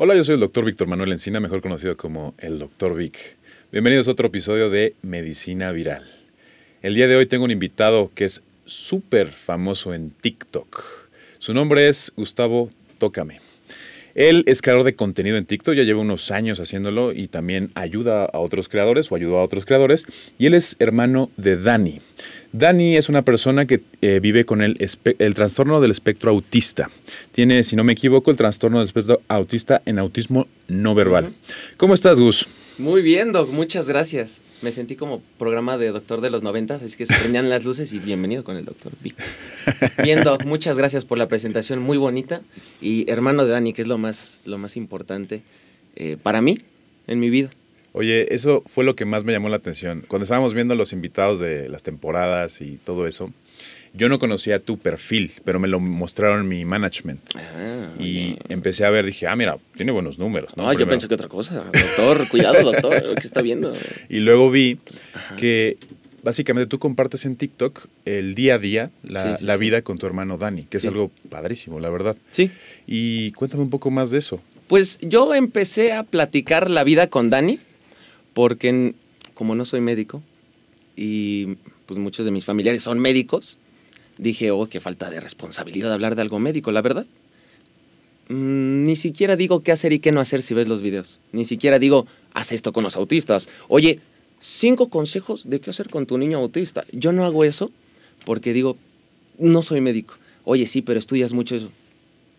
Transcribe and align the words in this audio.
Hola, 0.00 0.14
yo 0.14 0.22
soy 0.22 0.34
el 0.34 0.40
doctor 0.40 0.64
Víctor 0.64 0.86
Manuel 0.86 1.10
Encina, 1.10 1.40
mejor 1.40 1.60
conocido 1.60 1.96
como 1.96 2.32
el 2.38 2.60
doctor 2.60 2.94
Vic. 2.94 3.18
Bienvenidos 3.72 4.06
a 4.06 4.12
otro 4.12 4.28
episodio 4.28 4.70
de 4.70 4.94
Medicina 5.02 5.72
Viral. 5.72 6.08
El 6.82 6.94
día 6.94 7.08
de 7.08 7.16
hoy 7.16 7.26
tengo 7.26 7.44
un 7.44 7.50
invitado 7.50 8.08
que 8.14 8.24
es 8.24 8.40
súper 8.64 9.32
famoso 9.32 9.92
en 9.94 10.10
TikTok. 10.10 10.84
Su 11.40 11.52
nombre 11.52 11.88
es 11.88 12.12
Gustavo 12.14 12.70
Tócame. 12.98 13.40
Él 14.14 14.44
es 14.46 14.62
creador 14.62 14.84
de 14.84 14.94
contenido 14.94 15.36
en 15.36 15.46
TikTok, 15.46 15.74
ya 15.74 15.82
lleva 15.82 16.00
unos 16.00 16.30
años 16.30 16.60
haciéndolo 16.60 17.12
y 17.12 17.26
también 17.26 17.72
ayuda 17.74 18.24
a 18.24 18.38
otros 18.38 18.68
creadores 18.68 19.10
o 19.10 19.16
ayudó 19.16 19.38
a 19.38 19.42
otros 19.42 19.64
creadores. 19.64 20.06
Y 20.38 20.46
él 20.46 20.54
es 20.54 20.76
hermano 20.78 21.28
de 21.36 21.56
Dani. 21.56 22.00
Dani 22.52 22.96
es 22.96 23.08
una 23.08 23.22
persona 23.22 23.66
que 23.66 23.82
eh, 24.00 24.20
vive 24.20 24.44
con 24.44 24.62
el, 24.62 24.76
trastorno 25.34 25.80
del 25.80 25.90
espectro 25.90 26.30
autista. 26.30 26.90
Tiene, 27.32 27.62
si 27.62 27.76
no 27.76 27.84
me 27.84 27.92
equivoco, 27.92 28.30
el 28.30 28.36
trastorno 28.36 28.78
del 28.78 28.86
espectro 28.86 29.20
autista 29.28 29.82
en 29.84 29.98
autismo 29.98 30.46
no 30.66 30.94
verbal. 30.94 31.32
¿Cómo 31.76 31.94
estás, 31.94 32.18
Gus? 32.18 32.46
Muy 32.78 33.02
bien, 33.02 33.32
Doc, 33.32 33.50
muchas 33.50 33.88
gracias. 33.88 34.40
Me 34.62 34.72
sentí 34.72 34.96
como 34.96 35.20
programa 35.38 35.78
de 35.78 35.90
doctor 35.90 36.20
de 36.20 36.30
los 36.30 36.42
noventas, 36.42 36.82
así 36.82 36.96
que 36.96 37.06
se 37.06 37.14
prendían 37.14 37.48
las 37.48 37.64
luces 37.64 37.92
y 37.92 37.98
bienvenido 37.98 38.44
con 38.44 38.56
el 38.56 38.64
doctor 38.64 38.92
Vic. 39.02 39.14
Bien, 40.02 40.24
Doc, 40.24 40.44
muchas 40.44 40.76
gracias 40.76 41.04
por 41.04 41.18
la 41.18 41.28
presentación, 41.28 41.80
muy 41.80 41.98
bonita. 41.98 42.40
Y 42.80 43.08
hermano 43.10 43.44
de 43.44 43.52
Dani, 43.52 43.72
que 43.72 43.82
es 43.82 43.88
lo 43.88 43.98
más, 43.98 44.40
lo 44.44 44.58
más 44.58 44.76
importante 44.76 45.42
eh, 45.96 46.16
para 46.20 46.40
mí 46.40 46.58
en 47.06 47.20
mi 47.20 47.30
vida. 47.30 47.50
Oye, 47.98 48.32
eso 48.32 48.62
fue 48.66 48.84
lo 48.84 48.94
que 48.94 49.04
más 49.04 49.24
me 49.24 49.32
llamó 49.32 49.48
la 49.48 49.56
atención. 49.56 50.04
Cuando 50.06 50.22
estábamos 50.22 50.54
viendo 50.54 50.76
los 50.76 50.92
invitados 50.92 51.40
de 51.40 51.68
las 51.68 51.82
temporadas 51.82 52.60
y 52.60 52.76
todo 52.84 53.08
eso, 53.08 53.32
yo 53.92 54.08
no 54.08 54.20
conocía 54.20 54.60
tu 54.60 54.78
perfil, 54.78 55.32
pero 55.44 55.58
me 55.58 55.66
lo 55.66 55.80
mostraron 55.80 56.46
mi 56.46 56.64
management. 56.64 57.20
Ah, 57.34 57.90
Y 57.98 58.36
empecé 58.48 58.84
a 58.84 58.90
ver, 58.90 59.04
dije, 59.04 59.26
ah, 59.26 59.34
mira, 59.34 59.58
tiene 59.76 59.90
buenos 59.90 60.16
números. 60.16 60.56
¿no? 60.56 60.62
No, 60.62 60.72
yo 60.78 60.86
pensé 60.86 61.08
que 61.08 61.14
otra 61.14 61.26
cosa. 61.26 61.64
Doctor, 61.64 62.28
cuidado, 62.28 62.62
doctor, 62.70 63.14
¿qué 63.20 63.26
está 63.26 63.42
viendo? 63.42 63.74
Y 64.08 64.20
luego 64.20 64.48
vi 64.48 64.78
que 65.36 65.76
básicamente 66.22 66.68
tú 66.68 66.78
compartes 66.78 67.24
en 67.24 67.34
TikTok 67.34 67.86
el 68.04 68.36
día 68.36 68.54
a 68.54 68.58
día, 68.58 68.90
la, 69.02 69.22
Sí, 69.22 69.40
sí, 69.40 69.46
la 69.46 69.54
sí. 69.54 69.60
vida 69.60 69.82
con 69.82 69.98
tu 69.98 70.06
hermano 70.06 70.38
Dani, 70.38 70.62
que 70.62 70.76
es 70.76 70.84
algo 70.86 71.10
padrísimo, 71.30 71.80
la 71.80 71.90
verdad. 71.90 72.16
Sí. 72.30 72.52
Y 72.86 73.32
cuéntame 73.32 73.64
un 73.64 73.70
poco 73.70 73.90
más 73.90 74.10
de 74.12 74.18
eso. 74.18 74.40
Pues 74.68 74.98
yo 75.00 75.34
empecé 75.34 75.94
a 75.94 76.04
platicar 76.04 76.70
la 76.70 76.84
vida 76.84 77.08
con 77.08 77.30
Dani, 77.30 77.58
porque 78.34 78.94
como 79.34 79.54
no 79.54 79.64
soy 79.64 79.80
médico 79.80 80.22
y 80.96 81.56
pues 81.86 81.98
muchos 81.98 82.24
de 82.24 82.32
mis 82.32 82.44
familiares 82.44 82.82
son 82.82 82.98
médicos, 82.98 83.58
dije, 84.18 84.50
oh, 84.50 84.68
qué 84.68 84.80
falta 84.80 85.10
de 85.10 85.20
responsabilidad 85.20 85.92
hablar 85.92 86.16
de 86.16 86.22
algo 86.22 86.38
médico, 86.38 86.72
la 86.72 86.82
verdad. 86.82 87.06
Mm, 88.28 88.84
ni 88.84 88.96
siquiera 88.96 89.36
digo 89.36 89.62
qué 89.62 89.72
hacer 89.72 89.92
y 89.92 90.00
qué 90.00 90.12
no 90.12 90.20
hacer 90.20 90.42
si 90.42 90.54
ves 90.54 90.68
los 90.68 90.82
videos. 90.82 91.20
Ni 91.32 91.44
siquiera 91.44 91.78
digo, 91.78 92.06
haz 92.34 92.52
esto 92.52 92.72
con 92.72 92.84
los 92.84 92.96
autistas. 92.96 93.48
Oye, 93.68 94.00
cinco 94.40 94.88
consejos 94.88 95.48
de 95.48 95.60
qué 95.60 95.70
hacer 95.70 95.88
con 95.88 96.06
tu 96.06 96.18
niño 96.18 96.38
autista. 96.38 96.84
Yo 96.92 97.12
no 97.12 97.24
hago 97.24 97.44
eso 97.44 97.70
porque 98.24 98.52
digo, 98.52 98.76
no 99.38 99.62
soy 99.62 99.80
médico. 99.80 100.14
Oye, 100.44 100.66
sí, 100.66 100.82
pero 100.82 100.98
estudias 100.98 101.32
mucho 101.32 101.56
eso. 101.56 101.70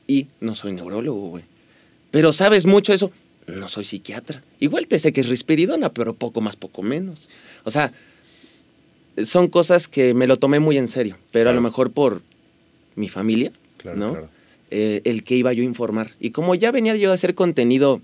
Y 0.08 0.28
no 0.40 0.56
soy 0.56 0.74
neurólogo, 0.74 1.30
güey. 1.30 1.44
Pero 2.12 2.34
sabes 2.34 2.66
mucho 2.66 2.94
eso. 2.94 3.12
No 3.56 3.68
soy 3.70 3.84
psiquiatra. 3.84 4.44
Igual 4.60 4.88
te 4.88 5.00
sé 5.00 5.12
que 5.14 5.22
es 5.22 5.30
risperidona, 5.30 5.90
pero 5.94 6.14
poco 6.14 6.42
más, 6.42 6.56
poco 6.56 6.82
menos. 6.84 7.30
O 7.64 7.72
sea, 7.72 7.92
son 9.24 9.48
cosas 9.48 9.88
que 9.88 10.14
me 10.14 10.28
lo 10.28 10.38
tomé 10.38 10.60
muy 10.60 10.78
en 10.78 10.88
serio. 10.88 11.18
Pero 11.32 11.50
a 11.50 11.54
lo 11.54 11.62
mejor 11.62 11.92
por 11.92 12.22
mi 12.96 13.10
familia, 13.10 13.52
Claro, 13.78 13.98
¿no? 13.98 14.12
claro. 14.12 14.30
Eh, 14.72 15.02
el 15.06 15.24
que 15.24 15.36
iba 15.36 15.52
yo 15.54 15.64
a 15.64 15.66
informar. 15.66 16.12
Y 16.20 16.30
como 16.30 16.54
ya 16.54 16.72
venía 16.72 16.96
yo 16.96 17.10
a 17.12 17.16
hacer 17.16 17.34
contenido, 17.34 18.02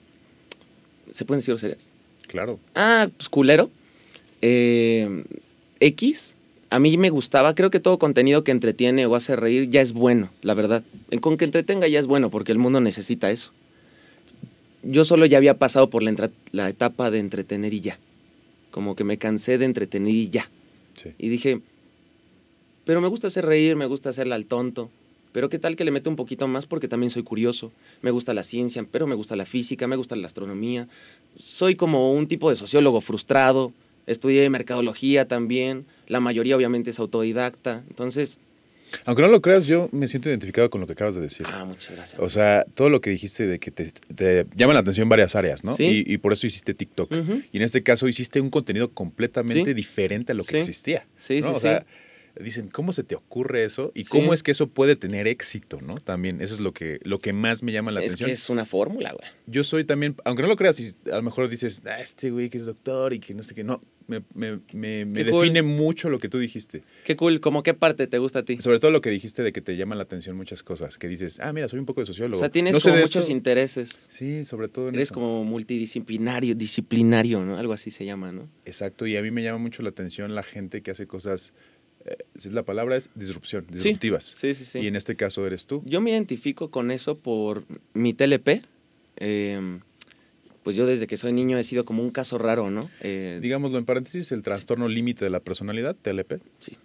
¿se 1.12 1.24
pueden 1.26 1.40
decir 1.42 1.54
groserías? 1.54 1.90
Claro. 2.28 2.60
Ah, 2.74 3.08
pues 3.16 3.30
culero. 3.30 3.70
Eh, 4.42 5.24
X, 5.80 6.36
a 6.72 6.80
mí 6.80 6.98
me 6.98 7.10
gustaba. 7.12 7.54
Creo 7.54 7.70
que 7.70 7.80
todo 7.80 8.00
contenido 8.00 8.44
que 8.44 8.52
entretiene 8.52 9.06
o 9.06 9.16
hace 9.16 9.36
reír 9.36 9.70
ya 9.70 9.82
es 9.82 9.94
bueno, 9.94 10.30
la 10.42 10.54
verdad. 10.56 10.82
Con 11.22 11.38
que 11.38 11.46
entretenga 11.46 11.88
ya 11.88 12.00
es 12.00 12.08
bueno, 12.08 12.32
porque 12.32 12.52
el 12.52 12.58
mundo 12.58 12.82
necesita 12.82 13.30
eso. 13.30 13.52
Yo 14.86 15.04
solo 15.04 15.26
ya 15.26 15.38
había 15.38 15.58
pasado 15.58 15.90
por 15.90 16.04
la, 16.04 16.70
etapa 16.70 17.12
de 17.12 17.20
entretener 17.20 17.74
y 17.74 17.82
ya. 17.82 18.00
Como 18.72 18.96
que 18.96 19.04
me 19.04 19.18
cansé 19.18 19.58
de 19.58 19.66
entretener 19.66 20.14
y 20.14 20.30
ya. 20.30 20.50
Sí. 20.94 21.10
Y 21.18 21.30
dije, 21.30 21.62
pero 22.86 23.02
me 23.02 23.08
gusta 23.08 23.28
hacer 23.28 23.46
reír, 23.46 23.76
me 23.76 23.88
gusta 23.88 24.10
hacerle 24.10 24.36
al 24.36 24.46
tonto. 24.46 24.92
Pero 25.32 25.50
qué 25.50 25.60
tal 25.60 25.76
que 25.76 25.84
le 25.84 25.92
mete 25.92 26.08
un 26.08 26.16
poquito 26.16 26.48
más 26.48 26.66
porque 26.66 26.88
también 26.88 27.10
soy 27.10 27.24
curioso. 27.24 27.72
Me 28.02 28.12
gusta 28.12 28.34
la 28.34 28.44
ciencia, 28.44 28.86
pero 28.90 29.08
me 29.08 29.16
gusta 29.16 29.36
la 29.36 29.46
física, 29.46 29.88
me 29.88 29.96
gusta 29.96 30.16
la 30.16 30.28
astronomía. 30.28 30.88
Soy 31.38 31.76
como 31.76 32.14
un 32.14 32.28
tipo 32.28 32.50
de 32.50 32.56
sociólogo 32.56 33.02
frustrado. 33.02 33.74
Estudié 34.06 34.50
mercadología 34.50 35.28
también. 35.28 35.86
La 36.08 36.20
mayoría 36.20 36.56
obviamente 36.56 36.92
es 36.92 37.00
autodidacta. 37.00 37.84
Entonces, 37.90 38.38
Aunque 39.06 39.22
no 39.24 39.28
lo 39.28 39.42
creas, 39.42 39.66
yo 39.66 39.90
me 39.92 40.08
siento 40.08 40.30
identificado 40.30 40.70
con 40.70 40.80
lo 40.82 40.88
que 40.88 40.94
acabas 40.94 41.16
de 41.16 41.22
decir. 41.22 41.46
ah, 41.50 41.66
muchas 41.66 41.96
gracias. 41.96 42.22
O 42.22 42.30
sea, 42.30 42.66
todo 42.76 42.90
lo 42.90 43.02
que 43.02 43.10
dijiste 43.10 43.46
de 43.48 43.60
que 43.60 43.72
te, 43.72 43.92
te 44.16 44.46
llaman 44.56 44.76
la 44.76 44.80
atención 44.82 45.10
varias 45.10 45.36
áreas, 45.36 45.64
¿no? 45.64 45.76
Sí. 45.76 46.04
Y, 46.08 46.14
y 46.14 46.18
por 46.18 46.34
eso 46.34 46.48
hiciste 46.48 46.74
TikTok. 46.74 47.12
Y 47.52 47.58
en 47.58 47.64
este 47.64 47.84
caso 47.84 48.08
hiciste 48.08 48.40
un 48.40 48.50
contenido 48.50 48.92
completamente 48.92 49.72
Sí. 49.72 49.74
diferente 49.74 50.32
a 50.32 50.36
lo 50.36 50.44
que 50.44 50.52
Sí. 50.52 50.58
existía. 50.58 51.06
Sí, 51.18 51.42
¿no? 51.42 51.50
sí, 51.50 51.54
o 51.56 51.60
sí. 51.60 51.68
Dicen, 52.40 52.70
¿cómo 52.70 52.94
se 52.94 53.04
te 53.04 53.16
ocurre 53.16 53.64
eso? 53.64 53.92
Y 53.96 54.04
Sí. 54.04 54.10
cómo 54.10 54.34
es 54.34 54.44
que 54.44 54.52
eso 54.52 54.68
puede 54.68 54.96
tener 54.96 55.28
éxito, 55.28 55.80
¿no? 55.82 55.98
También, 55.98 56.42
eso 56.42 56.54
es 56.56 56.60
lo 56.60 56.74
que, 56.74 57.00
lo 57.04 57.20
que 57.20 57.34
más 57.34 57.64
me 57.64 57.72
llama 57.72 57.92
la 57.92 58.02
es 58.02 58.08
atención. 58.08 58.28
que 58.28 58.34
es 58.34 58.50
una 58.50 58.66
fórmula, 58.66 59.12
güey. 59.14 59.30
Yo 59.48 59.64
soy 59.64 59.84
también, 59.86 60.16
aunque 60.26 60.42
no 60.42 60.48
lo 60.50 60.56
creas, 60.56 60.80
y 60.80 60.94
a 61.12 61.16
lo 61.16 61.22
mejor 61.24 61.48
dices, 61.50 61.82
ah, 61.86 62.00
este 62.02 62.32
güey 62.32 62.50
que 62.50 62.58
es 62.58 62.66
doctor 62.66 63.14
y 63.14 63.20
que 63.20 63.34
no 63.34 63.44
sé 63.44 63.56
qué, 63.56 63.64
no, 63.64 63.82
me, 64.08 64.22
me, 64.36 64.60
me, 64.74 65.04
me 65.06 65.26
cool. 65.30 65.42
define 65.42 65.64
mucho 65.64 66.10
lo 66.10 66.20
que 66.20 66.30
tú 66.30 66.38
dijiste. 66.38 66.84
Qué 67.06 67.16
cool. 67.16 67.40
¿Cómo 67.40 67.64
qué 67.64 67.74
parte 67.74 68.06
te 68.06 68.20
gusta 68.20 68.40
a 68.40 68.44
ti? 68.44 68.58
Sobre 68.62 68.80
todo 68.80 68.92
lo 68.92 69.02
que 69.02 69.10
dijiste 69.10 69.42
de 69.42 69.52
que 69.52 69.62
te 69.62 69.76
llaman 69.78 69.98
la 69.98 70.04
atención 70.04 70.36
muchas 70.38 70.62
cosas, 70.62 70.98
que 71.00 71.08
dices, 71.08 71.40
ah, 71.40 71.52
mira, 71.54 71.68
soy 71.70 71.80
un 71.80 71.86
poco 71.88 72.02
de 72.02 72.06
sociólogo. 72.08 72.38
O 72.38 72.40
sea, 72.40 72.50
tienes 72.50 72.74
No 72.74 72.80
como 72.80 72.98
muchos 72.98 73.24
esto". 73.24 73.32
intereses. 73.32 74.06
Sí, 74.10 74.46
sobre 74.46 74.68
todo 74.68 74.90
en 74.90 74.96
Eres 74.96 75.08
eso. 75.08 75.16
como 75.16 75.44
multidisciplinario, 75.44 76.54
disciplinario, 76.56 77.44
¿no? 77.46 77.58
Algo 77.58 77.74
así 77.74 77.90
se 77.92 78.06
llama, 78.06 78.32
¿no? 78.32 78.48
Exacto, 78.66 79.08
y 79.08 79.18
a 79.18 79.22
mí 79.22 79.32
me 79.32 79.44
llama 79.44 79.58
mucho 79.60 79.82
la 79.82 79.90
atención 79.90 80.36
la 80.36 80.44
gente 80.44 80.82
que 80.82 80.92
hace 80.92 81.08
cosas, 81.08 81.54
eh, 82.06 82.18
si 82.38 82.50
la 82.50 82.64
palabra 82.64 82.98
es 82.98 83.10
disrupción, 83.16 83.66
disruptivas. 83.70 84.34
Sí, 84.36 84.54
sí, 84.54 84.66
sí. 84.66 84.80
Y 84.80 84.88
en 84.88 84.96
este 84.96 85.16
caso 85.16 85.46
eres 85.46 85.66
tú. 85.66 85.82
Yo 85.86 86.02
me 86.02 86.12
identifico 86.12 86.72
con 86.72 86.92
eso 86.92 87.18
por 87.18 87.64
mi 87.94 88.14
TLP. 88.14 88.64
Eh, 89.18 89.80
pues 90.66 90.76
yo 90.76 90.88
desde 90.88 91.06
que 91.06 91.16
soy 91.16 91.32
niño 91.32 91.60
he 91.60 91.64
sido 91.64 91.86
como 91.86 92.02
un 92.02 92.10
caso 92.10 92.40
raro, 92.40 92.72
¿no? 92.72 92.90
Eh, 93.02 93.38
Digámoslo 93.40 93.78
en 93.78 93.86
paréntesis, 93.86 94.32
el 94.32 94.42
trastorno 94.42 94.88
límite 94.88 95.24
de 95.24 95.30
la 95.30 95.40
personalidad, 95.40 95.96
TLP. 95.96 96.42
Sí, 96.60 96.78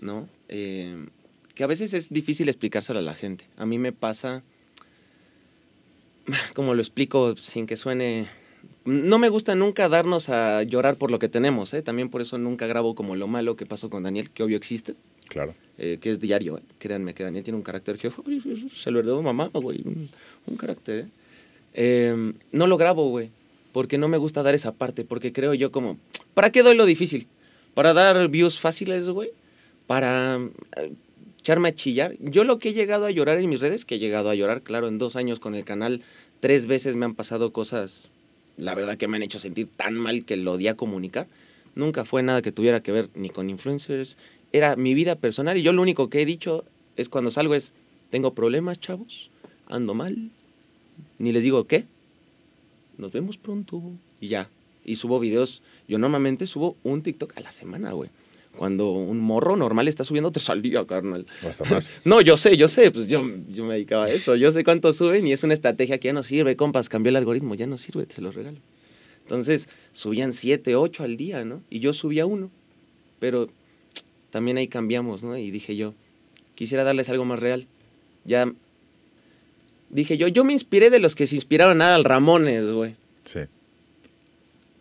¿no? 0.00 0.28
Eh, 0.48 1.06
que 1.54 1.62
a 1.62 1.68
veces 1.68 1.94
es 1.94 2.08
difícil 2.10 2.48
explicárselo 2.48 2.98
a 2.98 3.02
la 3.02 3.14
gente. 3.14 3.44
A 3.56 3.64
mí 3.64 3.78
me 3.78 3.92
pasa, 3.92 4.42
como 6.54 6.74
lo 6.74 6.80
explico 6.82 7.36
sin 7.36 7.66
que 7.66 7.76
suene... 7.76 8.26
No 8.88 9.18
me 9.18 9.28
gusta 9.28 9.54
nunca 9.54 9.88
darnos 9.88 10.28
a 10.30 10.62
llorar 10.62 10.96
por 10.96 11.10
lo 11.10 11.18
que 11.18 11.28
tenemos, 11.28 11.74
¿eh? 11.74 11.82
También 11.82 12.08
por 12.08 12.22
eso 12.22 12.38
nunca 12.38 12.66
grabo 12.66 12.94
como 12.94 13.16
lo 13.16 13.26
malo 13.28 13.54
que 13.56 13.66
pasó 13.66 13.90
con 13.90 14.02
Daniel, 14.02 14.30
que 14.30 14.42
obvio 14.42 14.56
existe, 14.56 14.94
Claro. 15.28 15.54
eh, 15.76 15.98
que 16.00 16.10
es 16.10 16.20
diario, 16.20 16.58
¿eh? 16.58 16.62
Créanme 16.78 17.12
que 17.12 17.22
Daniel 17.22 17.44
tiene 17.44 17.56
un 17.58 17.62
carácter 17.62 17.98
que 17.98 18.10
"Uy, 18.24 18.42
se 18.74 18.90
lo 18.90 19.00
heredó 19.00 19.20
mamá, 19.22 19.50
güey, 19.52 19.82
un, 19.84 20.08
un 20.46 20.56
carácter, 20.56 21.00
¿eh? 21.00 21.08
Eh, 21.74 22.32
No 22.52 22.66
lo 22.66 22.76
grabo, 22.78 23.08
güey, 23.10 23.30
porque 23.72 23.98
no 23.98 24.08
me 24.08 24.16
gusta 24.16 24.42
dar 24.42 24.54
esa 24.54 24.72
parte, 24.72 25.04
porque 25.04 25.32
creo 25.32 25.52
yo 25.54 25.70
como, 25.70 25.98
¿para 26.34 26.50
qué 26.50 26.62
doy 26.62 26.74
lo 26.76 26.86
difícil? 26.86 27.26
¿Para 27.74 27.92
dar 27.92 28.28
views 28.28 28.58
fáciles, 28.58 29.08
güey? 29.08 29.30
¿Para 29.86 30.38
eh, 30.76 30.92
echarme 31.40 31.68
a 31.68 31.74
chillar? 31.74 32.16
Yo 32.20 32.44
lo 32.44 32.58
que 32.58 32.70
he 32.70 32.72
llegado 32.72 33.04
a 33.06 33.10
llorar 33.10 33.38
en 33.38 33.48
mis 33.50 33.60
redes, 33.60 33.84
que 33.84 33.96
he 33.96 33.98
llegado 33.98 34.30
a 34.30 34.34
llorar, 34.34 34.62
claro, 34.62 34.88
en 34.88 34.98
dos 34.98 35.14
años 35.16 35.40
con 35.40 35.54
el 35.54 35.64
canal, 35.64 36.02
tres 36.40 36.66
veces 36.66 36.96
me 36.96 37.04
han 37.04 37.14
pasado 37.14 37.52
cosas, 37.52 38.08
la 38.58 38.74
verdad 38.74 38.98
que 38.98 39.08
me 39.08 39.16
han 39.16 39.22
hecho 39.22 39.38
sentir 39.38 39.68
tan 39.74 39.94
mal 39.94 40.24
que 40.24 40.36
lo 40.36 40.52
odié 40.52 40.70
a 40.70 40.76
comunicar. 40.76 41.26
Nunca 41.74 42.04
fue 42.04 42.22
nada 42.22 42.42
que 42.42 42.52
tuviera 42.52 42.82
que 42.82 42.92
ver 42.92 43.08
ni 43.14 43.30
con 43.30 43.48
influencers, 43.48 44.16
era 44.52 44.76
mi 44.76 44.94
vida 44.94 45.14
personal 45.14 45.56
y 45.56 45.62
yo 45.62 45.72
lo 45.72 45.82
único 45.82 46.10
que 46.10 46.22
he 46.22 46.26
dicho 46.26 46.64
es 46.96 47.08
cuando 47.08 47.30
salgo 47.30 47.54
es, 47.54 47.72
tengo 48.10 48.34
problemas, 48.34 48.80
chavos, 48.80 49.30
ando 49.68 49.94
mal, 49.94 50.30
ni 51.18 51.32
les 51.32 51.42
digo 51.42 51.66
qué, 51.66 51.84
nos 52.98 53.12
vemos 53.12 53.38
pronto. 53.38 53.80
Y 54.20 54.28
ya. 54.28 54.50
Y 54.84 54.96
subo 54.96 55.20
videos. 55.20 55.62
Yo 55.86 55.98
normalmente 55.98 56.46
subo 56.46 56.76
un 56.82 57.02
TikTok 57.02 57.36
a 57.36 57.40
la 57.40 57.52
semana, 57.52 57.92
güey. 57.92 58.10
Cuando 58.58 58.90
un 58.90 59.20
morro 59.20 59.56
normal 59.56 59.86
está 59.86 60.02
subiendo 60.02 60.32
tres 60.32 60.50
al 60.50 60.62
día, 60.62 60.84
carnal. 60.84 61.26
O 61.44 61.48
hasta 61.48 61.64
más. 61.66 61.92
No, 62.04 62.20
yo 62.20 62.36
sé, 62.36 62.56
yo 62.56 62.66
sé, 62.66 62.90
pues 62.90 63.06
yo, 63.06 63.24
yo 63.48 63.64
me 63.64 63.74
dedicaba 63.74 64.06
a 64.06 64.10
eso. 64.10 64.34
Yo 64.34 64.50
sé 64.50 64.64
cuánto 64.64 64.92
suben 64.92 65.28
y 65.28 65.32
es 65.32 65.44
una 65.44 65.54
estrategia 65.54 65.98
que 65.98 66.06
ya 66.08 66.12
no 66.12 66.24
sirve, 66.24 66.56
compas. 66.56 66.88
Cambió 66.88 67.10
el 67.10 67.16
algoritmo, 67.16 67.54
ya 67.54 67.68
no 67.68 67.78
sirve, 67.78 68.06
se 68.08 68.20
los 68.20 68.34
regalo. 68.34 68.58
Entonces, 69.22 69.68
subían 69.92 70.32
siete, 70.32 70.74
ocho 70.74 71.04
al 71.04 71.16
día, 71.16 71.44
¿no? 71.44 71.62
Y 71.70 71.78
yo 71.78 71.92
subía 71.92 72.26
uno. 72.26 72.50
Pero 73.20 73.48
también 74.30 74.56
ahí 74.56 74.66
cambiamos, 74.66 75.22
¿no? 75.22 75.38
Y 75.38 75.52
dije 75.52 75.76
yo, 75.76 75.94
quisiera 76.56 76.82
darles 76.82 77.08
algo 77.10 77.24
más 77.24 77.38
real. 77.38 77.68
Ya 78.24 78.52
dije 79.88 80.18
yo, 80.18 80.26
yo 80.26 80.42
me 80.42 80.52
inspiré 80.52 80.90
de 80.90 80.98
los 80.98 81.14
que 81.14 81.28
se 81.28 81.36
inspiraron 81.36 81.80
a 81.80 81.94
Al 81.94 82.02
Ramones, 82.02 82.68
güey. 82.72 82.96
Sí. 83.22 83.40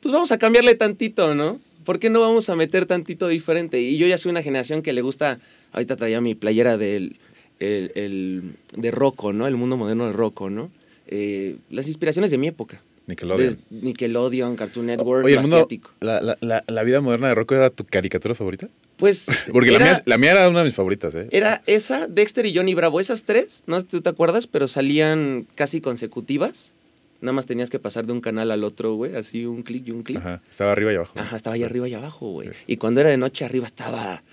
Pues 0.02 0.12
vamos 0.12 0.32
a 0.32 0.40
cambiarle 0.40 0.74
tantito, 0.74 1.36
¿no? 1.36 1.60
¿Por 1.88 2.00
qué 2.00 2.10
no 2.10 2.20
vamos 2.20 2.50
a 2.50 2.56
meter 2.58 2.86
tantito 2.86 3.30
diferente? 3.30 3.80
Y 3.80 3.98
yo 3.98 4.08
ya 4.08 4.18
soy 4.18 4.30
una 4.32 4.44
generación 4.44 4.82
que 4.82 4.92
le 4.92 5.00
gusta, 5.02 5.40
ahorita 5.72 5.96
traía 5.96 6.20
mi 6.20 6.36
playera 6.36 6.76
del, 6.78 7.16
el, 7.62 7.94
el- 7.96 8.42
de 8.76 8.92
Rocco, 8.92 9.32
¿no? 9.32 9.48
El 9.48 9.56
mundo 9.56 9.78
moderno 9.78 10.06
de 10.08 10.12
Rocco, 10.12 10.50
¿no? 10.50 10.70
Eh, 11.08 11.56
las 11.70 11.88
inspiraciones 11.88 12.30
de 12.30 12.38
mi 12.38 12.48
época. 12.48 12.82
Nickelodeon. 13.06 13.48
Des- 13.48 13.60
Nickelodeon, 13.70 14.58
Cartoon 14.58 14.88
Network, 14.88 15.24
Oye, 15.24 15.36
el 15.36 15.40
mundo, 15.40 15.56
asiático. 15.60 15.92
la, 16.02 16.20
la, 16.22 16.38
la, 16.42 16.62
la 16.68 16.84
vida 16.84 17.00
moderna 17.00 17.30
de 17.30 17.36
Rocco 17.36 17.56
era 17.56 17.70
tu 17.70 17.86
caricatura 17.86 18.36
favorita? 18.36 18.68
Pues 18.98 19.46
Porque 19.54 19.74
era, 19.74 19.86
mía, 19.86 20.02
la 20.06 20.18
mía 20.18 20.32
era 20.32 20.50
una 20.50 20.60
de 20.60 20.66
mis 20.66 20.76
favoritas, 20.76 21.16
¿eh? 21.16 21.30
era 21.32 21.64
esa, 21.68 22.08
Dexter 22.08 22.46
y 22.48 22.54
Johnny 22.54 22.74
Bravo, 22.74 23.00
esas 23.00 23.24
tres, 23.24 23.64
no 23.66 23.78
sé 23.80 23.84
si 23.84 23.88
tú 23.92 24.02
te 24.02 24.10
acuerdas, 24.10 24.46
pero 24.46 24.68
salían 24.68 25.48
casi 25.56 25.80
consecutivas. 25.80 26.74
Nada 27.22 27.34
más 27.34 27.46
tenías 27.46 27.70
que 27.70 27.80
pasar 27.80 28.06
de 28.06 28.14
un 28.14 28.22
canal 28.22 28.52
al 28.52 28.64
otro, 28.64 28.94
güey, 28.94 29.16
así 29.16 29.46
un 29.46 29.64
clic 29.64 29.88
y 29.88 29.92
un 29.92 30.04
clic. 30.04 30.18
Ajá. 30.18 30.42
Estaba 30.50 30.72
arriba 30.72 30.94
y 30.94 30.96
abajo. 30.96 31.20
Ajá, 31.20 31.36
estaba 31.36 31.56
ahí 31.56 31.64
arriba 31.64 31.88
y 31.88 31.94
abajo, 31.94 32.32
güey. 32.32 32.50
Sí. 32.50 32.56
Y 32.68 32.78
cuando 32.78 33.02
era 33.02 33.10
de 33.10 33.18
noche 33.18 33.46
arriba 33.46 33.66
estaba 33.66 34.24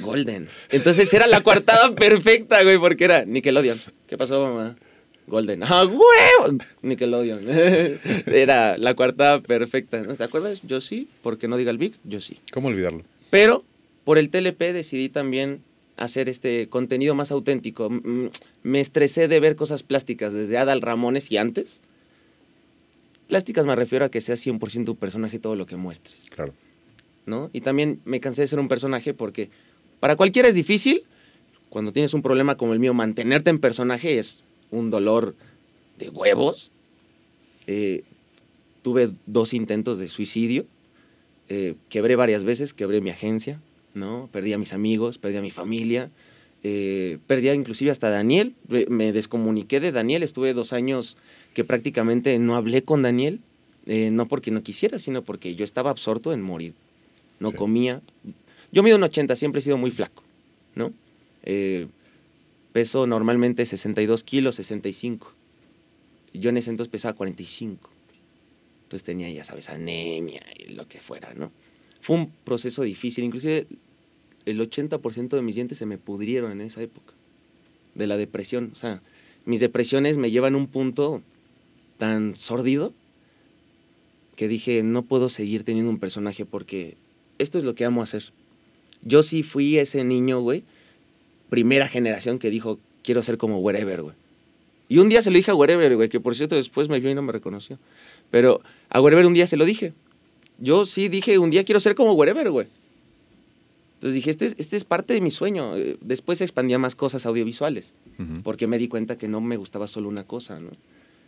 Golden. 0.00 0.48
Entonces 0.70 1.12
era 1.12 1.26
la 1.26 1.40
coartada 1.42 1.94
perfecta, 1.94 2.62
güey, 2.62 2.78
porque 2.78 3.04
era 3.04 3.24
Nickelodeon. 3.24 3.80
¿Qué 4.06 4.16
pasó, 4.16 4.42
mamá? 4.42 4.76
Golden. 5.26 5.62
¡Ah, 5.64 5.84
huevo! 5.84 6.58
Nickelodeon. 6.82 7.46
era 8.26 8.78
la 8.78 8.94
coartada 8.94 9.40
perfecta. 9.40 10.00
¿No 10.02 10.14
te 10.14 10.24
acuerdas? 10.24 10.60
Yo 10.62 10.80
sí. 10.80 11.08
porque 11.22 11.48
no 11.48 11.56
diga 11.56 11.70
el 11.70 11.78
Big? 11.78 11.94
Yo 12.04 12.20
sí. 12.20 12.38
¿Cómo 12.52 12.68
olvidarlo? 12.68 13.02
Pero 13.30 13.64
por 14.04 14.18
el 14.18 14.30
TLP 14.30 14.60
decidí 14.72 15.08
también 15.08 15.62
hacer 15.96 16.28
este 16.28 16.68
contenido 16.68 17.14
más 17.14 17.32
auténtico. 17.32 17.90
Me 18.62 18.80
estresé 18.80 19.26
de 19.26 19.40
ver 19.40 19.56
cosas 19.56 19.82
plásticas 19.82 20.32
desde 20.32 20.58
Adal 20.58 20.80
Ramones 20.80 21.32
y 21.32 21.38
antes. 21.38 21.80
Plásticas 23.28 23.66
me 23.66 23.74
refiero 23.74 24.04
a 24.04 24.10
que 24.10 24.20
sea 24.20 24.36
100% 24.36 24.88
un 24.88 24.96
personaje 24.96 25.38
todo 25.38 25.56
lo 25.56 25.66
que 25.66 25.76
muestres. 25.76 26.30
Claro. 26.30 26.54
¿no? 27.26 27.50
Y 27.52 27.60
también 27.60 28.00
me 28.04 28.20
cansé 28.20 28.42
de 28.42 28.46
ser 28.46 28.60
un 28.60 28.68
personaje 28.68 29.12
porque 29.12 29.50
para 30.00 30.16
cualquiera 30.16 30.48
es 30.48 30.54
difícil. 30.54 31.02
Cuando 31.68 31.92
tienes 31.92 32.14
un 32.14 32.22
problema 32.22 32.56
como 32.56 32.72
el 32.72 32.78
mío, 32.78 32.94
mantenerte 32.94 33.50
en 33.50 33.58
personaje 33.58 34.18
es 34.18 34.42
un 34.70 34.90
dolor 34.90 35.34
de 35.98 36.08
huevos. 36.08 36.70
Eh, 37.66 38.04
tuve 38.82 39.10
dos 39.26 39.52
intentos 39.52 39.98
de 39.98 40.08
suicidio. 40.08 40.66
Eh, 41.48 41.74
quebré 41.88 42.16
varias 42.16 42.44
veces, 42.44 42.72
quebré 42.72 43.00
mi 43.00 43.10
agencia, 43.10 43.60
¿no? 43.94 44.28
Perdí 44.32 44.52
a 44.52 44.58
mis 44.58 44.72
amigos, 44.72 45.18
perdí 45.18 45.36
a 45.36 45.42
mi 45.42 45.50
familia. 45.50 46.10
Eh, 46.62 47.18
perdí 47.26 47.48
a 47.48 47.54
inclusive 47.54 47.90
hasta 47.90 48.10
Daniel. 48.10 48.54
Me- 48.68 48.86
Me 48.86 49.12
descomuniqué 49.12 49.80
de 49.80 49.92
Daniel. 49.92 50.22
Estuve 50.22 50.52
dos 50.54 50.72
años 50.72 51.16
que 51.54 51.64
prácticamente 51.64 52.38
no 52.38 52.56
hablé 52.56 52.82
con 52.82 53.02
Daniel. 53.02 53.40
eh, 53.88 54.10
no 54.10 54.26
porque 54.26 54.50
no 54.50 54.64
quisiera, 54.64 54.98
sino 54.98 55.22
porque 55.22 55.54
yo 55.54 55.62
estaba 55.64 55.90
absorto 55.90 56.32
en 56.32 56.42
morir 56.42 56.74
no 57.38 57.50
Sí. 57.50 57.56
comía. 57.56 58.02
Yo 58.72 58.82
mido 58.82 58.96
un 58.96 59.04
80, 59.04 59.36
siempre 59.36 59.60
he 59.60 59.62
sido 59.62 59.76
muy 59.78 59.92
flaco, 59.92 60.24
¿no? 60.74 60.92
Eh, 61.44 61.86
peso 62.72 63.06
normalmente 63.06 63.64
62 63.64 64.24
kilos, 64.24 64.56
65. 64.56 65.32
Yo 66.34 66.50
en 66.50 66.56
ese 66.56 66.70
entonces 66.70 66.90
pesaba 66.90 67.14
45. 67.14 67.88
Entonces 68.82 69.04
tenía, 69.04 69.30
ya 69.30 69.44
sabes, 69.44 69.68
anemia 69.68 70.42
y 70.58 70.72
lo 70.72 70.88
que 70.88 70.98
fuera, 70.98 71.32
¿no? 71.34 71.52
Fue 72.00 72.16
un 72.16 72.32
proceso 72.44 72.82
difícil, 72.82 73.22
inclusive 73.22 73.66
el 74.46 74.60
80% 74.60 75.28
de 75.28 75.42
mis 75.42 75.56
dientes 75.56 75.78
se 75.78 75.86
me 75.86 75.98
pudrieron 75.98 76.52
en 76.52 76.60
esa 76.60 76.80
época, 76.80 77.12
de 77.94 78.06
la 78.06 78.16
depresión. 78.16 78.70
O 78.72 78.76
sea, 78.76 79.02
mis 79.44 79.60
depresiones 79.60 80.16
me 80.16 80.30
llevan 80.30 80.54
a 80.54 80.58
un 80.58 80.68
punto 80.68 81.22
tan 81.98 82.36
sórdido 82.36 82.94
que 84.36 84.48
dije, 84.48 84.82
no 84.82 85.02
puedo 85.02 85.28
seguir 85.28 85.64
teniendo 85.64 85.90
un 85.90 85.98
personaje 85.98 86.44
porque 86.44 86.96
esto 87.38 87.58
es 87.58 87.64
lo 87.64 87.74
que 87.74 87.84
amo 87.84 88.02
hacer. 88.02 88.32
Yo 89.02 89.22
sí 89.22 89.42
fui 89.42 89.78
ese 89.78 90.04
niño, 90.04 90.40
güey, 90.40 90.62
primera 91.48 91.88
generación 91.88 92.38
que 92.38 92.50
dijo, 92.50 92.78
quiero 93.02 93.22
ser 93.22 93.38
como 93.38 93.58
Wherever, 93.58 94.02
güey. 94.02 94.14
Y 94.88 94.98
un 94.98 95.08
día 95.08 95.22
se 95.22 95.30
lo 95.30 95.36
dije 95.36 95.50
a 95.50 95.54
Wherever, 95.54 95.96
güey, 95.96 96.08
que 96.08 96.20
por 96.20 96.36
cierto 96.36 96.54
después 96.54 96.88
me 96.88 97.00
vio 97.00 97.10
y 97.10 97.14
no 97.14 97.22
me 97.22 97.32
reconoció. 97.32 97.78
Pero 98.30 98.60
a 98.88 99.00
Wherever 99.00 99.26
un 99.26 99.34
día 99.34 99.46
se 99.46 99.56
lo 99.56 99.64
dije. 99.64 99.92
Yo 100.58 100.86
sí 100.86 101.08
dije, 101.08 101.38
un 101.38 101.50
día 101.50 101.64
quiero 101.64 101.80
ser 101.80 101.94
como 101.94 102.12
Wherever, 102.12 102.50
güey. 102.50 102.68
Entonces 104.06 104.14
dije, 104.22 104.30
este 104.30 104.46
es, 104.46 104.54
este 104.58 104.76
es 104.76 104.84
parte 104.84 105.14
de 105.14 105.20
mi 105.20 105.32
sueño. 105.32 105.76
Eh, 105.76 105.96
Después 106.00 106.40
expandía 106.40 106.78
más 106.78 106.94
cosas 106.94 107.26
audiovisuales, 107.26 107.92
porque 108.44 108.68
me 108.68 108.78
di 108.78 108.86
cuenta 108.86 109.18
que 109.18 109.26
no 109.26 109.40
me 109.40 109.56
gustaba 109.56 109.88
solo 109.88 110.08
una 110.08 110.22
cosa, 110.22 110.60
¿no? 110.60 110.70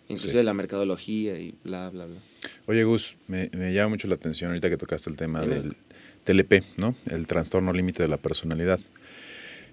Inclusive 0.08 0.42
Sí. 0.42 0.46
la 0.46 0.54
mercadología 0.54 1.40
y 1.40 1.56
bla, 1.64 1.90
bla, 1.90 2.06
bla. 2.06 2.18
Oye, 2.66 2.84
Gus, 2.84 3.16
me, 3.26 3.50
me 3.52 3.72
llama 3.74 3.88
mucho 3.88 4.06
la 4.06 4.14
atención 4.14 4.50
ahorita 4.50 4.70
que 4.70 4.76
tocaste 4.76 5.10
el 5.10 5.16
tema 5.16 5.40
del 5.44 5.74
TLP, 6.22 6.62
¿no? 6.76 6.94
El 7.10 7.26
trastorno 7.26 7.72
límite 7.72 8.04
de 8.04 8.08
la 8.08 8.16
personalidad. 8.16 8.78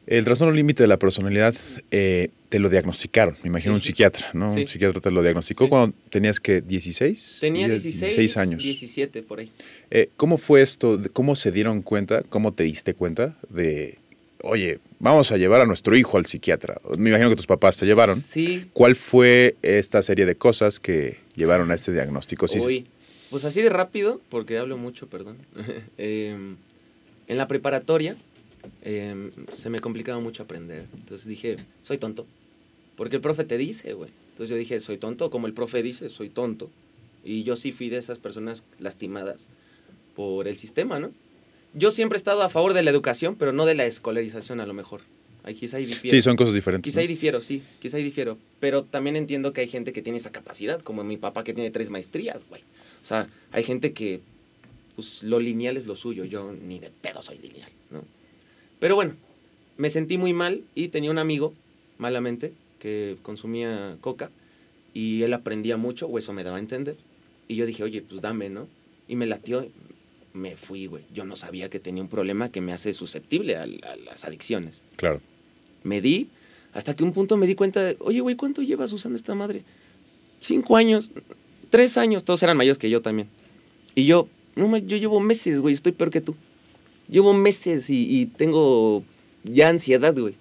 El 0.08 0.24
trastorno 0.24 0.54
límite 0.54 0.84
de 0.84 0.88
la 0.88 0.98
personalidad 0.98 1.56
eh, 1.90 2.30
te 2.50 2.60
lo 2.60 2.70
diagnosticaron, 2.70 3.38
me 3.42 3.50
imagino 3.50 3.74
Sí. 3.74 3.76
un 3.76 3.82
psiquiatra, 3.82 4.30
¿no? 4.34 4.54
Sí. 4.54 4.62
Un 4.62 4.68
psiquiatra 4.68 5.02
te 5.02 5.10
lo 5.10 5.24
diagnosticó 5.24 5.66
Sí. 5.66 5.70
cuando 5.70 5.96
tenías 6.12 6.40
que 6.40 6.62
16, 6.62 7.38
Tenía 7.42 7.68
10, 7.68 7.84
16, 7.84 8.38
años. 8.38 8.62
17 8.62 9.24
por 9.24 9.40
ahí. 9.40 9.52
Eh, 9.90 10.10
¿Cómo 10.16 10.38
fue 10.38 10.62
esto? 10.62 11.02
¿Cómo 11.14 11.36
se 11.36 11.52
dieron 11.52 11.82
cuenta? 11.82 12.22
¿Cómo 12.30 12.54
te 12.54 12.64
diste 12.66 12.94
cuenta 12.94 13.36
de, 13.50 13.98
oye, 14.44 14.78
vamos 15.00 15.32
a 15.32 15.38
llevar 15.38 15.62
a 15.62 15.66
nuestro 15.66 15.98
hijo 15.98 16.18
al 16.20 16.28
psiquiatra? 16.28 16.80
Me 16.98 17.10
imagino 17.10 17.30
que 17.32 17.36
tus 17.36 17.48
papás 17.48 17.78
te 17.78 17.88
llevaron. 17.88 18.22
Sí. 18.22 18.68
¿Cuál 18.74 18.96
fue 18.96 19.56
esta 19.64 20.04
serie 20.04 20.28
de 20.28 20.36
cosas 20.36 20.80
que 20.80 21.18
llevaron 21.36 21.72
a 21.72 21.74
este 21.76 21.92
diagnóstico? 21.92 22.46
Uy, 22.64 22.86
pues 23.32 23.44
así 23.44 23.62
de 23.64 23.70
rápido, 23.70 24.22
porque 24.30 24.60
hablo 24.60 24.78
mucho, 24.78 25.08
perdón. 25.08 25.38
Em, 25.98 26.58
en 27.28 27.38
la 27.38 27.48
preparatoria 27.48 28.16
em, 28.82 29.32
se 29.50 29.70
me 29.70 29.80
complicaba 29.80 30.20
mucho 30.20 30.44
aprender. 30.44 30.86
Entonces 30.94 31.28
dije, 31.28 31.58
soy 31.82 31.98
tonto. 31.98 32.26
Porque 32.96 33.18
el 33.18 33.22
profe 33.22 33.44
te 33.44 33.58
dice, 33.58 33.94
güey. 33.94 34.12
Entonces 34.32 34.50
yo 34.50 34.58
dije, 34.58 34.80
soy 34.80 34.98
tonto. 34.98 35.30
Como 35.30 35.48
el 35.48 35.54
profe 35.54 35.84
dice, 35.84 36.10
soy 36.10 36.30
tonto. 36.30 36.70
Y 37.24 37.44
yo 37.44 37.56
sí 37.58 37.72
fui 37.72 37.90
de 37.90 37.98
esas 37.98 38.20
personas 38.20 38.64
lastimadas 38.80 39.48
por 40.16 40.48
el 40.48 40.58
sistema, 40.58 41.00
¿no? 41.00 41.12
Yo 41.74 41.92
siempre 41.92 42.16
he 42.16 42.20
estado 42.20 42.42
a 42.42 42.50
favor 42.50 42.74
de 42.74 42.84
la 42.84 42.92
educación, 42.92 43.36
pero 43.36 43.52
no 43.52 43.66
de 43.66 43.76
la 43.76 43.86
escolarización 43.86 44.62
a 44.62 44.66
lo 44.66 44.74
mejor. 44.74 45.02
Ahí 45.44 45.54
quizá 45.56 45.78
ahí 45.78 45.86
difiero. 45.86 46.16
Sí, 46.16 46.22
son 46.22 46.36
cosas 46.36 46.56
diferentes. 46.56 46.90
Quizá 46.90 47.02
ahí 47.02 47.06
¿no? 47.06 47.12
difiero, 47.12 47.42
sí, 47.42 47.62
quizá 47.80 47.98
ahí 47.98 48.04
difiero. 48.04 48.38
Pero 48.60 48.84
también 48.84 49.16
entiendo 49.16 49.54
que 49.54 49.62
hay 49.62 49.68
gente 49.68 49.94
que 49.94 50.02
tiene 50.02 50.18
esa 50.18 50.32
capacidad, 50.32 50.82
como 50.82 51.04
mi 51.04 51.18
papá 51.18 51.44
que 51.44 51.54
tiene 51.54 51.70
tres 51.70 51.90
maestrías, 51.90 52.48
güey. 52.48 52.62
O 53.04 53.06
sea, 53.06 53.28
hay 53.52 53.64
gente 53.64 53.94
que, 53.94 54.22
pues, 54.96 55.22
lo 55.22 55.40
lineal 55.40 55.78
es 55.78 55.86
lo 55.86 55.96
suyo. 55.96 56.26
Yo 56.26 56.52
ni 56.52 56.80
de 56.80 56.90
pedo 56.90 57.22
soy 57.22 57.38
lineal, 57.38 57.70
¿no? 57.92 58.04
Pero 58.80 58.96
bueno, 58.96 59.14
me 59.78 59.90
sentí 59.90 60.18
muy 60.18 60.34
mal 60.34 60.64
y 60.76 60.90
tenía 60.90 61.12
un 61.12 61.18
amigo, 61.18 61.54
malamente, 61.98 62.54
que 62.80 63.18
consumía 63.24 63.98
coca 64.02 64.30
y 64.94 65.24
él 65.24 65.34
aprendía 65.34 65.78
mucho, 65.78 66.08
o 66.08 66.18
eso 66.18 66.34
me 66.34 66.44
daba 66.44 66.58
a 66.58 66.60
entender. 66.60 66.96
Y 67.48 67.56
yo 67.56 67.66
dije, 67.66 67.84
oye, 67.84 68.02
pues 68.02 68.22
dame, 68.22 68.50
¿no? 68.50 68.68
Y 69.08 69.16
me 69.16 69.26
latió, 69.26 69.68
me 70.34 70.56
fui, 70.56 70.88
güey. 70.88 71.04
Yo 71.14 71.26
no 71.26 71.36
sabía 71.36 71.70
que 71.70 71.80
tenía 71.80 72.02
un 72.04 72.10
problema 72.10 72.50
que 72.50 72.62
me 72.62 72.74
hace 72.74 72.94
susceptible 72.94 73.56
a- 73.56 73.64
a 73.64 73.96
las 73.98 74.26
adicciones 74.26 74.82
Claro. 74.98 75.22
me 75.84 76.02
di, 76.02 76.30
hasta 76.74 76.96
que 76.96 77.04
un 77.04 77.14
punto 77.14 77.38
me 77.38 77.48
di 77.48 77.56
cuenta 77.56 77.84
de, 77.84 77.96
oye, 78.00 78.20
güey, 78.22 78.36
¿cuánto 78.36 78.62
llevas 78.62 78.92
usando 78.92 79.16
esta 79.18 79.36
madre? 79.36 79.64
Cinco 80.42 80.76
años, 80.76 81.12
tres 81.70 81.98
años, 81.98 82.24
todos 82.24 82.42
eran 82.44 82.58
mayores 82.58 82.78
que 82.78 82.90
yo 82.90 83.02
también. 83.02 83.28
Y 83.96 84.06
yo, 84.06 84.28
no, 84.56 84.76
yo 84.78 84.98
llevo 84.98 85.20
meses, 85.20 85.60
güey, 85.60 85.74
estoy 85.74 85.92
peor 85.94 86.10
que 86.12 86.22
tú. 86.22 86.36
Llevo 87.10 87.34
meses 87.34 87.90
y, 87.90 88.20
y 88.22 88.26
tengo 88.26 89.04
ya 89.44 89.70
ansiedad, 89.70 90.14
güey. 90.18 90.36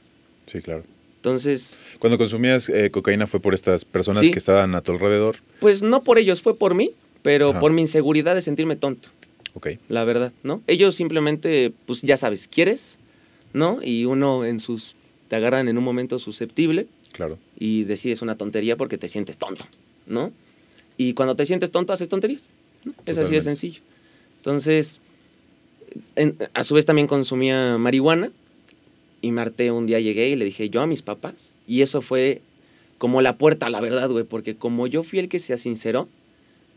Sí, 0.46 0.60
claro. 0.60 0.84
Entonces, 1.16 1.78
Cuando 1.98 2.18
consumías 2.18 2.68
eh, 2.68 2.90
cocaína 2.90 3.26
fue 3.26 3.40
por 3.40 3.54
estas 3.54 3.84
personas 3.84 4.20
Sí. 4.20 4.30
que 4.30 4.38
estaban 4.38 4.74
a 4.74 4.82
tu 4.82 4.92
alrededor. 4.92 5.36
pues 5.60 5.82
no 5.82 6.02
por 6.04 6.18
ellos, 6.18 6.42
fue 6.42 6.56
por 6.56 6.74
mí, 6.74 6.92
pero 7.22 7.50
Ajá. 7.50 7.60
por 7.60 7.72
mi 7.72 7.80
inseguridad 7.82 8.34
de 8.34 8.42
sentirme 8.42 8.76
tonto, 8.76 9.08
Ok. 9.54 9.68
la 9.88 10.04
verdad, 10.04 10.32
¿no? 10.42 10.62
Ellos 10.66 10.94
simplemente, 10.96 11.72
pues 11.86 12.02
ya 12.02 12.16
sabes, 12.18 12.46
¿quieres? 12.48 12.98
¿No? 13.54 13.80
Y 13.82 14.04
uno 14.04 14.44
en 14.44 14.60
sus, 14.60 14.96
te 15.28 15.36
agarran 15.36 15.68
en 15.68 15.78
un 15.78 15.84
momento 15.84 16.18
susceptible 16.18 16.88
Claro. 17.12 17.38
y 17.58 17.84
decides 17.84 18.20
una 18.20 18.36
tontería 18.36 18.76
porque 18.76 18.98
te 18.98 19.08
sientes 19.08 19.38
tonto, 19.38 19.64
¿no? 20.06 20.30
Y 20.98 21.14
cuando 21.14 21.34
te 21.36 21.46
sientes 21.46 21.70
tonto, 21.70 21.92
haces 21.94 22.08
tonterías. 22.10 22.42
¿no? 22.84 22.92
Es 23.06 23.16
así 23.16 23.32
de 23.32 23.40
sencillo. 23.40 23.80
Entonces, 24.38 25.00
en- 26.16 26.36
a 26.54 26.64
su 26.64 26.74
vez 26.74 26.84
también 26.84 27.06
consumía 27.06 27.76
marihuana. 27.78 28.30
Y 29.20 29.30
Marte 29.30 29.70
un 29.70 29.86
día 29.86 30.00
llegué 30.00 30.28
y 30.28 30.36
le 30.36 30.44
dije 30.44 30.68
yo 30.68 30.82
a 30.82 30.86
mis 30.86 31.02
papás. 31.02 31.52
Y 31.66 31.80
eso 31.82 32.02
fue 32.02 32.42
como 32.98 33.22
la 33.22 33.36
puerta, 33.38 33.70
la 33.70 33.80
verdad, 33.80 34.10
güey. 34.10 34.24
Porque 34.24 34.54
como 34.54 34.86
yo 34.86 35.02
fui 35.02 35.18
el 35.18 35.28
que 35.28 35.38
se 35.38 35.56
sinceró, 35.56 36.08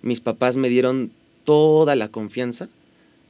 mis 0.01 0.21
papás 0.21 0.55
me 0.55 0.69
dieron 0.69 1.12
toda 1.43 1.95
la 1.95 2.07
confianza. 2.09 2.69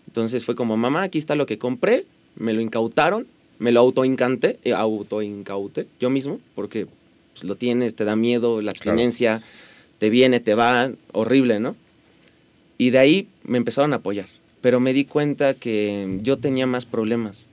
Entonces 0.08 0.46
fue 0.46 0.56
como, 0.56 0.77
mamá, 0.77 1.03
aquí 1.03 1.17
está 1.17 1.36
lo 1.36 1.46
que 1.48 1.58
compré. 1.58 2.06
Me 2.36 2.53
lo 2.53 2.62
incautaron. 2.62 3.25
Me 3.60 3.72
lo 3.72 3.79
autoincanté, 3.79 4.60
eh, 4.63 4.74
autoincauté 4.74 5.88
yo 6.00 6.12
mismo. 6.12 6.39
Porque 6.53 6.86
pues, 7.34 7.44
lo 7.44 7.56
tienes, 7.56 7.96
te 7.96 8.06
da 8.06 8.15
miedo, 8.15 8.62
la 8.62 8.74
Claro. 8.74 8.91
abstinencia, 8.91 9.41
te 9.98 10.12
viene, 10.12 10.39
te 10.39 10.53
va, 10.53 10.91
horrible, 11.12 11.60
¿no? 11.60 11.75
Y 12.77 12.91
de 12.91 13.00
ahí 13.00 13.27
me 13.44 13.58
empezaron 13.58 13.94
a 13.94 13.96
apoyar. 13.98 14.27
Pero 14.62 14.80
me 14.80 14.94
di 14.94 15.06
cuenta 15.06 15.54
que 15.54 16.20
yo 16.24 16.38
tenía 16.38 16.66
más 16.66 16.86
problemas. 16.86 17.48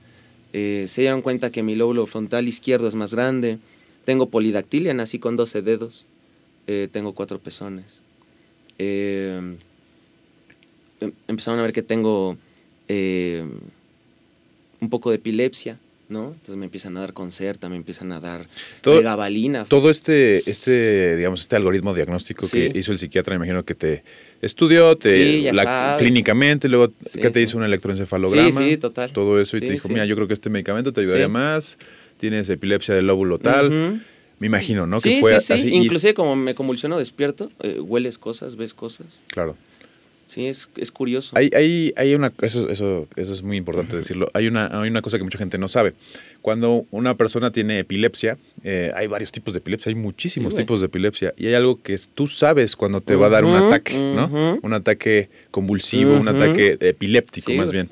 Eh, 0.53 0.85
se 0.87 1.01
dieron 1.01 1.21
cuenta 1.21 1.51
que 1.51 1.63
mi 1.63 1.75
lóbulo 1.75 2.05
frontal 2.07 2.47
izquierdo 2.47 2.87
es 2.87 2.95
más 2.95 3.13
grande. 3.13 3.59
Tengo 4.05 4.29
polidactilia, 4.29 4.93
nací 4.93 5.19
con 5.19 5.35
12 5.35 5.61
dedos. 5.61 6.05
Eh, 6.67 6.87
tengo 6.91 7.13
cuatro 7.13 7.39
pezones. 7.39 7.85
Eh, 8.79 9.55
em- 11.01 11.11
empezaron 11.27 11.59
a 11.59 11.63
ver 11.63 11.73
que 11.73 11.83
tengo 11.83 12.37
un 14.81 14.89
poco 14.89 15.09
de 15.09 15.15
epilepsia, 15.15 15.79
¿no? 16.09 16.27
Entonces 16.33 16.55
me 16.55 16.65
empiezan 16.65 16.95
a 16.97 16.99
dar 17.01 17.13
concerta, 17.13 17.67
me 17.69 17.75
empiezan 17.77 18.11
a 18.11 18.19
dar 18.19 18.47
Todo- 18.81 18.95
pregabalina. 18.95 19.65
Todo 19.65 19.89
este, 19.89 20.47
este, 20.49 21.15
digamos, 21.17 21.41
este 21.41 21.55
algoritmo 21.55 21.93
diagnóstico 21.95 22.47
Sí. 22.47 22.69
que 22.71 22.79
hizo 22.79 22.91
el 22.91 22.99
psiquiatra, 22.99 23.33
me 23.33 23.45
imagino 23.45 23.63
que 23.63 23.73
te 23.75 24.03
estudió, 24.45 24.95
te, 24.97 25.09
Sí, 25.11 25.47
la- 25.51 25.95
clínicamente, 25.97 26.69
luego 26.69 26.93
Sí, 27.05 27.19
que 27.19 27.29
te 27.29 27.41
hizo 27.41 27.57
un 27.57 27.63
electroencefalograma. 27.63 28.61
Sí, 28.61 28.71
sí, 28.71 28.77
total. 28.77 29.11
Todo 29.11 29.39
eso 29.39 29.57
y 29.57 29.61
te 29.61 29.71
dijo, 29.71 29.89
mira, 29.89 30.05
yo 30.05 30.15
creo 30.15 30.27
que 30.27 30.33
este 30.33 30.49
medicamento 30.49 30.93
te 30.93 31.01
ayudaría 31.01 31.27
más, 31.27 31.77
tienes 32.17 32.49
epilepsia 32.49 32.93
del 32.95 33.07
lóbulo 33.07 33.39
tal. 33.39 34.01
Me 34.37 34.47
imagino, 34.47 34.85
¿no? 34.85 34.99
Que 34.99 35.19
fue 35.21 35.39
sí, 35.39 35.45
sí. 35.47 35.53
así. 35.53 35.69
y- 35.69 35.75
Inclusive 35.77 36.13
como 36.13 36.35
me 36.35 36.55
convulsiono 36.55 36.99
despierto, 36.99 37.51
eh, 37.61 37.79
hueles 37.79 38.17
cosas, 38.17 38.55
ves 38.57 38.73
cosas. 38.73 39.21
claro. 39.27 39.55
Sí, 40.27 40.47
es, 40.47 40.67
es 40.75 40.91
curioso. 40.91 41.37
Hay, 41.37 41.49
hay, 41.55 41.93
hay 41.95 42.15
una, 42.15 42.33
eso, 42.41 42.69
eso, 42.69 43.07
eso 43.15 43.33
es 43.33 43.43
muy 43.43 43.57
importante 43.57 43.95
decirlo. 43.95 44.29
Hay 44.33 44.47
una, 44.47 44.67
hay 44.81 44.89
una 44.89 45.01
cosa 45.01 45.17
que 45.17 45.23
mucha 45.23 45.37
gente 45.37 45.57
no 45.57 45.67
sabe. 45.67 45.93
Cuando 46.41 46.85
una 46.91 47.15
persona 47.15 47.51
tiene 47.51 47.79
epilepsia, 47.79 48.37
eh, 48.63 48.91
hay 48.95 49.07
varios 49.07 49.31
tipos 49.31 49.53
de 49.53 49.59
epilepsia, 49.59 49.91
hay 49.91 49.95
muchísimos 49.95 50.53
Sí, 50.53 50.59
tipos 50.59 50.79
de 50.79 50.87
epilepsia. 50.87 51.33
Y 51.37 51.47
hay 51.47 51.53
algo 51.53 51.81
que 51.81 51.99
tú 52.15 52.27
sabes 52.27 52.75
cuando 52.75 53.01
te 53.01 53.15
va 53.15 53.27
a 53.27 53.29
dar 53.29 53.45
un 53.45 53.55
ataque, 53.55 53.93
¿no? 53.95 54.59
Un 54.61 54.73
ataque 54.73 55.29
convulsivo, 55.51 56.13
un 56.15 56.27
ataque 56.27 56.77
epiléptico, 56.81 57.51
Sí, 57.51 57.57
más 57.57 57.71
bien. 57.71 57.89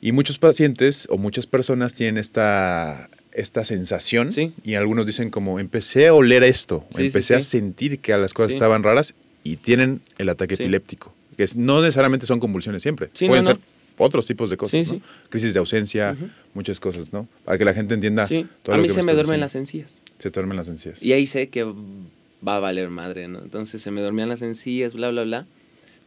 Y 0.00 0.12
muchos 0.12 0.38
pacientes 0.38 1.06
o 1.10 1.16
muchas 1.16 1.46
personas 1.46 1.92
tienen 1.94 2.18
esta, 2.18 3.08
esta 3.32 3.64
sensación 3.64 4.32
Sí. 4.32 4.52
y 4.62 4.74
algunos 4.74 5.06
dicen 5.06 5.30
como 5.30 5.58
empecé 5.58 6.06
a 6.08 6.14
oler 6.14 6.44
esto, 6.44 6.84
empecé 6.96 7.34
a 7.34 7.40
sentir 7.40 7.98
que 8.00 8.16
las 8.16 8.32
cosas 8.34 8.52
estaban 8.52 8.82
raras 8.82 9.14
y 9.42 9.56
tienen 9.56 10.00
el 10.18 10.28
ataque 10.28 10.54
epiléptico. 10.54 11.14
Que 11.38 11.46
no 11.56 11.80
necesariamente 11.80 12.26
son 12.26 12.38
convulsiones 12.40 12.82
siempre. 12.82 13.08
Sí, 13.14 13.26
Pueden 13.28 13.44
no, 13.44 13.50
no. 13.50 13.54
ser 13.56 13.64
otros 13.96 14.26
tipos 14.26 14.50
de 14.50 14.56
cosas, 14.58 14.86
Sí, 14.86 14.96
¿no? 14.96 15.00
Crisis 15.30 15.54
de 15.54 15.60
ausencia, 15.60 16.14
muchas 16.52 16.78
cosas, 16.80 17.12
¿no? 17.12 17.26
Para 17.44 17.56
que 17.56 17.64
la 17.64 17.72
gente 17.72 17.94
entienda 17.94 18.26
Sí, 18.26 18.46
todo 18.62 18.74
a 18.74 18.76
lo 18.76 18.82
mí 18.82 18.88
que 18.88 18.94
se 18.94 19.02
me 19.02 19.12
estás 19.12 19.24
duermen 19.26 19.40
las 19.40 19.54
encías. 19.54 20.02
Se 20.18 20.28
duermen 20.30 20.56
las 20.56 20.68
encías. 20.68 21.02
Y 21.02 21.14
ahí 21.14 21.26
sé 21.26 21.48
que 21.48 21.64
va 21.64 22.56
a 22.56 22.60
valer 22.60 22.90
madre, 22.90 23.26
¿no? 23.28 23.40
Entonces 23.40 23.80
se 23.80 23.90
me 23.90 24.00
dormían 24.02 24.28
las 24.28 24.42
encías, 24.42 24.94
bla, 24.94 25.10
bla, 25.10 25.24
bla. 25.24 25.46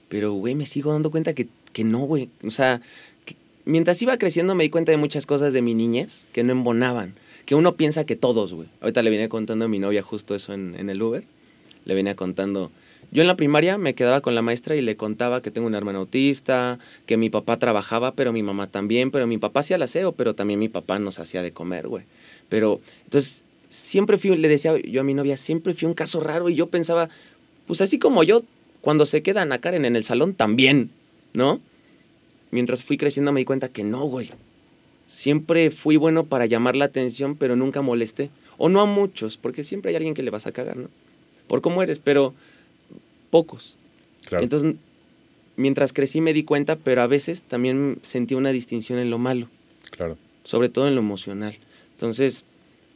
Pero, 0.09 0.33
güey, 0.33 0.53
me 0.55 0.65
sigo 0.65 0.91
dando 0.91 1.09
cuenta 1.11 1.33
que, 1.33 1.47
que 1.73 1.83
no, 1.83 1.99
güey. 1.99 2.29
O 2.45 2.51
sea, 2.51 2.81
que 3.25 3.35
mientras 3.65 4.01
iba 4.01 4.17
creciendo 4.17 4.53
me 4.55 4.63
di 4.65 4.69
cuenta 4.69 4.91
de 4.91 4.97
muchas 4.97 5.25
cosas 5.25 5.53
de 5.53 5.61
mi 5.61 5.73
niñez 5.73 6.25
que 6.33 6.43
no 6.43 6.51
embonaban. 6.51 7.15
Que 7.45 7.55
uno 7.55 7.75
piensa 7.75 8.05
que 8.05 8.15
todos, 8.15 8.53
güey. 8.53 8.67
Ahorita 8.81 9.01
le 9.01 9.09
venía 9.09 9.27
contando 9.29 9.65
a 9.65 9.67
mi 9.67 9.79
novia 9.79 10.03
justo 10.03 10.35
eso 10.35 10.53
en, 10.53 10.75
en 10.77 10.89
el 10.89 11.01
Uber. 11.01 11.23
Le 11.85 11.93
venía 11.95 12.15
contando. 12.15 12.71
Yo 13.11 13.21
en 13.21 13.27
la 13.27 13.35
primaria 13.35 13.77
me 13.77 13.93
quedaba 13.93 14.21
con 14.21 14.35
la 14.35 14.41
maestra 14.41 14.75
y 14.77 14.81
le 14.81 14.95
contaba 14.95 15.41
que 15.41 15.51
tengo 15.51 15.67
una 15.67 15.77
hermana 15.77 15.99
autista, 15.99 16.79
que 17.05 17.17
mi 17.17 17.29
papá 17.29 17.59
trabajaba, 17.59 18.13
pero 18.13 18.31
mi 18.31 18.41
mamá 18.41 18.67
también, 18.67 19.11
pero 19.11 19.27
mi 19.27 19.37
papá 19.37 19.59
hacía 19.59 19.75
el 19.75 19.83
aseo, 19.83 20.13
pero 20.13 20.33
también 20.33 20.59
mi 20.59 20.69
papá 20.69 20.97
nos 20.97 21.19
hacía 21.19 21.41
de 21.41 21.51
comer, 21.51 21.89
güey. 21.89 22.05
Pero, 22.47 22.79
entonces, 23.03 23.43
siempre 23.67 24.17
fui, 24.17 24.37
le 24.37 24.47
decía 24.47 24.77
yo 24.79 25.01
a 25.01 25.03
mi 25.03 25.13
novia, 25.13 25.35
siempre 25.35 25.73
fui 25.73 25.87
un 25.87 25.93
caso 25.93 26.21
raro 26.21 26.47
y 26.47 26.55
yo 26.55 26.67
pensaba, 26.67 27.09
pues 27.67 27.81
así 27.81 27.99
como 27.99 28.23
yo, 28.23 28.43
cuando 28.79 29.05
se 29.05 29.21
quedan 29.21 29.51
a 29.51 29.59
Karen 29.59 29.83
en 29.83 29.97
el 29.97 30.05
salón, 30.05 30.33
también, 30.33 30.89
¿no? 31.33 31.59
Mientras 32.49 32.81
fui 32.81 32.97
creciendo 32.97 33.33
me 33.33 33.41
di 33.41 33.45
cuenta 33.45 33.67
que 33.67 33.83
no, 33.83 34.03
güey. 34.03 34.31
Siempre 35.07 35.69
fui 35.71 35.97
bueno 35.97 36.25
para 36.25 36.45
llamar 36.45 36.77
la 36.77 36.85
atención, 36.85 37.35
pero 37.35 37.57
nunca 37.57 37.81
molesté. 37.81 38.29
O 38.57 38.69
no 38.69 38.79
a 38.79 38.85
muchos, 38.85 39.35
porque 39.35 39.65
siempre 39.65 39.89
hay 39.89 39.97
alguien 39.97 40.13
que 40.13 40.23
le 40.23 40.31
vas 40.31 40.47
a 40.47 40.53
cagar, 40.53 40.77
¿no? 40.77 40.87
Por 41.47 41.61
cómo 41.61 41.83
eres, 41.83 41.99
pero 41.99 42.33
pocos. 43.31 43.75
Claro. 44.27 44.43
Entonces, 44.43 44.75
mientras 45.55 45.93
crecí 45.93 46.21
me 46.21 46.33
di 46.33 46.43
cuenta, 46.43 46.75
pero 46.75 47.01
a 47.01 47.07
veces 47.07 47.41
también 47.41 47.97
sentí 48.03 48.35
una 48.35 48.51
distinción 48.51 48.99
en 48.99 49.09
lo 49.09 49.17
malo 49.17 49.47
claro. 49.89 50.17
sobre 50.43 50.69
todo 50.69 50.87
en 50.87 50.93
lo 50.95 51.01
emocional. 51.01 51.55
Entonces, 51.93 52.43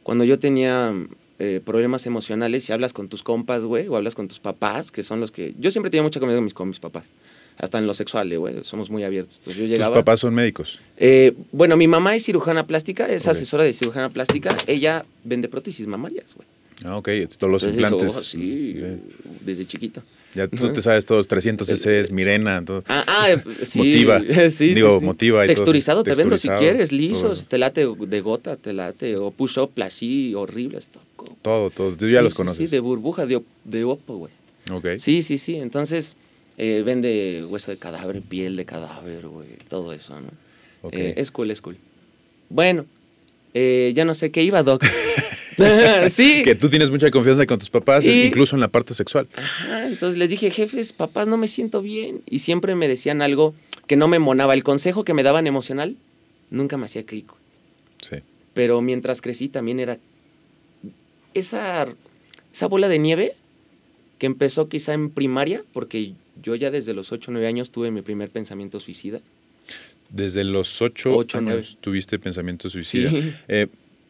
cuando 0.02 0.24
yo 0.24 0.38
tenía 0.38 0.92
eh, 1.38 1.60
problemas 1.64 2.06
emocionales 2.06 2.68
y 2.68 2.72
hablas 2.72 2.92
con 2.92 3.08
tus 3.08 3.22
compas, 3.22 3.64
güey, 3.64 3.88
o 3.88 3.96
hablas 3.96 4.14
con 4.14 4.28
tus 4.28 4.38
papás, 4.40 4.90
que 4.90 5.02
son 5.02 5.20
los 5.20 5.30
que... 5.32 5.54
Yo 5.58 5.70
siempre 5.70 5.90
tenía 5.90 6.02
mucha 6.02 6.20
confianza 6.20 6.38
con 6.38 6.44
mis, 6.44 6.54
con 6.54 6.68
mis 6.68 6.80
papás, 6.80 7.10
hasta 7.58 7.78
en 7.78 7.86
lo 7.86 7.94
sexual, 7.94 8.32
eh, 8.32 8.36
güey, 8.36 8.64
somos 8.64 8.88
muy 8.90 9.02
abiertos. 9.04 9.34
Entonces 9.38 9.56
yo 9.56 9.62
Tus 9.64 9.70
llegaba... 9.70 9.94
papás 9.96 10.20
son 10.20 10.34
médicos. 10.34 10.80
Eh, 10.96 11.34
bueno, 11.52 11.76
mi 11.76 11.86
mamá 11.88 12.14
es 12.14 12.24
cirujana 12.24 12.66
plástica, 12.66 13.06
es 13.06 13.26
asesora 13.28 13.64
de 13.64 13.72
cirujana 13.72 14.08
plástica, 14.10 14.56
ella 14.66 15.04
vende 15.24 15.48
prótesis 15.48 15.86
mamarias, 15.86 16.34
güey. 16.34 16.48
Ah, 16.84 16.96
ok. 16.98 17.08
Todos 17.38 17.50
los 17.52 17.62
Entonces 17.62 17.72
implantes. 17.74 18.16
"Oh, 18.16 18.20
sí, 18.22 18.74
Sí. 18.74 18.84
desde 19.40 19.64
chiquito. 19.66 20.02
Ya 20.36 20.48
tú 20.48 20.72
te 20.72 20.82
sabes 20.82 21.06
todos, 21.06 21.26
300 21.26 21.66
cc's, 21.68 22.10
Mirena, 22.10 22.64
todo. 22.64 22.84
Ah, 22.88 23.04
ah, 23.06 23.30
eh, 23.30 23.42
sí. 23.64 23.78
Motiva. 23.78 24.20
sí, 24.50 24.74
Digo, 24.74 24.98
sí, 25.00 25.04
motiva 25.04 25.44
y 25.44 25.48
todo. 25.48 25.54
Texturizado, 25.54 26.02
te 26.04 26.14
vendo 26.14 26.36
si 26.36 26.48
quieres, 26.48 26.90
todo 26.90 26.98
lisos, 26.98 27.38
eso. 27.38 27.48
te 27.48 27.58
late 27.58 27.86
de 27.86 28.20
gota, 28.20 28.56
te 28.56 28.72
late, 28.72 29.16
o 29.16 29.30
push-up 29.30 29.70
así, 29.82 30.34
horrible. 30.34 30.78
Esto, 30.78 31.00
Todo, 31.42 31.70
todos. 31.70 31.96
Tú 31.96 32.06
ya 32.06 32.18
Sí, 32.18 32.24
los 32.24 32.32
sí, 32.32 32.36
conoces. 32.36 32.58
Sí, 32.70 32.74
de 32.76 32.80
burbuja, 32.80 33.24
de, 33.26 33.42
de 33.64 33.84
opo, 33.84 34.16
güey. 34.18 34.32
Ok. 34.70 34.98
Sí, 34.98 35.22
sí, 35.22 35.38
sí. 35.38 35.56
Entonces, 35.56 36.16
eh, 36.58 36.82
vende 36.84 37.44
hueso 37.48 37.70
de 37.70 37.78
cadáver, 37.78 38.20
piel 38.22 38.56
de 38.56 38.64
cadáver, 38.64 39.26
güey. 39.28 39.48
Todo 39.68 39.92
eso, 39.92 40.20
¿no? 40.20 40.28
Ok. 40.82 40.94
Eh, 40.94 41.14
es 41.16 41.30
cool, 41.30 41.50
es 41.50 41.60
cool. 41.60 41.76
Bueno, 42.48 42.86
eh, 43.58 43.92
ya 43.94 44.04
no 44.04 44.12
sé 44.14 44.30
qué 44.30 44.42
iba, 44.42 44.62
Doc. 44.62 44.84
sí. 46.10 46.42
Que 46.42 46.54
tú 46.54 46.68
tienes 46.68 46.90
mucha 46.90 47.10
confianza 47.10 47.46
con 47.46 47.58
tus 47.58 47.70
papás, 47.70 48.04
Y- 48.04 48.24
incluso 48.24 48.54
en 48.56 48.60
la 48.60 48.68
parte 48.68 48.92
sexual. 48.92 49.26
Ajá, 49.34 49.86
entonces 49.86 50.18
les 50.18 50.28
dije, 50.28 50.50
jefes, 50.50 50.92
papás, 50.92 51.26
no 51.26 51.38
me 51.38 51.48
siento 51.48 51.80
bien. 51.80 52.20
Y 52.26 52.40
siempre 52.40 52.74
me 52.74 52.86
decían 52.88 53.22
algo 53.22 53.54
que 53.86 53.96
no 53.96 54.06
me 54.08 54.18
monaba. 54.18 54.52
El 54.52 54.62
consejo 54.62 55.02
que 55.04 55.14
me 55.14 55.22
daban 55.22 55.46
emocional 55.46 55.96
nunca 56.50 56.76
me 56.76 56.84
hacía 56.84 57.04
clic. 57.06 57.26
Sí. 58.02 58.16
Pero 58.52 58.82
mientras 58.82 59.22
crecí 59.22 59.48
también 59.48 59.80
era 59.80 59.98
esa, 61.34 61.86
esa 62.52 62.66
bola 62.66 62.88
de 62.88 62.98
nieve 62.98 63.34
que 64.18 64.26
empezó 64.26 64.68
quizá 64.68 64.92
en 64.94 65.10
primaria, 65.10 65.62
porque 65.72 66.12
yo 66.42 66.54
ya 66.54 66.70
desde 66.70 66.92
los 66.94 67.12
8 67.12 67.30
o 67.30 67.32
9 67.32 67.46
años 67.46 67.70
tuve 67.70 67.90
mi 67.90 68.02
primer 68.02 68.28
pensamiento 68.30 68.78
suicida. 68.80 69.20
Desde 70.16 70.44
los 70.44 70.80
ocho, 70.80 71.14
Ocho, 71.14 71.36
años 71.38 71.46
nueve. 71.52 71.66
tuviste 71.82 72.18
pensamiento 72.18 72.70
suicida. 72.70 73.10
Sí. 73.10 73.32
Eh, 73.48 73.66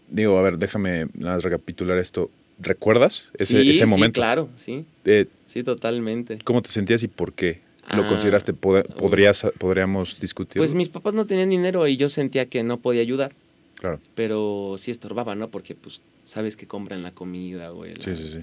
digo, 0.08 0.38
a 0.38 0.42
ver, 0.42 0.56
déjame 0.56 1.06
nada 1.14 1.34
más 1.34 1.42
recapitular 1.42 1.98
esto. 1.98 2.30
¿Recuerdas 2.60 3.25
ese, 3.34 3.60
Sí, 3.62 3.70
ese 3.70 3.84
sí, 3.84 3.90
momento? 3.90 4.20
claro, 4.20 4.48
sí, 4.56 4.84
Eh, 5.04 5.26
sí, 5.46 5.62
totalmente. 5.64 6.38
¿Cómo 6.44 6.62
te 6.62 6.70
sentías 6.70 7.02
y 7.02 7.08
por 7.08 7.32
qué 7.32 7.60
lo 7.94 8.04
Ah, 8.04 8.08
consideraste? 8.08 8.54
Pod- 8.54 8.86
¿Podrías, 8.94 9.44
podríamos 9.58 10.20
discutir? 10.20 10.58
Pues 10.60 10.75
mis 10.75 10.88
papás 10.88 11.12
no 11.12 11.26
tenían 11.26 11.50
dinero 11.50 11.86
y 11.88 11.96
yo 11.96 12.08
sentía 12.08 12.46
que 12.46 12.62
no 12.62 12.78
podía 12.78 13.02
ayudar, 13.02 13.32
Claro. 13.75 14.00
pero 14.14 14.76
sí 14.78 14.90
estorbaba, 14.92 15.34
¿no? 15.34 15.48
Porque 15.50 15.75
pues 15.75 16.00
sabes 16.22 16.56
que 16.56 16.66
compran 16.68 17.02
la 17.02 17.10
comida, 17.10 17.70
güey. 17.70 17.94
la- 17.96 18.02
Sí, 18.02 18.14
sí, 18.14 18.28
sí. 18.28 18.40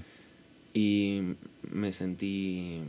y 0.74 1.22
me 1.72 1.92
sentí 1.92 2.80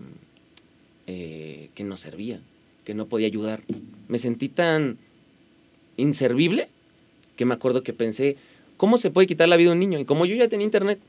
eh, 1.08 1.70
que 1.76 1.84
no 1.84 1.98
servía, 1.98 2.40
que 2.84 2.94
no 2.94 3.06
podía 3.08 3.28
ayudar. 3.28 3.62
Me 4.08 4.18
sentí 4.18 4.50
tan 4.50 4.98
inservible 5.98 6.70
que 7.36 7.46
me 7.46 7.54
acuerdo 7.54 7.84
que 7.84 7.94
pensé, 7.94 8.38
¿cómo 8.78 8.98
se 8.98 9.12
puede 9.12 9.28
quitar 9.28 9.50
la 9.50 9.58
vida 9.58 9.70
a 9.70 9.74
un 9.74 9.80
niño? 9.80 10.00
Y 10.00 10.06
como 10.06 10.26
yo 10.26 10.36
ya 10.36 10.48
tenía 10.48 10.66
internet, 10.66 11.00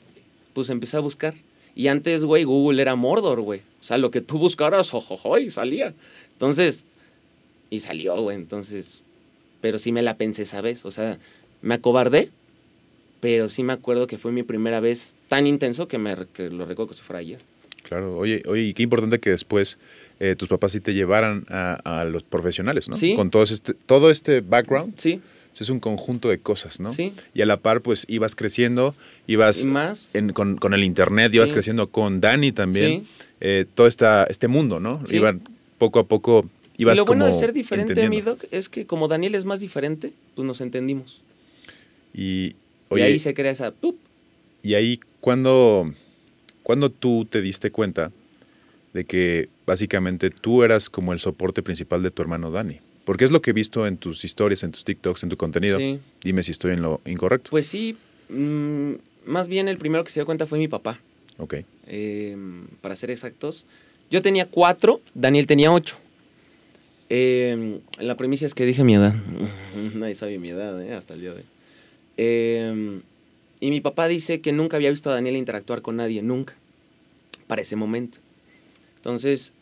pues 0.52 0.70
empecé 0.70 0.96
a 0.96 1.00
buscar. 1.00 1.34
Y 1.74 1.88
antes, 1.88 2.24
güey, 2.24 2.44
Google 2.44 2.80
era 2.80 2.96
Mordor, 2.96 3.40
güey. 3.42 3.60
O 3.80 3.84
sea, 3.84 3.98
lo 3.98 4.10
que 4.10 4.22
tú 4.22 4.38
buscaras, 4.38 4.94
ojojo, 4.94 5.38
y 5.38 5.50
salía. 5.50 5.94
Entonces, 6.32 6.86
y 7.68 7.80
salió, 7.80 8.20
güey. 8.20 8.36
Entonces, 8.36 9.02
pero 9.60 9.78
sí 9.78 9.92
me 9.92 10.02
la 10.02 10.16
pensé 10.16 10.42
esa 10.42 10.62
vez. 10.62 10.84
O 10.84 10.90
sea, 10.90 11.18
me 11.60 11.74
acobardé, 11.74 12.30
pero 13.20 13.48
sí 13.48 13.62
me 13.62 13.74
acuerdo 13.74 14.06
que 14.06 14.18
fue 14.18 14.32
mi 14.32 14.42
primera 14.42 14.80
vez 14.80 15.14
tan 15.28 15.46
intenso 15.46 15.86
que, 15.86 15.98
me, 15.98 16.16
que 16.32 16.48
lo 16.48 16.64
recuerdo 16.64 16.88
como 16.88 16.94
si 16.94 17.02
fuera 17.02 17.20
ayer. 17.20 17.40
Claro, 17.82 18.16
oye, 18.16 18.42
oye, 18.46 18.62
y 18.62 18.74
qué 18.74 18.82
importante 18.82 19.20
que 19.20 19.30
después 19.30 19.78
eh, 20.20 20.34
tus 20.36 20.48
papás 20.48 20.72
sí 20.72 20.80
te 20.80 20.94
llevaran 20.94 21.44
a, 21.48 22.00
a 22.00 22.04
los 22.04 22.22
profesionales, 22.22 22.88
¿no? 22.88 22.96
Sí. 22.96 23.14
Con 23.14 23.30
todo 23.30 23.42
este, 23.42 23.74
todo 23.74 24.10
este 24.10 24.40
background, 24.40 24.94
Sí, 24.96 25.20
es 25.58 25.70
un 25.70 25.80
conjunto 25.80 26.28
de 26.28 26.38
cosas, 26.38 26.80
¿no? 26.80 26.90
Sí. 26.90 27.14
Y 27.34 27.40
a 27.42 27.46
la 27.46 27.56
par, 27.58 27.80
pues, 27.80 28.04
ibas 28.08 28.34
creciendo, 28.34 28.94
ibas 29.26 29.64
y 29.64 29.66
más. 29.68 30.14
en- 30.14 30.32
con, 30.34 30.56
con 30.58 30.74
el 30.74 30.84
internet, 30.84 31.32
ibas 31.32 31.52
creciendo 31.52 31.88
con 31.90 32.20
Dani 32.20 32.52
también, 32.52 33.04
Sí. 33.04 33.08
eh, 33.40 33.64
todo 33.74 33.86
esta, 33.86 34.24
este 34.24 34.48
mundo, 34.48 34.80
¿no? 34.80 35.02
Sí. 35.06 35.16
Iban 35.16 35.40
poco 35.78 35.98
a 35.98 36.04
poco, 36.06 36.48
ibas 36.76 36.96
y 36.96 36.98
lo 36.98 37.04
bueno 37.06 37.26
de 37.26 37.32
ser 37.32 37.52
diferente, 37.54 38.08
mi 38.10 38.20
doc, 38.20 38.44
es 38.50 38.68
que 38.68 38.86
como 38.86 39.08
Daniel 39.08 39.34
es 39.34 39.44
más 39.46 39.60
diferente, 39.60 40.12
pues 40.34 40.46
nos 40.46 40.60
entendimos. 40.60 41.20
Y, 42.12 42.54
ahí 42.90 43.18
se 43.18 43.32
crea 43.34 43.52
esa... 43.52 43.72
Y 44.62 44.74
ahí, 44.74 45.00
cuando, 45.20 45.92
cuando 46.62 46.90
tú 46.90 47.26
te 47.30 47.40
diste 47.40 47.70
cuenta 47.70 48.10
de 48.96 49.04
que 49.04 49.50
básicamente 49.66 50.30
tú 50.30 50.62
eras 50.62 50.88
como 50.88 51.12
el 51.12 51.20
soporte 51.20 51.62
principal 51.62 52.02
de 52.02 52.10
tu 52.10 52.22
hermano 52.22 52.50
Dani? 52.50 52.80
Porque 53.04 53.26
es 53.26 53.30
lo 53.30 53.42
que 53.42 53.50
he 53.50 53.52
visto 53.52 53.86
en 53.86 53.98
tus 53.98 54.24
historias, 54.24 54.62
en 54.62 54.72
tus 54.72 54.84
TikToks, 54.84 55.22
en 55.22 55.28
tu 55.28 55.36
contenido. 55.36 55.78
Sí. 55.78 56.00
Dime 56.22 56.42
si 56.42 56.52
estoy 56.52 56.72
en 56.72 56.80
lo 56.80 57.02
incorrecto. 57.04 57.50
Pues 57.50 57.66
sí, 57.66 57.96
mm, 58.30 58.92
más 59.26 59.48
bien 59.48 59.68
el 59.68 59.76
primero 59.76 60.02
que 60.02 60.10
se 60.10 60.20
dio 60.20 60.26
cuenta 60.26 60.46
fue 60.46 60.58
mi 60.58 60.66
papá. 60.66 60.98
ok. 61.36 61.56
Eh, 61.88 62.36
para 62.80 62.96
ser 62.96 63.10
exactos, 63.10 63.66
yo 64.10 64.22
tenía 64.22 64.46
cuatro, 64.46 65.02
Daniel 65.14 65.46
tenía 65.46 65.70
ocho. 65.70 65.98
Eh, 67.10 67.80
la 67.98 68.16
premisa 68.16 68.46
es 68.46 68.54
que 68.54 68.64
dije 68.64 68.82
mi 68.82 68.94
edad. 68.94 69.14
Nadie 69.94 70.14
sabe 70.14 70.38
mi 70.38 70.48
edad, 70.48 70.82
eh, 70.82 70.94
hasta 70.94 71.14
el 71.14 71.20
día 71.20 71.30
de 71.30 71.36
hoy. 71.36 71.44
Eh, 72.16 73.00
y 73.60 73.70
mi 73.70 73.82
papá 73.82 74.08
dice 74.08 74.40
que 74.40 74.52
nunca 74.52 74.78
había 74.78 74.90
visto 74.90 75.10
a 75.10 75.14
Daniel 75.14 75.36
interactuar 75.36 75.82
con 75.82 75.96
nadie, 75.96 76.22
nunca, 76.22 76.54
para 77.46 77.62
ese 77.62 77.76
momento. 77.76 78.18
Entonces, 79.06 79.52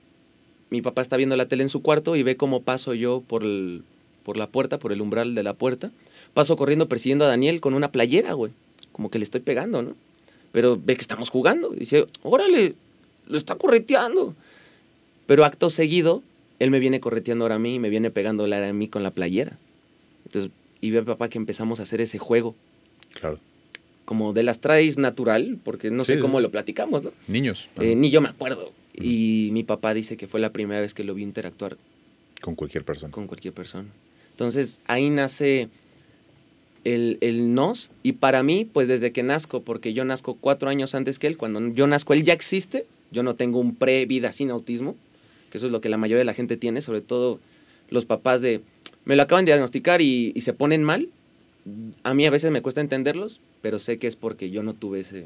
mi 0.70 0.80
papá 0.80 1.02
está 1.02 1.18
viendo 1.18 1.36
la 1.36 1.46
tele 1.46 1.64
en 1.64 1.68
su 1.68 1.82
cuarto 1.82 2.16
y 2.16 2.22
ve 2.22 2.34
cómo 2.34 2.62
paso 2.62 2.94
yo 2.94 3.22
por, 3.26 3.42
el- 3.42 3.82
por 4.22 4.38
la 4.38 4.46
puerta, 4.46 4.78
por 4.78 4.90
el 4.90 5.02
umbral 5.02 5.34
de 5.34 5.42
la 5.42 5.52
puerta. 5.52 5.90
Paso 6.32 6.56
corriendo 6.56 6.88
persiguiendo 6.88 7.26
a 7.26 7.28
Daniel 7.28 7.60
con 7.60 7.74
una 7.74 7.92
playera, 7.92 8.32
güey. 8.32 8.52
Como 8.92 9.10
que 9.10 9.18
le 9.18 9.24
estoy 9.24 9.42
pegando, 9.42 9.82
¿no? 9.82 9.96
Pero 10.50 10.80
ve 10.82 10.94
que 10.94 11.02
estamos 11.02 11.28
jugando. 11.28 11.74
Y 11.74 11.80
dice, 11.80 12.06
órale, 12.22 12.74
lo 13.26 13.36
está 13.36 13.56
correteando. 13.56 14.34
Pero 15.26 15.44
acto 15.44 15.68
seguido, 15.68 16.22
él 16.58 16.70
me 16.70 16.78
viene 16.78 17.00
correteando 17.00 17.44
ahora 17.44 17.56
a 17.56 17.58
mí 17.58 17.74
y 17.74 17.78
me 17.78 17.90
viene 17.90 18.10
pegando 18.10 18.44
a 18.46 18.72
mí 18.72 18.88
con 18.88 19.02
la 19.02 19.10
playera. 19.10 19.58
Entonces, 20.24 20.50
y 20.80 20.90
ve 20.90 21.02
papá 21.02 21.28
que 21.28 21.36
empezamos 21.36 21.80
a 21.80 21.82
hacer 21.82 22.00
ese 22.00 22.16
juego. 22.18 22.54
Claro. 23.20 23.38
Como 24.06 24.32
de 24.32 24.42
las 24.42 24.60
traes 24.60 24.96
natural, 24.96 25.58
porque 25.62 25.90
no 25.90 26.02
Sí, 26.04 26.14
sé 26.14 26.18
cómo 26.20 26.40
lo 26.40 26.50
platicamos, 26.50 27.02
¿no? 27.02 27.12
Niños. 27.28 27.68
Eh, 27.78 27.94
ni 27.94 28.08
yo 28.10 28.22
me 28.22 28.30
acuerdo. 28.30 28.72
Y 28.94 29.50
mi 29.52 29.64
papá 29.64 29.92
dice 29.92 30.16
que 30.16 30.28
fue 30.28 30.40
la 30.40 30.52
primera 30.52 30.80
vez 30.80 30.94
que 30.94 31.04
lo 31.04 31.14
vi 31.14 31.22
interactuar 31.22 31.76
con 32.40 32.54
cualquier 32.54 32.84
persona. 32.84 33.10
con 33.10 33.26
cualquier 33.26 33.54
persona. 33.54 33.88
Entonces 34.30 34.80
ahí 34.86 35.10
nace 35.10 35.68
el, 36.84 37.18
el 37.20 37.54
nos 37.54 37.90
y 38.02 38.12
para 38.12 38.42
mí, 38.42 38.68
pues 38.70 38.88
desde 38.88 39.12
que 39.12 39.22
nazco, 39.22 39.62
porque 39.62 39.94
yo 39.94 40.04
nazco 40.04 40.36
cuatro 40.40 40.68
años 40.68 40.94
antes 40.94 41.18
que 41.18 41.26
él, 41.26 41.36
cuando 41.36 41.66
yo 41.68 41.86
nazco 41.86 42.12
él 42.12 42.22
ya 42.24 42.32
existe, 42.32 42.86
yo 43.10 43.22
no 43.22 43.34
tengo 43.34 43.58
un 43.58 43.74
pre-vida 43.74 44.32
sin 44.32 44.50
autismo, 44.50 44.96
que 45.50 45.58
eso 45.58 45.66
es 45.66 45.72
lo 45.72 45.80
que 45.80 45.88
la 45.88 45.96
mayoría 45.96 46.18
de 46.18 46.24
la 46.24 46.34
gente 46.34 46.56
tiene, 46.56 46.80
sobre 46.80 47.00
todo 47.00 47.40
los 47.90 48.04
papás 48.06 48.42
de, 48.42 48.60
me 49.04 49.16
lo 49.16 49.22
acaban 49.22 49.44
de 49.44 49.52
diagnosticar 49.52 50.02
y, 50.02 50.32
y 50.34 50.40
se 50.42 50.52
ponen 50.52 50.82
mal, 50.82 51.08
a 52.02 52.14
mí 52.14 52.26
a 52.26 52.30
veces 52.30 52.50
me 52.50 52.62
cuesta 52.62 52.80
entenderlos, 52.80 53.40
pero 53.62 53.78
sé 53.78 53.98
que 53.98 54.06
es 54.06 54.16
porque 54.16 54.50
yo 54.50 54.62
no 54.62 54.74
tuve 54.74 55.00
ese... 55.00 55.24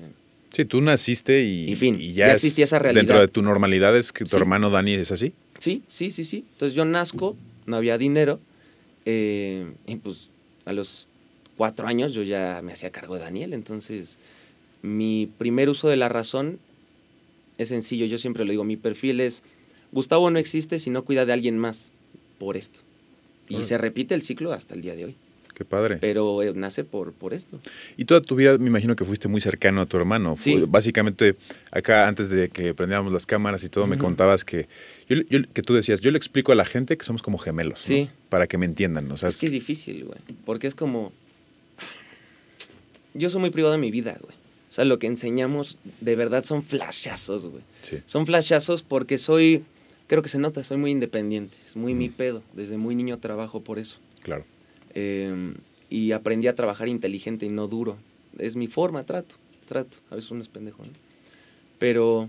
Sí, 0.52 0.64
tú 0.64 0.80
naciste 0.80 1.42
y, 1.42 1.70
Y 1.70 1.76
fin, 1.76 1.96
y 2.00 2.12
ya 2.14 2.28
ya, 2.28 2.32
existía 2.34 2.64
es- 2.64 2.68
esa 2.70 2.78
realidad. 2.78 3.00
Dentro 3.02 3.20
de 3.20 3.28
tu 3.28 3.42
normalidad 3.42 3.96
es 3.96 4.12
que 4.12 4.24
tu 4.24 4.30
Sí. 4.30 4.36
hermano 4.36 4.70
Dani 4.70 4.94
es 4.94 5.12
así. 5.12 5.32
Sí, 5.58 5.82
sí, 5.88 6.10
sí, 6.10 6.24
sí. 6.24 6.44
Entonces 6.52 6.74
yo 6.74 6.84
nazco, 6.84 7.36
no 7.66 7.76
había 7.76 7.98
dinero, 7.98 8.40
eh, 9.04 9.70
y 9.86 9.96
pues 9.96 10.30
a 10.64 10.72
los 10.72 11.08
cuatro 11.56 11.86
años 11.86 12.14
yo 12.14 12.22
ya 12.22 12.60
me 12.62 12.72
hacía 12.72 12.90
cargo 12.90 13.14
de 13.14 13.20
Daniel. 13.20 13.52
Entonces 13.52 14.18
mi 14.82 15.28
primer 15.38 15.68
uso 15.68 15.88
de 15.88 15.96
la 15.96 16.08
razón 16.08 16.58
es 17.58 17.68
sencillo, 17.68 18.06
yo 18.06 18.18
siempre 18.18 18.44
lo 18.44 18.50
digo, 18.52 18.64
mi 18.64 18.76
perfil 18.76 19.20
es, 19.20 19.42
Gustavo 19.92 20.30
no 20.30 20.38
existe 20.38 20.78
si 20.78 20.90
no 20.90 21.04
cuida 21.04 21.26
de 21.26 21.32
alguien 21.32 21.58
más 21.58 21.90
por 22.38 22.56
esto. 22.56 22.80
Y 23.48 23.62
se 23.64 23.78
repite 23.78 24.14
el 24.14 24.22
ciclo 24.22 24.52
hasta 24.52 24.74
el 24.74 24.82
día 24.82 24.94
de 24.94 25.06
hoy, 25.06 25.14
Qué 25.58 25.64
padre. 25.64 25.98
pero 26.00 26.40
eh, 26.42 26.52
nace 26.54 26.84
por, 26.84 27.12
por 27.12 27.34
esto. 27.34 27.58
Y 27.96 28.04
toda 28.04 28.20
tu 28.22 28.36
vida 28.36 28.56
me 28.58 28.68
imagino 28.68 28.94
que 28.94 29.04
fuiste 29.04 29.26
muy 29.26 29.40
cercano 29.40 29.80
a 29.80 29.86
tu 29.86 29.96
hermano. 29.96 30.36
Sí. 30.38 30.52
Fue- 30.52 30.66
básicamente, 30.66 31.34
acá 31.72 32.06
antes 32.06 32.30
de 32.30 32.48
que 32.48 32.72
prendiéramos 32.74 33.12
las 33.12 33.26
cámaras 33.26 33.64
y 33.64 33.68
todo, 33.68 33.88
me 33.88 33.98
contabas 33.98 34.44
que, 34.44 34.68
yo, 35.08 35.16
yo- 35.28 35.40
que 35.52 35.62
tú 35.62 35.74
decías, 35.74 36.00
yo 36.00 36.12
le 36.12 36.16
explico 36.18 36.52
a 36.52 36.54
la 36.54 36.64
gente 36.64 36.96
que 36.96 37.04
somos 37.04 37.22
como 37.22 37.38
gemelos, 37.38 37.80
¿no? 37.80 37.96
Sí. 37.96 38.08
Para 38.28 38.46
que 38.46 38.56
me 38.56 38.66
entiendan. 38.66 39.10
O 39.10 39.16
sea, 39.16 39.28
Es 39.30 39.38
que 39.38 39.46
es 39.46 39.52
difícil, 39.52 40.04
güey. 40.04 40.18
Porque 40.44 40.68
es 40.68 40.76
como. 40.76 41.12
Yo 43.14 43.30
soy 43.30 43.40
muy 43.40 43.50
privado 43.50 43.72
de 43.72 43.78
mi 43.78 43.90
vida, 43.90 44.16
güey. 44.20 44.34
O 44.68 44.72
sea, 44.72 44.84
lo 44.84 44.98
que 44.98 45.06
enseñamos 45.06 45.78
de 46.00 46.14
verdad 46.14 46.44
son 46.44 46.62
flashazos, 46.62 47.46
güey. 47.46 47.62
sí, 47.82 47.98
Son 48.06 48.26
flashazos 48.26 48.82
porque 48.82 49.18
soy. 49.18 49.64
Creo 50.06 50.22
que 50.22 50.28
se 50.28 50.38
nota, 50.38 50.62
soy 50.64 50.76
muy 50.78 50.90
independiente. 50.90 51.56
Es 51.66 51.74
muy 51.76 51.94
mi 51.94 52.08
pedo. 52.08 52.42
Desde 52.54 52.76
muy 52.76 52.94
niño 52.94 53.18
trabajo 53.18 53.60
por 53.60 53.78
eso. 53.78 53.96
claro. 54.22 54.44
Eh, 55.00 55.54
y 55.90 56.12
aprendí 56.12 56.48
a 56.48 56.54
trabajar 56.54 56.88
inteligente 56.88 57.46
y 57.46 57.50
no 57.50 57.66
duro. 57.68 57.96
Es 58.38 58.56
mi 58.56 58.66
forma, 58.66 59.04
trato. 59.04 59.36
Trato. 59.66 59.98
A 60.10 60.16
veces 60.16 60.30
uno 60.30 60.42
es 60.42 60.48
pendejo, 60.48 60.82
¿no? 60.82 60.90
Pero 61.78 62.28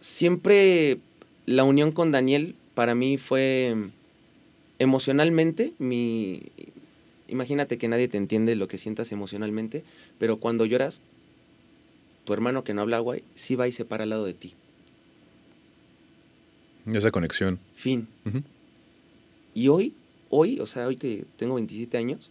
siempre 0.00 0.98
la 1.44 1.64
unión 1.64 1.92
con 1.92 2.12
Daniel 2.12 2.54
para 2.74 2.94
mí 2.94 3.18
fue 3.18 3.74
emocionalmente 4.78 5.72
mi 5.78 6.42
imagínate 7.28 7.76
que 7.78 7.88
nadie 7.88 8.08
te 8.08 8.18
entiende 8.18 8.54
lo 8.54 8.68
que 8.68 8.78
sientas 8.78 9.10
emocionalmente, 9.10 9.84
pero 10.18 10.36
cuando 10.36 10.64
lloras 10.64 11.02
tu 12.24 12.32
hermano 12.32 12.64
que 12.64 12.74
no 12.74 12.82
habla 12.82 13.00
guay 13.00 13.22
sí 13.34 13.56
va 13.56 13.68
y 13.68 13.72
se 13.72 13.84
para 13.84 14.04
al 14.04 14.10
lado 14.10 14.24
de 14.24 14.34
ti. 14.34 14.54
Esa 16.86 17.10
conexión. 17.10 17.58
Fin. 17.74 18.06
Ujú. 18.24 18.42
Y 19.54 19.68
hoy, 19.68 19.94
hoy, 20.30 20.60
o 20.60 20.66
sea, 20.66 20.86
hoy 20.86 20.96
que 20.96 21.24
tengo 21.36 21.54
27 21.54 21.96
años, 21.96 22.30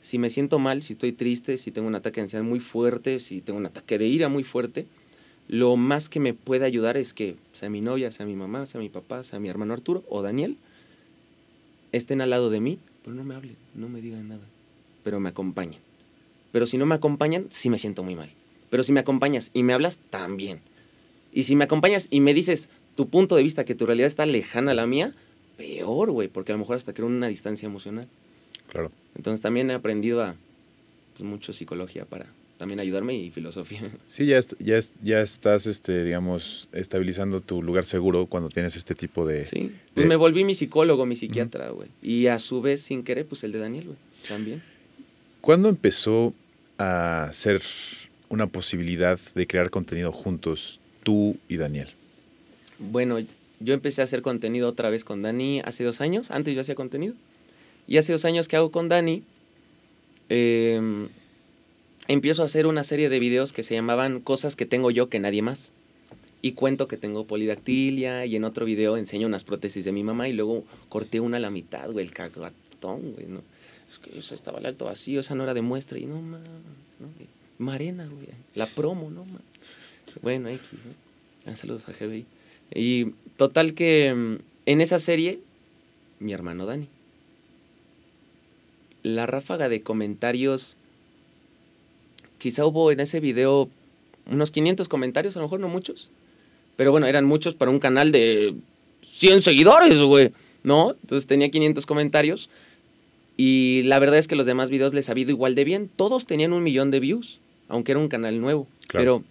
si 0.00 0.18
me 0.18 0.30
siento 0.30 0.58
mal, 0.58 0.82
si 0.82 0.92
estoy 0.92 1.12
triste, 1.12 1.56
si 1.56 1.70
tengo 1.70 1.88
un 1.88 1.94
ataque 1.94 2.16
de 2.16 2.24
ansiedad 2.24 2.44
muy 2.44 2.60
fuerte, 2.60 3.18
si 3.18 3.40
tengo 3.40 3.58
un 3.58 3.66
ataque 3.66 3.98
de 3.98 4.06
ira 4.06 4.28
muy 4.28 4.44
fuerte, 4.44 4.86
lo 5.48 5.76
más 5.76 6.08
que 6.08 6.20
me 6.20 6.34
puede 6.34 6.64
ayudar 6.64 6.96
es 6.96 7.14
que 7.14 7.36
sea 7.52 7.70
mi 7.70 7.80
novia, 7.80 8.10
sea 8.10 8.26
mi 8.26 8.36
mamá, 8.36 8.66
sea 8.66 8.80
mi 8.80 8.88
papá, 8.88 9.22
sea 9.22 9.40
mi 9.40 9.48
hermano 9.48 9.74
Arturo 9.74 10.04
o 10.08 10.22
Daniel, 10.22 10.56
estén 11.92 12.20
al 12.20 12.30
lado 12.30 12.50
de 12.50 12.60
mí, 12.60 12.78
pero 13.02 13.16
no 13.16 13.24
me 13.24 13.34
hablen, 13.34 13.56
no 13.74 13.88
me 13.88 14.00
digan 14.00 14.28
nada, 14.28 14.44
pero 15.02 15.20
me 15.20 15.28
acompañen. 15.28 15.80
Pero 16.52 16.66
si 16.66 16.78
no 16.78 16.86
me 16.86 16.94
acompañan, 16.94 17.46
sí 17.50 17.68
me 17.68 17.78
siento 17.78 18.02
muy 18.02 18.14
mal. 18.14 18.30
Pero 18.70 18.84
si 18.84 18.92
me 18.92 19.00
acompañas 19.00 19.50
y 19.52 19.62
me 19.62 19.72
hablas, 19.72 19.98
también. 20.10 20.60
Y 21.32 21.44
si 21.44 21.56
me 21.56 21.64
acompañas 21.64 22.06
y 22.10 22.20
me 22.20 22.32
dices 22.32 22.68
tu 22.94 23.08
punto 23.08 23.36
de 23.36 23.42
vista, 23.42 23.64
que 23.64 23.74
tu 23.74 23.86
realidad 23.86 24.06
está 24.06 24.24
lejana 24.24 24.70
a 24.70 24.74
la 24.74 24.86
mía, 24.86 25.14
peor, 25.56 26.10
güey, 26.10 26.28
porque 26.28 26.52
a 26.52 26.54
lo 26.54 26.60
mejor 26.60 26.76
hasta 26.76 26.92
creo 26.92 27.06
una 27.06 27.28
distancia 27.28 27.66
emocional. 27.66 28.08
Claro. 28.70 28.90
Entonces 29.16 29.40
también 29.40 29.70
he 29.70 29.74
aprendido 29.74 30.22
a 30.22 30.34
pues, 31.16 31.28
mucho 31.28 31.52
psicología 31.52 32.04
para 32.04 32.26
también 32.58 32.80
ayudarme 32.80 33.14
y 33.14 33.30
filosofía. 33.30 33.82
Sí, 34.06 34.26
ya, 34.26 34.38
est- 34.38 34.54
ya, 34.60 34.76
est- 34.78 34.94
ya 35.02 35.20
estás, 35.20 35.66
este, 35.66 36.04
digamos, 36.04 36.68
estabilizando 36.72 37.40
tu 37.40 37.62
lugar 37.62 37.84
seguro 37.84 38.26
cuando 38.26 38.48
tienes 38.48 38.76
este 38.76 38.94
tipo 38.94 39.26
de... 39.26 39.44
Sí. 39.44 39.72
Pues 39.94 40.04
de- 40.04 40.08
me 40.08 40.16
volví 40.16 40.44
mi 40.44 40.54
psicólogo, 40.54 41.04
mi 41.06 41.16
psiquiatra, 41.16 41.68
güey. 41.70 41.88
Y 42.02 42.26
a 42.28 42.38
su 42.38 42.60
vez, 42.62 42.82
sin 42.82 43.02
querer, 43.02 43.26
pues 43.26 43.44
el 43.44 43.52
de 43.52 43.58
Daniel, 43.58 43.84
güey. 43.86 43.96
También. 44.28 44.62
¿Cuándo 45.40 45.68
empezó 45.68 46.32
a 46.78 47.28
ser 47.32 47.60
una 48.30 48.46
posibilidad 48.46 49.18
de 49.34 49.46
crear 49.46 49.70
contenido 49.70 50.10
juntos 50.12 50.80
tú 51.02 51.36
y 51.48 51.56
Daniel? 51.58 51.90
Bueno, 52.78 53.18
yo 53.64 53.74
empecé 53.74 54.00
a 54.00 54.04
hacer 54.04 54.22
contenido 54.22 54.68
otra 54.68 54.90
vez 54.90 55.04
con 55.04 55.22
Dani 55.22 55.60
hace 55.64 55.84
dos 55.84 56.00
años. 56.00 56.30
Antes 56.30 56.54
yo 56.54 56.60
hacía 56.60 56.74
contenido. 56.74 57.14
Y 57.86 57.96
hace 57.96 58.12
dos 58.12 58.24
años 58.24 58.48
que 58.48 58.56
hago 58.56 58.70
con 58.70 58.88
Dani, 58.88 59.22
eh, 60.28 61.08
empiezo 62.08 62.42
a 62.42 62.46
hacer 62.46 62.66
una 62.66 62.84
serie 62.84 63.08
de 63.08 63.18
videos 63.18 63.52
que 63.52 63.62
se 63.62 63.74
llamaban 63.74 64.20
Cosas 64.20 64.56
que 64.56 64.66
tengo 64.66 64.90
yo 64.90 65.08
que 65.08 65.18
nadie 65.18 65.42
más. 65.42 65.72
Y 66.42 66.52
cuento 66.52 66.88
que 66.88 66.98
tengo 66.98 67.26
polidactilia 67.26 68.26
y 68.26 68.36
en 68.36 68.44
otro 68.44 68.66
video 68.66 68.98
enseño 68.98 69.26
unas 69.26 69.44
prótesis 69.44 69.84
de 69.84 69.92
mi 69.92 70.04
mamá 70.04 70.28
y 70.28 70.34
luego 70.34 70.64
corté 70.90 71.20
una 71.20 71.38
a 71.38 71.40
la 71.40 71.50
mitad, 71.50 71.90
güey, 71.90 72.04
el 72.04 72.12
cagatón, 72.12 73.12
güey, 73.12 73.26
¿no? 73.26 73.42
Es 73.90 73.98
que 73.98 74.18
esa 74.18 74.34
estaba 74.34 74.58
el 74.58 74.66
alto 74.66 74.84
vacío, 74.84 75.20
esa 75.20 75.34
no 75.34 75.44
era 75.44 75.54
de 75.54 75.62
muestra 75.62 75.98
y 75.98 76.04
no 76.04 76.20
mames, 76.20 76.50
¿no? 77.00 77.08
Marena, 77.58 78.06
güey, 78.06 78.26
la 78.54 78.66
promo, 78.66 79.10
no. 79.10 79.24
Bueno, 80.20 80.50
X, 80.50 80.68
¿no? 80.72 81.50
Ah, 81.50 81.56
saludos 81.56 81.88
a 81.88 81.92
GBI. 81.92 82.26
Y 82.72 83.12
total 83.36 83.74
que 83.74 84.14
mm, 84.14 84.36
en 84.66 84.80
esa 84.80 84.98
serie, 84.98 85.40
mi 86.18 86.32
hermano 86.32 86.66
Dani. 86.66 86.88
La 89.02 89.26
ráfaga 89.26 89.68
de 89.68 89.82
comentarios, 89.82 90.76
quizá 92.38 92.64
hubo 92.64 92.90
en 92.90 93.00
ese 93.00 93.20
video 93.20 93.68
unos 94.30 94.50
500 94.50 94.88
comentarios, 94.88 95.36
a 95.36 95.40
lo 95.40 95.46
mejor 95.46 95.60
no 95.60 95.68
muchos, 95.68 96.08
Pero 96.76 96.90
bueno, 96.90 97.06
eran 97.06 97.26
muchos 97.26 97.54
para 97.54 97.70
un 97.70 97.78
canal 97.78 98.10
de 98.10 98.54
100 99.02 99.42
seguidores, 99.42 100.00
güey, 100.00 100.32
¿no? 100.62 100.96
Entonces 101.02 101.26
tenía 101.26 101.50
500 101.50 101.84
comentarios. 101.86 102.48
Y 103.36 103.82
la 103.84 103.98
verdad 103.98 104.18
es 104.18 104.28
que 104.28 104.36
los 104.36 104.46
demás 104.46 104.70
videos 104.70 104.94
les 104.94 105.08
ha 105.08 105.18
ido 105.18 105.30
igual 105.30 105.54
de 105.54 105.64
bien. 105.64 105.90
Todos 105.94 106.24
tenían 106.24 106.52
un 106.52 106.62
millón 106.62 106.90
de 106.90 107.00
views, 107.00 107.40
aunque 107.68 107.92
era 107.92 108.00
un 108.00 108.08
canal 108.08 108.40
nuevo. 108.40 108.66
Claro. 108.86 109.22
Pero 109.22 109.24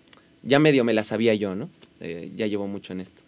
ya 0.43 0.59
medio 0.59 0.83
me 0.83 0.93
la 0.93 1.03
sabía 1.03 1.33
yo, 1.33 1.55
¿no? 1.55 1.69
Eh, 1.99 2.31
ya 2.35 2.47
llevo 2.47 2.67
mucho 2.67 2.93
en 2.93 2.99
esto. 2.99 3.22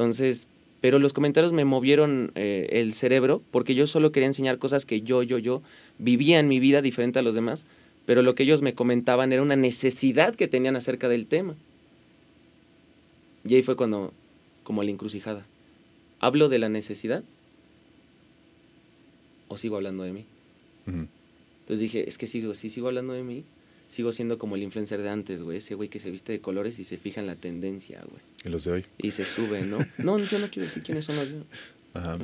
Entonces, 0.00 0.46
pero 0.80 0.98
los 0.98 1.12
comentarios 1.12 1.52
me 1.52 1.66
movieron 1.66 2.32
eh, 2.34 2.68
el 2.70 2.94
cerebro 2.94 3.42
porque 3.50 3.74
yo 3.74 3.86
solo 3.86 4.12
quería 4.12 4.28
enseñar 4.28 4.56
cosas 4.56 4.86
que 4.86 5.02
yo, 5.02 5.22
yo, 5.22 5.36
yo 5.36 5.60
vivía 5.98 6.40
en 6.40 6.48
mi 6.48 6.58
vida 6.58 6.80
diferente 6.80 7.18
a 7.18 7.22
los 7.22 7.34
demás, 7.34 7.66
pero 8.06 8.22
lo 8.22 8.34
que 8.34 8.44
ellos 8.44 8.62
me 8.62 8.72
comentaban 8.72 9.30
era 9.30 9.42
una 9.42 9.56
necesidad 9.56 10.34
que 10.34 10.48
tenían 10.48 10.74
acerca 10.74 11.10
del 11.10 11.26
tema. 11.26 11.54
Y 13.44 13.56
ahí 13.56 13.62
fue 13.62 13.76
cuando, 13.76 14.14
como 14.64 14.82
la 14.82 14.90
encrucijada, 14.90 15.44
¿hablo 16.18 16.48
de 16.48 16.60
la 16.60 16.70
necesidad 16.70 17.22
o 19.48 19.58
sigo 19.58 19.76
hablando 19.76 20.02
de 20.04 20.12
mí? 20.14 20.24
Entonces 20.86 21.78
dije, 21.78 22.08
es 22.08 22.16
que 22.16 22.26
sigo, 22.26 22.54
si 22.54 22.70
sigo 22.70 22.88
hablando 22.88 23.12
de 23.12 23.22
mí, 23.22 23.44
sigo 23.90 24.12
siendo 24.12 24.38
como 24.38 24.56
el 24.56 24.62
influencer 24.62 25.02
de 25.02 25.10
antes, 25.10 25.42
güey, 25.42 25.58
ese 25.58 25.74
güey 25.74 25.88
que 25.90 25.98
se 25.98 26.10
viste 26.10 26.32
de 26.32 26.40
colores 26.40 26.78
y 26.78 26.84
se 26.84 26.96
fija 26.96 27.20
en 27.20 27.26
la 27.26 27.34
tendencia, 27.34 28.00
güey. 28.08 28.22
Y 28.44 28.48
los 28.48 28.64
de 28.64 28.70
hoy. 28.70 28.84
Y 28.98 29.10
se 29.10 29.24
sube, 29.26 29.62
¿no? 29.62 29.78
No, 29.98 30.18
yo 30.18 30.38
no 30.38 30.48
quiero 30.48 30.66
decir 30.68 30.82
quiénes 30.82 31.04
son 31.04 31.16
los 31.16 31.28
de- 31.28 31.42
Ajá. 31.92 32.16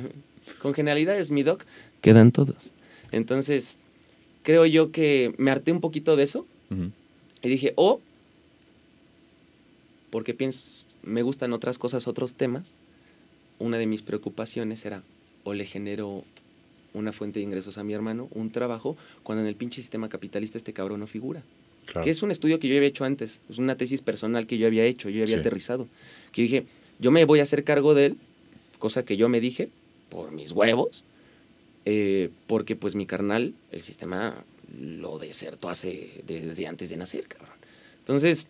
Con 0.61 0.73
generalidades, 0.73 1.29
mi 1.29 1.43
doc, 1.43 1.65
quedan 2.01 2.31
todos. 2.31 2.71
Entonces, 3.11 3.77
creo 4.43 4.65
yo 4.65 4.91
que 4.93 5.33
me 5.37 5.51
harté 5.51 5.71
un 5.73 5.81
poquito 5.81 6.15
de 6.15 6.23
eso 6.23 6.47
y 7.43 7.49
dije, 7.49 7.73
o, 7.75 7.99
porque 10.09 10.33
pienso, 10.33 10.85
me 11.03 11.21
gustan 11.21 11.53
otras 11.53 11.77
cosas, 11.77 12.07
otros 12.07 12.33
temas, 12.33 12.77
una 13.59 13.77
de 13.77 13.87
mis 13.87 14.01
preocupaciones 14.01 14.85
era, 14.85 15.03
o 15.43 15.53
le 15.53 15.65
genero 15.65 16.23
una 16.97 17.13
fuente 17.13 17.39
de 17.39 17.45
ingresos 17.45 17.77
a 17.77 17.83
mi 17.83 17.93
hermano, 17.93 18.27
un 18.31 18.51
trabajo, 18.51 18.97
cuando 19.23 19.41
en 19.43 19.47
el 19.47 19.55
pinche 19.55 19.81
sistema 19.81 20.09
capitalista 20.09 20.57
este 20.57 20.73
cabrón 20.73 20.99
no 20.99 21.07
figura. 21.07 21.43
Claro. 21.85 22.03
Que 22.03 22.09
es 22.09 22.21
un 22.21 22.31
estudio 22.31 22.59
que 22.59 22.67
yo 22.67 22.75
había 22.75 22.89
hecho 22.89 23.05
antes, 23.05 23.39
es 23.49 23.57
una 23.57 23.77
tesis 23.77 24.01
personal 24.01 24.45
que 24.47 24.57
yo 24.57 24.67
había 24.67 24.83
hecho, 24.83 25.09
yo 25.09 25.23
había 25.23 25.35
Sí. 25.35 25.39
aterrizado. 25.39 25.87
Que 26.31 26.41
dije, 26.41 26.65
yo 26.99 27.11
me 27.11 27.23
voy 27.25 27.39
a 27.39 27.43
hacer 27.43 27.63
cargo 27.63 27.93
de 27.93 28.07
él, 28.07 28.17
cosa 28.79 29.05
que 29.05 29.15
yo 29.17 29.29
me 29.29 29.39
dije, 29.39 29.69
por 30.09 30.31
mis 30.31 30.51
huevos, 30.51 31.03
eh, 31.85 32.29
porque 32.47 32.75
pues 32.75 32.95
mi 32.95 33.05
carnal, 33.05 33.53
el 33.71 33.81
sistema 33.81 34.43
lo 34.77 35.17
desertó 35.17 35.69
hace, 35.69 36.21
desde 36.27 36.67
antes 36.67 36.89
de 36.89 36.97
nacer, 36.97 37.25
cabrón. 37.27 37.55
Entonces, 37.99 38.47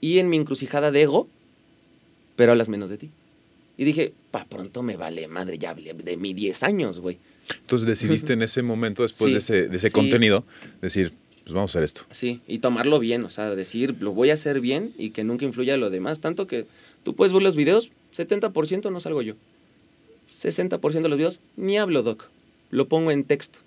y 0.00 0.18
en 0.18 0.28
mi 0.28 0.36
encrucijada 0.36 0.90
de 0.90 1.02
ego, 1.02 1.28
pero 2.36 2.52
hablas 2.52 2.68
menos 2.68 2.90
de 2.90 2.98
ti. 2.98 3.10
Y 3.78 3.84
dije, 3.84 4.12
pa, 4.30 4.44
pronto 4.46 4.82
me 4.82 4.96
vale 4.96 5.28
madre, 5.28 5.58
ya 5.58 5.70
hablé 5.70 5.92
de 5.92 6.16
mi 6.16 6.32
10 6.34 6.62
años, 6.62 6.98
güey. 7.00 7.18
Entonces 7.60 7.86
decidiste 7.86 8.32
en 8.32 8.42
ese 8.42 8.62
momento, 8.62 9.02
después 9.02 9.28
Sí, 9.28 9.32
de 9.32 9.38
ese, 9.38 9.68
de 9.68 9.76
ese 9.76 9.88
sí. 9.88 9.92
contenido, 9.92 10.44
decir, 10.80 11.12
pues 11.44 11.54
vamos 11.54 11.70
a 11.70 11.72
hacer 11.72 11.82
esto. 11.84 12.02
Sí, 12.10 12.40
y 12.48 12.58
tomarlo 12.58 12.98
bien, 12.98 13.24
o 13.24 13.30
sea, 13.30 13.54
decir, 13.54 13.96
lo 14.00 14.12
voy 14.12 14.30
a 14.30 14.34
hacer 14.34 14.60
bien 14.60 14.92
y 14.98 15.10
que 15.10 15.22
nunca 15.24 15.44
influya 15.44 15.74
a 15.74 15.76
lo 15.76 15.90
demás. 15.90 16.20
Tanto 16.20 16.46
que 16.46 16.66
tú 17.04 17.14
puedes 17.14 17.32
ver 17.32 17.42
los 17.42 17.54
videos, 17.54 17.90
70% 18.16 18.90
no 18.90 19.00
salgo 19.00 19.22
yo. 19.22 19.34
60% 20.30 21.02
de 21.02 21.08
los 21.08 21.18
videos 21.18 21.40
ni 21.56 21.78
hablo, 21.78 22.02
Doc. 22.02 22.28
Lo 22.70 22.88
pongo 22.88 23.10
en 23.10 23.24
texto. 23.24 23.58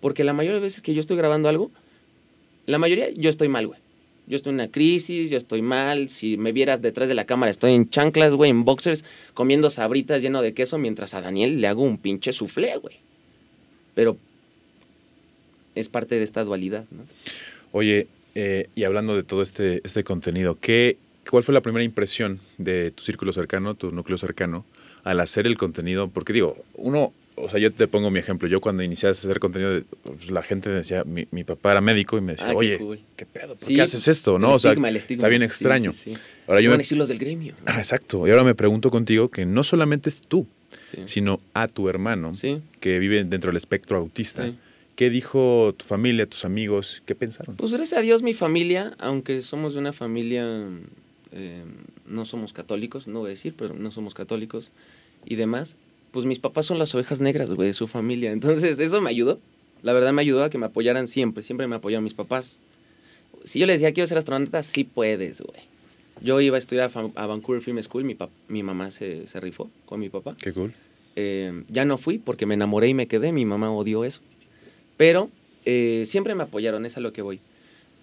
Porque 0.00 0.24
la 0.24 0.32
mayoría 0.32 0.56
de 0.56 0.62
veces 0.62 0.82
que 0.82 0.94
yo 0.94 1.00
estoy 1.00 1.16
grabando 1.16 1.48
algo, 1.48 1.70
la 2.66 2.78
mayoría 2.78 3.10
yo 3.10 3.30
estoy 3.30 3.48
mal, 3.48 3.68
güey. 3.68 3.78
Yo 4.26 4.36
estoy 4.36 4.50
en 4.50 4.54
una 4.54 4.70
crisis, 4.70 5.30
yo 5.30 5.36
estoy 5.36 5.62
mal. 5.62 6.08
Si 6.08 6.36
me 6.36 6.52
vieras 6.52 6.80
detrás 6.80 7.08
de 7.08 7.14
la 7.14 7.26
cámara, 7.26 7.50
estoy 7.50 7.72
en 7.72 7.90
chanclas, 7.90 8.34
güey, 8.34 8.50
en 8.50 8.64
boxers, 8.64 9.04
comiendo 9.34 9.68
sabritas 9.70 10.22
lleno 10.22 10.42
de 10.42 10.54
queso, 10.54 10.78
mientras 10.78 11.14
a 11.14 11.20
Daniel 11.20 11.60
le 11.60 11.66
hago 11.66 11.82
un 11.82 11.98
pinche 11.98 12.32
soufflé, 12.32 12.76
güey. 12.78 12.96
Pero 13.94 14.16
es 15.74 15.88
parte 15.88 16.16
de 16.16 16.24
esta 16.24 16.44
dualidad, 16.44 16.84
¿no? 16.90 17.04
Oye, 17.72 18.06
eh, 18.34 18.68
y 18.74 18.84
hablando 18.84 19.16
de 19.16 19.22
todo 19.22 19.42
este, 19.42 19.80
este 19.84 20.04
contenido, 20.04 20.58
¿qué, 20.60 20.98
¿cuál 21.28 21.42
fue 21.42 21.54
la 21.54 21.60
primera 21.60 21.84
impresión 21.84 22.40
de 22.58 22.90
tu 22.90 23.02
círculo 23.02 23.32
cercano, 23.32 23.74
tu 23.74 23.90
núcleo 23.90 24.18
cercano, 24.18 24.64
al 25.04 25.20
hacer 25.20 25.46
el 25.46 25.58
contenido? 25.58 26.08
Porque 26.08 26.32
digo, 26.32 26.56
uno, 26.74 27.12
o 27.36 27.48
sea, 27.48 27.58
yo 27.60 27.72
te 27.72 27.88
pongo 27.88 28.10
mi 28.10 28.18
ejemplo. 28.18 28.48
Yo 28.48 28.60
cuando 28.60 28.82
inicié 28.82 29.08
a 29.08 29.12
hacer 29.12 29.38
contenido, 29.40 29.82
pues, 30.02 30.30
la 30.30 30.42
gente 30.42 30.70
decía, 30.70 31.04
mi, 31.04 31.26
mi 31.30 31.44
papá 31.44 31.72
era 31.72 31.80
médico 31.80 32.18
y 32.18 32.20
me 32.20 32.32
decía, 32.32 32.46
Ah, 32.48 32.50
qué 32.50 32.56
oye, 32.56 32.78
cool. 32.78 33.00
¿qué 33.16 33.26
pedo? 33.26 33.54
¿Por 33.56 33.66
Sí, 33.68 33.74
qué 33.74 33.82
haces 33.82 34.06
esto? 34.08 34.38
¿No? 34.38 34.48
El 34.50 34.54
o 34.54 34.58
sea, 34.58 34.70
estigma, 34.72 34.88
el 34.88 34.96
estigma. 34.96 35.18
está 35.20 35.28
bien 35.28 35.42
extraño. 35.42 35.92
sí, 35.92 36.14
sí. 36.14 36.20
Ahora 36.46 36.60
yo 36.60 36.70
Van 36.70 36.74
a 36.74 36.78
me... 36.78 36.82
decir 36.82 36.98
los 36.98 37.08
del 37.08 37.18
gremio. 37.18 37.54
Ah, 37.66 37.78
exacto. 37.78 38.26
Y 38.26 38.30
ahora 38.30 38.44
me 38.44 38.54
pregunto 38.54 38.90
contigo 38.90 39.28
que 39.30 39.46
no 39.46 39.62
solamente 39.64 40.08
es 40.10 40.20
tú, 40.20 40.46
sino 41.06 41.40
a 41.54 41.68
tu 41.68 41.88
hermano, 41.88 42.34
Sí. 42.34 42.60
que 42.80 42.98
vive 42.98 43.24
dentro 43.24 43.48
del 43.50 43.56
espectro 43.56 43.96
autista. 43.98 44.52
¿Qué 44.94 45.08
dijo 45.08 45.74
tu 45.76 45.86
familia, 45.86 46.26
tus 46.26 46.44
amigos? 46.44 47.02
¿Qué 47.06 47.14
pensaron? 47.14 47.56
Pues 47.56 47.72
gracias 47.72 47.98
a 47.98 48.02
Dios 48.02 48.22
mi 48.22 48.34
familia, 48.34 48.92
aunque 48.98 49.40
somos 49.40 49.72
de 49.72 49.80
una 49.80 49.94
familia, 49.94 50.46
eh, 51.32 51.64
no 52.06 52.24
somos 52.26 52.52
católicos, 52.52 53.06
no 53.08 53.20
voy 53.20 53.28
a 53.28 53.30
decir, 53.30 53.54
pero 53.56 53.74
no 53.74 53.90
somos 53.90 54.12
católicos 54.12 54.70
y 55.24 55.36
demás, 55.36 55.76
pues 56.12 56.24
mis 56.26 56.38
papás 56.38 56.66
son 56.66 56.78
las 56.78 56.94
ovejas 56.94 57.20
negras, 57.20 57.50
güey, 57.50 57.68
de 57.68 57.74
su 57.74 57.88
familia. 57.88 58.30
Entonces 58.32 58.78
eso 58.78 59.00
me 59.00 59.10
ayudó. 59.10 59.40
La 59.82 59.92
verdad 59.92 60.12
me 60.12 60.22
ayudó 60.22 60.44
a 60.44 60.50
que 60.50 60.58
me 60.58 60.66
apoyaran 60.66 61.08
siempre, 61.08 61.42
siempre 61.42 61.66
me 61.66 61.74
apoyaron 61.76 62.04
mis 62.04 62.14
papás. 62.14 62.60
Si 63.44 63.58
yo 63.58 63.66
les 63.66 63.80
decía 63.80 63.92
quiero 63.92 64.06
ser 64.06 64.18
astronauta, 64.18 64.62
sí 64.62 64.84
puedes, 64.84 65.40
güey. 65.40 65.60
Yo 66.20 66.40
iba 66.40 66.56
a 66.56 66.58
estudiar 66.58 66.88
a, 67.16 67.26
Vancouver 67.26 67.62
Film 67.62 67.82
School, 67.82 68.04
mi, 68.04 68.14
pap- 68.14 68.30
mi 68.46 68.62
mamá 68.62 68.92
se, 68.92 69.26
se 69.26 69.40
rifó 69.40 69.68
con 69.86 69.98
mi 69.98 70.08
papá. 70.08 70.36
Qué 70.40 70.52
cool. 70.52 70.72
Eh, 71.16 71.64
ya 71.68 71.84
no 71.84 71.98
fui 71.98 72.18
porque 72.18 72.46
me 72.46 72.54
enamoré 72.54 72.88
y 72.88 72.94
me 72.94 73.08
quedé, 73.08 73.32
mi 73.32 73.44
mamá 73.44 73.72
odió 73.72 74.04
eso. 74.04 74.20
Pero 74.96 75.30
eh, 75.64 76.04
siempre 76.06 76.36
me 76.36 76.44
apoyaron, 76.44 76.86
es 76.86 76.96
a 76.96 77.00
lo 77.00 77.12
que 77.12 77.22
voy. 77.22 77.40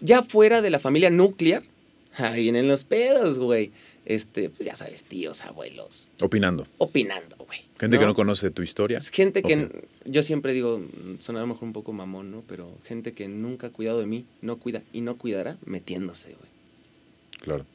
Ya 0.01 0.23
fuera 0.23 0.61
de 0.61 0.69
la 0.69 0.79
familia 0.79 1.09
nuclear, 1.09 1.63
ahí 2.17 2.41
vienen 2.43 2.67
los 2.67 2.83
pedos, 2.83 3.39
güey. 3.39 3.71
Este, 4.09 4.49
pues 4.49 4.65
ya 4.65 4.73
sabes, 4.75 5.03
tíos, 5.03 5.43
abuelos, 5.45 6.09
Opinando. 6.19 6.65
opinando, 6.79 7.35
güey. 7.45 7.59
Gente 7.79 7.99
que 7.99 8.05
no 8.07 8.15
conoce 8.15 8.49
tu 8.49 8.63
historia. 8.63 8.97
Es 8.97 9.09
gente 9.11 9.43
que, 9.43 9.69
yo 10.03 10.23
siempre 10.23 10.51
digo, 10.51 10.79
mm, 10.79 11.19
sonará 11.19 11.43
a 11.43 11.47
lo 11.47 11.53
mejor 11.53 11.67
un 11.67 11.73
poco 11.73 11.93
mamón, 11.93 12.31
¿no? 12.31 12.43
Pero 12.47 12.71
gente 12.85 13.11
que 13.11 13.27
nunca 13.27 13.67
ha 13.67 13.69
cuidado 13.69 13.99
de 13.99 14.07
mí, 14.07 14.25
no 14.41 14.57
cuida 14.57 14.81
y 14.93 15.01
no 15.01 15.15
cuidará 15.17 15.57
metiéndose, 15.63 16.29
güey. 16.29 16.49
Claro. 17.39 17.65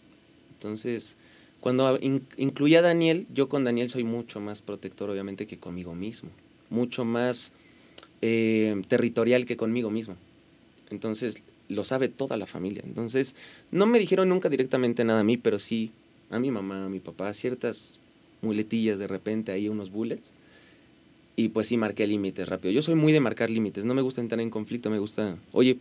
Entonces, 0.55 1.15
cuando 1.61 1.99
in- 2.01 2.27
incluía 2.37 2.81
a 2.81 2.83
Daniel, 2.83 3.29
yo 3.33 3.49
con 3.49 3.63
Daniel 3.63 3.89
soy 3.89 4.03
mucho 4.03 4.41
más 4.41 4.61
protector, 4.61 5.09
obviamente, 5.11 5.47
que 5.47 5.59
conmigo 5.59 5.95
mismo. 5.95 6.31
Mucho 6.69 7.05
más 7.05 7.53
eh, 8.23 8.83
territorial 8.89 9.47
que 9.47 9.57
conmigo 9.57 9.89
mismo. 9.89 10.17
Entonces, 10.91 11.37
lo 11.69 11.85
sabe 11.85 12.09
toda 12.09 12.37
la 12.37 12.49
familia. 12.49 12.83
Entonces, 12.85 13.37
no 13.71 13.87
me 13.87 14.01
dijeron 14.01 14.29
nunca 14.29 14.49
directamente 14.49 15.05
nada 15.05 15.21
a 15.21 15.25
mí, 15.25 15.37
pero 15.37 15.61
sí 15.61 15.93
a 16.31 16.39
mi 16.39 16.51
mamá, 16.51 16.87
a 16.87 16.89
mi 16.89 17.01
papá, 17.01 17.33
ciertas 17.35 17.99
muletillas 18.43 18.99
de 18.99 19.07
repente, 19.07 19.53
ahí 19.53 19.69
unos 19.69 19.91
bullets. 19.91 20.33
Y 21.37 21.49
pues 21.49 21.67
sí 21.69 21.77
marqué 21.77 22.07
límites 22.07 22.49
rápido. 22.49 22.73
Yo 22.73 22.83
soy 22.83 22.95
muy 22.95 23.13
de 23.13 23.21
marcar 23.21 23.51
límites. 23.51 23.85
No 23.85 23.95
me 23.95 24.03
gusta 24.03 24.21
entrar 24.21 24.41
en 24.41 24.51
conflicto, 24.51 24.89
me 24.91 24.99
gusta, 24.99 25.37
oye, 25.53 25.79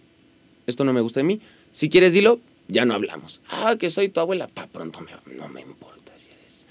esto 0.66 0.84
no 0.84 0.94
me 0.94 1.02
gusta 1.02 1.20
de 1.20 1.26
mí. 1.26 1.42
Si 1.72 1.90
quieres, 1.90 2.14
dilo, 2.14 2.40
ya 2.68 2.86
no 2.86 2.94
hablamos. 2.96 3.40
Ah, 3.50 3.76
que 3.80 3.92
soy 3.92 4.10
tu 4.10 4.20
abuela. 4.20 4.48
Pa' 4.48 4.68
pronto 4.68 5.00
me- 5.02 5.36
no 5.36 5.48
me 5.50 5.62
importa 5.62 6.12
si 6.18 6.28
eres 6.30 6.66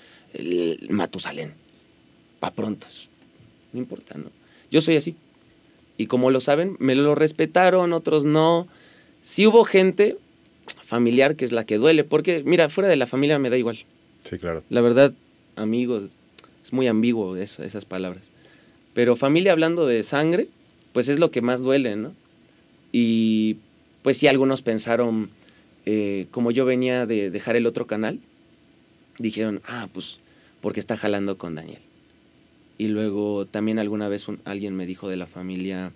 el 0.81 0.91
Matusalén. 0.91 1.55
Pa' 2.41 2.51
pronto. 2.51 2.87
No 3.73 3.79
importa, 3.79 4.19
¿no? 4.19 4.31
Yo 4.71 4.81
soy 4.83 4.97
así. 4.97 5.15
Y 5.97 6.07
como 6.07 6.31
lo 6.31 6.41
saben, 6.41 6.77
me 6.81 6.95
lo 6.97 7.15
respetaron, 7.15 7.93
otros 7.93 8.25
no. 8.25 8.67
Sí 9.21 9.47
hubo 9.47 9.65
gente 9.65 10.17
familiar 10.97 11.37
que 11.37 11.47
es 11.47 11.53
la 11.53 11.65
que 11.65 11.79
duele, 11.79 12.05
porque 12.05 12.43
mira, 12.45 12.69
fuera 12.69 12.87
de 12.87 12.97
la 12.97 13.07
familia 13.07 13.39
me 13.39 13.49
da 13.49 13.57
igual. 13.57 13.79
Sí, 14.21 14.37
claro. 14.39 14.63
La 14.69 14.83
verdad, 14.83 15.15
amigos, 15.57 16.11
es 16.63 16.71
muy 16.71 16.87
ambiguo 16.87 17.35
eso- 17.37 17.65
esas 17.65 17.87
palabras. 17.87 18.25
Pero 18.93 19.17
familia 19.17 19.53
hablando 19.53 19.87
de 19.87 20.03
sangre, 20.03 20.49
pues 20.93 21.09
es 21.09 21.19
lo 21.19 21.31
que 21.31 21.41
más 21.41 21.63
duele, 21.63 21.97
¿no? 21.97 22.13
Y 22.93 23.57
pues 24.03 24.19
sí, 24.19 24.27
algunos 24.27 24.61
pensaron, 24.61 25.31
eh, 25.87 26.27
como 26.31 26.51
yo 26.51 26.67
venía 26.67 27.07
de 27.07 27.31
dejar 27.31 27.57
el 27.57 27.65
otro 27.65 27.87
canal, 27.87 28.21
dijeron, 29.19 29.63
ah, 29.67 29.89
pues 29.95 30.19
porque 30.61 30.79
está 30.79 30.99
jalando 30.99 31.39
con 31.39 31.55
Daniel. 31.55 31.81
Y 32.77 32.89
luego 32.89 33.47
también 33.47 33.79
alguna 33.79 34.09
vez 34.09 34.29
un- 34.29 34.41
alguien 34.45 34.77
me 34.77 34.85
dijo 34.85 35.09
de 35.09 35.17
la 35.17 35.27
familia, 35.27 35.93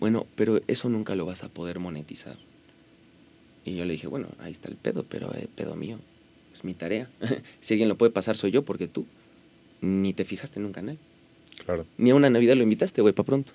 bueno, 0.00 0.26
pero 0.34 0.62
eso 0.66 0.88
nunca 0.88 1.14
lo 1.14 1.26
vas 1.26 1.44
a 1.44 1.50
poder 1.50 1.78
monetizar. 1.78 2.38
Y 3.68 3.76
yo 3.76 3.84
le 3.84 3.92
dije, 3.92 4.06
bueno, 4.06 4.28
ahí 4.40 4.52
está 4.52 4.68
el 4.68 4.76
pedo, 4.76 5.04
pero 5.08 5.34
eh, 5.34 5.46
pedo 5.54 5.76
mío, 5.76 5.98
es 6.54 6.64
mi 6.64 6.74
tarea. 6.74 7.08
si 7.60 7.74
alguien 7.74 7.88
lo 7.88 7.96
puede 7.96 8.10
pasar 8.12 8.36
soy 8.36 8.50
yo, 8.50 8.62
porque 8.62 8.88
tú 8.88 9.06
ni 9.80 10.12
te 10.12 10.24
fijaste 10.24 10.58
en 10.58 10.66
un 10.66 10.72
canal. 10.72 10.98
Claro. 11.66 11.84
Ni 11.98 12.10
a 12.10 12.14
una 12.14 12.30
Navidad 12.30 12.54
lo 12.56 12.62
invitaste, 12.62 13.02
güey, 13.02 13.12
para 13.12 13.26
pronto. 13.26 13.52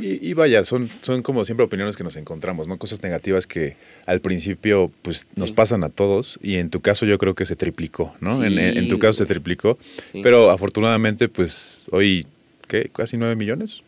Y, 0.00 0.26
y 0.26 0.32
vaya, 0.32 0.64
son, 0.64 0.88
son 1.02 1.22
como 1.22 1.44
siempre 1.44 1.66
opiniones 1.66 1.96
que 1.96 2.04
nos 2.04 2.16
encontramos, 2.16 2.66
¿no? 2.68 2.78
Cosas 2.78 3.02
negativas 3.02 3.46
que 3.46 3.76
al 4.06 4.20
principio 4.20 4.90
pues 5.02 5.28
nos 5.36 5.50
Sí. 5.50 5.54
pasan 5.54 5.82
a 5.84 5.88
todos 5.88 6.38
y 6.42 6.54
en 6.56 6.70
tu 6.70 6.80
caso 6.80 7.04
yo 7.04 7.18
creo 7.18 7.34
que 7.34 7.44
se 7.44 7.56
triplicó, 7.56 8.14
¿no? 8.20 8.36
Sí, 8.38 8.44
en, 8.58 8.88
tu 8.88 8.98
caso 8.98 9.14
se 9.14 9.26
triplicó, 9.26 9.76
Sí. 10.12 10.20
pero 10.22 10.50
afortunadamente 10.50 11.28
pues 11.28 11.88
hoy, 11.90 12.26
¿qué? 12.68 12.88
¿Casi 12.92 13.16
9 13.16 13.34
millones? 13.36 13.82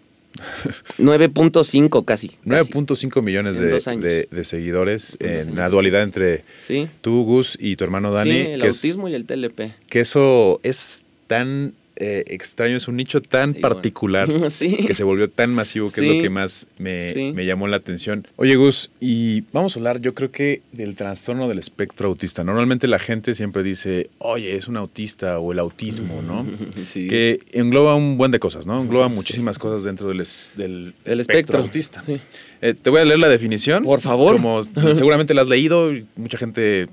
9.5 0.98 2.04
casi. 2.04 2.28
casi. 2.48 2.72
9.5 2.72 3.22
millones 3.22 3.54
de, 3.58 3.66
de- 3.98 4.28
de 4.30 4.44
seguidores 4.44 5.16
En 5.20 5.56
la 5.56 5.68
dualidad 5.68 6.02
entre 6.02 6.44
Sí. 6.60 6.88
tú, 7.00 7.24
Gus, 7.24 7.56
y 7.60 7.76
tu 7.76 7.84
hermano 7.84 8.12
Dani. 8.12 8.30
sí, 8.30 8.36
el 8.38 8.60
que 8.60 8.68
es- 8.68 8.76
autismo 8.76 9.08
y 9.08 9.14
el 9.14 9.24
TLP. 9.26 9.74
que 9.88 10.00
eso 10.00 10.60
es 10.62 11.02
tan 11.26 11.74
eh, 11.96 12.24
extraño, 12.26 12.76
es 12.76 12.88
un 12.88 12.96
nicho 12.96 13.22
tan 13.22 13.54
Sí, 13.54 13.60
particular. 13.60 14.28
Sí. 14.50 14.76
que 14.86 14.94
se 14.94 15.04
volvió 15.04 15.30
tan 15.30 15.54
masivo 15.54 15.88
que 15.90 16.00
es 16.00 16.16
lo 16.16 16.22
que 16.22 16.30
más 16.30 16.66
me, 16.78 17.32
me 17.34 17.46
llamó 17.46 17.68
la 17.68 17.76
atención. 17.76 18.26
Oye 18.36 18.56
Gus, 18.56 18.90
y 19.00 19.42
vamos 19.52 19.76
a 19.76 19.78
hablar 19.78 20.00
yo 20.00 20.14
creo 20.14 20.30
que 20.30 20.62
del 20.72 20.96
trastorno 20.96 21.48
del 21.48 21.58
espectro 21.58 22.08
autista. 22.08 22.42
Normalmente 22.44 22.86
la 22.88 22.98
gente 22.98 23.34
siempre 23.34 23.62
dice, 23.62 24.10
oye, 24.18 24.56
es 24.56 24.66
un 24.68 24.76
autista 24.76 25.38
o 25.38 25.52
el 25.52 25.58
autismo, 25.58 26.20
¿no? 26.22 26.46
Sí. 26.88 27.06
Que 27.08 27.40
engloba 27.52 27.94
un 27.94 28.16
buen 28.18 28.30
de 28.30 28.38
cosas, 28.40 28.66
¿no? 28.66 28.80
Engloba 28.82 29.08
muchísimas 29.20 29.58
cosas 29.58 29.84
dentro 29.84 30.08
del, 30.08 30.20
es- 30.20 30.52
del 30.56 30.94
El 31.04 31.20
espectro, 31.20 31.60
espectro. 31.60 31.60
autista. 31.60 32.04
Eh, 32.60 32.74
te 32.74 32.90
voy 32.90 33.00
a 33.00 33.04
leer 33.04 33.18
la 33.20 33.28
definición. 33.28 33.82
Por 33.82 34.00
favor. 34.00 34.36
Como 34.36 34.62
seguramente 34.94 35.34
la 35.34 35.42
has 35.42 35.48
leído, 35.48 35.92
mucha 36.16 36.38
gente 36.38 36.88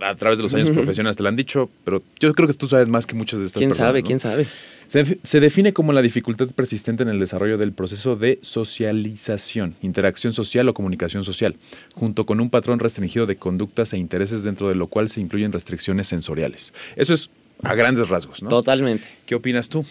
a 0.00 0.14
través 0.14 0.38
de 0.38 0.42
los 0.42 0.54
años 0.54 0.70
profesionales 0.70 1.16
te 1.16 1.22
la 1.22 1.28
han 1.28 1.36
dicho, 1.36 1.68
pero 1.84 2.02
yo 2.20 2.32
creo 2.34 2.46
que 2.48 2.54
tú 2.54 2.68
sabes 2.68 2.88
más 2.88 3.06
que 3.06 3.14
muchas 3.14 3.40
de 3.40 3.46
estas 3.46 3.60
¿Quién 3.60 3.70
personas. 3.70 3.88
sabe? 3.88 4.00
¿no? 4.02 4.06
¿Quién 4.06 4.18
sabe? 4.18 4.46
Se, 4.88 4.98
def- 5.04 5.18
se 5.22 5.40
define 5.40 5.72
como 5.72 5.92
la 5.92 6.00
dificultad 6.02 6.48
persistente 6.48 7.02
en 7.02 7.08
el 7.10 7.18
desarrollo 7.20 7.58
del 7.58 7.72
proceso 7.72 8.16
de 8.16 8.38
socialización, 8.42 9.74
interacción 9.82 10.32
social 10.32 10.68
o 10.68 10.74
comunicación 10.74 11.24
social, 11.24 11.56
junto 11.94 12.24
con 12.26 12.40
un 12.40 12.48
patrón 12.50 12.78
restringido 12.78 13.26
de 13.26 13.36
conductas 13.36 13.92
e 13.92 13.98
intereses 13.98 14.42
dentro 14.42 14.68
de 14.68 14.74
lo 14.74 14.86
cual 14.86 15.08
se 15.08 15.20
incluyen 15.20 15.52
restricciones 15.52 16.06
sensoriales. 16.08 16.72
Eso 16.96 17.12
es 17.14 17.28
a 17.62 17.74
grandes 17.74 18.08
rasgos, 18.08 18.42
¿no? 18.42 18.48
Totalmente. 18.48 19.04
¿Qué 19.26 19.34
opinas 19.34 19.68
tú? 19.68 19.84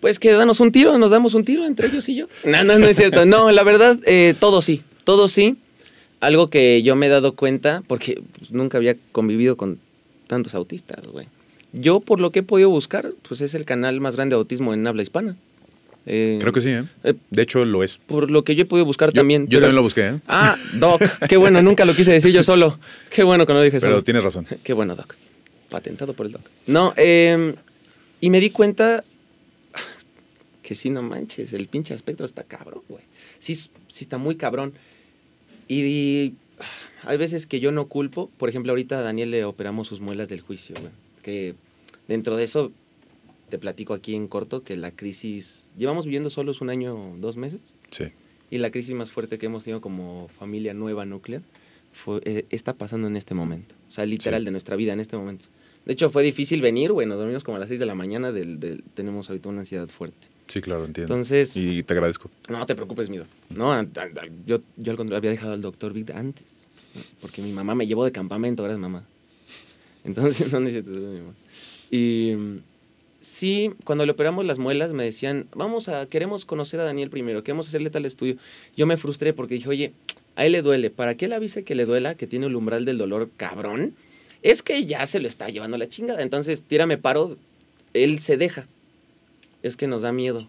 Pues 0.00 0.18
que 0.18 0.32
danos 0.32 0.60
un 0.60 0.70
tiro, 0.70 0.98
nos 0.98 1.10
damos 1.10 1.32
un 1.34 1.44
tiro 1.44 1.64
entre 1.64 1.86
ellos 1.88 2.06
y 2.10 2.16
yo. 2.16 2.26
No, 2.44 2.62
no, 2.62 2.78
no 2.78 2.86
es 2.86 2.96
cierto. 2.96 3.24
No, 3.24 3.50
la 3.52 3.62
verdad, 3.62 3.98
eh, 4.04 4.34
todo 4.38 4.60
sí, 4.60 4.82
todo 5.04 5.28
sí. 5.28 5.56
Algo 6.24 6.48
que 6.48 6.82
yo 6.82 6.96
me 6.96 7.06
he 7.06 7.08
dado 7.10 7.34
cuenta, 7.36 7.82
porque 7.86 8.22
pues, 8.38 8.50
nunca 8.50 8.78
había 8.78 8.96
convivido 9.12 9.56
con 9.56 9.78
tantos 10.26 10.54
autistas, 10.54 11.06
güey. 11.06 11.26
Yo, 11.72 12.00
por 12.00 12.18
lo 12.20 12.30
que 12.30 12.38
he 12.38 12.42
podido 12.42 12.70
buscar, 12.70 13.12
pues 13.28 13.40
es 13.40 13.54
el 13.54 13.64
canal 13.64 14.00
más 14.00 14.16
grande 14.16 14.34
de 14.34 14.38
autismo 14.38 14.72
en 14.72 14.86
habla 14.86 15.02
hispana. 15.02 15.36
Eh, 16.06 16.38
Creo 16.40 16.52
que 16.52 16.60
sí, 16.60 16.70
¿eh? 16.70 16.84
eh, 17.02 17.14
De 17.30 17.42
hecho, 17.42 17.64
lo 17.64 17.82
es. 17.82 17.98
Por 17.98 18.30
lo 18.30 18.44
que 18.44 18.54
yo 18.54 18.62
he 18.62 18.66
podido 18.66 18.84
buscar 18.86 19.10
Yo, 19.10 19.20
también. 19.20 19.42
yo 19.44 19.48
pero- 19.58 19.60
también 19.62 19.76
lo 19.76 19.82
busqué, 19.82 20.06
¿eh? 20.08 20.20
Ah, 20.28 20.56
Doc, 20.74 21.02
qué 21.28 21.36
bueno, 21.36 21.60
nunca 21.62 21.84
lo 21.84 21.94
quise 21.94 22.12
decir 22.12 22.32
yo 22.32 22.42
solo. 22.44 22.78
Qué 23.10 23.22
bueno 23.24 23.46
que 23.46 23.52
no 23.52 23.58
lo 23.58 23.64
dije 23.64 23.80
Pero 23.80 23.92
solo. 23.94 24.04
tienes 24.04 24.22
razón. 24.22 24.46
Qué 24.62 24.72
bueno, 24.72 24.94
Doc. 24.96 25.14
Patentado 25.68 26.12
por 26.14 26.26
el 26.26 26.32
Doc. 26.32 26.42
No, 26.66 26.92
eh, 26.96 27.54
y 28.20 28.30
me 28.30 28.40
di 28.40 28.50
cuenta 28.50 29.02
que 30.62 30.74
sí, 30.74 30.88
no 30.90 31.02
manches, 31.02 31.52
el 31.52 31.66
pinche 31.68 31.92
aspecto 31.92 32.24
está 32.24 32.44
cabrón, 32.44 32.82
güey. 32.88 33.02
Sí, 33.38 33.54
sí 33.54 33.70
está 33.88 34.16
muy 34.18 34.36
cabrón. 34.36 34.72
Y, 35.68 35.80
y, 35.82 36.34
hay 37.02 37.16
veces 37.16 37.46
que 37.46 37.60
yo 37.60 37.72
no 37.72 37.88
culpo. 37.88 38.30
Por 38.38 38.48
ejemplo, 38.48 38.72
ahorita 38.72 38.98
a 38.98 39.02
Daniel 39.02 39.30
le 39.30 39.44
operamos 39.44 39.88
sus 39.88 40.00
muelas 40.00 40.28
del 40.28 40.40
juicio, 40.40 40.74
güey. 40.80 40.92
Que 41.22 41.54
dentro 42.08 42.36
de 42.36 42.44
eso, 42.44 42.72
te 43.48 43.58
platico 43.58 43.94
aquí 43.94 44.14
en 44.14 44.28
corto 44.28 44.62
que 44.62 44.76
la 44.76 44.90
crisis... 44.90 45.68
Llevamos 45.76 46.04
viviendo 46.04 46.30
solos 46.30 46.60
un 46.60 46.70
año, 46.70 47.14
dos 47.18 47.36
meses. 47.36 47.60
Sí. 47.90 48.04
Y 48.50 48.58
la 48.58 48.70
crisis 48.70 48.94
más 48.94 49.10
fuerte 49.10 49.38
que 49.38 49.46
hemos 49.46 49.64
tenido 49.64 49.80
como 49.80 50.28
familia 50.38 50.74
nueva 50.74 51.04
nuclear 51.06 51.42
fue, 51.92 52.20
eh, 52.24 52.44
está 52.50 52.74
pasando 52.74 53.06
en 53.08 53.16
este 53.16 53.34
momento. 53.34 53.74
O 53.88 53.90
sea, 53.90 54.06
literal 54.06 54.42
Sí. 54.42 54.44
de 54.46 54.50
nuestra 54.50 54.76
vida 54.76 54.92
en 54.92 55.00
este 55.00 55.16
momento. 55.16 55.46
De 55.84 55.92
hecho, 55.92 56.08
fue 56.10 56.22
difícil 56.22 56.60
venir, 56.62 56.92
güey. 56.92 57.06
Nos 57.06 57.18
dormimos 57.18 57.44
como 57.44 57.56
a 57.56 57.60
las 57.60 57.68
6 57.68 57.78
de 57.80 57.86
la 57.86 57.94
mañana. 57.94 58.32
Del, 58.32 58.58
del- 58.60 58.82
tenemos 58.94 59.28
ahorita 59.28 59.48
una 59.48 59.60
ansiedad 59.60 59.86
fuerte. 59.88 60.28
Sí, 60.46 60.60
claro, 60.60 60.84
entiendo. 60.84 61.12
Entonces, 61.12 61.56
Y 61.56 61.82
te 61.82 61.94
agradezco. 61.94 62.30
no 62.48 62.64
te 62.66 62.74
preocupes, 62.74 63.08
Mido. 63.08 63.26
No, 63.50 63.82
yo, 64.46 64.60
yo 64.76 64.90
al 64.90 64.96
contrario 64.96 65.18
había 65.18 65.30
dejado 65.30 65.52
al 65.52 65.62
doctor 65.62 65.92
Vic 65.92 66.10
antes. 66.10 66.68
Porque 67.20 67.42
mi 67.42 67.52
mamá 67.52 67.74
me 67.74 67.86
llevó 67.86 68.04
de 68.04 68.12
campamento, 68.12 68.62
gracias 68.62 68.80
mamá. 68.80 69.04
Entonces, 70.04 70.50
no 70.52 70.60
necesito 70.60 70.90
mi 70.90 71.20
mamá. 71.20 71.34
Y 71.90 72.34
sí, 73.20 73.72
cuando 73.84 74.04
le 74.04 74.12
operamos 74.12 74.44
las 74.44 74.58
muelas 74.58 74.92
me 74.92 75.04
decían, 75.04 75.46
vamos 75.54 75.88
a, 75.88 76.06
queremos 76.06 76.44
conocer 76.44 76.80
a 76.80 76.84
Daniel 76.84 77.10
primero, 77.10 77.42
queremos 77.42 77.68
hacerle 77.68 77.90
tal 77.90 78.04
estudio. 78.04 78.36
Yo 78.76 78.86
me 78.86 78.96
frustré 78.96 79.32
porque 79.32 79.54
dije, 79.54 79.68
oye, 79.68 79.92
a 80.36 80.44
él 80.44 80.52
le 80.52 80.62
duele. 80.62 80.90
¿Para 80.90 81.16
qué 81.16 81.28
le 81.28 81.34
avise 81.36 81.64
que 81.64 81.74
le 81.74 81.86
duela, 81.86 82.16
que 82.16 82.26
tiene 82.26 82.46
el 82.46 82.56
umbral 82.56 82.84
del 82.84 82.98
dolor 82.98 83.30
cabrón? 83.36 83.94
Es 84.42 84.62
que 84.62 84.84
ya 84.84 85.06
se 85.06 85.20
lo 85.20 85.28
está 85.28 85.48
llevando 85.48 85.78
la 85.78 85.88
chingada. 85.88 86.22
Entonces, 86.22 86.62
tírame 86.62 86.98
paro, 86.98 87.38
él 87.94 88.18
se 88.18 88.36
deja. 88.36 88.66
Es 89.64 89.76
que 89.76 89.86
nos 89.88 90.02
da 90.02 90.12
miedo. 90.12 90.46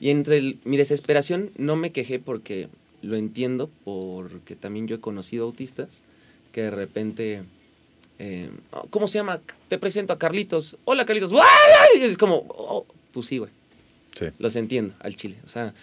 Y 0.00 0.10
entre 0.10 0.38
el- 0.38 0.58
mi 0.64 0.76
desesperación 0.76 1.50
no 1.58 1.76
me 1.76 1.92
quejé 1.92 2.18
porque 2.18 2.68
lo 3.02 3.16
entiendo, 3.16 3.68
porque 3.84 4.56
también 4.56 4.86
yo 4.88 4.96
he 4.96 5.00
conocido 5.00 5.44
autistas 5.44 6.02
que 6.52 6.62
de 6.62 6.70
repente, 6.70 7.42
eh, 8.18 8.50
¿cómo 8.90 9.08
se 9.08 9.18
llama? 9.18 9.40
Te 9.68 9.78
presento 9.78 10.12
a 10.12 10.18
Carlitos. 10.18 10.76
Hola 10.84 11.04
Carlitos. 11.04 11.32
Y 11.96 12.00
Es 12.02 12.16
como, 12.16 12.44
oh, 12.48 12.86
pues 13.12 13.26
sí, 13.26 13.38
güey. 13.38 13.50
Sí. 14.14 14.26
Los 14.38 14.54
entiendo 14.56 14.94
al 15.00 15.16
chile. 15.16 15.36
O 15.44 15.48
sea, 15.48 15.74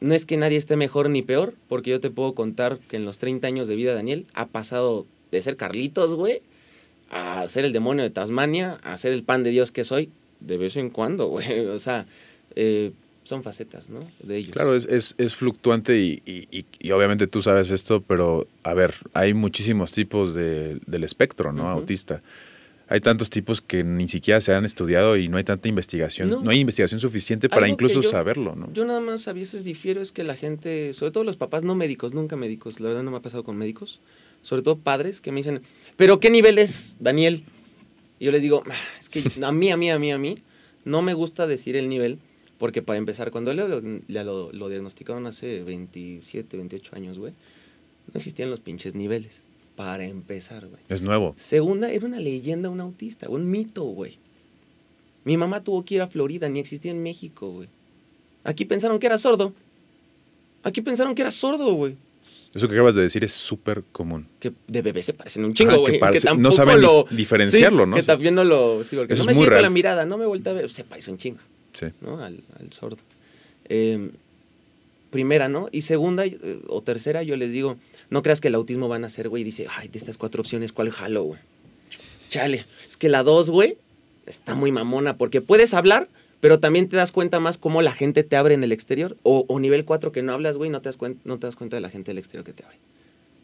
no 0.00 0.14
es 0.14 0.24
que 0.24 0.36
nadie 0.36 0.56
esté 0.56 0.76
mejor 0.76 1.10
ni 1.10 1.22
peor, 1.22 1.54
porque 1.68 1.90
yo 1.90 2.00
te 2.00 2.08
puedo 2.10 2.34
contar 2.34 2.78
que 2.88 2.96
en 2.96 3.04
los 3.04 3.18
30 3.18 3.46
años 3.48 3.68
de 3.68 3.74
vida 3.76 3.94
Daniel 3.94 4.26
ha 4.34 4.46
pasado 4.46 5.06
de 5.32 5.42
ser 5.42 5.56
Carlitos, 5.56 6.14
güey, 6.14 6.40
a 7.10 7.46
ser 7.48 7.64
el 7.64 7.72
demonio 7.72 8.04
de 8.04 8.10
Tasmania, 8.10 8.78
a 8.82 8.96
ser 8.96 9.12
el 9.12 9.22
pan 9.24 9.42
de 9.42 9.50
Dios 9.50 9.72
que 9.72 9.84
soy, 9.84 10.10
de 10.40 10.56
vez 10.58 10.76
en 10.76 10.90
cuando, 10.90 11.26
güey. 11.28 11.46
O 11.68 11.78
sea, 11.78 12.06
eh, 12.56 12.92
son 13.24 13.42
facetas, 13.42 13.90
¿no? 13.90 14.00
De 14.22 14.38
ellos. 14.38 14.52
Claro, 14.52 14.74
es, 14.74 14.86
es, 14.86 15.14
es 15.18 15.34
fluctuante 15.36 15.98
y, 15.98 16.22
y- 16.24 16.64
y- 16.80 16.90
obviamente 16.92 17.26
tú 17.26 17.42
sabes 17.42 17.70
esto, 17.70 18.00
pero 18.00 18.46
a 18.62 18.72
ver, 18.72 18.94
hay 19.12 19.34
muchísimos 19.34 19.92
tipos 19.92 20.34
de- 20.34 20.78
del 20.86 21.04
espectro, 21.04 21.52
¿no? 21.52 21.68
Autista. 21.68 22.22
Hay 22.90 23.00
tantos 23.02 23.28
tipos 23.28 23.60
que 23.60 23.84
ni 23.84 24.08
siquiera 24.08 24.40
se 24.40 24.54
han 24.54 24.64
estudiado 24.64 25.18
y 25.18 25.28
no 25.28 25.36
hay 25.36 25.44
tanta 25.44 25.68
investigación, 25.68 26.30
no, 26.30 26.40
No. 26.40 26.50
hay 26.50 26.60
investigación 26.60 27.00
suficiente 27.00 27.50
para 27.50 27.66
Algo 27.66 27.74
incluso 27.74 28.00
yo- 28.00 28.08
saberlo, 28.08 28.56
¿no? 28.56 28.72
Yo 28.72 28.86
nada 28.86 29.00
más 29.00 29.28
a 29.28 29.34
veces 29.34 29.62
difiero 29.62 30.00
es 30.00 30.10
que 30.10 30.24
la 30.24 30.34
gente, 30.36 30.94
sobre 30.94 31.12
todo 31.12 31.22
los 31.24 31.36
papás 31.36 31.62
no 31.62 31.74
médicos, 31.74 32.14
nunca 32.14 32.34
médicos, 32.36 32.80
la 32.80 32.88
verdad 32.88 33.02
no 33.02 33.10
me 33.10 33.18
ha 33.18 33.20
pasado 33.20 33.44
con 33.44 33.58
médicos, 33.58 34.00
sobre 34.40 34.62
todo 34.62 34.76
padres 34.78 35.20
que 35.20 35.32
me 35.32 35.40
dicen, 35.40 35.60
pero 35.96 36.18
¿qué 36.18 36.30
nivel 36.30 36.56
es 36.56 36.96
Daniel? 36.98 37.44
Y 38.18 38.24
yo 38.24 38.32
les 38.32 38.42
digo, 38.42 38.62
"Ah, 38.68 38.74
es 38.98 39.08
que 39.08 39.22
a 39.42 39.52
mí, 39.52 39.70
a 39.70 39.76
mí, 39.76 39.90
a 39.90 39.98
mí, 39.98 40.12
a 40.12 40.18
mí, 40.18 40.36
no 40.84 41.02
me 41.02 41.14
gusta 41.14 41.46
decir 41.46 41.76
el 41.76 41.88
nivel, 41.88 42.18
porque 42.58 42.82
para 42.82 42.98
empezar, 42.98 43.30
cuando 43.30 43.50
él 43.50 43.58
lo, 43.58 43.82
ya 44.08 44.24
lo, 44.24 44.52
lo 44.52 44.68
diagnosticaron 44.68 45.26
hace 45.26 45.62
27, 45.62 46.56
28 46.56 46.96
años, 46.96 47.18
güey, 47.18 47.32
no 48.12 48.18
existían 48.18 48.50
los 48.50 48.60
pinches 48.60 48.94
niveles, 48.94 49.40
para 49.76 50.04
empezar, 50.04 50.66
güey. 50.66 50.80
Es 50.88 51.02
nuevo. 51.02 51.34
Segunda, 51.38 51.90
era 51.92 52.06
una 52.06 52.18
leyenda, 52.18 52.68
un 52.68 52.80
autista, 52.80 53.28
un 53.28 53.48
mito, 53.48 53.84
güey. 53.84 54.18
Mi 55.24 55.36
mamá 55.36 55.62
tuvo 55.62 55.84
que 55.84 55.96
ir 55.96 56.02
a 56.02 56.08
Florida, 56.08 56.48
ni 56.48 56.58
existía 56.58 56.90
en 56.90 57.02
México, 57.02 57.50
güey. 57.50 57.68
Aquí 58.44 58.64
pensaron 58.64 58.98
que 58.98 59.06
era 59.06 59.18
sordo. 59.18 59.52
Aquí 60.62 60.80
pensaron 60.80 61.14
que 61.14 61.22
era 61.22 61.30
sordo, 61.30 61.74
güey. 61.74 61.96
Eso 62.54 62.66
que 62.68 62.74
acabas 62.74 62.94
de 62.94 63.02
decir 63.02 63.22
es 63.24 63.32
súper 63.32 63.82
común. 63.92 64.26
Que 64.40 64.52
de 64.66 64.82
bebé 64.82 65.02
se 65.02 65.12
parecen 65.12 65.44
un 65.44 65.52
chingo, 65.54 65.72
que 65.72 65.78
güey. 65.78 65.92
Que, 65.94 65.98
parece- 65.98 66.34
no 66.36 66.50
saben 66.50 66.80
lo... 66.80 67.04
dif- 67.06 67.10
diferenciarlo, 67.10 67.84
Sí, 67.84 67.90
¿no? 67.90 67.96
Que 67.96 68.02
también 68.02 68.34
no 68.34 68.42
lo... 68.44 68.82
Sí, 68.84 68.96
porque 68.96 69.14
eso 69.14 69.24
no 69.24 69.30
es 69.30 69.38
me 69.38 69.46
real. 69.46 69.62
la 69.62 69.70
mirada, 69.70 70.04
no 70.06 70.16
me 70.16 70.24
voltea 70.26 70.52
a 70.52 70.56
ver. 70.56 70.70
Se 70.70 70.82
parece 70.84 71.10
un 71.10 71.18
chingo, 71.18 71.38
Sí. 71.72 71.86
¿no? 72.00 72.22
Al, 72.24 72.40
al 72.58 72.72
sordo. 72.72 72.96
Eh, 73.68 74.10
primera, 75.10 75.48
¿no? 75.48 75.68
Y 75.72 75.82
segunda 75.82 76.24
eh, 76.26 76.38
o 76.68 76.82
tercera, 76.82 77.22
yo 77.22 77.36
les 77.36 77.52
digo, 77.52 77.76
no 78.10 78.22
creas 78.22 78.40
que 78.40 78.48
el 78.48 78.54
autismo 78.54 78.88
van 78.88 79.04
a 79.04 79.10
ser, 79.10 79.28
güey, 79.28 79.44
dice, 79.44 79.66
ay, 79.76 79.88
de 79.88 79.98
estas 79.98 80.16
cuatro 80.18 80.40
opciones, 80.40 80.72
¿cuál 80.72 80.90
jalo, 80.90 81.22
güey? 81.24 81.40
Chale, 82.30 82.66
es 82.88 82.96
que 82.96 83.08
la 83.08 83.22
dos, 83.22 83.48
güey, 83.50 83.76
está 84.26 84.54
muy 84.54 84.72
mamona, 84.72 85.16
porque 85.16 85.40
puedes 85.40 85.72
hablar, 85.74 86.08
pero 86.40 86.60
también 86.60 86.88
te 86.88 86.96
das 86.96 87.12
cuenta 87.12 87.40
más 87.40 87.58
cómo 87.58 87.82
la 87.82 87.92
gente 87.92 88.22
te 88.24 88.36
abre 88.36 88.54
en 88.54 88.62
el 88.64 88.72
exterior. 88.72 89.16
O, 89.22 89.44
o 89.48 89.58
nivel 89.60 89.84
cuatro 89.84 90.12
que 90.12 90.22
no 90.22 90.32
hablas, 90.32 90.56
güey, 90.56 90.70
no, 90.70 90.80
te 90.80 90.88
das 90.88 90.98
cuen- 90.98 91.18
no 91.24 91.38
te 91.38 91.46
das 91.46 91.56
cuenta 91.56 91.76
de 91.76 91.80
la 91.80 91.90
gente 91.90 92.10
del 92.10 92.18
exterior 92.18 92.44
que 92.44 92.52
te 92.52 92.64
abre. 92.64 92.76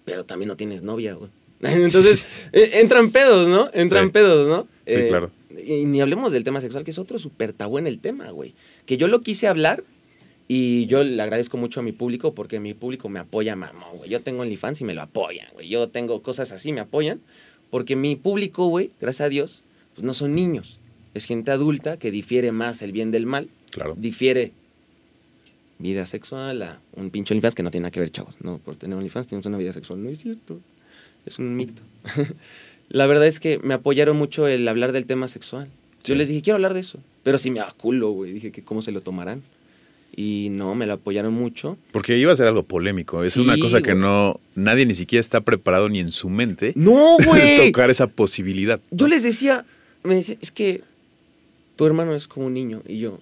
Pero 0.05 0.25
también 0.25 0.49
no 0.49 0.57
tienes 0.57 0.83
novia, 0.83 1.15
güey. 1.15 1.31
Entonces, 1.61 2.23
eh, 2.53 2.71
entran 2.75 3.11
pedos, 3.11 3.49
¿no? 3.49 3.71
Entran 3.73 4.07
Sí. 4.07 4.11
pedos, 4.13 4.47
¿no? 4.49 4.69
Sí, 4.87 5.09
claro. 5.09 5.31
Y 5.57 5.85
ni 5.87 6.01
hablemos 6.01 6.33
del 6.33 6.45
tema 6.45 6.61
sexual, 6.61 6.85
que 6.85 6.91
es 6.91 6.99
otro 6.99 7.19
súper 7.19 7.53
tabú 7.53 7.79
en 7.79 7.87
el 7.87 7.99
tema, 8.01 8.31
güey. 8.31 8.55
Que 8.87 8.97
yo 8.97 9.07
lo 9.09 9.21
quise 9.23 9.47
hablar 9.49 9.83
y 10.47 10.87
yo 10.87 11.03
le 11.05 11.23
agradezco 11.23 11.57
mucho 11.57 11.81
a 11.81 11.83
mi 11.83 11.93
público 11.93 12.35
porque 12.35 12.61
mi 12.61 12.75
público 12.75 13.09
me 13.09 13.19
apoya, 13.21 13.57
mamón, 13.57 13.99
güey. 13.99 14.11
Yo 14.11 14.21
tengo 14.21 14.43
OnlyFans 14.43 14.81
y 14.81 14.85
me 14.85 14.95
lo 14.95 15.03
apoyan, 15.03 15.47
güey. 15.55 15.69
Yo 15.69 15.89
tengo 15.89 16.23
cosas 16.23 16.53
así, 16.53 16.73
me 16.73 16.81
apoyan. 16.81 17.21
Porque 17.71 17.97
mi 17.97 18.15
público, 18.17 18.67
güey, 18.67 18.91
gracias 19.01 19.27
a 19.27 19.29
Dios, 19.31 19.63
pues 19.95 20.05
no 20.05 20.13
son 20.13 20.35
niños. 20.35 20.79
Es 21.15 21.25
gente 21.25 21.51
adulta 21.51 21.97
que 21.99 22.11
difiere 22.11 22.53
más 22.53 22.83
el 22.83 22.93
bien 22.93 23.11
del 23.11 23.27
mal. 23.27 23.49
Claro. 23.71 23.95
Difiere 23.97 24.53
vida 25.79 26.07
sexual 26.07 26.63
a 26.63 26.81
un 26.95 27.11
pinche 27.11 27.35
OnlyFans 27.35 27.55
que 27.55 27.63
no 27.63 27.71
tiene 27.71 27.83
nada 27.83 27.91
que 27.91 28.01
ver, 28.01 28.11
chavos. 28.11 28.35
No, 28.41 28.59
por 28.59 28.77
tener 28.77 28.97
OnlyFans 28.97 29.27
tienes 29.27 29.47
una 29.47 29.59
vida 29.59 29.73
sexual. 29.73 30.03
No 30.03 30.09
es 30.11 30.19
cierto. 30.19 30.61
Es 31.27 31.39
un 31.39 31.57
mito. 31.57 31.83
la 32.89 33.07
verdad 33.07 33.27
es 33.27 33.41
que 33.41 33.59
me 33.59 33.75
apoyaron 33.75 34.17
mucho 34.17 34.47
el 34.49 34.67
hablar 34.69 34.93
del 34.93 35.07
tema 35.07 35.29
sexual. 35.29 35.69
Yo 36.05 36.15
les 36.15 36.29
dije, 36.29 36.43
quiero 36.43 36.57
hablar 36.57 36.75
de 36.75 36.81
eso. 36.81 36.99
Pero 37.23 37.39
sí 37.39 37.51
me 37.51 37.61
da 37.61 37.73
culo, 37.77 38.11
güey. 38.11 38.33
Dije 38.33 38.53
que 38.53 38.63
cómo 38.63 38.83
se 38.83 38.93
lo 38.93 39.01
tomarán. 39.01 39.43
Y 40.17 40.49
no, 40.53 40.75
me 40.75 40.87
lo 40.87 40.93
apoyaron 40.93 41.33
mucho. 41.35 41.77
Porque 41.91 42.19
iba 42.19 42.33
a 42.33 42.37
ser 42.37 42.47
algo 42.47 42.63
polémico. 42.63 43.25
Es 43.25 43.33
Sí, 43.33 43.41
una 43.41 43.59
cosa 43.59 43.81
que 43.83 43.95
no. 43.95 44.39
Nadie 44.55 44.87
ni 44.87 44.95
siquiera 44.95 45.21
está 45.21 45.41
preparado 45.41 45.89
ni 45.89 45.99
en 45.99 46.13
su 46.13 46.29
mente 46.29 46.73
¡No, 46.77 47.17
güey! 47.25 47.73
tocar 47.73 47.91
esa 47.91 48.07
posibilidad. 48.07 48.81
Yo 48.91 49.09
les 49.09 49.23
decía, 49.23 49.65
me 50.05 50.15
decía, 50.17 50.37
es 50.41 50.53
que 50.53 50.83
tu 51.77 51.87
hermano 51.87 52.15
es 52.15 52.29
como 52.29 52.47
un 52.47 52.55
niño. 52.55 52.83
Y 52.87 52.99
yo, 52.99 53.19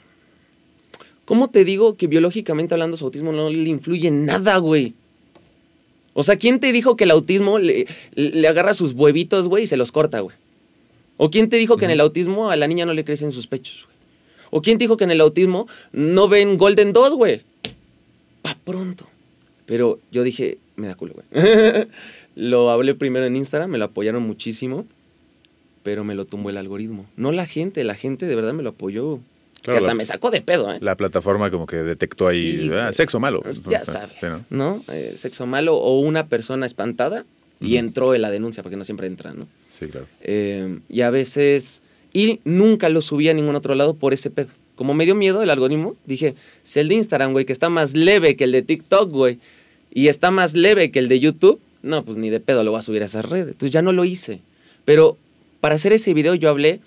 ¿cómo 1.24 1.50
te 1.50 1.64
digo 1.64 1.96
que 1.96 2.06
biológicamente 2.06 2.74
hablando 2.74 2.96
su 2.96 3.04
autismo 3.04 3.32
no 3.32 3.50
le 3.50 3.68
influye 3.68 4.08
en 4.08 4.26
nada, 4.26 4.58
güey? 4.58 4.94
O 6.14 6.22
sea, 6.22 6.36
¿quién 6.36 6.60
te 6.60 6.72
dijo 6.72 6.96
que 6.96 7.04
el 7.04 7.10
autismo 7.10 7.58
le, 7.58 7.86
le 8.14 8.48
agarra 8.48 8.74
sus 8.74 8.92
huevitos, 8.92 9.48
güey, 9.48 9.64
y 9.64 9.66
se 9.66 9.76
los 9.76 9.92
corta, 9.92 10.20
güey? 10.20 10.36
¿O 11.16 11.30
quién 11.30 11.48
te 11.48 11.56
dijo 11.56 11.76
que 11.76 11.84
en 11.86 11.90
el 11.90 12.00
autismo 12.00 12.50
a 12.50 12.56
la 12.56 12.66
niña 12.66 12.84
no 12.84 12.92
le 12.92 13.04
crecen 13.04 13.32
sus 13.32 13.46
pechos, 13.46 13.84
güey? 13.86 13.96
¿O 14.50 14.60
quién 14.60 14.76
te 14.76 14.84
dijo 14.84 14.98
que 14.98 15.04
en 15.04 15.10
el 15.10 15.20
autismo 15.22 15.66
no 15.92 16.28
ven 16.28 16.58
Golden 16.58 16.92
2, 16.92 17.14
güey? 17.14 17.40
Pa' 18.42 18.58
pronto. 18.64 19.08
Pero 19.64 19.98
yo 20.10 20.22
dije, 20.22 20.58
me 20.76 20.86
da 20.86 20.94
culo, 20.94 21.14
güey. 21.14 21.86
lo 22.34 22.70
hablé 22.70 22.94
primero 22.94 23.24
en 23.24 23.36
Instagram, 23.36 23.70
me 23.70 23.78
lo 23.78 23.86
apoyaron 23.86 24.22
muchísimo, 24.22 24.86
pero 25.82 26.04
me 26.04 26.14
lo 26.14 26.24
tumbó 26.24 26.50
el 26.50 26.56
algoritmo. 26.56 27.06
No 27.16 27.32
la 27.32 27.46
gente, 27.46 27.84
la 27.84 27.94
gente 27.94 28.26
de 28.26 28.36
verdad 28.36 28.52
me 28.52 28.62
lo 28.62 28.70
apoyó. 28.70 29.18
Claro, 29.62 29.74
que 29.74 29.78
hasta 29.78 29.88
la- 29.88 29.94
me 29.94 30.04
sacó 30.04 30.30
de 30.30 30.40
pedo, 30.40 30.72
¿eh? 30.72 30.78
La 30.80 30.96
plataforma 30.96 31.50
como 31.50 31.66
que 31.66 31.76
detectó 31.76 32.26
ahí 32.26 32.58
Sí, 32.62 32.70
ah, 32.72 32.82
güey. 32.82 32.94
sexo 32.94 33.20
malo. 33.20 33.42
Pues 33.42 33.62
ya 33.62 33.84
Sí, 33.84 33.92
sabes, 33.92 34.22
¿no? 34.22 34.44
¿no? 34.50 34.84
Eh, 34.92 35.12
sexo 35.16 35.46
malo 35.46 35.76
o 35.76 36.00
una 36.00 36.26
persona 36.26 36.66
espantada 36.66 37.24
y 37.60 37.76
entró 37.76 38.14
en 38.16 38.22
la 38.22 38.30
denuncia, 38.32 38.62
porque 38.64 38.76
no 38.76 38.84
siempre 38.84 39.06
entra, 39.06 39.34
¿no? 39.34 39.46
Sí, 39.68 39.86
claro. 39.86 40.06
Eh, 40.20 40.80
y 40.88 41.02
a 41.02 41.10
veces... 41.10 41.80
Y 42.12 42.40
nunca 42.44 42.88
lo 42.88 43.00
subí 43.02 43.28
a 43.28 43.34
ningún 43.34 43.54
otro 43.54 43.74
lado 43.76 43.94
por 43.94 44.12
ese 44.12 44.30
pedo. 44.30 44.48
Como 44.74 44.94
me 44.94 45.04
dio 45.04 45.14
miedo 45.14 45.42
el 45.44 45.48
algoritmo, 45.50 45.94
dije, 46.06 46.34
si 46.64 46.80
el 46.80 46.88
de 46.88 46.96
Instagram, 46.96 47.30
güey, 47.32 47.44
que 47.44 47.52
está 47.52 47.68
más 47.68 47.94
leve 47.94 48.34
que 48.36 48.44
el 48.44 48.52
de 48.52 48.62
TikTok, 48.62 49.10
güey, 49.10 49.38
y 49.94 50.08
está 50.08 50.30
más 50.32 50.54
leve 50.54 50.90
que 50.90 50.98
el 50.98 51.08
de 51.08 51.20
YouTube, 51.20 51.60
no, 51.82 52.04
pues 52.04 52.18
ni 52.18 52.30
de 52.30 52.40
pedo 52.40 52.64
lo 52.64 52.72
voy 52.72 52.80
a 52.80 52.82
subir 52.82 53.02
a 53.02 53.06
esas 53.06 53.24
redes. 53.24 53.48
Entonces 53.52 53.70
ya 53.72 53.80
no 53.82 53.92
lo 53.92 54.04
hice. 54.04 54.40
Pero 54.84 55.16
para 55.62 55.77
hacer 55.77 55.92
ese 55.92 56.12
video 56.12 56.35
yo 56.35 56.51
hablé 56.51 56.81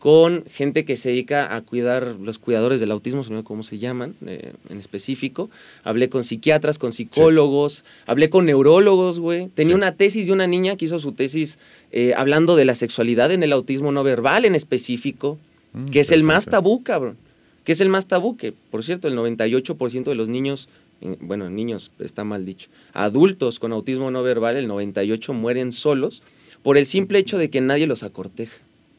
con 0.00 0.44
gente 0.52 0.84
que 0.84 0.96
se 0.96 1.10
dedica 1.10 1.54
a 1.54 1.60
cuidar, 1.62 2.16
los 2.20 2.38
cuidadores 2.38 2.80
del 2.80 2.90
autismo, 2.90 3.22
no 3.30 3.38
sé 3.38 3.44
cómo 3.44 3.62
se 3.62 3.78
llaman 3.78 4.14
eh, 4.26 4.52
en 4.68 4.78
específico. 4.78 5.50
Hablé 5.84 6.08
con 6.08 6.24
psiquiatras, 6.24 6.78
con 6.78 6.92
psicólogos, 6.92 7.84
hablé 8.06 8.28
con 8.28 8.44
neurólogos, 8.46 9.20
güey. 9.20 9.48
Tenía 9.54 9.74
Sí. 9.74 9.76
una 9.76 9.92
tesis 9.92 10.26
de 10.26 10.32
una 10.32 10.48
niña 10.48 10.74
que 10.76 10.84
hizo 10.86 10.98
su 10.98 11.12
tesis 11.12 11.58
eh, 11.92 12.12
hablando 12.16 12.56
de 12.56 12.64
la 12.64 12.74
sexualidad 12.74 13.30
en 13.32 13.42
el 13.44 13.52
autismo 13.52 13.90
no 13.92 14.02
verbal 14.02 14.44
en 14.44 14.54
específico, 14.56 15.38
Mm, 15.72 15.86
que 15.86 16.00
es 16.00 16.10
el 16.10 16.22
más 16.22 16.46
tabú, 16.46 16.82
cabrón. 16.82 17.16
Que 17.64 17.72
es 17.72 17.80
el 17.80 17.88
más 17.88 18.06
tabú, 18.06 18.36
que 18.36 18.52
por 18.52 18.82
cierto, 18.84 19.06
el 19.06 19.14
98% 19.14 20.10
de 20.10 20.16
los 20.16 20.28
niños, 20.28 20.68
eh, 21.02 21.16
bueno, 21.20 21.50
niños 21.50 21.90
está 21.98 22.24
mal 22.24 22.44
dicho, 22.46 22.68
adultos 22.94 23.58
con 23.58 23.72
autismo 23.72 24.10
no 24.10 24.22
verbal, 24.22 24.56
el 24.56 24.66
98% 24.68 25.32
mueren 25.34 25.72
solos 25.72 26.22
por 26.62 26.76
el 26.78 26.86
simple 26.86 27.18
hecho 27.18 27.38
de 27.38 27.50
que 27.50 27.60
nadie 27.60 27.86
los 27.86 28.02
acorteja. 28.02 28.56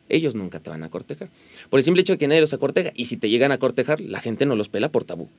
Ellos 0.09 0.33
nunca 0.33 0.59
te 0.59 0.69
van 0.71 0.83
a 0.83 0.89
cortejar. 0.89 1.29
Por 1.69 1.79
el 1.79 1.83
simple 1.83 2.01
hecho 2.01 2.13
de 2.13 2.17
que 2.17 2.27
nadie 2.27 2.41
los 2.41 2.53
acorteja. 2.53 2.91
Y 2.95 3.05
si 3.05 3.17
te 3.17 3.29
llegan 3.29 3.51
a 3.51 3.59
cortejar, 3.59 3.99
la 4.01 4.19
gente 4.21 4.45
no 4.47 4.55
los 4.55 4.67
pela 4.69 4.91
por 4.91 5.03
tabú. 5.03 5.29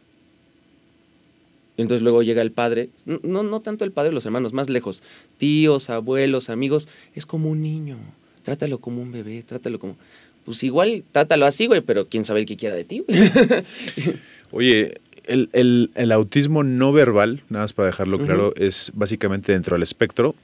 Entonces 1.76 2.02
luego 2.02 2.22
llega 2.22 2.42
el 2.42 2.52
padre, 2.52 2.90
no, 3.06 3.42
no, 3.42 3.61
tanto 3.61 3.85
el 3.87 3.90
padre, 3.92 4.12
los 4.12 4.26
hermanos, 4.26 4.52
más 4.52 4.68
lejos, 4.68 5.02
tíos, 5.38 5.88
abuelos, 5.88 6.50
amigos, 6.50 6.88
es 7.14 7.24
como 7.24 7.48
un 7.48 7.62
niño, 7.62 7.96
trátalo 8.42 8.78
como 8.78 9.00
un 9.00 9.12
bebé, 9.12 9.42
trátalo 9.42 9.78
como... 9.78 9.96
Pues 10.44 10.62
igual, 10.62 11.04
trátalo 11.12 11.46
así, 11.46 11.66
güey, 11.66 11.80
pero 11.80 12.06
quién 12.09 12.24
sabe 12.26 12.40
el 12.40 12.46
que 12.46 12.56
quiera 12.56 12.74
de 12.74 12.85
ti. 12.85 13.04
Oye, 14.50 15.00
el, 15.24 15.48
el- 15.52 15.90
el 15.94 16.12
autismo 16.12 16.64
no 16.64 16.92
verbal, 16.92 17.42
nada 17.48 17.64
más 17.64 17.72
para 17.72 17.87
dejarlo 17.87 18.18
claro, 18.18 18.52
es 18.56 18.90
básicamente 18.94 19.52
dentro 19.52 19.74
del 19.76 19.83
espectro. 19.83 20.35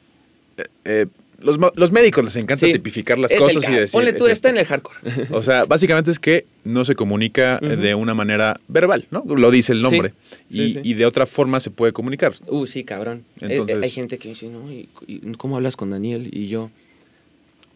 Eh, 0.57 0.65
eh, 0.85 1.07
los, 1.39 1.59
los 1.75 1.93
médicos 1.93 2.25
les 2.25 2.37
encanta 2.37 2.67
Sí, 2.67 2.73
tipificar 2.73 3.19
las 3.19 3.31
Es 3.31 3.39
cosas 3.39 3.69
y 3.69 3.73
decir. 3.73 3.93
Ponle 3.93 4.13
tú, 4.13 4.27
es 4.27 4.33
está 4.33 4.49
en 4.49 4.59
el 4.59 4.65
hardcore. 4.65 4.99
O 5.31 5.43
sea, 5.43 5.65
básicamente 5.69 6.11
es 6.11 6.19
que 6.19 6.47
no 6.65 6.85
se 6.85 6.95
comunica 6.95 7.59
eh, 7.63 7.77
de 7.77 7.95
una 7.95 8.15
manera 8.15 8.59
verbal, 8.69 9.07
¿no? 9.11 9.23
Lo 9.27 9.51
dice 9.51 9.73
el 9.73 9.83
nombre. 9.83 10.15
Sí, 10.51 10.61
y, 10.63 10.73
sí. 10.75 10.81
y 10.83 10.95
de 10.95 11.05
otra 11.07 11.27
forma 11.27 11.61
se 11.61 11.71
puede 11.71 11.93
comunicar. 11.93 12.33
Uh, 12.47 12.67
sí, 12.67 12.85
cabrón. 12.85 13.25
Eh, 13.41 13.47
Entonces- 13.51 13.77
eh, 13.77 13.81
hay 13.83 13.91
gente 13.91 14.19
que 14.19 14.29
me 14.29 14.35
dice, 14.35 14.49
no, 14.49 14.71
¿y, 14.73 14.89
y 15.07 15.21
cómo 15.35 15.57
hablas 15.57 15.77
con 15.77 15.91
Daniel? 15.91 16.29
Y 16.33 16.49
yo. 16.49 16.71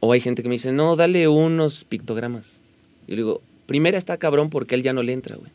O 0.00 0.12
hay 0.12 0.20
gente 0.20 0.42
que 0.42 0.48
me 0.48 0.54
dice, 0.54 0.72
no, 0.72 0.96
dale 0.96 1.28
unos 1.28 1.84
pictogramas. 1.84 2.58
Y 3.06 3.10
le 3.12 3.16
digo, 3.18 3.42
primera 3.66 3.98
está 3.98 4.16
cabrón 4.16 4.48
porque 4.48 4.74
él 4.74 4.82
ya 4.82 4.92
no 4.94 5.02
le 5.02 5.12
entra, 5.12 5.36
güey. 5.36 5.50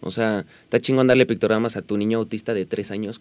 O 0.00 0.10
sea, 0.10 0.44
está 0.64 0.80
chingón 0.80 1.06
darle 1.06 1.26
pictogramas 1.26 1.76
a 1.76 1.82
tu 1.82 1.96
niño 1.96 2.18
autista 2.18 2.54
de 2.54 2.64
tres 2.66 2.90
años 2.90 3.20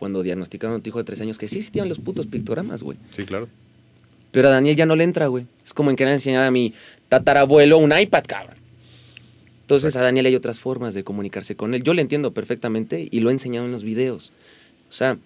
cuando 0.00 0.24
diagnosticaron 0.24 0.80
a 0.80 0.82
tu 0.82 0.88
hijo 0.88 0.98
de 0.98 1.04
tres 1.04 1.20
años, 1.20 1.38
que 1.38 1.46
sí 1.46 1.58
existían 1.58 1.88
los 1.88 2.00
putos 2.00 2.26
pictogramas, 2.26 2.82
güey. 2.82 2.98
Sí, 3.14 3.24
claro. 3.24 3.48
Pero 4.32 4.48
a 4.48 4.50
Daniel 4.50 4.74
ya 4.74 4.86
no 4.86 4.96
le 4.96 5.04
entra, 5.04 5.28
güey. 5.28 5.46
Es 5.64 5.72
como 5.72 5.90
en 5.90 5.96
querer 5.96 6.14
enseñar 6.14 6.42
a 6.42 6.50
mi 6.50 6.74
tatarabuelo 7.08 7.78
un 7.78 7.96
iPad, 7.96 8.24
cabrón. 8.26 8.56
Entonces 9.62 9.94
a 9.94 10.00
Daniel 10.00 10.26
hay 10.26 10.34
otras 10.34 10.58
formas 10.58 10.94
de 10.94 11.04
comunicarse 11.04 11.54
con 11.54 11.74
él. 11.74 11.84
Yo 11.84 11.94
le 11.94 12.02
entiendo 12.02 12.32
perfectamente 12.32 13.06
y 13.08 13.20
lo 13.20 13.28
he 13.30 13.32
enseñado 13.32 13.66
en 13.66 13.72
los 13.72 13.84
videos. 13.84 14.32
O 14.88 14.92
sea, 14.92 15.16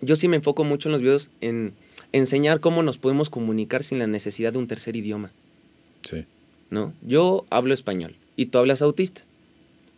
yo 0.00 0.16
sí 0.16 0.28
me 0.28 0.36
enfoco 0.36 0.64
mucho 0.64 0.88
en 0.88 0.92
los 0.92 1.02
videos 1.02 1.30
en 1.42 1.74
enseñar 2.12 2.60
cómo 2.60 2.82
nos 2.82 2.96
podemos 2.96 3.28
comunicar 3.28 3.82
sin 3.82 3.98
la 3.98 4.06
necesidad 4.06 4.52
de 4.54 4.58
un 4.58 4.68
tercer 4.68 4.96
idioma, 4.96 5.32
Sí. 6.02 6.24
¿no? 6.70 6.94
Yo 7.02 7.44
hablo 7.50 7.74
español 7.74 8.16
y 8.36 8.46
tú 8.46 8.58
hablas 8.58 8.80
autista. 8.80 9.22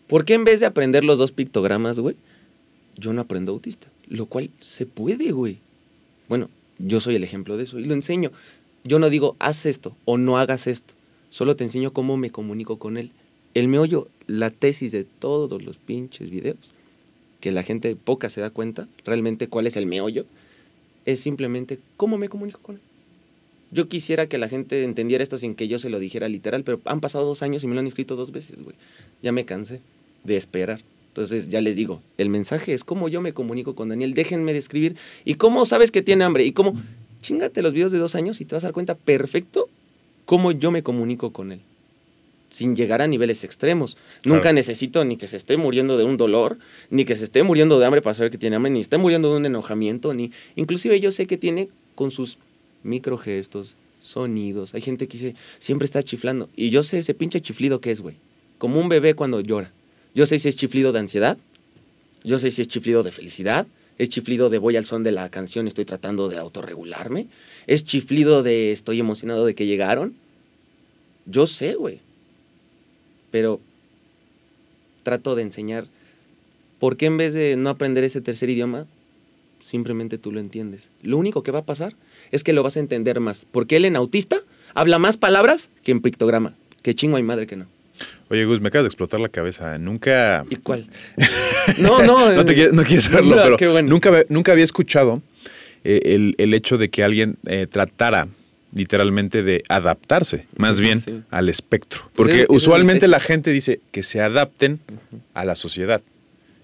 ¿Por 0.09 0.25
qué 0.25 0.35
en 0.35 0.43
vez 0.45 0.59
de 0.59 0.67
aprender 0.67 1.05
los 1.05 1.19
dos 1.19 1.31
pictogramas, 1.31 2.01
güey, 2.01 2.17
yo 2.97 3.13
no 3.13 3.21
aprendo 3.21 3.53
autista? 3.53 3.87
Lo 4.11 4.27
cual 4.27 4.51
se 4.61 4.85
puede, 4.85 5.33
güey. 5.33 5.59
Bueno, 6.29 6.51
yo 6.79 7.01
soy 7.01 7.14
el 7.14 7.25
ejemplo 7.25 7.57
de 7.57 7.64
eso 7.64 7.79
y 7.79 7.87
lo 7.87 7.94
enseño. 7.94 8.33
Yo 8.85 8.99
no 8.99 9.09
digo, 9.09 9.37
haz 9.38 9.64
esto 9.64 9.96
o 10.05 10.18
no 10.18 10.37
hagas 10.37 10.66
esto. 10.66 10.92
Solo 11.31 11.57
te 11.57 11.64
enseño 11.64 11.92
cómo 11.92 12.18
me 12.18 12.31
comunico 12.31 12.79
con 12.79 12.99
él. 12.99 13.12
El 13.55 13.68
meollo, 13.68 14.09
la 14.27 14.51
tesis 14.51 14.92
de 14.92 15.05
todos 15.05 15.62
los 15.62 15.77
pinches 15.79 16.29
videos, 16.29 16.73
que 17.40 17.53
la 17.53 17.62
gente 17.62 17.96
poca 17.96 18.31
se 18.31 18.40
da 18.40 18.51
cuenta 18.51 18.88
realmente 19.05 19.49
cuál 19.49 19.66
es 19.66 19.77
el 19.77 19.87
meollo, 19.87 20.27
es 21.05 21.20
simplemente 21.20 21.79
cómo 21.96 22.18
me 22.18 22.29
comunico 22.29 22.61
con 22.61 22.77
él. 22.77 22.83
Yo 23.73 23.88
quisiera 23.88 24.27
que 24.29 24.38
la 24.38 24.49
gente 24.49 24.83
entendiera 24.83 25.23
esto 25.23 25.38
sin 25.38 25.55
que 25.55 25.68
yo 25.68 25.79
se 25.79 25.90
lo 25.90 26.01
dijera 26.01 26.29
literal, 26.29 26.64
pero 26.64 26.81
han 26.85 27.01
pasado 27.01 27.25
dos 27.25 27.42
años 27.42 27.62
y 27.62 27.68
me 27.68 27.75
lo 27.75 27.81
han 27.81 27.87
escrito 27.87 28.16
dos 28.16 28.33
veces, 28.33 28.62
güey. 28.62 28.75
Ya 29.23 29.31
me 29.31 29.44
cansé 29.44 29.81
de 30.25 30.37
esperar. 30.37 30.81
Entonces 31.11 31.49
ya 31.49 31.61
les 31.61 31.75
digo, 31.75 32.03
el 32.18 32.29
mensaje 32.29 32.73
es 32.73 32.85
cómo 32.85 33.09
yo 33.09 33.20
me 33.20 33.33
comunico 33.33 33.75
con 33.75 33.88
Daniel, 33.88 34.14
déjenme 34.14 34.53
de 34.53 34.59
escribir. 34.59 34.96
¿Y 35.25 35.35
cómo 35.35 35.66
sabes 35.66 35.90
que 35.90 36.03
tiene 36.03 36.23
hambre? 36.25 36.44
¿Y 36.44 36.53
cómo? 36.53 36.81
Chingate 37.20 37.62
los 37.62 37.73
videos 37.73 37.90
de 37.90 37.99
dos 37.99 38.14
años 38.14 38.40
y 38.40 38.44
te 38.44 38.55
vas 38.55 38.62
a 38.62 38.68
dar 38.68 38.75
cuenta 38.75 38.94
perfecto 38.94 39.68
cómo 40.25 40.53
yo 40.53 40.70
me 40.70 40.85
comunico 40.85 41.33
con 41.33 41.51
él. 41.51 41.61
Sin 42.49 42.77
llegar 42.77 43.03
a 43.03 43.09
niveles 43.09 43.42
extremos. 43.42 43.96
Nunca 44.25 44.53
necesito 44.53 45.05
ni 45.05 45.16
que 45.16 45.27
se 45.27 45.37
esté 45.37 45.57
muriendo 45.57 45.99
de 45.99 46.05
un 46.05 46.16
dolor, 46.16 46.59
ni 46.90 47.05
que 47.05 47.16
se 47.16 47.25
esté 47.25 47.42
muriendo 47.42 47.79
de 47.79 47.87
hambre 47.87 48.03
para 48.03 48.14
saber 48.14 48.31
que 48.31 48.38
tiene 48.38 48.57
hambre, 48.57 48.70
ni 48.70 48.81
esté 48.81 48.96
muriendo 48.96 49.31
de 49.31 49.37
un 49.37 49.46
enojamiento, 49.46 50.14
ni... 50.14 50.31
Inclusive 50.57 51.01
yo 51.01 51.11
sé 51.11 51.27
que 51.27 51.37
tiene 51.37 51.68
con 51.94 52.11
sus 52.11 52.38
microgestos, 52.83 53.75
sonidos. 54.01 54.75
Hay 54.75 54.81
gente 54.81 55.07
que 55.07 55.18
dice, 55.18 55.35
siempre 55.59 55.85
está 55.85 56.03
chiflando. 56.03 56.49
Y 56.57 56.70
yo 56.70 56.83
sé 56.83 56.99
ese 56.99 57.14
pinche 57.14 57.40
chiflido 57.40 57.81
que 57.81 57.90
es, 57.90 58.01
güey. 58.01 58.16
Como 58.59 58.81
un 58.81 58.88
bebé 58.88 59.14
cuando 59.14 59.40
llora. 59.40 59.73
Yo 60.14 60.27
sé 60.27 60.38
si 60.38 60.49
es 60.49 60.57
chiflido 60.57 60.92
de 60.92 60.99
ansiedad. 60.99 61.38
Yo 62.25 62.38
sé 62.38 62.50
si 62.50 62.63
es 62.63 62.69
chiflido 62.69 63.02
de 63.02 63.13
felicidad. 63.13 63.67
Es 63.98 64.08
chiflido 64.08 64.50
de 64.50 64.58
voy 64.58 64.77
al 64.77 64.87
son 64.87 65.04
de 65.04 65.13
la 65.13 65.29
canción 65.29 65.69
estoy 65.69 65.85
tratando 65.85 66.29
de 66.29 66.38
autorregularme. 66.38 67.27
Es 67.67 67.85
chiflido 67.85 68.42
de 68.42 68.73
estoy 68.73 68.98
emocionado 68.98 69.44
de 69.44 69.54
que 69.54 69.67
llegaron. 69.67 70.15
Yo 71.27 71.46
sé, 71.46 71.75
güey. 71.75 72.00
Pero 73.31 73.61
trato 75.02 75.35
de 75.35 75.42
enseñar. 75.42 75.87
¿Por 76.79 76.96
qué 76.96 77.06
en 77.06 77.19
vez 77.19 77.35
de 77.35 77.56
no 77.56 77.69
aprender 77.69 78.04
ese 78.04 78.23
tercer 78.23 78.48
idioma, 78.48 78.87
simplemente 79.61 80.17
tú 80.17 80.33
lo 80.33 80.40
entiendes? 80.40 80.90
Lo 81.02 81.19
único 81.19 81.42
que 81.42 81.52
va 81.52 81.61
a 81.61 81.67
pasar 81.67 81.94
es 82.31 82.42
que 82.42 82.54
lo 82.54 82.63
vas 82.63 82.77
a 82.77 82.81
entender 82.81 83.21
más. 83.21 83.46
Porque 83.50 83.77
él 83.77 83.85
en 83.85 83.96
autista 83.96 84.40
habla 84.73 84.98
más 84.98 85.17
palabras 85.17 85.69
que 85.83 85.92
en 85.92 86.00
pictograma. 86.00 86.54
Que 86.83 86.94
chingo 86.94 87.19
hay 87.19 87.23
madre 87.23 87.46
que 87.46 87.56
no. 87.56 87.67
Oye, 88.29 88.44
Gus, 88.44 88.61
me 88.61 88.69
acabas 88.69 88.85
de 88.85 88.88
explotar 88.88 89.19
la 89.21 89.29
cabeza. 89.29 89.77
Nunca. 89.79 90.44
¿Y 90.51 90.57
cuál? 90.57 90.87
No, 91.79 92.03
no. 92.03 92.33
no, 92.35 92.44
te 92.44 92.73
no 92.73 92.85
quieres 92.85 93.05
saberlo, 93.05 93.37
No, 93.51 93.57
pero 93.57 93.73
bueno. 93.73 93.88
nunca, 93.88 94.25
nunca 94.29 94.53
había 94.53 94.65
escuchado 94.65 95.23
eh, 95.85 96.01
el, 96.05 96.35
el 96.38 96.55
hecho 96.55 96.79
de 96.79 96.90
que 96.90 97.03
alguien 97.03 97.37
eh, 97.46 97.67
tratara 97.71 98.29
literalmente 98.73 99.42
de 99.42 99.65
adaptarse, 99.69 100.46
más 100.57 100.79
bien 100.79 101.01
Sí. 101.01 101.23
al 101.31 101.48
espectro. 101.48 102.09
Porque 102.15 102.46
usualmente 102.48 103.09
la 103.09 103.19
gente 103.19 103.51
dice 103.51 103.81
que 103.90 104.05
se 104.05 104.21
adapten 104.21 104.79
a 105.35 105.44
la 105.44 105.57
sociedad, 105.57 106.01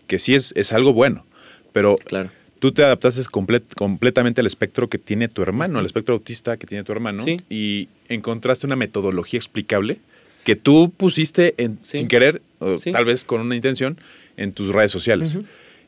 que 0.06 0.20
sí 0.20 0.34
es, 0.36 0.52
es 0.56 0.72
algo 0.72 0.92
bueno, 0.92 1.26
pero 1.72 1.96
Claro. 1.96 2.30
tú 2.60 2.70
te 2.70 2.84
adaptaste 2.84 3.22
comple- 3.22 3.64
completamente 3.74 4.40
al 4.40 4.46
espectro 4.46 4.88
que 4.88 4.98
tiene 4.98 5.26
tu 5.26 5.42
hermano, 5.42 5.80
al 5.80 5.86
espectro 5.86 6.14
autista 6.14 6.56
que 6.58 6.68
tiene 6.68 6.84
tu 6.84 6.92
hermano, 6.92 7.24
y 7.50 7.88
encontraste 8.08 8.66
una 8.68 8.76
metodología 8.76 9.38
explicable 9.38 9.98
que 10.46 10.56
tú 10.56 10.90
pusiste 10.96 11.54
en- 11.58 11.78
Sí. 11.82 11.98
sin 11.98 12.08
querer, 12.08 12.40
o 12.60 12.78
Sí. 12.78 12.92
tal 12.92 13.04
vez 13.04 13.24
con 13.24 13.40
una 13.42 13.54
intención, 13.56 13.98
en 14.38 14.52
tus 14.52 14.68
redes 14.72 14.92
sociales. 14.92 15.38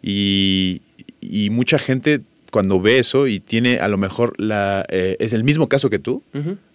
Y, 0.02 0.82
y 1.20 1.50
mucha 1.50 1.78
gente 1.78 2.20
cuando 2.50 2.80
ve 2.80 2.98
eso 2.98 3.26
y 3.26 3.40
tiene 3.40 3.78
a 3.78 3.88
lo 3.88 3.98
mejor 3.98 4.32
la 4.40 4.86
eh, 4.88 5.16
es 5.20 5.34
el 5.34 5.44
mismo 5.44 5.68
caso 5.68 5.90
que 5.90 5.98
tú, 5.98 6.22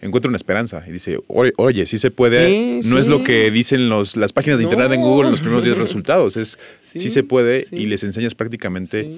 encuentra 0.01 0.29
una 0.29 0.35
esperanza 0.37 0.83
y 0.87 0.91
dice, 0.91 1.19
oye, 1.27 1.51
oye 1.57 1.85
sí 1.87 1.97
se 1.97 2.11
puede, 2.11 2.81
Sí, 2.83 2.89
no 2.89 2.99
es 2.99 3.07
lo 3.07 3.23
que 3.23 3.49
dicen 3.49 3.89
los, 3.89 4.15
las 4.15 4.33
páginas 4.33 4.59
de 4.59 4.65
internet 4.65 4.91
en. 4.91 5.01
Google 5.01 5.25
en 5.27 5.31
los 5.31 5.41
primeros 5.41 5.63
10 5.63 5.75
resultados, 5.85 6.37
es 6.37 6.57
sí, 6.79 7.09
se 7.09 7.23
puede 7.23 7.65
y 7.71 7.87
les 7.87 8.03
enseñas 8.03 8.35
prácticamente 8.35 9.17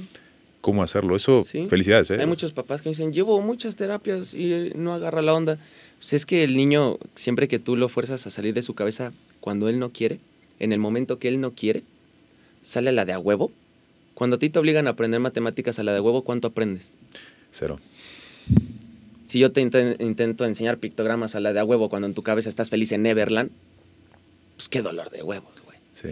cómo 0.61 0.82
hacerlo. 0.82 1.16
Eso, 1.16 1.43
felicidades. 1.43 2.09
¿eh? 2.11 2.18
Hay 2.22 2.26
muchos 2.26 2.51
papás 2.53 2.82
que 2.82 2.89
dicen, 2.89 3.11
llevo 3.13 3.39
muchas 3.41 3.76
terapias 3.76 4.34
y 4.34 4.72
no 4.76 4.93
agarra 4.93 5.22
la 5.22 5.34
onda. 5.36 5.59
Pues 6.06 6.14
es 6.14 6.28
que 6.28 6.43
el 6.43 6.56
niño, 6.56 6.99
siempre 7.16 7.47
que 7.47 7.58
tú 7.58 7.76
lo 7.76 7.89
fuerzas 7.89 8.28
a 8.28 8.30
salir 8.30 8.53
de 8.53 8.62
su 8.62 8.76
cabeza 8.76 9.12
cuando 9.39 9.70
él 9.70 9.80
no 9.80 9.89
quiere, 9.89 10.20
en 10.60 10.72
el 10.72 10.78
momento 10.78 11.18
que 11.18 11.28
él 11.28 11.41
no 11.41 11.53
quiere, 11.53 11.82
sale 12.62 12.91
a 12.91 12.93
la 12.93 13.06
de 13.06 13.14
a 13.14 13.18
huevo. 13.18 13.51
Cuando 14.14 14.36
a 14.36 14.39
ti 14.39 14.51
te 14.51 14.60
obligan 14.60 14.86
a 14.86 14.91
aprender 14.91 15.20
matemáticas 15.20 15.80
a 15.80 15.84
la 15.84 15.93
de 15.93 15.99
huevo, 16.01 16.22
¿cuánto 16.24 16.47
aprendes? 16.49 16.91
Cero. 17.51 17.80
Si 19.26 19.39
yo 19.39 19.51
te 19.51 19.64
inten- 19.66 19.99
intento 19.99 20.45
enseñar 20.45 20.78
pictogramas 20.78 21.34
a 21.34 21.39
la 21.39 21.53
de 21.53 21.60
a 21.60 21.66
huevo 21.66 21.89
cuando 21.89 22.08
en 22.08 22.14
tu 22.14 22.22
cabeza 22.22 22.49
estás 22.49 22.70
feliz 22.70 22.91
en 22.91 23.01
Neverland, 23.01 23.49
pues 24.58 24.70
qué 24.70 24.84
dolor 24.84 25.10
de 25.10 25.24
huevos, 25.24 25.53
güey. 25.66 25.80
Sí. 25.91 26.10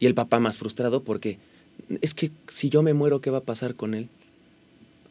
Y 0.00 0.06
el 0.06 0.14
papá 0.16 0.40
más 0.40 0.58
frustrado 0.58 1.04
porque 1.04 1.38
es 2.00 2.14
que 2.14 2.32
si 2.48 2.68
yo 2.68 2.82
me 2.82 2.94
muero, 2.94 3.20
¿qué 3.20 3.30
va 3.30 3.38
a 3.38 3.44
pasar 3.44 3.76
con 3.76 3.94
él? 3.94 4.08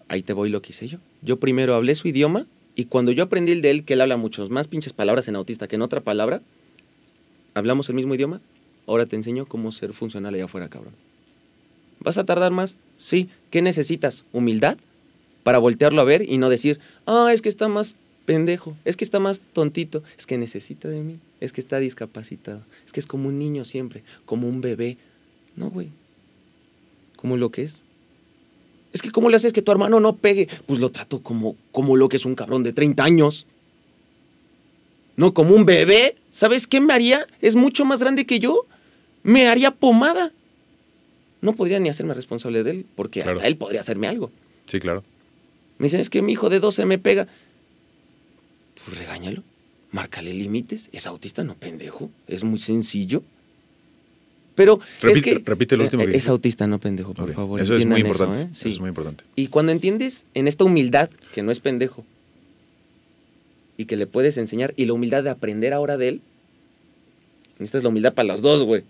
Ahí 0.10 0.24
te 0.24 0.34
voy 0.34 0.50
lo 0.50 0.62
que 0.62 0.72
hice 0.74 0.90
yo. 0.90 0.98
Yo 1.22 1.40
primero 1.40 1.74
hablé 1.74 1.96
su 1.96 2.10
idioma 2.10 2.48
y 2.76 2.86
cuando 2.86 3.12
yo 3.12 3.24
aprendí 3.24 3.54
el 3.54 3.62
de 3.62 3.72
él, 3.72 3.86
que 3.86 3.94
él 3.94 4.02
habla 4.02 4.18
muchos 4.18 4.50
más 4.50 4.68
pinches 4.68 4.94
palabras 4.94 5.28
en 5.28 5.36
autista 5.36 5.68
que 5.68 5.76
en 5.76 5.82
otra 5.82 6.02
palabra, 6.02 6.42
hablamos 7.54 7.90
el 7.90 7.96
mismo 7.96 8.16
idioma, 8.16 8.42
ahora 8.86 9.06
te 9.06 9.16
enseño 9.16 9.46
cómo 9.46 9.72
ser 9.72 9.94
funcional 9.94 10.34
allá 10.34 10.46
afuera, 10.46 10.70
cabrón. 10.70 10.94
¿Vas 12.00 12.18
a 12.18 12.26
tardar 12.26 12.52
más? 12.52 12.76
Sí. 12.98 13.30
¿Qué 13.50 13.62
necesitas? 13.62 14.26
Humildad 14.34 14.78
para 15.44 15.60
voltearlo 15.60 16.02
a 16.02 16.06
ver 16.06 16.24
y 16.28 16.38
no 16.38 16.50
decir, 16.50 16.80
ah, 17.06 17.30
es 17.34 17.42
que 17.42 17.50
está 17.50 17.68
más 17.68 17.96
pendejo, 18.26 18.76
es 18.84 18.98
que 18.98 19.06
está 19.06 19.20
más 19.20 19.42
tontito, 19.54 20.04
es 20.18 20.26
que 20.26 20.38
necesita 20.38 20.90
de 20.90 21.02
mí, 21.02 21.20
es 21.40 21.54
que 21.54 21.62
está 21.62 21.80
discapacitado, 21.80 22.62
es 22.86 22.92
que 22.92 23.00
es 23.00 23.08
como 23.08 23.30
un 23.30 23.40
niño 23.40 23.64
siempre, 23.64 24.04
como 24.26 24.48
un 24.48 24.62
bebé. 24.62 24.98
No, 25.56 25.70
güey. 25.70 25.90
Como 27.16 27.38
lo 27.38 27.52
que 27.52 27.64
es. 27.64 27.84
Es 28.96 29.02
que 29.02 29.12
¿cómo 29.12 29.28
le 29.30 29.36
haces 29.36 29.52
que 29.52 29.62
tu 29.62 29.74
hermano 29.74 30.00
no 30.00 30.16
pegue? 30.16 30.48
Pues 30.68 30.80
lo 30.80 30.90
trato 30.90 31.20
como, 31.22 31.58
como 31.74 31.98
lo 31.98 32.08
que 32.08 32.16
es 32.16 32.24
un 32.24 32.34
cabrón 32.34 32.64
de 32.64 32.72
30 32.72 33.04
años. 33.04 33.46
No 35.18 35.34
como 35.34 35.54
un 35.54 35.66
bebé. 35.66 36.16
¿Sabes 36.32 36.66
qué 36.66 36.80
me 36.80 36.94
haría? 36.94 37.28
Es 37.42 37.58
mucho 37.58 37.84
más 37.84 38.00
grande 38.00 38.26
que 38.26 38.40
yo. 38.40 38.66
Me 39.22 39.50
haría 39.50 39.72
pomada. 39.72 40.32
No 41.42 41.52
podría 41.58 41.78
ni 41.82 41.90
hacerme 41.90 42.14
responsable 42.14 42.64
de 42.64 42.72
él, 42.72 42.86
porque 42.96 43.22
Claro. 43.22 43.40
hasta 43.40 43.48
él 43.50 43.58
podría 43.58 43.82
hacerme 43.82 44.08
algo. 44.08 44.32
Sí, 44.66 44.80
claro. 44.80 45.04
Me 45.78 45.88
dicen, 45.88 46.00
es 46.00 46.10
que 46.10 46.22
mi 46.22 46.32
hijo 46.32 46.50
de 46.50 46.62
12 46.62 46.86
me 46.86 46.98
pega. 46.98 47.28
Pues 48.86 48.98
regáñalo. 48.98 49.44
Márcale 49.92 50.34
límites. 50.34 50.88
Es 50.94 51.06
autista, 51.06 51.44
no 51.44 51.56
pendejo. 51.56 52.10
Es 52.28 52.46
muy 52.46 52.60
sencillo. 52.60 53.24
Pero 54.56 54.80
es 55.04 55.04
Repite- 55.04 55.22
que... 55.22 55.42
repite 55.46 55.78
lo 55.78 55.84
último 55.84 56.02
que 56.02 56.06
Eh, 56.06 56.10
Es 56.12 56.14
dijiste. 56.14 56.32
autista, 56.32 56.66
no 56.68 56.80
pendejo, 56.80 57.14
por 57.14 57.34
favor. 57.34 57.60
Eso 57.62 57.76
es 57.76 57.86
muy 57.86 58.00
importante. 58.02 58.42
¿eh? 58.44 58.48
Eso 58.52 58.70
es 58.70 58.80
muy 58.80 58.90
importante. 58.90 59.24
Y 59.36 59.48
cuando 59.48 59.72
entiendes 59.72 60.26
en 60.34 60.48
esta 60.48 60.64
humildad, 60.64 61.10
que 61.34 61.44
no 61.44 61.52
es 61.52 61.60
pendejo, 61.60 62.06
y 63.78 63.86
que 63.86 63.98
le 63.98 64.08
puedes 64.08 64.38
enseñar, 64.38 64.74
y 64.78 64.86
la 64.86 64.94
humildad 64.94 65.24
de 65.24 65.30
aprender 65.30 65.74
ahora 65.74 65.98
de 65.98 66.08
él, 66.08 66.22
necesitas 67.60 67.84
la 67.84 67.90
humildad 67.90 68.14
para 68.14 68.28
los 68.28 68.42
dos, 68.42 68.64
güey. 68.64 68.84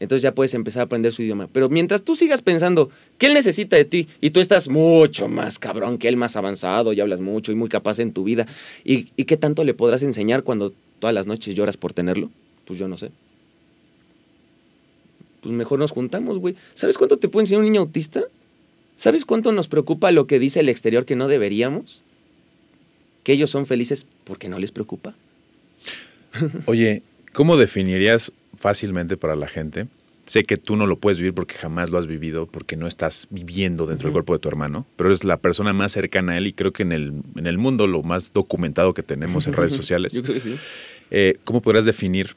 Entonces 0.00 0.22
ya 0.22 0.34
puedes 0.34 0.52
empezar 0.54 0.80
a 0.80 0.84
aprender 0.84 1.12
su 1.12 1.22
idioma. 1.22 1.48
Pero 1.50 1.68
mientras 1.70 2.02
tú 2.02 2.14
sigas 2.16 2.42
pensando 2.42 2.90
que 3.16 3.26
él 3.26 3.32
necesita 3.32 3.76
de 3.76 3.84
ti 3.86 4.08
y 4.20 4.30
tú 4.30 4.40
estás 4.40 4.68
mucho 4.68 5.28
más 5.28 5.58
cabrón 5.58 5.96
que 5.98 6.08
él, 6.08 6.16
más 6.16 6.36
avanzado 6.36 6.92
y 6.92 7.00
hablas 7.00 7.20
mucho 7.20 7.52
y 7.52 7.54
muy 7.54 7.68
capaz 7.70 8.00
en 8.00 8.12
tu 8.12 8.24
vida, 8.24 8.46
¿y, 8.84 9.08
y 9.16 9.24
qué 9.24 9.36
tanto 9.38 9.64
le 9.64 9.72
podrás 9.72 10.02
enseñar 10.02 10.42
cuando 10.42 10.74
todas 10.98 11.14
las 11.14 11.26
noches 11.26 11.54
lloras 11.54 11.76
por 11.78 11.92
tenerlo? 11.94 12.30
Pues 12.66 12.78
yo 12.78 12.88
no 12.88 12.98
sé. 12.98 13.10
Pues 15.44 15.54
mejor 15.54 15.78
nos 15.78 15.90
juntamos, 15.90 16.38
güey. 16.38 16.56
¿Sabes 16.72 16.96
cuánto 16.96 17.18
te 17.18 17.28
puede 17.28 17.42
enseñar 17.42 17.60
un 17.60 17.66
niño 17.66 17.82
autista? 17.82 18.22
¿Sabes 18.96 19.26
cuánto 19.26 19.52
nos 19.52 19.68
preocupa 19.68 20.10
lo 20.10 20.26
que 20.26 20.38
dice 20.38 20.60
el 20.60 20.70
exterior 20.70 21.04
que 21.04 21.16
no 21.16 21.28
deberíamos? 21.28 22.00
Que 23.24 23.34
ellos 23.34 23.50
son 23.50 23.66
felices 23.66 24.06
porque 24.24 24.48
no 24.48 24.58
les 24.58 24.72
preocupa. 24.72 25.14
Oye, 26.64 27.02
¿cómo 27.34 27.58
definirías 27.58 28.32
fácilmente 28.56 29.18
para 29.18 29.36
la 29.36 29.46
gente? 29.46 29.86
Sé 30.24 30.44
que 30.44 30.56
tú 30.56 30.76
no 30.76 30.86
lo 30.86 30.96
puedes 30.96 31.18
vivir 31.18 31.34
porque 31.34 31.56
jamás 31.56 31.90
lo 31.90 31.98
has 31.98 32.06
vivido, 32.06 32.46
porque 32.46 32.76
no 32.76 32.86
estás 32.86 33.26
viviendo 33.28 33.84
dentro 33.84 34.06
del 34.06 34.14
cuerpo 34.14 34.32
de 34.32 34.38
tu 34.38 34.48
hermano, 34.48 34.86
pero 34.96 35.10
eres 35.10 35.24
la 35.24 35.36
persona 35.36 35.74
más 35.74 35.92
cercana 35.92 36.32
a 36.32 36.38
él 36.38 36.46
y 36.46 36.54
creo 36.54 36.72
que 36.72 36.84
en 36.84 36.92
el, 36.92 37.12
en 37.36 37.46
el 37.46 37.58
mundo 37.58 37.86
lo 37.86 38.02
más 38.02 38.32
documentado 38.32 38.94
que 38.94 39.02
tenemos 39.02 39.46
en 39.46 39.52
redes 39.52 39.72
sociales. 39.76 40.14
Yo 40.14 40.22
creo 40.22 40.36
que 40.36 40.40
sí. 40.40 40.56
Eh, 41.10 41.36
¿Cómo 41.44 41.60
podrías 41.60 41.84
definir 41.84 42.34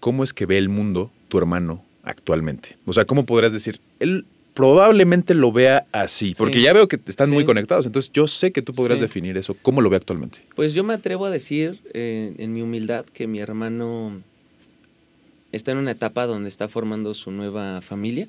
cómo 0.00 0.24
es 0.24 0.32
que 0.32 0.46
ve 0.46 0.56
el 0.56 0.70
mundo 0.70 1.10
tu 1.28 1.36
hermano 1.36 1.84
actualmente? 2.02 2.76
O 2.86 2.92
sea, 2.92 3.04
¿cómo 3.04 3.24
podrías 3.26 3.52
decir? 3.52 3.80
Él 4.00 4.26
probablemente 4.54 5.34
lo 5.34 5.50
vea 5.52 5.86
así, 5.92 6.28
Sí. 6.30 6.34
porque 6.36 6.60
ya 6.60 6.72
veo 6.72 6.86
que 6.88 7.00
están 7.06 7.30
muy 7.30 7.42
Sí. 7.42 7.46
conectados, 7.46 7.46
conectados, 7.46 7.86
entonces 7.86 8.12
yo 8.12 8.28
sé 8.28 8.50
que 8.50 8.60
tú 8.62 8.72
podrías 8.74 8.98
Sí. 8.98 9.04
definir 9.04 9.36
eso. 9.36 9.56
¿Cómo 9.62 9.80
lo 9.80 9.88
ve 9.90 9.96
actualmente? 9.96 10.44
Pues 10.54 10.74
yo 10.74 10.84
me 10.84 10.92
atrevo 10.94 11.24
a 11.26 11.30
decir, 11.30 11.80
eh, 11.94 12.34
en 12.38 12.52
mi 12.52 12.60
humildad, 12.62 13.04
que 13.06 13.26
mi 13.26 13.38
hermano 13.38 14.20
está 15.52 15.70
en 15.72 15.78
una 15.78 15.92
etapa 15.92 16.26
donde 16.26 16.48
está 16.48 16.68
formando 16.68 17.14
su 17.14 17.30
nueva 17.30 17.80
familia. 17.80 18.28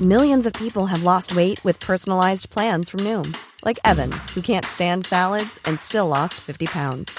Millions 0.00 0.46
of 0.46 0.52
people 0.54 0.86
have 0.86 1.02
lost 1.02 1.34
weight 1.34 1.62
with 1.64 1.78
personalized 1.80 2.48
plans 2.50 2.88
from 2.88 3.00
Noom, 3.00 3.34
like 3.64 3.80
Evan, 3.84 4.12
who 4.34 4.40
can't 4.40 4.64
stand 4.64 5.04
salads 5.04 5.58
and 5.66 5.78
still 5.80 6.06
lost 6.06 6.34
50 6.34 6.66
pounds. 6.66 7.18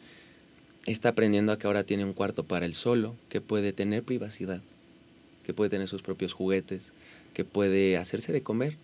Está 0.85 1.09
aprendiendo 1.09 1.51
a 1.51 1.59
que 1.59 1.67
ahora 1.67 1.83
tiene 1.83 2.05
un 2.05 2.13
cuarto 2.13 2.43
para 2.43 2.65
él 2.65 2.73
solo, 2.73 3.15
que 3.29 3.41
puede 3.41 3.71
tener 3.73 4.03
privacidad, 4.03 4.61
que 5.45 5.53
puede 5.53 5.69
tener 5.69 5.87
sus 5.87 6.01
propios 6.01 6.33
juguetes, 6.33 6.91
que 7.33 7.43
puede 7.43 7.97
hacerse 7.97 8.31
de 8.33 8.41
comer, 8.41 8.77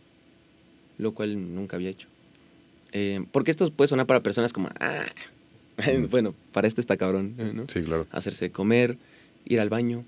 lo 0.97 1.13
cual 1.13 1.55
nunca 1.55 1.75
había 1.75 1.89
hecho. 1.89 2.07
Eh, 2.91 3.25
porque 3.31 3.51
esto 3.51 3.69
puede 3.71 3.87
sonar 3.87 4.05
para 4.05 4.21
personas 4.21 4.53
como, 4.53 4.69
ah, 4.79 5.05
bueno, 6.09 6.33
para 6.53 6.67
este 6.67 6.81
está 6.81 6.97
cabrón, 6.97 7.35
¿no? 7.53 7.65
Sí, 7.67 7.81
claro. 7.81 8.07
hacerse 8.11 8.45
de 8.45 8.51
comer, 8.51 8.97
ir 9.45 9.59
al 9.59 9.69
baño, 9.69 10.05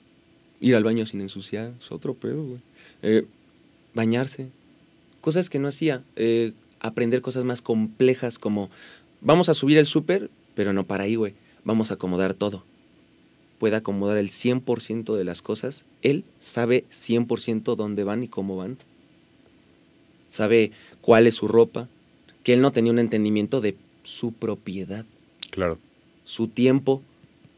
ir 0.61 0.75
al 0.75 0.83
baño 0.83 1.05
sin 1.05 1.21
ensuciar, 1.21 1.73
es 1.79 1.91
otro 1.91 2.13
pedo, 2.13 2.43
güey. 2.43 2.59
Eh, 3.01 3.25
bañarse, 3.93 4.49
cosas 5.21 5.49
que 5.49 5.59
no 5.59 5.67
hacía, 5.67 6.03
eh, 6.15 6.53
aprender 6.79 7.21
cosas 7.21 7.43
más 7.43 7.61
complejas 7.61 8.39
como, 8.39 8.69
vamos 9.21 9.49
a 9.49 9.53
subir 9.53 9.77
el 9.77 9.85
súper, 9.85 10.29
pero 10.55 10.73
no 10.73 10.85
para 10.85 11.03
ahí, 11.03 11.15
güey, 11.15 11.33
vamos 11.63 11.91
a 11.91 11.95
acomodar 11.95 12.33
todo. 12.33 12.63
Puede 13.59 13.75
acomodar 13.75 14.17
el 14.17 14.29
100% 14.29 15.15
de 15.15 15.23
las 15.25 15.41
cosas, 15.41 15.85
él 16.01 16.23
sabe 16.39 16.85
100% 16.91 17.75
dónde 17.75 18.03
van 18.05 18.23
y 18.23 18.27
cómo 18.29 18.55
van. 18.55 18.77
Sabe 20.29 20.71
cuál 21.01 21.27
es 21.27 21.35
su 21.35 21.47
ropa, 21.47 21.87
que 22.43 22.53
él 22.53 22.61
no 22.61 22.71
tenía 22.71 22.91
un 22.91 22.99
entendimiento 22.99 23.61
de 23.61 23.75
su 24.03 24.31
propiedad 24.31 25.05
Claro. 25.51 25.77
su 26.23 26.47
tiempo, 26.47 27.01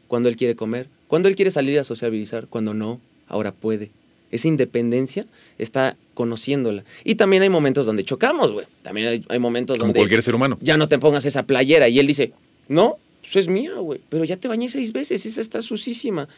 cuando 0.08 0.28
él 0.28 0.36
quiere 0.36 0.56
comer, 0.56 0.88
cuando 1.08 1.28
él 1.28 1.36
quiere 1.36 1.50
salir 1.50 1.78
a 1.78 1.84
sociabilizar, 1.84 2.46
cuando 2.48 2.72
no, 2.74 3.00
ahora 3.28 3.52
puede. 3.52 3.90
esa 4.30 4.48
independencia 4.48 5.26
está 5.58 5.96
conociéndola. 6.14 6.84
Y 7.04 7.16
también 7.16 7.42
hay 7.42 7.50
momentos 7.50 7.84
donde 7.84 8.02
chocamos, 8.04 8.50
güey. 8.50 8.66
También 8.82 9.08
hay, 9.08 9.24
hay 9.28 9.38
momentos 9.38 9.76
Como 9.76 9.88
donde 9.88 10.00
cualquier 10.00 10.22
ser 10.22 10.34
humano. 10.34 10.56
ya 10.62 10.78
no 10.78 10.88
te 10.88 10.98
pongas 10.98 11.26
esa 11.26 11.42
playera. 11.42 11.88
Y 11.90 11.98
él 11.98 12.06
dice, 12.06 12.32
no, 12.68 12.96
eso 13.24 13.38
es 13.38 13.48
mía, 13.48 13.74
güey. 13.74 14.00
Pero 14.08 14.24
ya 14.24 14.36
te 14.36 14.48
bañé 14.48 14.68
seis 14.68 14.92
veces, 14.92 15.24
esa 15.26 15.40
está 15.40 15.62
sucísima. 15.62 16.28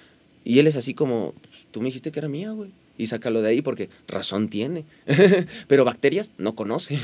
Y 0.44 0.58
él 0.58 0.66
es 0.66 0.76
así 0.76 0.92
como, 0.94 1.32
"Pues, 1.40 1.66
tú 1.70 1.80
me 1.80 1.86
dijiste 1.86 2.12
que 2.12 2.18
era 2.20 2.28
mía, 2.28 2.50
güey. 2.50 2.70
Y 2.96 3.06
sácalo 3.08 3.42
de 3.42 3.48
ahí 3.48 3.62
porque 3.62 3.88
razón 4.06 4.48
tiene. 4.48 4.84
Pero 5.68 5.84
bacterias 5.84 6.32
no 6.38 6.54
conoce. 6.54 6.98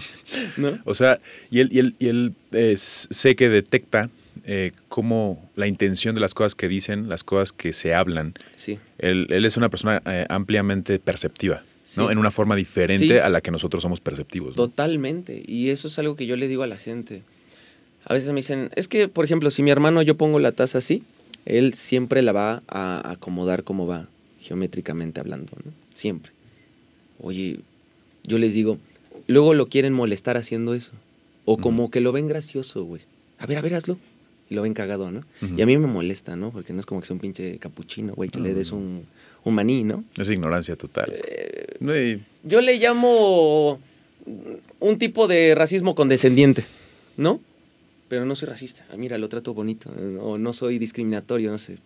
¿No? 0.56 0.78
O 0.84 0.94
sea, 0.94 1.20
y 1.50 1.60
él, 1.60 1.68
y 1.72 1.78
él, 1.78 1.94
y 1.98 2.06
él 2.08 2.32
eh, 2.52 2.74
sé 2.76 3.36
que 3.36 3.48
detecta 3.48 4.10
eh, 4.44 4.72
cómo 4.88 5.48
la 5.54 5.66
intención 5.66 6.14
de 6.14 6.20
las 6.20 6.34
cosas 6.34 6.54
que 6.54 6.66
dicen, 6.68 7.08
las 7.08 7.22
cosas 7.22 7.52
que 7.52 7.72
se 7.72 7.94
hablan. 7.94 8.34
Sí. 8.56 8.78
Él, 8.98 9.26
él 9.30 9.44
es 9.44 9.56
una 9.56 9.68
persona 9.68 10.02
eh, 10.06 10.24
ampliamente 10.28 10.98
perceptiva, 10.98 11.62
¿no? 11.96 12.06
Sí. 12.06 12.12
En 12.12 12.18
una 12.18 12.30
forma 12.30 12.56
diferente 12.56 13.06
Sí. 13.06 13.12
a 13.12 13.28
la 13.28 13.40
que 13.40 13.50
nosotros 13.50 13.82
somos 13.82 14.00
perceptivos. 14.00 14.56
¿no? 14.56 14.64
Totalmente. 14.64 15.42
Y 15.46 15.68
eso 15.68 15.88
es 15.88 15.98
algo 15.98 16.16
que 16.16 16.26
yo 16.26 16.36
le 16.36 16.48
digo 16.48 16.62
a 16.62 16.66
la 16.66 16.76
gente. 16.78 17.22
A 18.08 18.14
veces 18.14 18.30
me 18.30 18.36
dicen, 18.36 18.70
es 18.74 18.88
que, 18.88 19.06
por 19.08 19.24
ejemplo, 19.24 19.50
si 19.50 19.62
mi 19.62 19.70
hermano 19.70 20.00
yo 20.02 20.16
pongo 20.16 20.38
la 20.38 20.52
taza 20.52 20.78
así, 20.78 21.02
él 21.44 21.74
siempre 21.74 22.22
la 22.22 22.32
va 22.32 22.62
a 22.66 23.10
acomodar 23.10 23.64
como 23.64 23.86
va, 23.86 24.08
geométricamente 24.40 25.20
hablando, 25.20 25.52
¿no? 25.64 25.72
Siempre. 25.92 26.32
Oye, 27.20 27.60
yo 28.24 28.38
les 28.38 28.54
digo, 28.54 28.78
luego 29.26 29.52
lo 29.54 29.68
quieren 29.68 29.92
molestar 29.92 30.36
haciendo 30.36 30.74
eso. 30.74 30.92
O 31.44 31.56
como 31.58 31.90
que 31.90 32.00
lo 32.00 32.12
ven 32.12 32.28
gracioso, 32.28 32.84
güey. 32.84 33.02
A 33.38 33.46
ver, 33.46 33.58
a 33.58 33.60
ver, 33.62 33.74
hazlo. 33.74 33.98
Y 34.50 34.54
lo 34.54 34.62
ven 34.62 34.74
cagado, 34.74 35.10
¿no? 35.10 35.24
Y 35.56 35.60
a 35.62 35.66
mí 35.66 35.76
me 35.76 35.86
molesta, 35.86 36.36
¿no? 36.36 36.50
Porque 36.50 36.72
no 36.72 36.80
es 36.80 36.86
como 36.86 37.00
que 37.00 37.06
sea 37.06 37.14
un 37.14 37.20
pinche 37.20 37.58
capuchino, 37.58 38.14
güey, 38.14 38.30
que 38.30 38.40
le 38.40 38.54
des 38.54 38.72
un, 38.72 39.04
un 39.44 39.54
maní, 39.54 39.84
¿no? 39.84 40.04
Es 40.16 40.30
ignorancia 40.30 40.76
total. 40.76 41.12
Eh, 41.14 42.20
Yo 42.44 42.60
le 42.62 42.78
llamo 42.78 43.78
un 44.80 44.98
tipo 44.98 45.28
de 45.28 45.54
racismo 45.54 45.94
condescendiente, 45.94 46.64
¿no? 47.16 47.40
Pero 48.08 48.24
no 48.24 48.34
soy 48.34 48.48
racista. 48.48 48.86
Ah, 48.90 48.96
mira, 48.96 49.18
lo 49.18 49.28
trato 49.28 49.54
bonito. 49.54 49.90
O 50.20 50.38
no 50.38 50.52
soy 50.52 50.78
discriminatorio, 50.78 51.50
no 51.50 51.58
sé. 51.58 51.78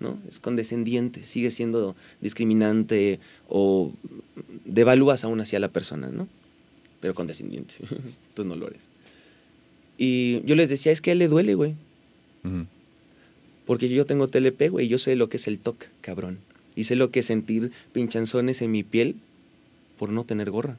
¿No? 0.00 0.18
Es 0.26 0.38
condescendiente. 0.38 1.24
Sigue 1.24 1.50
siendo 1.50 1.94
discriminante 2.20 3.20
o 3.48 3.92
devalúas 4.64 5.24
aún 5.24 5.40
hacia 5.40 5.60
la 5.60 5.68
persona, 5.68 6.08
¿no? 6.08 6.28
Pero 7.00 7.14
condescendiente. 7.14 7.74
Tú 8.34 8.44
no 8.44 8.56
lo 8.56 8.68
eres. 8.68 8.82
Y 9.98 10.42
yo 10.46 10.56
les 10.56 10.70
decía, 10.70 10.92
es 10.92 11.02
que 11.02 11.10
a 11.10 11.12
él 11.12 11.18
le 11.18 11.28
duele, 11.28 11.54
güey. 11.54 11.74
Porque 13.66 13.90
yo 13.90 14.06
tengo 14.06 14.28
TLP, 14.28 14.70
güey, 14.70 14.86
y 14.86 14.88
yo 14.88 14.98
sé 14.98 15.14
lo 15.14 15.28
que 15.28 15.36
es 15.36 15.46
el 15.46 15.58
TOC, 15.58 15.84
cabrón. 16.00 16.38
Y 16.74 16.84
sé 16.84 16.96
lo 16.96 17.10
que 17.10 17.20
es 17.20 17.26
sentir 17.26 17.72
pinchanzones 17.92 18.62
en 18.62 18.70
mi 18.70 18.82
piel 18.82 19.16
por 19.98 20.08
no 20.08 20.24
tener 20.24 20.50
gorra. 20.50 20.78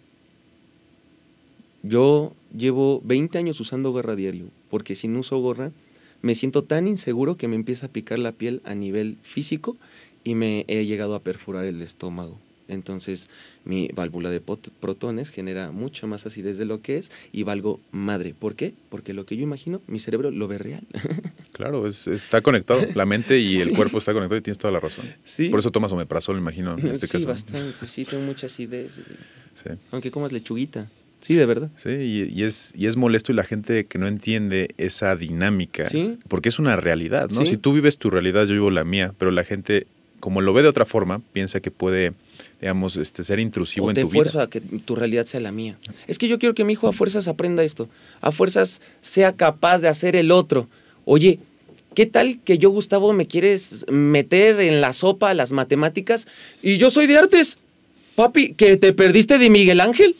Yo 1.83 2.33
llevo 2.55 3.01
20 3.03 3.37
años 3.37 3.59
usando 3.59 3.91
gorra 3.91 4.15
diario, 4.15 4.45
porque 4.69 4.95
si 4.95 5.07
no 5.07 5.19
uso 5.19 5.37
gorra, 5.39 5.71
me 6.21 6.35
siento 6.35 6.63
tan 6.63 6.87
inseguro 6.87 7.37
que 7.37 7.47
me 7.47 7.55
empieza 7.55 7.87
a 7.87 7.89
picar 7.89 8.19
la 8.19 8.31
piel 8.31 8.61
a 8.65 8.75
nivel 8.75 9.17
físico 9.23 9.77
y 10.23 10.35
me 10.35 10.65
he 10.67 10.85
llegado 10.85 11.15
a 11.15 11.21
perforar 11.23 11.65
el 11.65 11.81
estómago. 11.81 12.37
Entonces, 12.67 13.27
mi 13.65 13.89
válvula 13.93 14.29
de 14.29 14.39
protones 14.39 15.29
genera 15.29 15.71
mucho 15.71 16.07
más 16.07 16.25
acidez 16.25 16.57
de 16.57 16.63
lo 16.65 16.81
que 16.81 16.97
es 16.99 17.11
y 17.33 17.43
valgo 17.43 17.81
madre. 17.91 18.33
¿Por 18.37 18.55
qué? 18.55 18.73
Porque 18.89 19.13
lo 19.13 19.25
que 19.25 19.35
yo 19.35 19.43
imagino, 19.43 19.81
mi 19.87 19.99
cerebro 19.99 20.31
lo 20.31 20.47
ve 20.47 20.57
real. 20.57 20.83
Claro, 21.51 21.85
es- 21.85 22.07
está 22.07 22.41
conectado. 22.41 22.81
La 22.95 23.05
mente 23.05 23.37
y 23.37 23.57
el 23.57 23.69
Sí. 23.69 23.75
cuerpo 23.75 23.97
está 23.99 24.13
conectado 24.13 24.37
y 24.39 24.41
tienes 24.41 24.57
toda 24.57 24.71
la 24.71 24.79
razón. 24.79 25.05
Sí. 25.23 25.49
Por 25.49 25.59
eso 25.59 25.69
tomas 25.69 25.91
omeprazol, 25.91 26.37
imagino, 26.37 26.75
en 26.77 26.87
este 26.87 27.05
sí, 27.05 27.11
caso. 27.11 27.27
bastante. 27.27 27.87
Sí, 27.87 28.03
tengo 28.05 28.23
mucha 28.23 28.47
acidez. 28.47 28.93
Sí. 28.95 29.69
Aunque 29.91 30.09
comas 30.09 30.31
lechuguita. 30.31 30.89
Sí, 31.21 31.35
de 31.35 31.45
verdad. 31.45 31.69
Sí, 31.75 31.89
y, 31.89 32.23
y 32.33 32.43
es, 32.43 32.73
y 32.75 32.87
es 32.87 32.97
molesto 32.97 33.31
y 33.31 33.35
la 33.35 33.43
gente 33.43 33.85
que 33.85 33.97
no 33.99 34.07
entiende 34.07 34.69
esa 34.77 35.15
dinámica, 35.15 35.87
Sí. 35.87 36.17
porque 36.27 36.49
es 36.49 36.59
una 36.59 36.75
realidad, 36.75 37.29
¿no? 37.29 37.41
Sí. 37.41 37.47
Si 37.51 37.57
tú 37.57 37.73
vives 37.73 37.97
tu 37.97 38.09
realidad, 38.09 38.45
yo 38.45 38.53
vivo 38.53 38.71
la 38.71 38.83
mía, 38.83 39.13
pero 39.17 39.29
la 39.31 39.43
gente, 39.43 39.85
como 40.19 40.41
lo 40.41 40.51
ve 40.53 40.63
de 40.63 40.67
otra 40.69 40.85
forma, 40.85 41.21
piensa 41.31 41.59
que 41.59 41.69
puede, 41.71 42.13
digamos, 42.59 42.97
este, 42.97 43.23
ser 43.23 43.39
intrusivo 43.39 43.85
O 43.85 43.89
en 43.89 43.95
te 43.95 44.01
tu 44.01 44.07
esfuerzo 44.07 44.39
vida. 44.39 44.43
a 44.45 44.49
que 44.49 44.61
tu 44.61 44.95
realidad 44.95 45.25
sea 45.25 45.39
la 45.39 45.51
mía. 45.51 45.77
Es 46.07 46.17
que 46.17 46.27
yo 46.27 46.39
quiero 46.39 46.55
que 46.55 46.63
mi 46.63 46.73
hijo 46.73 46.87
a 46.87 46.93
fuerzas 46.93 47.27
aprenda 47.27 47.63
esto. 47.63 47.87
A 48.19 48.31
fuerzas 48.31 48.81
sea 49.01 49.33
capaz 49.33 49.77
de 49.79 49.87
hacer 49.89 50.15
el 50.15 50.31
otro. 50.31 50.67
Oye, 51.05 51.37
¿qué 51.93 52.07
tal 52.07 52.39
que 52.43 52.57
yo, 52.57 52.71
Gustavo, 52.71 53.13
me 53.13 53.27
quieres 53.27 53.85
meter 53.91 54.59
en 54.59 54.81
la 54.81 54.93
sopa 54.93 55.33
las 55.35 55.51
matemáticas 55.51 56.27
y 56.63 56.77
yo 56.77 56.89
soy 56.89 57.05
de 57.05 57.17
artes? 57.19 57.59
Papi, 58.15 58.53
¿que 58.53 58.75
te 58.77 58.91
perdiste 58.93 59.37
de 59.37 59.49
Miguel 59.51 59.79
Ángel? 59.81 60.15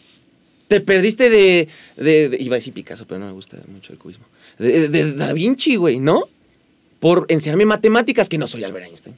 ¿Te 0.72 0.80
perdiste 0.80 1.30
de, 1.30 1.68
de- 1.98 2.30
de- 2.30 2.42
Iba 2.42 2.56
a 2.56 2.60
decir 2.60 2.74
Picasso, 2.74 3.06
pero 3.06 3.20
no 3.20 3.26
me 3.26 3.34
gusta 3.34 3.58
mucho 3.68 3.92
el 3.92 4.00
cubismo. 4.00 4.24
De, 4.58 4.88
de 4.88 5.12
Da 5.12 5.34
Vinci, 5.34 5.76
güey, 5.76 6.00
¿no? 6.00 6.30
Por 7.02 7.26
enseñarme 7.28 7.66
matemáticas, 7.66 8.30
que 8.30 8.38
no 8.38 8.48
soy 8.48 8.64
Albert 8.64 8.86
Einstein. 8.86 9.18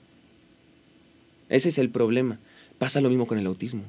Ese 1.49 1.69
es 1.69 1.77
el 1.77 1.91
problema. 1.91 2.39
Pasa 2.79 3.01
lo 3.01 3.09
mismo 3.09 3.27
con 3.27 3.37
el 3.37 3.45
autismo. 3.45 3.83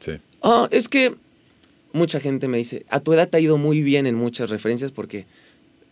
Sí. 0.00 0.12
Ah, 0.42 0.66
es 0.70 0.88
que 0.88 1.14
mucha 1.92 2.20
gente 2.20 2.48
me 2.48 2.56
dice, 2.56 2.86
a 2.88 3.00
tu 3.00 3.12
edad 3.12 3.28
te 3.28 3.36
ha 3.36 3.40
ido 3.40 3.58
muy 3.58 3.82
bien 3.82 4.06
en 4.06 4.14
muchas 4.14 4.48
referencias 4.48 4.90
porque 4.90 5.26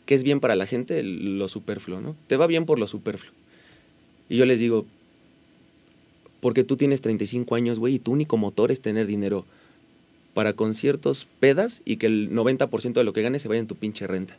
¿qué 0.07 0.15
es 0.15 0.23
bien 0.23 0.41
para 0.41 0.57
la 0.57 0.65
gente? 0.65 1.03
Lo 1.03 1.47
superfluo, 1.49 2.01
¿no? 2.01 2.17
Te 2.27 2.39
va 2.39 2.47
bien 2.47 2.65
por 2.65 2.79
lo 2.79 2.87
superfluo. 2.89 3.35
Y 4.31 4.39
yo 4.39 4.47
les 4.47 4.61
digo, 4.61 4.87
porque 6.41 6.65
tú 6.65 6.79
tienes 6.79 7.03
35 7.03 7.55
años, 7.55 7.79
güey, 7.79 7.97
y 7.97 7.99
tu 7.99 8.13
único 8.13 8.39
motor 8.39 8.73
es 8.73 8.81
tener 8.81 9.07
dinero 9.07 9.45
para 10.39 10.53
conciertos, 10.53 11.27
pedas 11.41 11.83
y 11.85 11.97
que 11.97 12.07
el 12.07 12.31
90% 12.31 12.93
de 12.93 13.03
lo 13.03 13.13
que 13.13 13.23
ganes 13.23 13.43
se 13.43 13.49
vaya 13.49 13.59
en 13.59 13.67
tu 13.67 13.75
pinche 13.75 14.07
renta. 14.07 14.39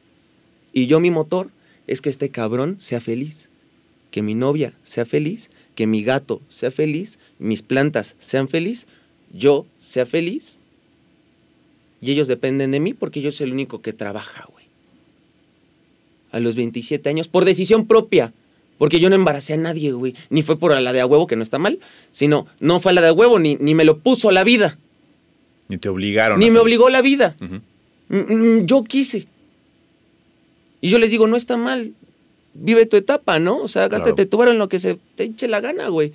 Y 0.72 0.88
yo 0.88 1.02
mi 1.02 1.12
motor 1.12 1.50
es 1.88 2.00
que 2.00 2.08
este 2.08 2.30
cabrón 2.30 2.78
sea 2.80 3.02
feliz, 3.02 3.50
que 4.10 4.22
mi 4.22 4.34
novia 4.34 4.72
sea 4.82 5.06
feliz, 5.06 5.52
que 5.76 5.88
mi 5.88 6.02
gato 6.02 6.40
sea 6.48 6.72
feliz, 6.72 7.20
mis 7.38 7.62
plantas 7.62 8.16
sean 8.18 8.48
feliz, 8.48 8.88
yo 9.34 9.66
sea 9.78 10.06
feliz. 10.06 10.58
Y 12.00 12.14
ellos 12.14 12.30
dependen 12.30 12.72
de 12.72 12.80
mí 12.80 12.94
porque 12.94 13.20
yo 13.20 13.34
soy 13.34 13.48
el 13.48 13.52
único 13.52 13.82
que 13.82 13.92
trabaja, 13.92 14.48
güey. 14.54 14.68
A 16.32 16.40
los 16.40 16.56
27 16.56 17.10
años, 17.10 17.28
por 17.28 17.44
decisión 17.44 17.86
propia. 17.88 18.32
Porque 18.78 19.02
yo 19.02 19.10
no 19.10 19.16
embaracé 19.16 19.56
a 19.56 19.58
nadie, 19.58 19.92
güey. 19.92 20.16
Ni 20.30 20.44
fue 20.44 20.58
por 20.58 20.80
la 20.80 20.94
de 20.94 21.02
a 21.02 21.06
huevo, 21.06 21.28
que 21.28 21.36
no 21.36 21.44
está 21.44 21.60
mal, 21.60 21.80
sino 22.14 22.48
no 22.62 22.80
fue 22.80 22.94
a 22.94 22.96
la 22.96 23.02
de 23.02 23.10
a 23.10 23.14
huevo, 23.14 23.38
ni, 23.38 23.58
ni 23.58 23.76
me 23.76 23.84
lo 23.84 23.98
puso 23.98 24.32
la 24.32 24.46
vida. 24.46 24.78
Ni 25.70 25.78
te 25.78 25.88
obligaron. 25.88 26.40
Ni 26.40 26.48
a 26.50 26.52
me 26.52 26.60
obligó 26.60 26.90
la 26.90 27.02
vida. 27.02 27.36
Mm, 28.10 28.16
mm, 28.18 28.66
Yo 28.66 28.84
quise. 28.84 29.28
Y 30.82 30.90
yo 30.90 30.98
les 30.98 31.12
digo, 31.12 31.28
no 31.28 31.38
está 31.38 31.58
mal. 31.58 31.94
Vive 32.54 32.86
tu 32.86 32.98
etapa, 32.98 33.40
¿no? 33.40 33.58
O 33.60 33.68
sea, 33.68 33.88
Claro. 33.88 34.04
gástate 34.04 34.26
tu 34.26 34.38
varo 34.38 34.52
en 34.52 34.58
lo 34.58 34.68
que 34.70 34.80
se 34.80 34.98
te 35.16 35.24
eche 35.26 35.48
la 35.48 35.62
gana, 35.62 35.88
güey. 35.90 36.14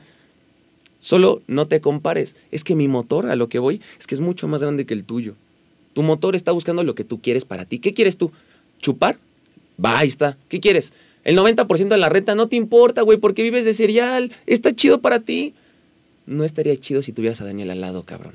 Solo 0.99 1.43
no 1.47 1.67
te 1.67 1.81
compares. 1.81 2.35
Es 2.51 2.65
que 2.65 2.75
mi 2.75 2.89
motor, 2.89 3.27
a 3.27 3.37
lo 3.37 3.49
que 3.49 3.59
voy, 3.59 3.81
es 3.99 4.07
que 4.07 4.15
es 4.15 4.21
mucho 4.21 4.49
más 4.49 4.63
grande 4.63 4.87
que 4.87 4.95
el 4.95 5.05
tuyo. 5.05 5.35
Tu 5.93 6.03
motor 6.03 6.35
está 6.35 6.51
buscando 6.51 6.83
lo 6.83 6.95
que 6.95 7.05
tú 7.05 7.21
quieres 7.21 7.45
para 7.45 7.65
ti. 7.67 7.79
¿Qué 7.79 7.95
quieres 7.95 8.17
tú? 8.17 8.33
¿Chupar? 8.81 9.19
Va, 9.83 9.99
ahí 9.99 10.09
está. 10.09 10.37
¿Qué 10.49 10.61
quieres? 10.61 10.93
El 11.23 11.37
90% 11.37 11.89
de 11.95 11.97
la 12.01 12.09
renta 12.09 12.35
no 12.35 12.49
te 12.49 12.57
importa, 12.57 13.03
güey, 13.03 13.19
porque 13.19 13.43
vives 13.43 13.65
de 13.65 13.75
cereal. 13.75 14.33
Está 14.47 14.73
chido 14.73 15.01
para 15.01 15.21
ti. 15.21 15.55
No 16.27 16.43
estaría 16.45 16.77
chido 16.77 17.03
si 17.03 17.13
tuvieras 17.13 17.41
a 17.41 17.45
Daniel 17.45 17.71
al 17.71 17.81
lado, 17.81 18.03
cabrón. 18.03 18.35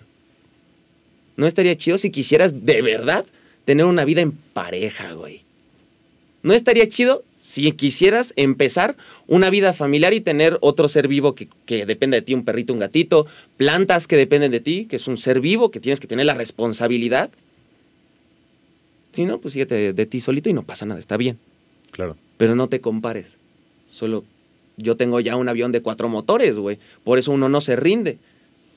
No 1.39 1.47
estaría 1.47 1.77
chido 1.77 1.97
si 1.97 2.09
quisieras 2.09 2.65
de 2.65 2.81
verdad 2.81 3.25
tener 3.63 3.85
una 3.85 4.03
vida 4.03 4.19
en 4.19 4.33
pareja, 4.33 5.13
güey. 5.13 5.43
No 6.43 6.53
estaría 6.53 6.89
chido 6.89 7.23
si 7.39 7.71
quisieras 7.71 8.33
empezar 8.35 8.97
una 9.25 9.49
vida 9.49 9.71
familiar 9.71 10.13
y 10.13 10.19
tener 10.19 10.57
otro 10.59 10.89
ser 10.89 11.07
vivo 11.07 11.35
que, 11.35 11.47
que 11.65 11.85
depende 11.85 12.17
de 12.17 12.23
ti, 12.23 12.33
un 12.33 12.43
perrito, 12.43 12.73
un 12.73 12.79
gatito, 12.79 13.25
plantas 13.55 14.05
que 14.05 14.17
dependen 14.17 14.51
de 14.51 14.59
ti, 14.59 14.85
que 14.85 14.97
es 14.97 15.07
un 15.07 15.17
ser 15.17 15.39
vivo 15.39 15.71
que 15.71 15.79
tienes 15.79 16.01
que 16.01 16.07
tener 16.07 16.25
la 16.25 16.33
responsabilidad. 16.33 17.29
Si 19.13 19.23
no, 19.23 19.39
pues 19.39 19.53
síguete 19.53 19.75
de, 19.75 19.93
de 19.93 20.05
ti 20.05 20.19
solito 20.19 20.49
y 20.49 20.53
no 20.53 20.63
pasa 20.63 20.85
nada, 20.85 20.99
está 20.99 21.15
bien. 21.15 21.39
Claro. 21.91 22.17
Pero 22.35 22.53
no 22.53 22.67
te 22.67 22.81
compares. 22.81 23.37
Solo 23.87 24.25
yo 24.75 24.97
tengo 24.97 25.21
ya 25.21 25.37
un 25.37 25.47
avión 25.47 25.71
de 25.71 25.81
cuatro 25.81 26.09
motores, 26.09 26.57
güey. 26.57 26.79
Por 27.05 27.17
eso 27.17 27.31
uno 27.31 27.47
no 27.47 27.61
se 27.61 27.77
rinde. 27.77 28.17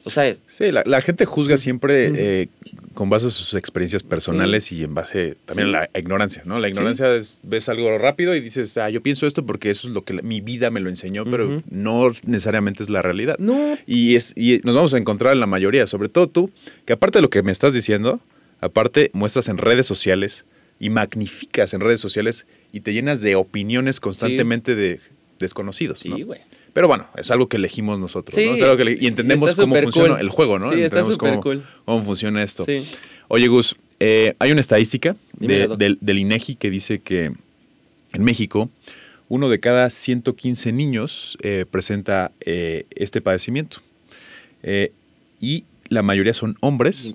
O 0.04 0.10
sea, 0.10 0.34
Sí, 0.48 0.72
la, 0.72 0.82
la 0.84 1.00
gente 1.00 1.24
juzga 1.24 1.56
siempre 1.56 2.10
eh, 2.14 2.48
con 2.94 3.08
base 3.08 3.28
a 3.28 3.30
sus 3.30 3.54
experiencias 3.54 4.02
personales 4.02 4.72
y 4.72 4.82
en 4.82 4.94
base 4.94 5.36
también 5.46 5.68
Sí. 5.68 5.74
a 5.76 5.88
la 5.92 5.98
ignorancia, 6.00 6.42
¿no? 6.44 6.58
La 6.58 6.68
ignorancia 6.68 7.14
es, 7.14 7.38
ves 7.44 7.68
algo 7.68 7.96
rápido 7.98 8.34
y 8.34 8.40
dices, 8.40 8.76
ah, 8.78 8.90
yo 8.90 9.00
pienso 9.02 9.26
esto 9.26 9.46
porque 9.46 9.70
eso 9.70 9.86
es 9.88 9.94
lo 9.94 10.04
que 10.04 10.14
la- 10.14 10.22
mi 10.22 10.40
vida 10.40 10.70
me 10.70 10.80
lo 10.80 10.88
enseñó, 10.90 11.24
pero 11.24 11.62
no 11.70 12.10
necesariamente 12.24 12.82
es 12.82 12.90
la 12.90 13.00
realidad. 13.02 13.36
no, 13.38 13.78
Y, 13.86 14.16
es, 14.16 14.32
y 14.36 14.60
nos 14.64 14.74
vamos 14.74 14.92
a 14.94 14.98
encontrar 14.98 15.32
en 15.34 15.40
la 15.40 15.46
mayoría, 15.46 15.86
sobre 15.86 16.08
todo 16.08 16.26
tú, 16.28 16.50
que 16.84 16.92
aparte 16.94 17.18
de 17.18 17.22
lo 17.22 17.30
que 17.30 17.42
me 17.42 17.52
estás 17.52 17.72
diciendo, 17.72 18.20
aparte 18.60 19.10
muestras 19.14 19.48
en 19.48 19.58
redes 19.58 19.86
sociales 19.86 20.44
y 20.80 20.90
magnificas 20.90 21.74
en 21.74 21.80
redes 21.80 22.00
sociales 22.00 22.44
y 22.72 22.80
te 22.80 22.92
llenas 22.92 23.20
de 23.20 23.36
opiniones 23.36 24.00
constantemente 24.00 24.74
de 24.74 24.98
desconocidos. 25.38 26.04
¿no? 26.04 26.16
sí, 26.16 26.22
güey. 26.22 26.40
Pero 26.72 26.88
bueno, 26.88 27.06
es 27.16 27.30
algo 27.30 27.48
que 27.48 27.56
elegimos 27.58 27.98
nosotros, 27.98 28.34
Sí, 28.34 28.46
¿no? 28.46 28.54
Es 28.54 28.62
algo 28.62 28.76
que 28.76 28.96
y 29.00 29.06
entendemos 29.06 29.54
cómo 29.56 29.74
funciona 29.76 30.14
cool. 30.14 30.20
el 30.20 30.28
juego, 30.30 30.58
¿no? 30.58 30.72
Sí, 30.72 30.82
entendemos 30.82 31.18
cómo, 31.18 31.40
cool. 31.40 31.62
cómo 31.84 32.02
funciona 32.04 32.42
esto. 32.42 32.64
Sí. 32.64 32.86
Oye, 33.28 33.48
Gus, 33.48 33.76
eh, 34.00 34.34
hay 34.38 34.52
una 34.52 34.60
estadística 34.60 35.16
de- 35.38 35.68
del, 35.76 35.98
del 36.00 36.18
INEGI 36.18 36.54
que 36.56 36.70
dice 36.70 37.00
que 37.00 37.32
en 38.12 38.24
México 38.24 38.70
uno 39.28 39.48
de 39.48 39.60
cada 39.60 39.88
115 39.90 40.72
niños 40.72 41.38
eh, 41.42 41.64
presenta 41.70 42.32
eh, 42.40 42.84
este 42.94 43.20
padecimiento. 43.20 43.78
Eh, 44.62 44.92
y 45.40 45.64
la 45.88 46.02
mayoría 46.02 46.34
son 46.34 46.56
hombres. 46.60 47.14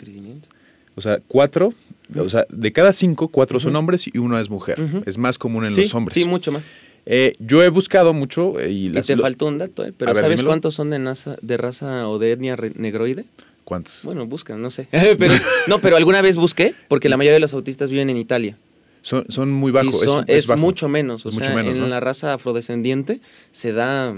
O 0.95 1.01
sea, 1.01 1.19
cuatro, 1.27 1.73
o 2.17 2.29
sea, 2.29 2.45
de 2.49 2.71
cada 2.71 2.91
cinco, 2.93 3.27
cuatro 3.27 3.59
son 3.59 3.75
hombres 3.75 4.07
y 4.07 4.17
uno 4.17 4.39
es 4.39 4.49
mujer. 4.49 4.79
Es 5.05 5.17
más 5.19 5.37
común 5.37 5.65
en 5.65 5.75
los 5.75 5.93
hombres. 5.93 6.15
sí, 6.15 6.25
mucho 6.25 6.51
más. 6.51 6.63
Eh, 7.09 7.33
yo 7.39 7.63
he 7.63 7.69
buscado 7.69 8.11
mucho 8.13 8.59
eh, 8.59 8.69
y 8.69 8.85
Y 8.87 8.89
las... 8.89 9.07
te 9.07 9.15
lo- 9.15 9.21
faltó 9.23 9.45
un 9.45 9.57
dato, 9.57 9.85
¿eh? 9.85 9.93
Pero 9.97 10.13
ver, 10.13 10.21
¿sabes 10.21 10.37
dímelo. 10.39 10.49
cuántos 10.49 10.75
son 10.75 10.89
de, 10.89 10.99
nasa- 10.99 11.37
de 11.41 11.55
raza 11.57 12.09
o 12.09 12.19
de 12.19 12.33
etnia 12.33 12.57
negroide? 12.75 13.23
¿Cuántos? 13.63 14.01
Bueno, 14.03 14.25
busca, 14.27 14.57
no 14.57 14.69
sé. 14.71 14.87
pero, 14.91 15.33
no, 15.67 15.79
pero 15.79 15.95
alguna 15.95 16.21
vez 16.21 16.35
busqué, 16.35 16.75
porque 16.89 17.07
la 17.09 17.15
mayoría 17.17 17.35
de 17.35 17.39
los 17.41 17.53
autistas 17.53 17.89
viven 17.89 18.09
en 18.09 18.17
Italia. 18.17 18.57
Son, 19.03 19.25
son 19.29 19.51
muy 19.51 19.71
bajos. 19.71 19.95
y 20.03 20.05
es, 20.05 20.11
es, 20.27 20.43
es 20.43 20.47
bajo. 20.47 20.59
mucho 20.59 20.89
menos. 20.89 21.25
O 21.25 21.29
Es 21.29 21.35
sea, 21.35 21.43
mucho 21.45 21.55
menos, 21.55 21.73
en 21.75 21.79
¿no? 21.79 21.87
la 21.87 22.01
raza 22.01 22.33
afrodescendiente 22.33 23.21
se 23.53 23.71
da 23.71 24.13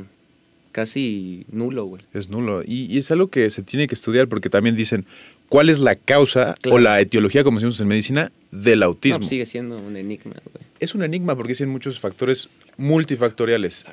casi 0.72 1.46
nulo, 1.52 1.86
güey. 1.86 2.02
Es 2.14 2.30
nulo. 2.30 2.64
Y, 2.66 2.86
y 2.94 2.98
es 2.98 3.12
algo 3.12 3.28
que 3.30 3.50
se 3.50 3.62
tiene 3.64 3.88
que 3.88 3.96
estudiar 3.96 4.28
porque 4.28 4.50
también 4.50 4.76
dicen 4.76 5.06
cuál 5.50 5.70
es 5.70 5.80
la 5.80 5.96
causa 5.96 6.56
Claro. 6.62 6.76
o 6.76 6.80
la 6.80 7.02
etiología, 7.02 7.44
como 7.44 7.58
decimos 7.58 7.80
en 7.82 7.88
medicina, 7.88 8.32
del 8.52 8.82
autismo. 8.84 9.20
pues 9.20 9.30
sigue 9.30 9.46
siendo 9.46 9.78
un 9.78 9.96
enigma, 9.98 10.36
güey. 10.54 10.66
Es 10.80 10.96
un 10.96 11.04
enigma 11.04 11.36
porque 11.36 11.54
tienen 11.56 11.74
muchos 11.74 12.00
factores 12.00 12.48
multifactoriales. 12.78 13.86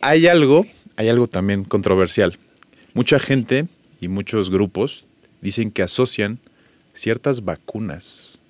Hay 0.00 0.26
algo, 0.26 0.66
hay 0.96 1.08
algo 1.08 1.26
también 1.26 1.64
controversial. 1.64 2.38
Mucha 2.94 3.18
gente 3.18 3.66
y 4.00 4.08
muchos 4.08 4.50
grupos 4.50 5.04
dicen 5.40 5.70
que 5.70 5.82
asocian 5.82 6.38
ciertas 6.94 7.44
vacunas 7.44 8.40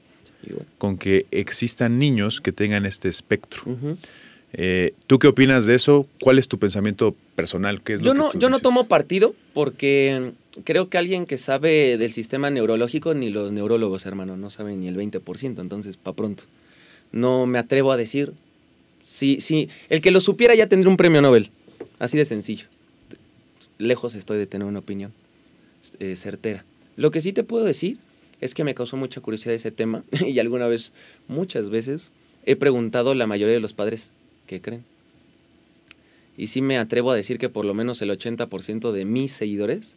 con 0.79 0.97
que 0.99 1.27
existan 1.31 1.99
niños 1.99 2.41
que 2.41 2.53
tengan 2.53 2.87
este 2.87 3.09
espectro. 3.09 3.63
Eh, 4.55 4.95
¿Tú 5.07 5.19
qué 5.19 5.27
opinas 5.29 5.67
de 5.67 5.75
eso? 5.75 6.07
¿Cuál 6.23 6.39
es 6.39 6.49
tu 6.49 6.59
pensamiento 6.59 7.15
personal? 7.39 7.83
¿Qué 7.83 7.95
es 7.95 8.01
lo 8.01 8.07
Yo 8.07 8.13
que 8.15 8.19
no, 8.19 8.31
tú 8.33 8.39
yo 8.41 8.49
no 8.49 8.59
tomo 8.59 8.89
partido 8.89 9.33
porque 9.55 10.33
creo 10.65 10.89
que 10.89 10.99
alguien 10.99 11.25
que 11.25 11.39
sabe 11.39 11.97
del 11.97 12.11
sistema 12.11 12.51
neurológico, 12.51 13.15
ni 13.15 13.31
los 13.31 13.53
neurólogos, 13.53 14.07
hermano, 14.07 14.37
no 14.37 14.51
saben 14.51 14.81
ni 14.81 14.89
el 14.89 14.97
20%, 14.97 15.61
entonces, 15.61 15.97
pa' 15.97 16.15
pronto. 16.15 16.43
No 17.13 17.47
me 17.47 17.61
atrevo 17.61 17.93
a 17.93 17.97
decir. 17.97 18.33
Sí, 19.05 19.39
sí, 19.41 19.69
el 19.89 20.01
que 20.01 20.11
lo 20.11 20.21
supiera 20.21 20.57
ya 20.57 20.67
tendría 20.67 20.91
un 20.91 20.97
premio 20.97 21.23
Nobel. 21.23 21.53
Así 22.01 22.17
de 22.17 22.25
sencillo. 22.25 22.67
Lejos 23.79 24.17
estoy 24.17 24.37
de 24.37 24.49
tener 24.49 24.67
una 24.67 24.81
opinión 24.81 25.13
eh, 26.01 26.17
certera. 26.17 26.65
Lo 26.97 27.13
que 27.13 27.21
sí 27.21 27.33
te 27.33 27.45
puedo 27.45 27.65
decir 27.65 27.99
es 28.41 28.53
que 28.53 28.65
me 28.65 28.75
causó 28.75 28.97
mucha 28.97 29.21
curiosidad 29.21 29.55
ese 29.55 29.71
tema 29.71 30.03
y 30.27 30.41
alguna 30.41 30.67
vez, 30.67 30.91
muchas 31.29 31.71
veces, 31.71 32.11
he 32.47 32.57
preguntado 32.57 33.13
a 33.13 33.15
la 33.15 33.29
mayoría 33.29 33.55
de 33.55 33.61
los 33.61 33.75
padres 33.75 34.13
qué 34.49 34.61
creen. 34.61 34.83
Y 36.39 36.47
sí 36.47 36.63
me 36.63 36.79
atrevo 36.79 37.11
a 37.11 37.15
decir 37.17 37.39
que 37.39 37.49
por 37.51 37.65
lo 37.67 37.75
menos 37.75 38.01
el 38.01 38.11
80% 38.11 38.93
de 38.93 39.05
mis 39.05 39.33
seguidores 39.33 39.97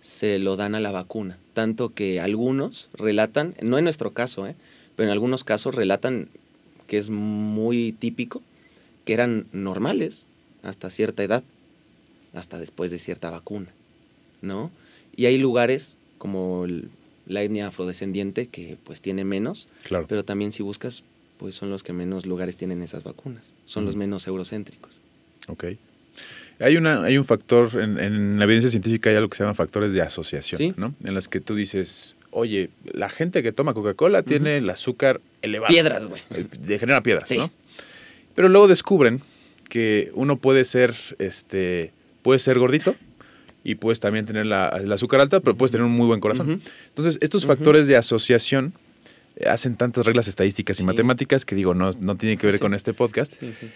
se 0.00 0.38
lo 0.40 0.56
dan 0.56 0.74
a 0.74 0.80
la 0.80 0.90
vacuna. 0.90 1.38
Tanto 1.52 1.90
que 1.90 2.18
algunos 2.20 2.88
relatan, 2.94 3.54
no 3.62 3.78
en 3.78 3.84
nuestro 3.84 4.12
caso, 4.12 4.46
¿eh? 4.48 4.56
pero 4.96 5.06
en 5.08 5.12
algunos 5.12 5.44
casos 5.44 5.74
relatan 5.74 6.28
que 6.86 6.96
es 6.98 7.10
muy 7.10 7.92
típico, 7.92 8.42
que 9.04 9.12
eran 9.12 9.46
normales 9.52 10.26
hasta 10.62 10.90
cierta 10.90 11.22
edad, 11.22 11.44
hasta 12.32 12.58
después 12.58 12.90
de 12.90 12.98
cierta 12.98 13.30
vacuna, 13.30 13.68
¿no? 14.40 14.70
Y 15.14 15.26
hay 15.26 15.36
lugares 15.38 15.96
como 16.18 16.64
el- 16.64 16.88
la 17.26 17.42
etnia 17.42 17.66
afrodescendiente 17.68 18.46
que 18.46 18.78
pues 18.84 19.00
tiene 19.02 19.24
menos, 19.24 19.68
Claro. 19.82 20.06
pero 20.08 20.24
también 20.24 20.52
si 20.52 20.62
buscas, 20.62 21.02
pues 21.38 21.54
son 21.54 21.68
los 21.70 21.82
que 21.82 21.92
menos 21.92 22.24
lugares 22.26 22.56
tienen 22.56 22.82
esas 22.82 23.04
vacunas, 23.04 23.52
son 23.66 23.84
los 23.84 23.94
menos 23.96 24.26
eurocéntricos. 24.26 25.00
Ok. 25.48 25.64
Hay, 26.60 26.76
una, 26.76 27.02
hay 27.02 27.18
un 27.18 27.24
factor, 27.24 27.70
en, 27.80 27.98
en 27.98 28.38
la 28.38 28.44
evidencia 28.44 28.70
científica 28.70 29.10
hay 29.10 29.16
algo 29.16 29.28
que 29.28 29.36
se 29.36 29.42
llama 29.42 29.54
factores 29.54 29.92
de 29.92 30.02
asociación, 30.02 30.58
Sí. 30.58 30.74
¿no? 30.76 30.94
En 31.04 31.14
las 31.14 31.26
que 31.26 31.40
tú 31.40 31.54
dices, 31.56 32.16
oye, 32.30 32.70
la 32.92 33.08
gente 33.08 33.42
que 33.42 33.50
toma 33.52 33.74
Coca-Cola 33.74 34.22
tiene 34.22 34.58
el 34.58 34.70
azúcar 34.70 35.20
elevado. 35.42 35.72
Piedras, 35.72 36.06
güey. 36.06 36.22
Eh, 36.30 36.46
genera 36.78 37.02
piedras, 37.02 37.28
Sí. 37.28 37.38
¿no? 37.38 37.50
Pero 38.36 38.48
luego 38.48 38.68
descubren 38.68 39.22
que 39.68 40.10
uno 40.14 40.36
puede 40.36 40.64
ser, 40.64 40.94
este, 41.18 41.90
puede 42.22 42.38
ser 42.38 42.58
gordito 42.58 42.94
y 43.64 43.74
puedes 43.76 43.98
también 44.00 44.24
tener 44.26 44.46
la, 44.46 44.68
el 44.68 44.90
azúcar 44.92 45.20
alta, 45.20 45.40
pero 45.40 45.56
puedes 45.56 45.72
tener 45.72 45.84
un 45.84 45.92
muy 45.92 46.06
buen 46.06 46.20
corazón. 46.20 46.62
Entonces, 46.88 47.18
estos 47.22 47.44
factores 47.46 47.86
de 47.88 47.96
asociación 47.96 48.72
eh, 49.36 49.48
hacen 49.48 49.76
tantas 49.76 50.04
reglas 50.06 50.28
estadísticas 50.28 50.76
y 50.78 50.82
Sí. 50.82 50.86
matemáticas 50.86 51.44
que 51.44 51.54
digo, 51.56 51.74
no, 51.74 51.90
no 51.98 52.16
tiene 52.16 52.36
que 52.36 52.46
ver 52.46 52.54
Sí. 52.54 52.60
con 52.60 52.74
este 52.74 52.92
podcast, 52.94 53.32
Sí, 53.40 53.52
sí. 53.58 53.66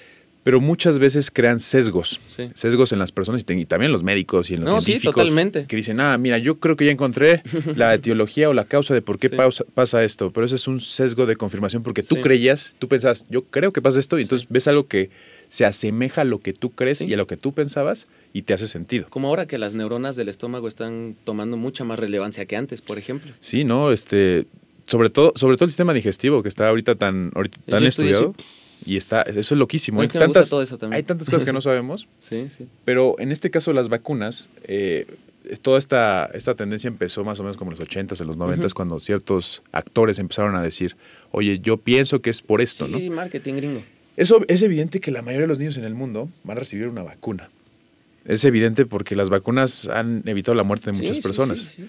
Pero 0.46 0.60
muchas 0.60 1.00
veces 1.00 1.32
crean 1.32 1.58
sesgos. 1.58 2.20
Sí. 2.28 2.50
Sesgos 2.54 2.92
en 2.92 3.00
las 3.00 3.10
personas 3.10 3.44
y, 3.48 3.64
también 3.64 3.90
los 3.90 4.04
médicos 4.04 4.48
y 4.48 4.54
en 4.54 4.60
los 4.60 4.70
No, 4.72 4.80
sí, 4.80 4.92
científicos. 4.92 5.16
totalmente. 5.16 5.66
Que 5.66 5.74
dicen, 5.74 5.98
ah, 5.98 6.16
mira, 6.18 6.38
yo 6.38 6.60
creo 6.60 6.76
que 6.76 6.84
ya 6.84 6.92
encontré 6.92 7.42
la 7.74 7.92
etiología 7.94 8.48
o 8.48 8.52
la 8.52 8.64
causa 8.64 8.94
de 8.94 9.02
por 9.02 9.18
qué 9.18 9.28
Sí. 9.28 9.34
pausa- 9.34 9.64
pasa 9.74 10.04
esto. 10.04 10.30
Pero 10.30 10.46
eso 10.46 10.54
es 10.54 10.68
un 10.68 10.78
sesgo 10.80 11.26
de 11.26 11.34
confirmación 11.34 11.82
porque 11.82 12.04
tú 12.04 12.14
Sí. 12.14 12.20
creías, 12.20 12.76
tú 12.78 12.86
pensabas, 12.86 13.26
yo 13.28 13.42
creo 13.42 13.72
que 13.72 13.82
pasa 13.82 13.98
esto 13.98 14.20
y 14.20 14.22
entonces 14.22 14.46
ves 14.48 14.68
algo 14.68 14.86
que 14.86 15.10
se 15.48 15.64
asemeja 15.64 16.20
a 16.20 16.24
lo 16.24 16.38
que 16.38 16.52
tú 16.52 16.70
crees 16.70 16.98
Sí. 16.98 17.06
y 17.06 17.14
a 17.14 17.16
lo 17.16 17.26
que 17.26 17.36
tú 17.36 17.50
pensabas 17.52 18.06
y 18.32 18.42
te 18.42 18.54
hace 18.54 18.68
sentido. 18.68 19.06
Como 19.10 19.26
ahora 19.26 19.46
que 19.46 19.58
las 19.58 19.74
neuronas 19.74 20.14
del 20.14 20.28
estómago 20.28 20.68
están 20.68 21.16
tomando 21.24 21.56
mucha 21.56 21.82
más 21.82 21.98
relevancia 21.98 22.46
que 22.46 22.54
antes, 22.54 22.82
por 22.82 22.98
ejemplo. 22.98 23.32
Sí, 23.40 23.64
¿no? 23.64 23.90
Este, 23.90 24.46
sobre 24.86 25.10
todo, 25.10 25.32
sobre 25.34 25.56
todo 25.56 25.64
el 25.64 25.70
sistema 25.72 25.92
digestivo 25.92 26.44
que 26.44 26.48
está 26.48 26.68
ahorita 26.68 26.94
tan, 26.94 27.32
ahorita 27.34 27.58
tan 27.68 27.82
estudiado. 27.82 28.32
Y 28.84 28.96
está, 28.96 29.22
eso 29.22 29.40
es 29.40 29.50
loquísimo. 29.52 30.00
Hay 30.00 30.06
es 30.06 30.12
que 30.12 30.18
tantas, 30.18 30.48
todo 30.50 30.62
eso 30.62 30.78
también. 30.78 30.96
hay 30.98 31.02
tantas 31.02 31.28
cosas 31.28 31.44
que 31.44 31.52
no 31.52 31.60
sabemos. 31.60 32.08
Sí, 32.20 32.48
sí. 32.50 32.66
Pero 32.84 33.16
en 33.18 33.32
este 33.32 33.50
caso 33.50 33.72
las 33.72 33.88
vacunas, 33.88 34.48
eh, 34.64 35.06
toda 35.62 35.78
esta, 35.78 36.26
esta 36.34 36.54
tendencia 36.54 36.88
empezó 36.88 37.24
más 37.24 37.38
o 37.40 37.42
menos 37.42 37.56
como 37.56 37.72
en 37.72 37.78
los 37.78 37.88
80s, 37.88 38.20
en 38.20 38.26
los 38.26 38.36
90s, 38.36 38.58
Ujú. 38.58 38.74
cuando 38.74 39.00
ciertos 39.00 39.62
actores 39.72 40.18
empezaron 40.18 40.56
a 40.56 40.62
decir, 40.62 40.96
oye, 41.30 41.58
yo 41.60 41.76
pienso 41.78 42.20
que 42.20 42.30
es 42.30 42.42
por 42.42 42.60
esto, 42.60 42.86
sí, 42.86 43.08
¿no? 43.08 43.14
marketing 43.14 43.54
gringo. 43.54 43.82
Eso 44.16 44.42
es 44.48 44.62
evidente 44.62 45.00
que 45.00 45.10
la 45.10 45.22
mayoría 45.22 45.42
de 45.42 45.48
los 45.48 45.58
niños 45.58 45.76
en 45.76 45.84
el 45.84 45.94
mundo 45.94 46.30
van 46.42 46.56
a 46.56 46.60
recibir 46.60 46.88
una 46.88 47.02
vacuna. 47.02 47.50
Es 48.24 48.44
evidente 48.44 48.86
porque 48.86 49.14
las 49.14 49.28
vacunas 49.28 49.86
han 49.86 50.22
evitado 50.26 50.54
la 50.56 50.64
muerte 50.64 50.90
de 50.90 50.98
muchas 50.98 51.16
sí, 51.16 51.22
personas. 51.22 51.60
sí, 51.60 51.82
sí. 51.82 51.88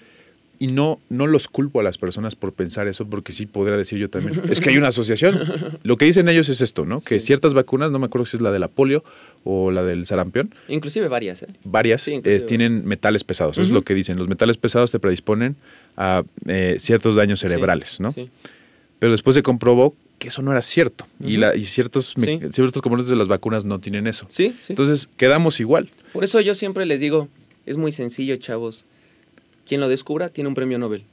Y 0.60 0.66
no, 0.66 0.98
no 1.08 1.28
los 1.28 1.46
culpo 1.46 1.78
a 1.78 1.82
las 1.84 1.98
personas 1.98 2.34
por 2.34 2.52
pensar 2.52 2.88
eso, 2.88 3.06
porque 3.06 3.32
sí 3.32 3.46
podría 3.46 3.76
decir 3.76 3.96
yo 3.98 4.10
también. 4.10 4.40
es 4.50 4.60
que 4.60 4.70
hay 4.70 4.76
una 4.78 4.88
asociación. 4.88 5.38
Lo 5.84 5.96
que 5.96 6.04
dicen 6.04 6.28
ellos 6.28 6.48
es 6.48 6.60
esto, 6.60 6.84
¿no? 6.84 7.00
Que 7.00 7.20
ciertas 7.20 7.54
vacunas, 7.54 7.92
no 7.92 8.00
me 8.00 8.06
acuerdo 8.06 8.26
si 8.26 8.36
es 8.38 8.40
la 8.40 8.50
de 8.50 8.58
la 8.58 8.66
polio 8.66 9.04
o 9.44 9.70
la 9.70 9.84
del 9.84 10.04
sarampión, 10.06 10.52
Inclusive 10.66 11.06
varias, 11.06 11.44
¿eh? 11.44 11.46
varias 11.62 12.02
Sí, 12.02 12.20
eh, 12.24 12.40
tienen 12.40 12.72
varias. 12.72 12.86
metales 12.88 13.22
pesados. 13.24 13.52
Eso 13.52 13.62
es 13.62 13.68
Ujú. 13.68 13.76
lo 13.76 13.82
que 13.82 13.94
dicen. 13.94 14.18
Los 14.18 14.26
metales 14.28 14.56
pesados 14.56 14.90
te 14.90 14.98
predisponen 14.98 15.54
a 15.96 16.24
eh, 16.46 16.76
ciertos 16.80 17.14
daños 17.14 17.38
Sí, 17.38 17.46
cerebrales, 17.48 18.00
¿no? 18.00 18.12
Pero 18.98 19.12
después 19.12 19.34
se 19.34 19.44
comprobó 19.44 19.94
que 20.18 20.26
eso 20.26 20.42
no 20.42 20.50
era 20.50 20.62
cierto. 20.62 21.06
y, 21.24 21.36
la, 21.36 21.54
y 21.54 21.66
ciertos, 21.66 22.14
Sí. 22.18 22.40
ciertos 22.50 22.82
componentes 22.82 23.10
de 23.10 23.14
las 23.16 23.28
vacunas 23.28 23.64
no 23.64 23.78
tienen 23.78 24.08
eso. 24.08 24.26
Sí, 24.28 24.48
sí. 24.60 24.72
Entonces 24.72 25.08
quedamos 25.16 25.60
igual. 25.60 25.88
Por 26.12 26.24
eso 26.24 26.40
yo 26.40 26.56
siempre 26.56 26.84
les 26.84 26.98
digo, 26.98 27.28
es 27.64 27.76
muy 27.76 27.92
sencillo, 27.92 28.34
chavos. 28.38 28.86
Quien 29.68 29.80
lo 29.80 29.88
descubra 29.88 30.30
tiene 30.30 30.48
un 30.48 30.54
premio 30.54 30.78
Nobel. 30.78 31.04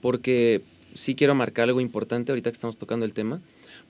Porque 0.00 0.62
sí 0.94 1.14
quiero 1.14 1.34
marcar 1.34 1.68
algo 1.68 1.80
importante 1.80 2.32
ahorita 2.32 2.50
que 2.50 2.54
estamos 2.56 2.76
tocando 2.78 3.04
el 3.06 3.12
tema. 3.12 3.40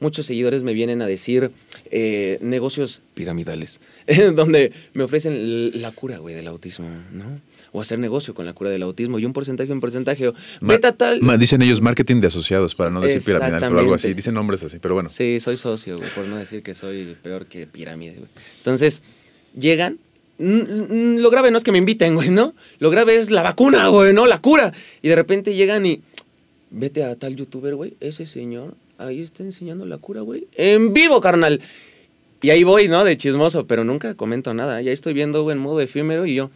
Muchos 0.01 0.27
seguidores 0.27 0.65
me 0.65 0.73
vienen 0.73 1.03
a 1.03 1.07
decir 1.07 1.53
eh, 1.91 2.39
negocios 2.41 3.01
piramidales, 3.15 3.81
donde 4.35 4.73
me 4.93 5.05
ofrecen 5.05 5.81
la 5.81 5.93
cura, 5.93 6.19
güey, 6.19 6.35
del 6.35 6.49
autismo, 6.49 6.89
¿no? 7.13 7.41
O 7.71 7.81
hacer 7.81 7.99
negocio 8.01 8.35
con 8.35 8.45
la 8.45 8.53
cura 8.55 8.71
del 8.71 8.83
autismo 8.83 9.19
y 9.21 9.25
un 9.25 9.33
porcentaje, 9.33 9.73
un 9.73 9.81
porcentaje. 9.81 10.29
o 10.29 10.35
Ma- 10.61 10.75
Vete 10.75 10.87
a 10.89 10.93
tal. 10.97 11.21
ma- 11.23 11.37
dicen 11.37 11.63
ellos 11.63 11.81
marketing 11.81 12.21
de 12.21 12.27
asociados, 12.27 12.75
para 12.75 12.91
no 12.91 13.01
decir 13.01 13.23
piramidal, 13.25 13.61
pero 13.61 13.79
algo 13.81 13.95
así. 13.95 14.15
Dicen 14.15 14.35
nombres 14.35 14.63
así, 14.65 14.79
pero 14.81 14.95
bueno. 14.95 15.09
Sí, 15.11 15.39
soy 15.41 15.57
socio, 15.57 15.97
güey, 15.99 16.11
por 16.11 16.27
no 16.27 16.37
decir 16.37 16.63
que 16.65 16.75
soy 16.75 17.17
peor 17.23 17.47
que 17.47 17.67
pirámide, 17.69 18.17
güey. 18.17 18.29
Entonces, 18.59 19.01
llegan. 19.59 19.99
Lo 20.39 21.30
grave 21.30 21.51
no 21.51 21.59
es 21.59 21.64
que 21.64 21.72
me 21.72 21.78
inviten, 21.78 22.14
güey, 22.14 22.30
¿no? 22.30 22.55
Lo 22.78 22.91
grave 22.91 23.16
es 23.16 23.30
la 23.30 23.43
vacuna, 23.43 23.89
güey, 23.89 24.12
¿no? 24.12 24.26
La 24.26 24.41
cura. 24.41 24.72
Y 25.03 25.09
de 25.09 25.16
repente 25.16 25.55
llegan 25.55 25.87
y. 25.87 26.01
Vete 26.70 27.05
a 27.05 27.14
tal 27.14 27.37
youtuber, 27.37 27.76
güey. 27.76 27.95
Ese 28.01 28.26
señor 28.26 28.74
ahí 28.99 29.22
está 29.22 29.43
enseñando 29.43 29.87
la 29.87 29.99
cura, 29.99 30.22
güey. 30.22 30.47
En 30.57 30.93
vivo, 30.93 31.20
carnal. 31.20 31.61
Y 32.43 32.51
ahí 32.51 32.64
voy, 32.64 32.89
¿no? 32.89 33.05
De 33.05 33.16
chismoso, 33.16 33.66
pero 33.66 33.85
nunca 33.85 34.14
comento 34.14 34.53
nada. 34.55 34.82
Ya 34.82 34.93
estoy 34.93 35.14
viendo, 35.14 35.43
güey, 35.43 35.57
en 35.57 35.62
modo 35.62 35.80
efímero 35.80 36.26
y 36.26 36.35
yo. 36.35 36.51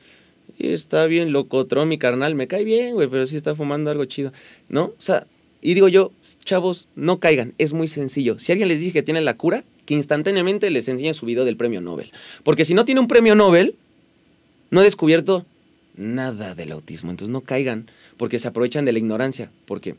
"Y 0.58 0.68
está 0.68 1.06
bien 1.06 1.32
locotrón 1.32 1.88
mi 1.88 1.98
carnal. 1.98 2.34
Me 2.34 2.48
cae 2.48 2.64
bien, 2.64 2.94
güey, 2.94 3.08
pero 3.08 3.26
sí 3.26 3.36
está 3.36 3.54
fumando 3.54 3.90
algo 3.90 4.04
chido. 4.04 4.32
¿No? 4.68 4.86
O 4.86 4.94
sea, 4.98 5.26
y 5.62 5.74
digo 5.74 5.88
yo, 5.88 6.12
chavos, 6.44 6.88
no 6.94 7.20
caigan. 7.20 7.54
Es 7.58 7.72
muy 7.72 7.88
sencillo. 7.88 8.38
Si 8.38 8.52
alguien 8.52 8.68
les 8.68 8.80
dice 8.80 8.92
que 8.92 9.02
tiene 9.02 9.20
la 9.20 9.36
cura, 9.36 9.64
que 9.88 9.94
instantáneamente 9.94 10.68
les 10.68 10.86
enseñe 10.86 11.14
su 11.14 11.24
video 11.24 11.46
del 11.46 11.56
premio 11.56 11.80
Nobel. 11.80 12.12
Porque 12.44 12.66
si 12.66 12.74
no 12.74 12.84
tiene 12.84 13.00
un 13.00 13.08
premio 13.08 13.34
Nobel, 13.34 13.74
no 14.70 14.80
ha 14.80 14.84
descubierto 14.84 15.46
nada 15.96 16.54
del 16.54 16.72
autismo. 16.72 17.10
Entonces 17.10 17.32
no 17.32 17.40
caigan, 17.40 17.90
porque 18.18 18.38
se 18.38 18.48
aprovechan 18.48 18.84
de 18.84 18.92
la 18.92 18.98
ignorancia. 18.98 19.50
Porque, 19.64 19.94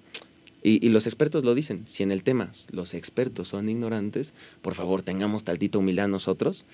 y, 0.61 0.87
los 0.89 1.07
expertos 1.07 1.43
lo 1.43 1.55
dicen, 1.55 1.87
si 1.87 2.03
en 2.03 2.11
el 2.11 2.21
tema 2.21 2.51
los 2.69 2.93
expertos 2.93 3.47
son 3.47 3.67
ignorantes, 3.67 4.33
por 4.61 4.75
favor 4.75 5.01
tengamos 5.01 5.43
tantita 5.43 5.79
humildad 5.79 6.07
nosotros. 6.07 6.65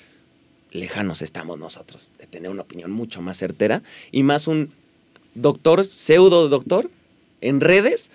Lejanos 0.72 1.22
estamos 1.22 1.57
nosotros 1.57 2.09
de 2.20 2.28
tener 2.28 2.51
una 2.51 2.63
opinión 2.63 2.91
mucho 2.91 3.22
más 3.22 3.38
certera 3.38 3.82
y 4.11 4.24
más 4.24 4.45
un 4.45 4.72
doctor, 5.36 5.86
pseudo 5.86 6.49
doctor, 6.49 6.91
en 7.39 7.61
redes, 7.61 8.11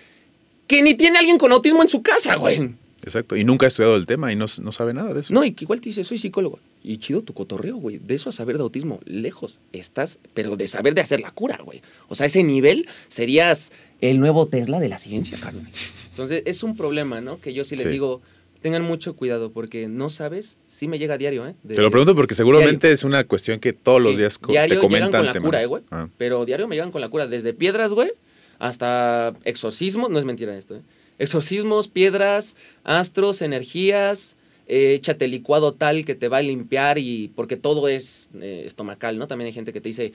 que 0.67 0.83
ni 0.83 0.93
tiene 0.93 1.17
alguien 1.17 1.39
con 1.39 1.51
autismo 1.51 1.81
en 1.81 1.89
su 1.89 2.03
casa, 2.03 2.35
güey. 2.35 2.75
Exacto. 3.03 3.35
Y 3.35 3.43
nunca 3.43 3.65
ha 3.65 3.67
estudiado 3.67 3.95
el 3.95 4.05
tema 4.05 4.31
y 4.31 4.35
no, 4.35 4.45
no 4.61 4.71
sabe 4.71 4.93
nada 4.93 5.13
de 5.13 5.21
eso. 5.21 5.33
No, 5.33 5.43
y 5.43 5.53
que 5.53 5.65
igual 5.65 5.81
te 5.81 5.89
dice, 5.89 6.03
soy 6.03 6.17
psicólogo. 6.17 6.59
Y 6.83 6.97
chido 6.97 7.21
tu 7.21 7.33
cotorreo, 7.33 7.75
güey. 7.77 7.97
De 7.99 8.15
eso 8.15 8.29
a 8.29 8.31
saber 8.31 8.57
de 8.57 8.63
autismo, 8.63 8.99
lejos 9.05 9.59
estás, 9.73 10.19
pero 10.33 10.55
de 10.57 10.67
saber 10.67 10.93
de 10.95 11.01
hacer 11.01 11.19
la 11.21 11.31
cura, 11.31 11.59
güey. 11.63 11.81
O 12.07 12.15
sea, 12.15 12.25
ese 12.27 12.43
nivel 12.43 12.87
serías 13.07 13.71
el 14.01 14.19
nuevo 14.19 14.47
Tesla 14.47 14.79
de 14.79 14.89
la 14.89 14.97
ciencia, 14.97 15.37
carnal. 15.39 15.67
Entonces, 16.09 16.43
es 16.45 16.63
un 16.63 16.75
problema, 16.75 17.21
¿no? 17.21 17.39
Que 17.39 17.53
yo 17.53 17.63
sí 17.65 17.75
les 17.75 17.85
Sí. 17.85 17.91
digo, 17.91 18.21
tengan 18.61 18.83
mucho 18.83 19.15
cuidado, 19.15 19.51
porque 19.51 19.87
no 19.87 20.09
sabes, 20.09 20.57
sí 20.67 20.87
me 20.87 20.99
llega 20.99 21.15
a 21.15 21.17
diario, 21.17 21.47
¿eh? 21.47 21.55
De- 21.63 21.75
Te 21.75 21.81
lo 21.81 21.89
pregunto 21.91 22.15
porque 22.15 22.35
seguramente 22.35 22.87
Diario. 22.87 22.93
es 22.93 23.03
una 23.03 23.23
cuestión 23.25 23.59
que 23.59 23.73
todos 23.73 24.01
los 24.01 24.15
días 24.17 24.37
co- 24.37 24.51
diario 24.51 24.75
te 24.75 24.81
comentan. 24.81 25.09
llegan 25.09 25.25
con 25.27 25.41
la 25.41 25.41
cura, 25.47 25.61
eh, 25.61 25.65
güey. 25.65 25.83
Ah. 25.91 26.07
Pero 26.17 26.45
diario 26.45 26.67
me 26.67 26.75
llegan 26.75 26.91
con 26.91 27.01
la 27.01 27.09
cura. 27.09 27.25
Desde 27.27 27.53
piedras, 27.53 27.91
güey, 27.91 28.11
hasta 28.59 29.33
exorcismos. 29.43 30.09
No 30.09 30.19
es 30.19 30.25
mentira 30.25 30.55
esto, 30.57 30.75
¿eh? 30.75 30.81
Exorcismos, 31.21 31.87
piedras, 31.87 32.55
astros, 32.83 33.43
energías. 33.43 34.37
eh, 34.67 34.95
échate 34.95 35.27
licuado 35.27 35.73
tal 35.73 36.03
que 36.03 36.15
te 36.15 36.29
va 36.29 36.37
a 36.37 36.41
limpiar 36.41 36.97
y 36.97 37.29
porque 37.35 37.57
todo 37.57 37.87
es 37.87 38.31
eh, 38.41 38.63
estomacal, 38.65 39.19
¿no? 39.19 39.27
También 39.27 39.45
hay 39.45 39.53
gente 39.53 39.71
que 39.71 39.81
te 39.81 39.89
dice, 39.89 40.13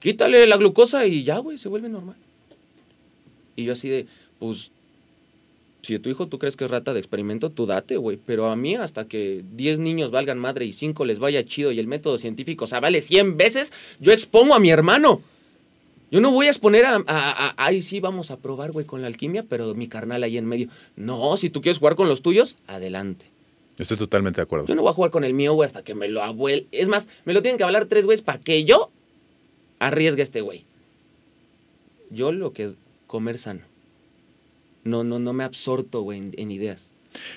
quítale 0.00 0.48
la 0.48 0.56
glucosa 0.56 1.06
y 1.06 1.22
ya, 1.22 1.38
güey, 1.38 1.58
se 1.58 1.68
vuelve 1.68 1.88
normal. 1.88 2.16
Y 3.54 3.64
yo 3.64 3.74
así 3.74 3.88
de, 3.88 4.06
pues, 4.40 4.72
si 5.82 5.96
tu 6.00 6.10
hijo 6.10 6.26
tú 6.26 6.40
crees 6.40 6.56
que 6.56 6.64
es 6.64 6.70
rata 6.72 6.92
de 6.92 6.98
experimento, 6.98 7.50
tú 7.50 7.64
date, 7.64 7.96
güey. 7.96 8.18
Pero 8.26 8.50
a 8.50 8.56
mí, 8.56 8.74
hasta 8.74 9.06
que 9.06 9.44
10 9.52 9.78
niños 9.78 10.10
valgan 10.10 10.38
madre 10.38 10.64
y 10.64 10.72
5 10.72 11.04
les 11.04 11.20
vaya 11.20 11.44
chido 11.44 11.70
y 11.70 11.78
el 11.78 11.86
método 11.86 12.18
científico, 12.18 12.64
o 12.64 12.68
sea, 12.68 12.80
vale 12.80 13.00
100 13.00 13.36
veces, 13.36 13.72
yo 14.00 14.10
expongo 14.10 14.56
a 14.56 14.58
mi 14.58 14.70
hermano. 14.70 15.22
Yo 16.10 16.20
no 16.20 16.30
voy 16.32 16.46
a 16.46 16.50
exponer 16.50 16.84
a, 16.86 16.96
a, 16.96 17.02
a- 17.06 17.54
ay, 17.58 17.82
sí, 17.82 18.00
vamos 18.00 18.30
a 18.30 18.38
probar, 18.38 18.72
güey, 18.72 18.86
con 18.86 19.02
la 19.02 19.06
alquimia, 19.08 19.44
pero 19.48 19.74
mi 19.74 19.88
carnal 19.88 20.22
ahí 20.22 20.38
en 20.38 20.46
medio. 20.46 20.68
No, 20.96 21.36
si 21.36 21.50
tú 21.50 21.60
quieres 21.60 21.78
jugar 21.78 21.96
con 21.96 22.08
los 22.08 22.22
tuyos, 22.22 22.56
adelante. 22.66 23.26
Estoy 23.78 23.96
totalmente 23.96 24.40
de 24.40 24.42
acuerdo. 24.44 24.66
Yo 24.66 24.74
no 24.74 24.82
voy 24.82 24.90
a 24.90 24.94
jugar 24.94 25.10
con 25.10 25.22
el 25.24 25.34
mío, 25.34 25.52
güey, 25.54 25.66
hasta 25.66 25.82
que 25.84 25.94
me 25.94 26.08
lo 26.08 26.22
abuel. 26.22 26.66
Es 26.72 26.88
más, 26.88 27.06
me 27.24 27.32
lo 27.34 27.42
tienen 27.42 27.58
que 27.58 27.64
hablar 27.64 27.86
tres 27.86 28.06
güeyes 28.06 28.22
para 28.22 28.38
que 28.40 28.64
yo 28.64 28.90
arriesgue 29.78 30.22
a 30.22 30.24
este 30.24 30.40
güey. 30.40 30.64
Yo 32.10 32.32
lo 32.32 32.52
que 32.52 32.72
comer 33.06 33.38
sano. 33.38 33.60
No, 34.84 35.04
no, 35.04 35.18
no 35.18 35.32
me 35.32 35.44
absorto, 35.44 36.00
güey, 36.02 36.18
en, 36.18 36.34
en 36.38 36.50
ideas. 36.50 36.90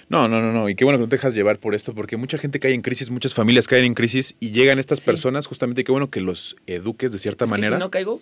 No, 0.10 0.28
no, 0.28 0.42
no, 0.42 0.52
no. 0.54 0.70
Y 0.70 0.76
qué 0.76 0.84
bueno 0.86 0.98
que 0.98 1.04
no 1.04 1.10
te 1.10 1.16
dejas 1.18 1.34
llevar 1.34 1.58
por 1.60 1.76
esto, 1.76 1.94
porque 1.94 2.16
mucha 2.18 2.38
gente 2.38 2.60
cae 2.60 2.74
en 2.74 2.82
crisis, 2.82 3.10
muchas 3.10 3.34
familias 3.34 3.68
caen 3.68 3.86
en 3.86 3.94
crisis 3.94 4.36
y 4.40 4.52
llegan 4.52 4.80
estas 4.80 5.00
Sí. 5.00 5.06
personas, 5.06 5.48
justamente 5.48 5.84
qué 5.84 5.92
bueno 5.92 6.10
que 6.10 6.22
los 6.22 6.56
eduques 6.68 7.12
de 7.12 7.20
cierta 7.20 7.46
Es 7.46 7.52
que 7.52 7.58
manera 7.58 7.78
si 7.78 7.80
no 7.80 7.90
caigo, 7.92 8.22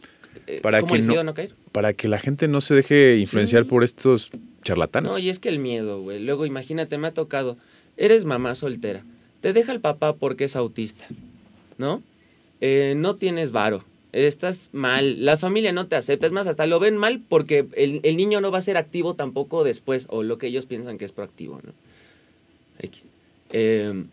Para 0.61 0.81
¿cómo 0.81 0.93
que 0.93 0.99
les 0.99 1.07
no- 1.23 1.33
caer? 1.33 1.53
para 1.71 1.93
que 1.93 2.07
la 2.07 2.19
gente 2.19 2.47
no 2.47 2.61
se 2.61 2.73
deje 2.75 3.17
influenciar 3.17 3.63
Sí. 3.63 3.69
por 3.69 3.83
estos 3.83 4.31
charlatanes. 4.63 5.11
No, 5.11 5.19
y 5.19 5.29
es 5.29 5.39
que 5.39 5.49
el 5.49 5.59
miedo, 5.59 6.01
güey. 6.01 6.19
Luego 6.19 6.45
imagínate, 6.45 6.97
me 6.97 7.07
ha 7.07 7.13
tocado. 7.13 7.57
Eres 7.97 8.25
mamá 8.25 8.55
soltera. 8.55 9.03
Te 9.41 9.53
deja 9.53 9.71
el 9.71 9.79
papá 9.79 10.15
porque 10.15 10.45
es 10.45 10.55
autista, 10.55 11.05
¿no? 11.77 12.01
Eh, 12.61 12.93
no 12.97 13.15
tienes 13.15 13.51
varo. 13.51 13.83
Estás 14.11 14.69
mal. 14.73 15.23
La 15.23 15.37
familia 15.37 15.71
no 15.71 15.87
te 15.87 15.95
acepta. 15.95 16.25
Es 16.25 16.31
más, 16.33 16.47
hasta 16.47 16.65
lo 16.65 16.79
ven 16.79 16.97
mal 16.97 17.21
porque 17.29 17.67
el, 17.75 17.99
el 18.03 18.17
niño 18.17 18.41
no 18.41 18.49
va 18.51 18.57
a 18.57 18.61
ser 18.61 18.75
activo 18.75 19.13
tampoco 19.13 19.63
después. 19.63 20.07
O 20.09 20.23
lo 20.23 20.37
que 20.39 20.47
ellos 20.47 20.65
piensan 20.65 20.97
que 20.97 21.05
es 21.05 21.11
proactivo, 21.11 21.59
¿no? 21.63 21.73
X. 22.79 23.09
Eh, 23.51 24.03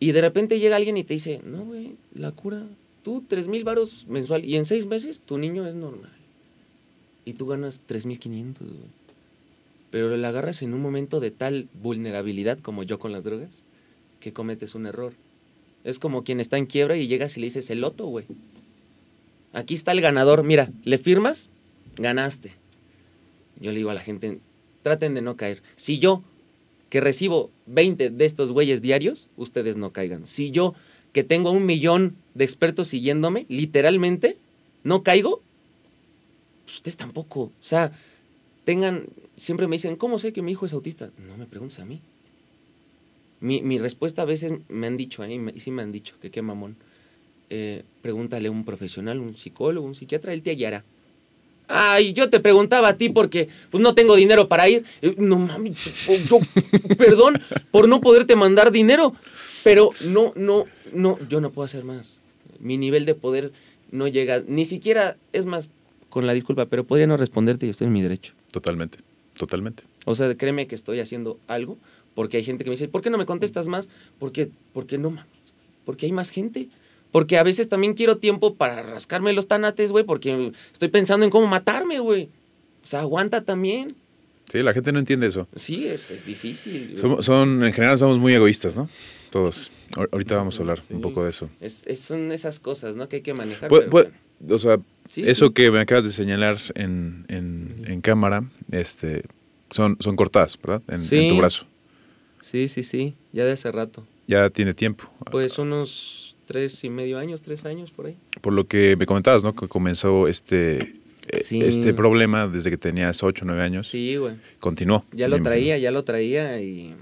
y 0.00 0.12
de 0.12 0.20
repente 0.20 0.58
llega 0.60 0.76
alguien 0.76 0.96
y 0.96 1.04
te 1.04 1.14
dice, 1.14 1.40
no, 1.44 1.64
güey, 1.64 1.94
la 2.14 2.32
cura. 2.32 2.62
Tú, 3.08 3.24
tres 3.26 3.48
mil 3.48 3.64
varos 3.64 4.06
mensual. 4.06 4.44
Y 4.44 4.56
en 4.56 4.66
seis 4.66 4.84
meses 4.84 5.22
tu 5.24 5.38
niño 5.38 5.66
es 5.66 5.74
normal. 5.74 6.12
Y 7.24 7.32
tú 7.32 7.46
ganas 7.46 7.80
tres 7.86 8.04
mil 8.04 8.18
quinientos, 8.18 8.68
pero 9.90 10.14
la 10.14 10.28
agarras 10.28 10.60
en 10.60 10.74
un 10.74 10.82
momento 10.82 11.18
de 11.18 11.30
tal 11.30 11.70
vulnerabilidad 11.72 12.58
como 12.58 12.82
yo 12.82 12.98
con 12.98 13.10
las 13.10 13.24
drogas, 13.24 13.62
que 14.20 14.34
cometes 14.34 14.74
un 14.74 14.84
error. 14.84 15.14
Es 15.84 15.98
como 15.98 16.22
quien 16.22 16.38
está 16.38 16.58
en 16.58 16.66
quiebra 16.66 16.98
y 16.98 17.08
llegas 17.08 17.38
y 17.38 17.40
le 17.40 17.46
dices 17.46 17.70
el 17.70 17.80
loto, 17.80 18.04
güey. 18.04 18.26
Aquí 19.54 19.72
está 19.72 19.92
el 19.92 20.02
ganador, 20.02 20.44
mira, 20.44 20.70
le 20.84 20.98
firmas, 20.98 21.48
ganaste. 21.96 22.52
Yo 23.58 23.72
le 23.72 23.78
digo 23.78 23.88
a 23.88 23.94
la 23.94 24.02
gente, 24.02 24.38
traten 24.82 25.14
de 25.14 25.22
no 25.22 25.38
caer. 25.38 25.62
Si 25.76 25.98
yo, 25.98 26.22
que 26.90 27.00
recibo 27.00 27.50
20 27.68 28.10
de 28.10 28.24
estos 28.26 28.52
güeyes 28.52 28.82
diarios, 28.82 29.28
ustedes 29.38 29.78
no 29.78 29.94
caigan. 29.94 30.26
Si 30.26 30.50
yo, 30.50 30.74
que 31.12 31.24
tengo 31.24 31.50
un 31.50 31.66
millón 31.66 32.16
de 32.34 32.44
expertos 32.44 32.88
siguiéndome, 32.88 33.46
literalmente, 33.48 34.36
no 34.84 35.02
caigo, 35.02 35.40
pues 36.64 36.76
ustedes 36.76 36.96
tampoco. 36.96 37.40
O 37.40 37.52
sea, 37.60 37.92
tengan, 38.64 39.04
siempre 39.36 39.66
me 39.66 39.76
dicen, 39.76 39.96
¿cómo 39.96 40.18
sé 40.18 40.32
que 40.32 40.42
mi 40.42 40.52
hijo 40.52 40.66
es 40.66 40.72
autista? 40.72 41.10
No 41.26 41.36
me 41.36 41.46
preguntes 41.46 41.78
a 41.80 41.84
mí. 41.84 42.00
Mi, 43.40 43.62
mi 43.62 43.78
respuesta 43.78 44.22
a 44.22 44.24
veces 44.24 44.52
me 44.68 44.86
han 44.88 44.96
dicho, 44.96 45.22
¿eh? 45.24 45.32
y 45.34 45.38
me- 45.38 45.52
y 45.54 45.60
sí 45.60 45.70
me 45.70 45.82
han 45.82 45.92
dicho, 45.92 46.14
que 46.20 46.30
qué 46.30 46.42
mamón. 46.42 46.76
Eh, 47.50 47.82
pregúntale 48.02 48.48
a 48.48 48.50
un 48.50 48.64
profesional, 48.64 49.20
un 49.20 49.36
psicólogo, 49.36 49.86
un 49.86 49.94
psiquiatra, 49.94 50.32
él 50.32 50.42
te 50.42 50.50
hallará. 50.50 50.84
Ay, 51.70 52.14
yo 52.14 52.30
te 52.30 52.40
preguntaba 52.40 52.88
a 52.88 52.96
ti 52.96 53.10
porque 53.10 53.48
pues 53.70 53.82
no 53.82 53.94
tengo 53.94 54.16
dinero 54.16 54.48
para 54.48 54.68
ir. 54.68 54.84
Eh, 55.02 55.14
No 55.18 55.38
mami, 55.38 55.72
yo, 56.28 56.40
perdón 56.96 57.38
por 57.70 57.88
no 57.88 58.00
poderte 58.00 58.36
mandar 58.36 58.72
dinero, 58.72 59.14
pero 59.64 59.90
no, 60.04 60.32
no, 60.36 60.64
no, 60.92 61.18
yo 61.28 61.40
no 61.40 61.50
puedo 61.50 61.66
hacer 61.66 61.84
más. 61.84 62.20
Mi 62.58 62.76
nivel 62.76 63.04
de 63.06 63.14
poder 63.14 63.52
no 63.90 64.08
llega, 64.08 64.42
ni 64.46 64.64
siquiera, 64.64 65.16
es 65.32 65.46
más, 65.46 65.68
con 66.08 66.26
la 66.26 66.34
disculpa, 66.34 66.66
pero 66.66 66.84
podría 66.84 67.06
no 67.06 67.16
responderte 67.16 67.66
y 67.66 67.70
estoy 67.70 67.86
en 67.86 67.92
mi 67.92 68.02
derecho. 68.02 68.34
Totalmente, 68.52 68.98
totalmente. 69.36 69.84
O 70.04 70.14
sea, 70.14 70.34
créeme 70.36 70.66
que 70.66 70.74
estoy 70.74 71.00
haciendo 71.00 71.38
algo, 71.46 71.78
porque 72.14 72.38
hay 72.38 72.44
gente 72.44 72.64
que 72.64 72.70
me 72.70 72.74
dice, 72.74 72.88
¿por 72.88 73.02
qué 73.02 73.10
no 73.10 73.18
me 73.18 73.26
contestas 73.26 73.68
más? 73.68 73.88
Porque, 74.18 74.50
porque 74.72 74.98
no 74.98 75.10
mames, 75.10 75.28
porque 75.84 76.06
hay 76.06 76.12
más 76.12 76.30
gente. 76.30 76.68
Porque 77.10 77.38
a 77.38 77.42
veces 77.42 77.68
también 77.68 77.94
quiero 77.94 78.18
tiempo 78.18 78.54
para 78.54 78.82
rascarme 78.82 79.32
los 79.32 79.48
tanates, 79.48 79.92
güey, 79.92 80.04
porque 80.04 80.52
estoy 80.72 80.88
pensando 80.88 81.24
en 81.24 81.30
cómo 81.30 81.46
matarme, 81.46 82.00
güey. 82.00 82.28
O 82.84 82.86
sea, 82.86 83.00
aguanta 83.00 83.44
también. 83.44 83.96
Sí, 84.50 84.62
la 84.62 84.72
gente 84.72 84.92
no 84.92 84.98
entiende 84.98 85.26
eso. 85.26 85.46
Sí, 85.56 85.86
es, 85.86 86.10
es 86.10 86.24
difícil. 86.24 86.94
Somos- 86.96 87.24
son, 87.24 87.62
en 87.64 87.72
general 87.72 87.98
somos 87.98 88.18
muy 88.18 88.34
egoístas, 88.34 88.76
¿no? 88.76 88.88
Todos. 89.30 89.70
Ahor- 89.92 90.08
Ahorita 90.12 90.36
vamos 90.36 90.58
a 90.58 90.62
hablar 90.62 90.80
un 90.90 91.00
poco 91.02 91.22
de 91.24 91.30
eso. 91.30 91.50
Es, 91.60 91.86
es- 91.86 92.00
son 92.00 92.32
esas 92.32 92.58
cosas, 92.58 92.96
¿no? 92.96 93.08
Que 93.08 93.16
hay 93.16 93.22
que 93.22 93.34
manejar. 93.34 93.70
Pu- 93.70 93.88
bueno. 93.90 94.10
o 94.50 94.58
sea, 94.58 94.78
Sí, 95.10 95.22
eso 95.26 95.48
sí. 95.48 95.52
que 95.54 95.70
me 95.70 95.80
acabas 95.80 96.04
de 96.04 96.10
señalar 96.12 96.58
en, 96.74 97.24
en- 97.28 97.84
en 97.86 98.00
cámara, 98.00 98.44
este, 98.70 99.24
son, 99.70 99.96
son 100.00 100.16
cortadas, 100.16 100.58
¿verdad? 100.62 100.82
En, 100.88 101.28
tu 101.28 101.36
brazo. 101.36 101.66
Sí, 102.40 102.68
sí, 102.68 102.82
sí, 102.82 103.14
ya 103.32 103.44
de 103.44 103.52
hace 103.52 103.70
rato. 103.72 104.06
Ya 104.26 104.48
tiene 104.50 104.72
tiempo. 104.74 105.10
Pues 105.30 105.58
unos 105.58 106.36
tres 106.46 106.82
y 106.84 106.88
medio 106.88 107.18
años, 107.18 107.42
tres 107.42 107.64
años 107.66 107.90
por 107.90 108.06
ahí. 108.06 108.16
Por 108.40 108.52
lo 108.54 108.66
que 108.66 108.96
me 108.96 109.04
comentabas, 109.06 109.42
¿no? 109.42 109.54
Que 109.54 109.68
comenzó 109.68 110.28
este, 110.28 110.94
Sí. 111.34 111.60
este 111.62 111.92
problema 111.94 112.46
desde 112.48 112.70
que 112.70 112.76
tenías 112.76 113.22
8 113.22 113.44
o 113.44 113.46
9 113.46 113.62
años. 113.62 113.88
Sí, 113.88 114.16
güey. 114.16 114.34
Continuó. 114.60 115.04
Ya 115.12 115.28
lo 115.28 115.36
imagino. 115.36 115.44
traía, 115.44 115.78
ya 115.78 115.90
lo 115.90 116.04
traía 116.04 116.60
y, 116.60 116.94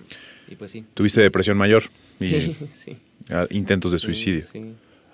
y 0.48 0.54
pues 0.56 0.70
sí. 0.70 0.84
Tuviste 0.94 1.20
depresión 1.20 1.56
mayor 1.56 1.84
y 2.20 2.24
Sí, 2.24 2.56
sí. 2.72 2.96
intentos 3.50 3.92
de 3.92 3.98
suicidio. 3.98 4.42
Sí. 4.50 4.72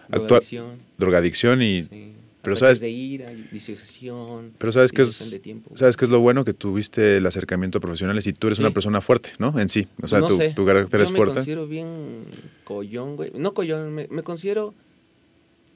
Drogadicción, 0.08 0.76
drogadicción 0.98 1.62
y... 1.62 1.82
sí. 1.84 2.12
pero 2.42 2.56
sabes- 2.56 2.80
de 2.80 2.90
ira, 2.90 3.30
disociación. 3.50 4.52
Pero 4.58 4.72
sabes 4.72 4.92
que 4.92 5.02
es, 5.02 5.40
sabes 5.74 5.96
que 5.96 6.04
es 6.04 6.10
lo 6.10 6.20
bueno 6.20 6.44
que 6.44 6.52
tuviste 6.52 7.16
el 7.18 7.26
acercamiento 7.26 7.78
a 7.78 7.80
profesionales 7.80 8.26
y 8.26 8.32
tú 8.32 8.48
eres 8.48 8.58
Sí. 8.58 8.62
una 8.62 8.72
persona 8.72 9.00
fuerte, 9.00 9.30
¿no? 9.38 9.58
En 9.58 9.68
sí. 9.68 9.86
O 10.02 10.08
sea, 10.08 10.18
no 10.20 10.28
tu, 10.28 10.36
sé, 10.36 10.50
tu 10.50 10.66
carácter 10.66 11.00
yo 11.00 11.04
es 11.04 11.10
me 11.12 11.16
fuerte. 11.16 11.34
considero 11.36 11.66
bien 11.66 12.20
collón, 12.64 13.16
güey. 13.16 13.30
No 13.34 13.54
collón, 13.54 13.94
me, 13.94 14.06
me 14.10 14.22
considero 14.22 14.74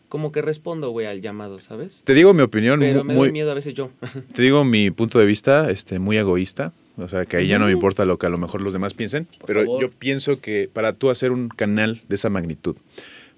como 0.08 0.32
que 0.32 0.42
respondo, 0.42 0.90
güey, 0.90 1.06
al 1.06 1.20
llamado, 1.20 1.58
¿sabes? 1.60 2.02
Te 2.04 2.14
digo 2.14 2.32
mi 2.34 2.42
opinión, 2.42 2.80
Pero 2.80 3.04
me 3.04 3.14
da 3.14 3.30
miedo 3.30 3.50
a 3.50 3.54
veces 3.54 3.74
yo. 3.74 3.90
te 4.34 4.42
digo 4.42 4.64
mi 4.64 4.90
punto 4.90 5.18
de 5.18 5.26
vista, 5.26 5.70
este, 5.70 5.98
muy 5.98 6.16
egoísta. 6.16 6.72
O 6.98 7.08
sea, 7.08 7.26
que 7.26 7.36
ahí 7.36 7.46
ya 7.46 7.58
no 7.58 7.66
me 7.66 7.72
importa 7.72 8.06
lo 8.06 8.16
que 8.18 8.24
a 8.26 8.30
lo 8.30 8.38
mejor 8.38 8.62
los 8.62 8.72
demás 8.72 8.94
piensen. 8.94 9.26
Por 9.26 9.46
pero 9.46 9.60
favor. 9.64 9.82
yo 9.82 9.90
pienso 9.90 10.40
que 10.40 10.70
para 10.72 10.94
tú 10.94 11.10
hacer 11.10 11.30
un 11.30 11.48
canal 11.48 12.00
de 12.08 12.14
esa 12.14 12.30
magnitud, 12.30 12.76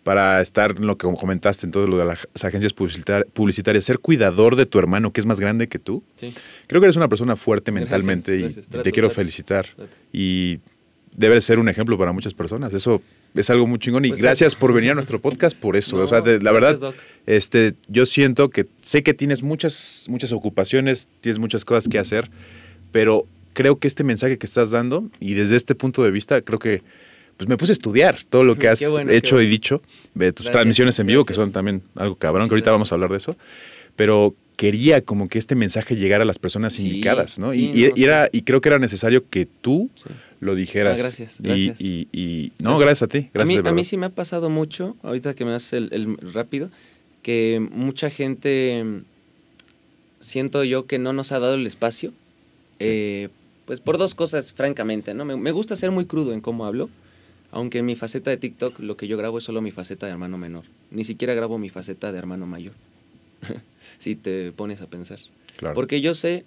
para 0.05 0.41
estar 0.41 0.77
en 0.79 0.87
lo 0.87 0.97
que 0.97 1.09
comentaste 1.19 1.67
en 1.67 1.73
todo 1.73 1.87
lo 1.89 1.97
de 1.99 2.05
las 2.05 2.29
agencias 2.45 2.73
publicitar- 2.73 3.27
publicitarias, 3.33 3.85
ser 3.85 3.99
cuidador 3.99 4.55
de 4.55 4.65
tu 4.65 4.79
hermano 4.79 5.13
que 5.13 5.21
es 5.21 5.27
más 5.27 5.41
grande 5.41 5.67
que 5.67 5.81
tú, 5.81 6.05
Sí. 6.17 6.33
creo 6.69 6.81
que 6.81 6.87
eres 6.87 6.97
una 6.97 7.09
persona 7.09 7.35
fuerte 7.35 7.73
mentalmente 7.73 8.37
y- 8.37 8.43
gracias. 8.43 8.67
y, 8.67 8.71
Trato, 8.71 8.85
te 8.85 8.93
quiero 8.93 9.09
trato, 9.09 9.17
felicitar. 9.17 9.67
trato. 9.75 9.91
Y 10.13 10.61
debe 11.13 11.41
ser 11.41 11.59
un 11.59 11.69
ejemplo 11.69 11.99
para 11.99 12.13
muchas 12.13 12.35
personas. 12.35 12.73
Eso 12.73 13.03
es 13.35 13.51
algo 13.51 13.67
muy 13.67 13.79
chingón 13.79 14.05
y 14.05 14.09
Pues, 14.09 14.21
gracias 14.21 14.55
por 14.55 14.73
venir 14.73 14.91
a 14.91 14.95
nuestro 14.95 15.21
podcast 15.21 15.57
por 15.57 15.77
eso. 15.77 15.97
No, 15.97 16.05
o 16.05 16.09
sea, 16.09 16.21
de- 16.21 16.41
la 16.41 16.53
gracias, 16.53 16.81
verdad, 16.81 16.95
Doc. 16.95 16.95
este, 17.27 17.75
yo 17.89 18.07
siento 18.07 18.51
que 18.51 18.67
sé 18.81 19.03
que 19.03 19.15
tienes 19.15 19.43
muchas, 19.43 20.05
muchas 20.09 20.33
ocupaciones, 20.33 21.09
tienes 21.21 21.39
muchas 21.39 21.65
cosas 21.65 21.89
que 21.89 21.99
hacer, 21.99 22.31
pero 22.93 23.27
creo 23.53 23.79
que 23.79 23.89
este 23.89 24.05
mensaje 24.05 24.39
que 24.39 24.47
estás 24.47 24.71
dando 24.71 25.09
y 25.21 25.35
desde 25.35 25.57
este 25.57 25.75
punto 25.75 26.03
de 26.05 26.11
vista 26.11 26.41
creo 26.43 26.59
que 26.59 26.83
pues 27.37 27.49
me 27.49 27.57
puse 27.57 27.71
a 27.73 27.75
estudiar 27.75 28.19
todo 28.29 28.43
lo 28.45 28.55
que 28.59 28.69
has 28.69 28.81
bueno, 28.91 29.11
hecho 29.13 29.41
y 29.41 29.47
dicho, 29.47 29.83
de 30.15 30.33
tus 30.33 30.45
Gracias, 30.45 30.53
transmisiones 30.53 30.99
en 30.99 31.07
vivo 31.07 31.25
que 31.25 31.35
son 31.35 31.53
también 31.53 31.83
algo 31.95 32.17
cabrón, 32.17 32.49
que 32.49 32.55
ahorita 32.55 32.71
vamos 32.71 32.91
a 32.91 32.95
hablar 32.97 33.11
de 33.11 33.19
eso, 33.19 33.37
pero 33.97 34.35
quería 34.59 35.03
como 35.03 35.29
que 35.29 35.39
este 35.39 35.55
mensaje 35.55 35.95
llegara 35.95 36.25
a 36.25 36.27
las 36.27 36.41
personas 36.41 36.73
Sí, 36.73 36.83
indicadas, 36.83 37.39
¿no? 37.39 37.53
sí, 37.53 37.71
y, 37.73 37.85
y- 37.85 37.89
no, 37.91 37.93
y 37.95 38.03
era, 38.05 38.29
y 38.33 38.43
creo 38.43 38.61
que 38.61 38.69
era 38.69 38.81
necesario 38.81 39.29
que 39.31 39.47
tú 39.47 39.89
Sí. 39.95 40.11
lo 40.41 40.57
dijeras. 40.57 40.95
Ah, 40.99 41.03
gracias, 41.03 41.37
gracias. 41.39 41.81
Y, 41.81 42.09
y- 42.13 42.51
no, 42.59 42.77
gracias 42.77 43.05
a 43.05 43.07
ti. 43.07 43.31
Gracias 43.33 43.57
a, 43.57 43.59
mí, 43.59 43.63
de 43.63 43.69
a 43.69 43.73
mí 43.73 43.85
sí 43.85 43.97
me 43.97 44.07
ha 44.07 44.11
pasado 44.11 44.51
mucho, 44.51 44.97
ahorita 45.05 45.35
que 45.35 45.45
me 45.45 45.53
haces 45.55 45.75
el, 45.75 45.89
el 45.93 46.33
rápido, 46.35 46.71
que 47.23 47.65
mucha 47.71 48.11
gente 48.11 48.85
siento 50.21 50.65
yo 50.65 50.87
que 50.87 50.99
no 50.99 51.13
nos 51.13 51.31
ha 51.33 51.39
dado 51.39 51.55
el 51.55 51.67
espacio. 51.67 52.13
eh, 52.81 53.29
pues 53.65 53.81
por 53.81 53.97
dos 53.99 54.15
cosas, 54.15 54.53
francamente, 54.53 55.13
¿no? 55.15 55.25
Me, 55.25 55.37
me 55.37 55.53
gusta 55.53 55.77
ser 55.77 55.91
muy 55.93 56.07
crudo 56.07 56.33
en 56.33 56.41
cómo 56.41 56.65
hablo, 56.65 56.89
aunque 57.53 57.79
en 57.79 57.85
mi 57.87 57.97
faceta 57.97 58.31
de 58.31 58.39
TikTok 58.39 58.81
lo 58.81 58.97
que 58.97 59.07
yo 59.07 59.17
grabo 59.19 59.39
es 59.39 59.45
solo 59.45 59.61
mi 59.61 59.71
faceta 59.73 60.07
de 60.07 60.13
hermano 60.13 60.39
menor. 60.39 60.65
Ni 60.91 61.05
siquiera 61.05 61.35
grabo 61.35 61.59
mi 61.59 61.69
faceta 61.69 62.11
de 62.11 62.19
hermano 62.19 62.47
mayor. 62.47 62.73
si 63.99 64.15
te 64.17 64.53
pones 64.53 64.81
a 64.81 64.87
pensar. 64.87 65.19
Claro. 65.57 65.75
Porque 65.75 66.01
yo 66.01 66.15
sé, 66.15 66.45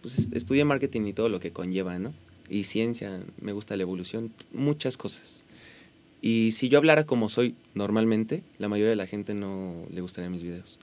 pues 0.00 0.18
est- 0.18 0.34
estudié 0.34 0.64
marketing 0.64 1.02
y 1.06 1.12
todo 1.12 1.28
lo 1.28 1.40
que 1.40 1.50
conlleva, 1.52 1.98
¿no? 1.98 2.12
Y 2.48 2.64
ciencia, 2.64 3.22
me 3.40 3.52
gusta 3.52 3.76
la 3.76 3.82
evolución, 3.82 4.32
muchas 4.52 4.96
cosas. 4.96 5.44
Y 6.20 6.52
si 6.52 6.68
yo 6.68 6.78
hablara 6.78 7.04
como 7.04 7.28
soy 7.28 7.54
normalmente, 7.74 8.42
la 8.58 8.68
mayoría 8.68 8.90
de 8.90 8.96
la 8.96 9.06
gente 9.06 9.34
no 9.34 9.86
le 9.90 10.00
gustaría 10.00 10.30
mis 10.30 10.42
videos. 10.42 10.78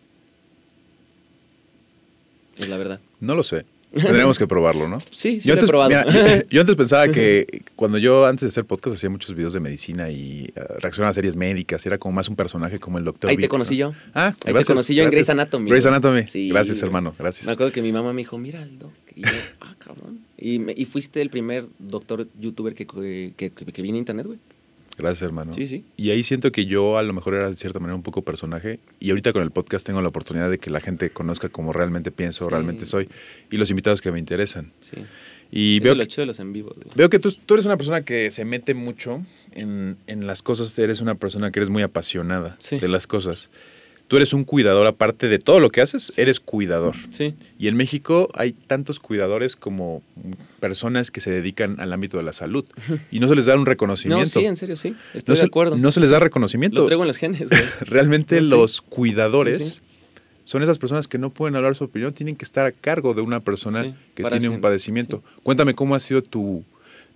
Es 2.58 2.68
la 2.68 2.78
verdad. 2.78 3.00
No 3.20 3.36
lo 3.36 3.44
sé. 3.44 3.66
Tendríamos 3.92 4.38
que 4.38 4.48
probarlo, 4.48 4.88
¿no? 4.88 5.00
Sí, 5.12 5.42
sí 5.42 5.50
yo 5.50 5.56
lo 5.56 5.64
he 5.64 5.68
probado. 5.68 5.90
mira, 5.90 6.06
yo, 6.06 6.44
yo 6.50 6.62
antes 6.62 6.76
pensaba 6.76 7.08
que 7.10 7.64
cuando 7.76 7.98
yo 7.98 8.26
antes 8.26 8.42
de 8.42 8.48
hacer 8.48 8.66
podcast 8.66 8.96
hacía 8.96 9.10
muchos 9.10 9.34
videos 9.36 9.54
de 9.54 9.60
medicina 9.60 10.10
y 10.10 10.52
eh, 10.56 10.62
reaccionaba 10.80 11.10
a 11.12 11.14
series 11.14 11.36
médicas, 11.36 11.86
era 11.86 11.98
como 11.98 12.14
más 12.14 12.30
un 12.30 12.36
personaje 12.36 12.80
como 12.80 12.98
el 12.98 13.06
doctor. 13.06 13.30
Ahí 13.30 13.38
te 13.38 13.50
conocí 13.50 13.78
¿no? 13.80 13.90
yo. 13.90 13.96
Ah, 14.14 14.36
Ahí 14.46 14.54
te 14.54 14.66
conocí 14.66 14.96
yo 14.96 15.04
en. 15.04 15.10
Grey's 15.12 15.30
Anatomy. 15.30 15.70
Grey's. 15.70 15.86
Anatomy. 15.86 16.28
Sí, 16.28 16.50
gracias, 16.50 16.82
hermano. 16.84 17.16
Gracias. 17.18 17.46
Me 17.46 17.54
acuerdo 17.54 17.72
que 17.72 17.82
mi 17.82 17.92
mamá 17.92 18.14
me 18.14 18.22
dijo, 18.22 18.38
mira 18.38 18.62
el 18.62 18.78
doc. 18.78 18.92
Y 19.16 19.22
yo, 19.22 19.28
ah, 19.62 19.76
cabrón. 19.80 20.20
Y, 20.38 20.60
me- 20.60 20.74
y 20.76 20.86
fuiste 20.86 21.22
el 21.22 21.30
primer 21.30 21.66
doctor 21.80 22.28
youtuber 22.40 22.76
que, 22.76 22.86
que, 22.86 23.52
que, 23.52 23.82
internet, 23.88 24.26
güey. 24.26 24.40
Gracias, 25.00 25.22
hermano. 25.24 25.54
Sí, 25.54 25.66
sí. 25.68 25.84
Y 25.97 26.12
ahí 26.12 26.24
siento 26.24 26.52
que 26.52 26.66
yo 26.66 26.97
a 26.97 27.04
lo 27.04 27.14
mejor 27.14 27.34
era 27.36 27.50
de 27.50 27.56
cierta 27.56 27.80
manera 27.80 27.95
un 27.95 28.04
poco 28.04 28.22
personaje 28.22 28.80
y 29.00 29.10
ahorita 29.10 29.34
con 29.34 29.43
el 29.43 29.52
podcast 29.52 29.86
tengo 29.86 30.02
la 30.02 30.10
oportunidad 30.10 30.50
de 30.50 30.58
que 30.58 30.70
la 30.70 30.80
gente 30.82 31.10
conozca 31.10 31.50
cómo 31.50 31.74
realmente 31.74 32.12
pienso, 32.12 32.45
Sí. 32.45 32.52
realmente 32.52 32.86
soy 32.86 33.10
y 33.52 33.58
los 33.58 33.70
invitados 33.70 34.02
que 34.02 34.12
me 34.12 34.20
interesan. 34.20 34.72
Sí. 34.82 34.97
Y 35.52 35.78
Eso 35.78 35.84
veo 35.86 35.95
lo 35.95 36.02
que, 36.04 36.08
chido 36.08 36.22
de 36.24 36.26
los 36.28 36.39
en 36.39 36.52
güey. 36.54 36.66
veo 36.95 37.10
que 37.10 37.18
tú, 37.18 37.32
tú 37.45 37.56
eres 37.56 37.66
una 37.66 37.76
persona 37.78 38.04
que 38.04 38.30
se 38.30 38.45
mete 38.45 38.74
mucho 38.76 39.26
en, 39.54 39.97
en 40.06 40.28
las 40.28 40.43
cosas, 40.43 40.78
eres 40.78 41.02
una 41.02 41.16
persona 41.16 41.52
que 41.52 41.60
eres 41.60 41.70
muy 41.72 41.82
apasionada 41.82 42.56
Sí. 42.60 42.80
de 42.80 42.88
las 42.88 43.08
cosas. 43.08 43.50
Tú 44.10 44.18
eres 44.18 44.34
un 44.34 44.43
cuidador, 44.43 44.86
aparte 44.88 45.28
de 45.30 45.39
todo 45.39 45.60
lo 45.62 45.70
que 45.70 45.80
haces, 45.82 46.12
eres 46.18 46.39
cuidador. 46.41 46.95
Sí. 47.12 47.36
Y 47.57 47.68
en 47.70 47.78
México 47.78 48.28
hay 48.34 48.51
tantos 48.53 48.99
cuidadores 48.99 49.55
como 49.55 50.01
personas 50.60 51.12
que 51.12 51.22
se 51.22 51.32
dedican 51.32 51.80
al 51.80 51.93
ámbito 51.93 52.18
de 52.18 52.24
la 52.24 52.34
salud 52.34 52.66
y 53.12 53.20
no 53.20 53.28
se 53.28 53.36
les 53.36 53.45
da 53.45 53.53
un 53.53 53.62
No, 53.62 53.66
reconocimiento. 53.66 54.39
sí, 54.39 54.45
en 54.45 54.55
serio, 54.57 54.76
sí. 54.76 54.95
Estoy 55.14 55.34
no, 55.34 55.36
de 55.36 55.39
se, 55.41 55.45
acuerdo. 55.45 55.78
no 55.78 55.91
se 55.91 55.99
les 55.99 56.10
da 56.10 56.20
reconocimiento. 56.20 56.82
Lo 56.82 56.88
traigo 56.88 57.03
en 57.03 57.07
los 57.07 57.18
genes, 57.18 57.47
güey. 57.49 57.62
Realmente 57.82 58.38
No, 58.41 58.43
sí. 58.45 58.49
los 58.49 58.82
cuidadores 58.82 59.57
Sí, 59.60 59.70
sí. 59.76 59.80
son 60.45 60.64
esas 60.64 60.80
personas 60.80 61.07
que 61.07 61.18
no 61.18 61.30
pueden 61.30 61.55
hablar 61.55 61.76
su 61.76 61.84
opinión, 61.84 62.12
tienen 62.14 62.36
que 62.36 62.45
estar 62.45 62.66
a 62.66 62.72
cargo 62.72 63.14
de 63.14 63.22
una 63.22 63.39
persona 63.41 63.95
que 64.16 64.24
tiene 64.24 64.49
un 64.49 64.60
padecimiento. 64.60 65.24
Cuéntame 65.43 65.76
cómo 65.76 65.93
ha 65.95 65.99
sido 65.99 66.24
tu, 66.24 66.64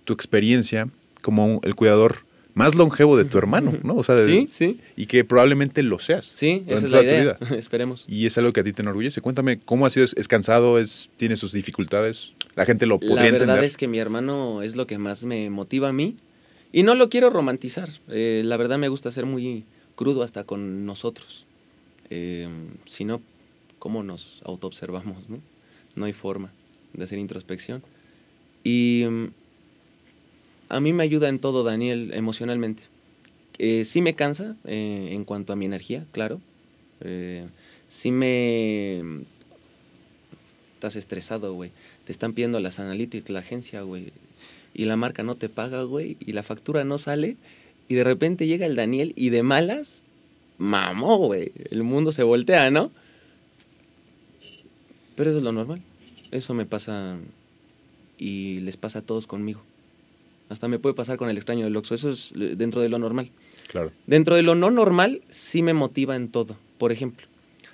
tu 0.04 0.12
experiencia 0.12 0.88
como 1.22 1.44
un- 1.56 1.60
el 1.64 1.74
cuidador 1.74 2.18
más 2.54 2.74
longevo 2.76 3.16
de 3.16 3.24
tu 3.24 3.36
hermano, 3.38 3.78
¿no? 3.82 3.96
O 3.96 4.04
sea, 4.04 4.14
de- 4.14 4.26
Sí, 4.26 4.48
sí. 4.50 4.80
y 4.96 5.06
que 5.06 5.24
probablemente 5.24 5.82
lo 5.82 5.98
seas. 5.98 6.24
Sí, 6.26 6.62
esa 6.66 6.84
es 6.86 6.90
la 6.90 6.98
tu 7.00 7.04
idea. 7.04 7.20
vida. 7.20 7.38
Esperemos. 7.58 8.04
Y 8.08 8.26
es 8.26 8.38
algo 8.38 8.52
que 8.52 8.60
a 8.60 8.62
ti 8.64 8.72
te 8.72 8.82
enorgullece. 8.82 9.20
Cuéntame 9.20 9.58
cómo 9.58 9.86
ha 9.86 9.90
sido, 9.90 10.04
es, 10.04 10.14
es 10.16 10.28
cansado, 10.28 10.78
es, 10.78 11.10
tiene 11.16 11.36
sus 11.36 11.52
dificultades, 11.52 12.32
la 12.54 12.64
gente 12.64 12.86
lo 12.86 12.94
La 12.94 13.00
podría 13.00 13.22
verdad 13.32 13.40
entender. 13.42 13.64
es 13.64 13.76
que 13.76 13.88
mi 13.88 13.98
hermano 13.98 14.62
es 14.62 14.76
lo 14.76 14.86
que 14.86 14.98
más 14.98 15.24
me 15.24 15.50
motiva 15.50 15.88
a 15.88 15.92
mí. 15.92 16.16
Y 16.72 16.82
no 16.82 16.94
lo 16.94 17.08
quiero 17.08 17.30
romantizar. 17.30 17.88
Eh, 18.08 18.42
la 18.44 18.56
verdad 18.56 18.78
me 18.78 18.88
gusta 18.88 19.10
ser 19.12 19.26
muy 19.26 19.64
crudo 19.94 20.22
hasta 20.24 20.42
con 20.44 20.84
nosotros. 20.86 21.46
Eh, 22.10 22.48
si 22.84 23.04
no, 23.04 23.20
¿cómo 23.78 24.02
nos 24.02 24.40
autoobservamos? 24.44 25.28
No? 25.30 25.40
no 25.96 26.04
hay 26.06 26.12
forma 26.12 26.52
de 26.92 27.04
hacer 27.04 27.18
introspección. 27.18 27.82
Y 28.64 29.04
mm, 29.08 29.26
a 30.74 30.80
mí 30.80 30.92
me 30.92 31.04
ayuda 31.04 31.28
en 31.28 31.38
todo, 31.38 31.62
Daniel, 31.62 32.10
emocionalmente. 32.14 32.82
Eh, 33.58 33.84
sí 33.84 34.02
me 34.02 34.14
cansa 34.14 34.56
eh, 34.64 35.10
en 35.12 35.24
cuanto 35.24 35.52
a 35.52 35.56
mi 35.56 35.66
energía, 35.66 36.04
claro. 36.10 36.40
Eh, 37.00 37.46
sí 37.86 38.10
me... 38.10 39.22
Estás 40.74 40.96
estresado, 40.96 41.54
güey. 41.54 41.70
Te 42.04 42.10
están 42.10 42.32
pidiendo 42.32 42.58
las 42.58 42.80
analytics, 42.80 43.30
la 43.30 43.38
agencia, 43.38 43.82
güey. 43.82 44.12
Y 44.74 44.86
la 44.86 44.96
marca 44.96 45.22
no 45.22 45.36
te 45.36 45.48
paga, 45.48 45.84
güey. 45.84 46.16
Y 46.18 46.32
la 46.32 46.42
factura 46.42 46.82
no 46.82 46.98
sale. 46.98 47.36
Y 47.88 47.94
de 47.94 48.02
repente 48.02 48.48
llega 48.48 48.66
el 48.66 48.74
Daniel 48.74 49.12
y 49.14 49.30
de 49.30 49.44
malas, 49.44 50.04
mamó, 50.58 51.18
güey. 51.18 51.52
El 51.70 51.84
mundo 51.84 52.10
se 52.10 52.24
voltea, 52.24 52.72
¿no? 52.72 52.90
Pero 55.14 55.30
eso 55.30 55.38
es 55.38 55.44
lo 55.44 55.52
normal. 55.52 55.80
Eso 56.32 56.52
me 56.52 56.66
pasa 56.66 57.16
y 58.18 58.58
les 58.60 58.76
pasa 58.76 58.98
a 58.98 59.02
todos 59.02 59.28
conmigo. 59.28 59.62
Hasta 60.54 60.68
me 60.68 60.78
puede 60.78 60.94
pasar 60.94 61.16
con 61.16 61.28
el 61.28 61.36
extraño 61.36 61.64
del 61.64 61.76
Oxxo. 61.76 61.96
Eso 61.96 62.10
es 62.10 62.32
eh, 62.38 62.54
dentro 62.56 62.80
de 62.80 62.88
lo 62.88 63.00
normal. 63.00 63.28
Claro. 63.66 63.90
Dentro 64.06 64.36
de 64.36 64.42
lo 64.42 64.54
no 64.54 64.70
normal, 64.70 65.20
sí 65.28 65.62
me 65.62 65.74
motiva 65.74 66.14
en 66.14 66.28
todo. 66.28 66.56
Por 66.78 66.92
ejemplo, 66.92 67.26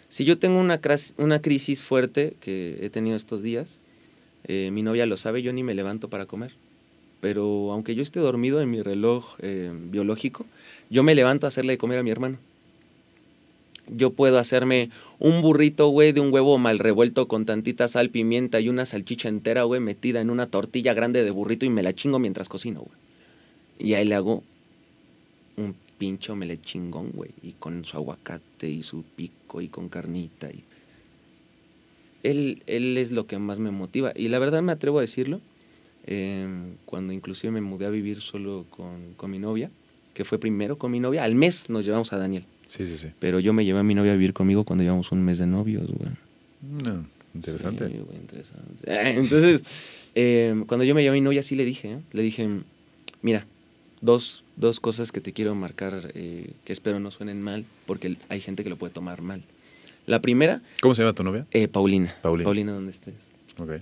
si 0.08 0.24
yo 0.24 0.38
tengo 0.38 0.58
una, 0.58 0.80
una 1.18 1.42
crisis 1.42 1.82
fuerte 1.82 2.36
que 2.40 2.78
he 2.80 2.88
tenido 2.88 3.18
estos 3.18 3.42
días, 3.42 3.80
eh, 4.44 4.70
mi 4.72 4.80
novia 4.80 5.04
lo 5.04 5.18
sabe, 5.18 5.42
yo 5.42 5.52
ni 5.52 5.62
me 5.62 5.74
levanto 5.74 6.08
para 6.08 6.24
comer. 6.24 6.52
Pero 7.20 7.70
aunque 7.70 7.94
yo 7.94 8.02
esté 8.02 8.18
dormido 8.18 8.62
en 8.62 8.70
mi 8.70 8.80
reloj 8.80 9.34
eh, 9.40 9.70
biológico, 9.74 10.46
yo 10.88 11.02
me 11.02 11.14
levanto 11.14 11.46
a 11.46 11.48
hacerle 11.48 11.74
de 11.74 11.78
comer 11.78 11.98
a 11.98 12.02
mi 12.02 12.10
hermano. 12.10 12.38
Yo 13.93 14.11
puedo 14.12 14.38
hacerme 14.38 14.91
un 15.18 15.43
burrito, 15.43 15.88
güey, 15.88 16.12
de 16.12 16.20
un 16.20 16.32
huevo 16.32 16.59
mal 16.59 16.78
revuelto 16.78 17.26
con 17.28 17.45
tantita 17.45 17.88
sal, 17.88 18.11
pimienta 18.11 18.61
y 18.61 18.68
una 18.68 18.86
salchicha 18.86 19.28
entera, 19.28 19.64
güey, 19.64 19.80
metida 19.80 20.20
en 20.20 20.30
una 20.30 20.47
tortilla 20.47 20.95
grande 20.95 21.24
de 21.24 21.30
burrito 21.30 21.66
y 21.66 21.70
me 21.70 21.82
la 21.82 21.93
chingo 21.93 22.18
mientras 22.18 22.49
cocino, 22.49 22.80
güey. 22.80 22.99
Y 23.78 23.95
ahí 23.95 24.05
le 24.05 24.14
hago 24.14 24.45
un 25.57 25.74
pincho 25.99 26.34
omelette 26.34 26.62
chingón, 26.62 27.11
güey. 27.12 27.30
Y 27.43 27.53
con 27.53 27.84
su 27.84 27.97
aguacate 27.97 28.68
y 28.68 28.82
su 28.82 29.03
pico 29.03 29.61
y 29.61 29.68
con 29.68 29.88
carnita. 29.88 30.51
Y... 30.51 30.62
Él, 32.22 32.62
él 32.66 32.97
es 32.97 33.11
lo 33.11 33.26
que 33.26 33.38
más 33.38 33.59
me 33.59 33.70
motiva. 33.70 34.12
Y 34.14 34.28
la 34.28 34.38
verdad 34.38 34.62
me 34.62 34.72
atrevo 34.72 34.99
a 34.99 35.03
decirlo. 35.03 35.41
eh, 36.07 36.47
cuando 36.86 37.12
inclusive 37.12 37.51
me 37.53 37.61
mudé 37.61 37.86
a 37.86 37.91
vivir 37.91 38.20
solo 38.20 38.66
con, 38.70 39.14
con 39.16 39.30
mi 39.30 39.38
novia, 39.38 39.70
que 40.14 40.24
fue 40.24 40.38
primero 40.38 40.78
con 40.78 40.91
mi 40.91 41.01
novia, 41.01 41.24
al 41.24 41.34
mes 41.34 41.70
nos 41.70 41.84
llevamos 41.84 42.12
a 42.12 42.18
Daniel. 42.18 42.45
Sí, 42.70 42.86
sí, 42.86 42.96
sí. 42.98 43.08
Pero 43.18 43.40
yo 43.40 43.52
me 43.52 43.64
llevé 43.64 43.80
a 43.80 43.82
mi 43.82 43.96
novia 43.96 44.12
a 44.12 44.14
vivir 44.14 44.32
conmigo 44.32 44.62
cuando 44.62 44.84
llevamos 44.84 45.10
un 45.10 45.22
mes 45.24 45.38
de 45.38 45.46
novios, 45.46 45.88
güey. 45.90 46.10
No, 46.84 47.04
interesante. 47.34 47.88
Sí, 47.88 47.94
güey, 47.98 48.16
interesante. 48.16 48.84
Entonces, 49.18 49.64
eh, 50.14 50.54
cuando 50.68 50.84
yo 50.84 50.94
me 50.94 51.02
llevé 51.02 51.16
a 51.16 51.20
mi 51.20 51.20
novia, 51.20 51.42
sí 51.42 51.56
le 51.56 51.64
dije, 51.64 51.94
¿eh? 51.94 51.98
le 52.12 52.22
dije, 52.22 52.48
mira, 53.22 53.44
dos, 54.00 54.44
dos 54.54 54.78
cosas 54.78 55.10
que 55.10 55.20
te 55.20 55.32
quiero 55.32 55.56
marcar 55.56 56.12
eh, 56.14 56.52
que 56.64 56.72
espero 56.72 57.00
no 57.00 57.10
suenen 57.10 57.42
mal, 57.42 57.64
porque 57.86 58.16
hay 58.28 58.40
gente 58.40 58.62
que 58.62 58.70
lo 58.70 58.76
puede 58.76 58.92
tomar 58.92 59.20
mal. 59.20 59.42
La 60.06 60.22
primera, 60.22 60.62
¿Cómo 60.80 60.94
se 60.94 61.02
llama 61.02 61.12
tu 61.14 61.24
novia? 61.24 61.46
eh, 61.50 61.66
Paulina. 61.66 62.14
Paulina. 62.22 62.44
Paulina, 62.44 62.72
¿dónde 62.72 62.92
estés? 62.92 63.14
Ok. 63.58 63.72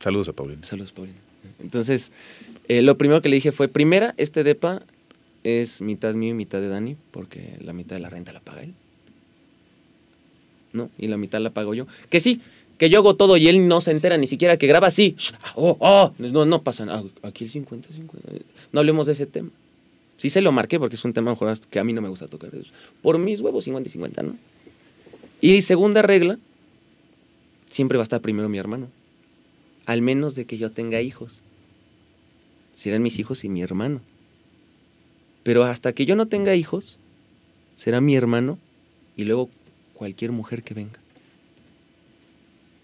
Saludos 0.00 0.28
a 0.28 0.32
Paulina. 0.32 0.64
Saludos, 0.64 0.92
Paulina. 0.92 1.18
Entonces, 1.60 2.10
eh, 2.68 2.80
lo 2.80 2.96
primero 2.96 3.20
que 3.20 3.28
le 3.28 3.36
dije 3.36 3.52
fue, 3.52 3.68
primera, 3.68 4.14
este 4.16 4.44
depa 4.44 4.82
es 5.46 5.80
mitad 5.80 6.14
mío 6.14 6.30
y 6.30 6.34
mitad 6.34 6.60
de 6.60 6.68
Dani, 6.68 6.96
porque 7.12 7.56
la 7.60 7.72
mitad 7.72 7.94
de 7.94 8.00
la 8.00 8.10
renta 8.10 8.32
la 8.32 8.40
paga 8.40 8.64
él. 8.64 8.74
¿No? 10.72 10.90
Y 10.98 11.06
la 11.06 11.16
mitad 11.16 11.40
la 11.40 11.50
pago 11.50 11.72
yo. 11.72 11.86
Que 12.10 12.18
sí, 12.18 12.40
que 12.78 12.90
yo 12.90 12.98
hago 12.98 13.14
todo 13.14 13.36
y 13.36 13.46
él 13.46 13.68
no 13.68 13.80
se 13.80 13.92
entera 13.92 14.18
ni 14.18 14.26
siquiera 14.26 14.56
que 14.56 14.66
graba 14.66 14.88
así. 14.88 15.14
Sh, 15.16 15.32
Oh, 15.54 15.76
oh, 15.78 16.12
no, 16.18 16.44
no 16.44 16.62
pasa 16.62 16.84
nada. 16.84 17.04
Aquí 17.22 17.44
el 17.44 17.50
50, 17.50 17.88
50. 17.94 18.28
No 18.72 18.80
hablemos 18.80 19.06
de 19.06 19.12
ese 19.12 19.26
tema. 19.26 19.50
Sí 20.16 20.30
se 20.30 20.40
lo 20.40 20.50
marqué 20.50 20.80
porque 20.80 20.96
es 20.96 21.04
un 21.04 21.12
tema 21.12 21.30
mejor 21.30 21.56
que 21.70 21.78
a 21.78 21.84
mí 21.84 21.92
no 21.92 22.02
me 22.02 22.08
gusta 22.08 22.26
tocar. 22.26 22.50
Por 23.00 23.18
mis 23.18 23.40
huevos 23.40 23.64
50 23.64 23.88
y 23.88 23.92
50, 23.92 24.22
¿no? 24.24 24.36
Y 25.40 25.62
segunda 25.62 26.02
regla, 26.02 26.38
siempre 27.68 27.98
va 27.98 28.02
a 28.02 28.08
estar 28.08 28.20
primero 28.20 28.48
mi 28.48 28.58
hermano. 28.58 28.88
Al 29.84 30.02
menos 30.02 30.34
de 30.34 30.44
que 30.44 30.58
yo 30.58 30.72
tenga 30.72 31.00
hijos. 31.00 31.38
serán 32.74 33.02
mis 33.02 33.20
hijos 33.20 33.44
y 33.44 33.48
mi 33.48 33.62
hermano. 33.62 34.00
Pero 35.46 35.62
hasta 35.62 35.92
que 35.92 36.06
yo 36.06 36.16
no 36.16 36.26
tenga 36.26 36.56
hijos, 36.56 36.98
será 37.76 38.00
mi 38.00 38.16
hermano 38.16 38.58
y 39.16 39.26
luego 39.26 39.48
cualquier 39.94 40.32
mujer 40.32 40.64
que 40.64 40.74
venga. 40.74 40.98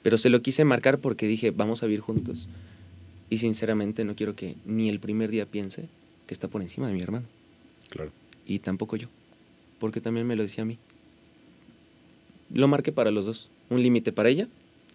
Pero 0.04 0.16
se 0.16 0.30
lo 0.30 0.42
quise 0.42 0.64
marcar 0.64 0.98
porque 0.98 1.26
dije, 1.26 1.50
vamos 1.50 1.82
a 1.82 1.86
vivir 1.86 1.98
juntos. 1.98 2.46
Y 3.30 3.38
sinceramente 3.38 4.04
no 4.04 4.14
quiero 4.14 4.36
que 4.36 4.54
ni 4.64 4.88
el 4.88 5.00
primer 5.00 5.32
día 5.32 5.44
piense 5.44 5.88
que 6.28 6.34
está 6.34 6.46
por 6.46 6.62
encima 6.62 6.86
de 6.86 6.92
mi 6.92 7.02
hermano. 7.02 7.26
Claro. 7.88 8.12
Y 8.46 8.60
tampoco 8.60 8.94
yo. 8.94 9.08
Porque 9.80 10.00
también 10.00 10.28
me 10.28 10.36
lo 10.36 10.44
decía 10.44 10.62
a 10.62 10.64
mí. 10.64 10.78
Lo 12.54 12.68
marqué 12.68 12.92
para 12.92 13.10
los 13.10 13.26
dos. 13.26 13.48
Un 13.70 13.82
límite 13.82 14.12
para 14.12 14.28
ella 14.28 14.46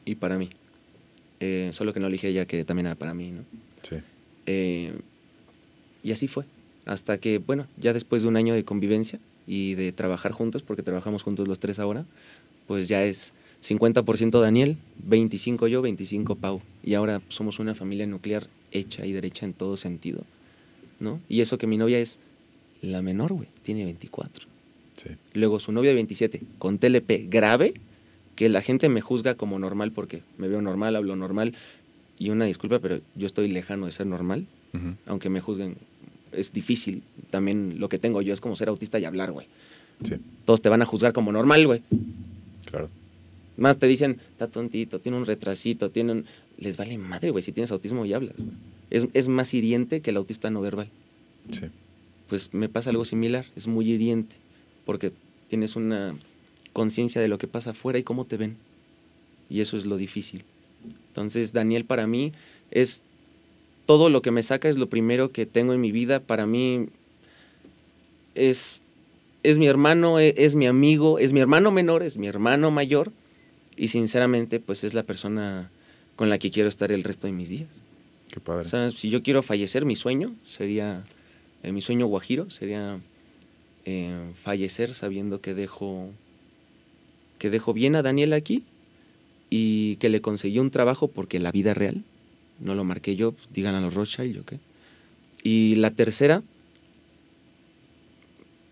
y 0.05 0.15
para 0.15 0.37
mí. 0.37 0.51
Eh, 1.41 1.71
solo 1.73 1.93
que 1.93 1.99
no 1.99 2.07
le 2.07 2.13
dije 2.13 2.27
a 2.27 2.29
ella 2.29 2.45
que 2.45 2.63
también 2.63 2.85
era 2.85 2.95
para 2.95 3.13
mí, 3.13 3.29
¿no? 3.31 3.41
Sí. 3.83 3.97
Eh, 4.45 4.93
y 6.01 6.13
así 6.13 6.29
fue. 6.29 6.45
Hasta 6.87 7.17
que, 7.17 7.37
bueno, 7.37 7.67
ya 7.77 7.93
después 7.93 8.21
de 8.21 8.29
un 8.29 8.37
año 8.37 8.53
de 8.53 8.63
convivencia 8.63 9.19
y 9.45 9.75
de 9.75 9.91
trabajar 9.91 10.31
juntos, 10.31 10.63
porque 10.63 10.83
trabajamos 10.83 11.21
juntos 11.21 11.47
los 11.47 11.59
tres 11.59 11.79
ahora, 11.79 12.05
pues 12.65 12.87
ya 12.87 13.03
es 13.03 13.33
50% 13.61 14.39
Daniel, 14.41 14.77
25 15.03 15.67
yo, 15.67 15.81
25 15.81 16.35
Pau. 16.35 16.61
Y 16.83 16.93
ahora 16.93 17.21
somos 17.27 17.59
una 17.59 17.75
familia 17.75 18.07
nuclear 18.07 18.47
hecha 18.71 19.05
y 19.05 19.11
derecha 19.11 19.45
en 19.45 19.53
todo 19.53 19.77
sentido, 19.77 20.23
¿no? 20.99 21.19
Y 21.27 21.41
eso 21.41 21.57
que 21.57 21.67
mi 21.67 21.77
novia 21.77 21.99
es 21.99 22.19
la 22.81 23.01
menor, 23.01 23.33
güey, 23.33 23.49
tiene 23.63 23.83
24. 23.83 24.45
Sí. 24.95 25.09
Luego 25.33 25.59
su 25.59 25.71
novia 25.73 25.93
27, 25.93 26.41
con 26.57 26.79
TLP 26.79 27.29
grave, 27.29 27.73
que 28.35 28.49
la 28.49 28.61
gente 28.61 28.87
me 28.87 29.01
juzga 29.01 29.35
como 29.35 29.59
normal 29.59 29.91
porque 29.91 30.23
me 30.37 30.47
veo 30.47 30.61
normal, 30.61 30.95
hablo 30.95 31.15
normal. 31.15 31.53
Y 32.19 32.29
una 32.29 32.45
disculpa, 32.45 32.79
pero 32.79 33.01
yo 33.15 33.27
estoy 33.27 33.47
lejano 33.49 33.87
de 33.87 33.91
ser 33.91 34.07
normal, 34.07 34.47
aunque 35.05 35.29
me 35.29 35.41
juzguen. 35.41 35.75
Es 36.31 36.53
difícil. 36.53 37.03
También 37.31 37.79
lo 37.79 37.89
que 37.89 37.97
tengo 37.97 38.21
yo 38.21 38.33
es 38.33 38.41
como 38.41 38.55
ser 38.55 38.69
autista 38.69 38.99
y 38.99 39.05
hablar, 39.05 39.31
güey. 39.31 39.47
Sí, 40.03 40.15
Todos 40.45 40.61
te 40.61 40.69
van 40.69 40.81
a 40.81 40.85
juzgar 40.85 41.13
como 41.13 41.31
normal, 41.31 41.65
güey. 41.65 41.81
claro. 42.65 42.89
Más 43.57 43.79
te 43.79 43.87
dicen, 43.87 44.19
está 44.31 44.47
tontito, 44.47 44.99
tiene 44.99 45.17
un 45.17 45.25
retrasito, 45.25 45.89
tiene 45.89 46.11
un... 46.11 46.25
Les 46.59 46.77
vale 46.77 46.95
madre, 46.99 47.31
güey, 47.31 47.43
si 47.43 47.51
tienes 47.51 47.71
autismo 47.71 48.05
y 48.05 48.13
hablas, 48.13 48.35
güey. 48.37 48.49
Es, 48.91 49.07
es 49.13 49.27
más 49.27 49.53
hiriente 49.53 50.01
que 50.01 50.11
el 50.11 50.17
autista 50.17 50.51
no 50.51 50.61
verbal. 50.61 50.89
Sí. 51.51 51.65
Pues 52.29 52.53
me 52.53 52.69
pasa 52.69 52.91
algo 52.91 53.03
similar, 53.03 53.45
es 53.55 53.65
muy 53.67 53.89
hiriente, 53.91 54.35
porque 54.85 55.11
tienes 55.49 55.75
una 55.75 56.15
conciencia 56.73 57.19
de 57.19 57.27
lo 57.27 57.39
que 57.39 57.47
pasa 57.47 57.71
afuera 57.71 57.97
y 57.97 58.03
cómo 58.03 58.25
te 58.25 58.37
ven. 58.37 58.57
Y 59.49 59.61
eso 59.61 59.75
es 59.77 59.85
lo 59.85 59.97
difícil. 59.97 60.43
Entonces, 61.09 61.51
Daniel 61.51 61.85
para 61.85 62.05
mí 62.05 62.33
es 62.69 63.01
todo 63.87 64.09
lo 64.11 64.21
que 64.21 64.29
me 64.29 64.43
saca, 64.43 64.69
es 64.69 64.77
lo 64.77 64.87
primero 64.89 65.31
que 65.31 65.47
tengo 65.47 65.73
en 65.73 65.81
mi 65.81 65.91
vida. 65.91 66.19
Para 66.19 66.45
mí 66.45 66.89
es, 68.35 68.81
es 69.41 69.57
mi 69.57 69.65
hermano, 69.65 70.19
e- 70.19 70.35
es, 70.37 70.53
mi 70.53 70.67
amigo, 70.67 71.17
es 71.17 71.33
mi 71.33 71.39
hermano 71.39 71.71
menor, 71.71 72.03
es 72.03 72.17
mi 72.17 72.27
hermano 72.27 72.69
mayor. 72.69 73.11
Y 73.75 73.87
sinceramente, 73.87 74.59
pues 74.59 74.83
es 74.83 74.93
la 74.93 75.03
persona 75.03 75.71
con 76.15 76.29
la 76.29 76.37
que 76.37 76.51
quiero 76.51 76.69
estar 76.69 76.91
el 76.91 77.03
resto 77.03 77.27
de 77.27 77.33
mis 77.33 77.49
días. 77.49 77.69
Qué 78.31 78.39
padre. 78.39 78.67
O 78.67 78.69
sea, 78.69 78.91
si 78.91 79.09
yo 79.09 79.23
quiero 79.23 79.41
fallecer, 79.41 79.85
mi 79.85 79.95
sueño 79.95 80.35
sería, 80.45 81.03
eh, 81.63 81.71
mi 81.71 81.81
sueño 81.81 82.07
guajiro 82.07 82.49
sería 82.49 82.99
eh, 83.85 84.31
fallecer 84.43 84.93
sabiendo 84.93 85.39
que 85.39 85.53
dejo, 85.53 86.09
que 87.39 87.49
dejo 87.49 87.73
bien 87.73 87.95
a 87.95 88.01
Daniel 88.01 88.33
aquí 88.33 88.63
y 89.49 89.95
que 89.97 90.09
le 90.09 90.19
conseguí 90.19 90.59
un 90.59 90.71
trabajo 90.71 91.07
porque 91.07 91.39
la 91.39 91.53
vida 91.53 91.73
real, 91.73 92.03
no 92.59 92.75
lo 92.75 92.83
marqué 92.83 93.15
yo, 93.15 93.35
digan 93.51 93.75
a 93.75 93.81
los 93.81 93.93
Rothschild, 93.93 94.35
yo 94.35 94.45
qué. 94.45 94.59
Y 95.43 95.75
la 95.75 95.91
tercera, 95.91 96.43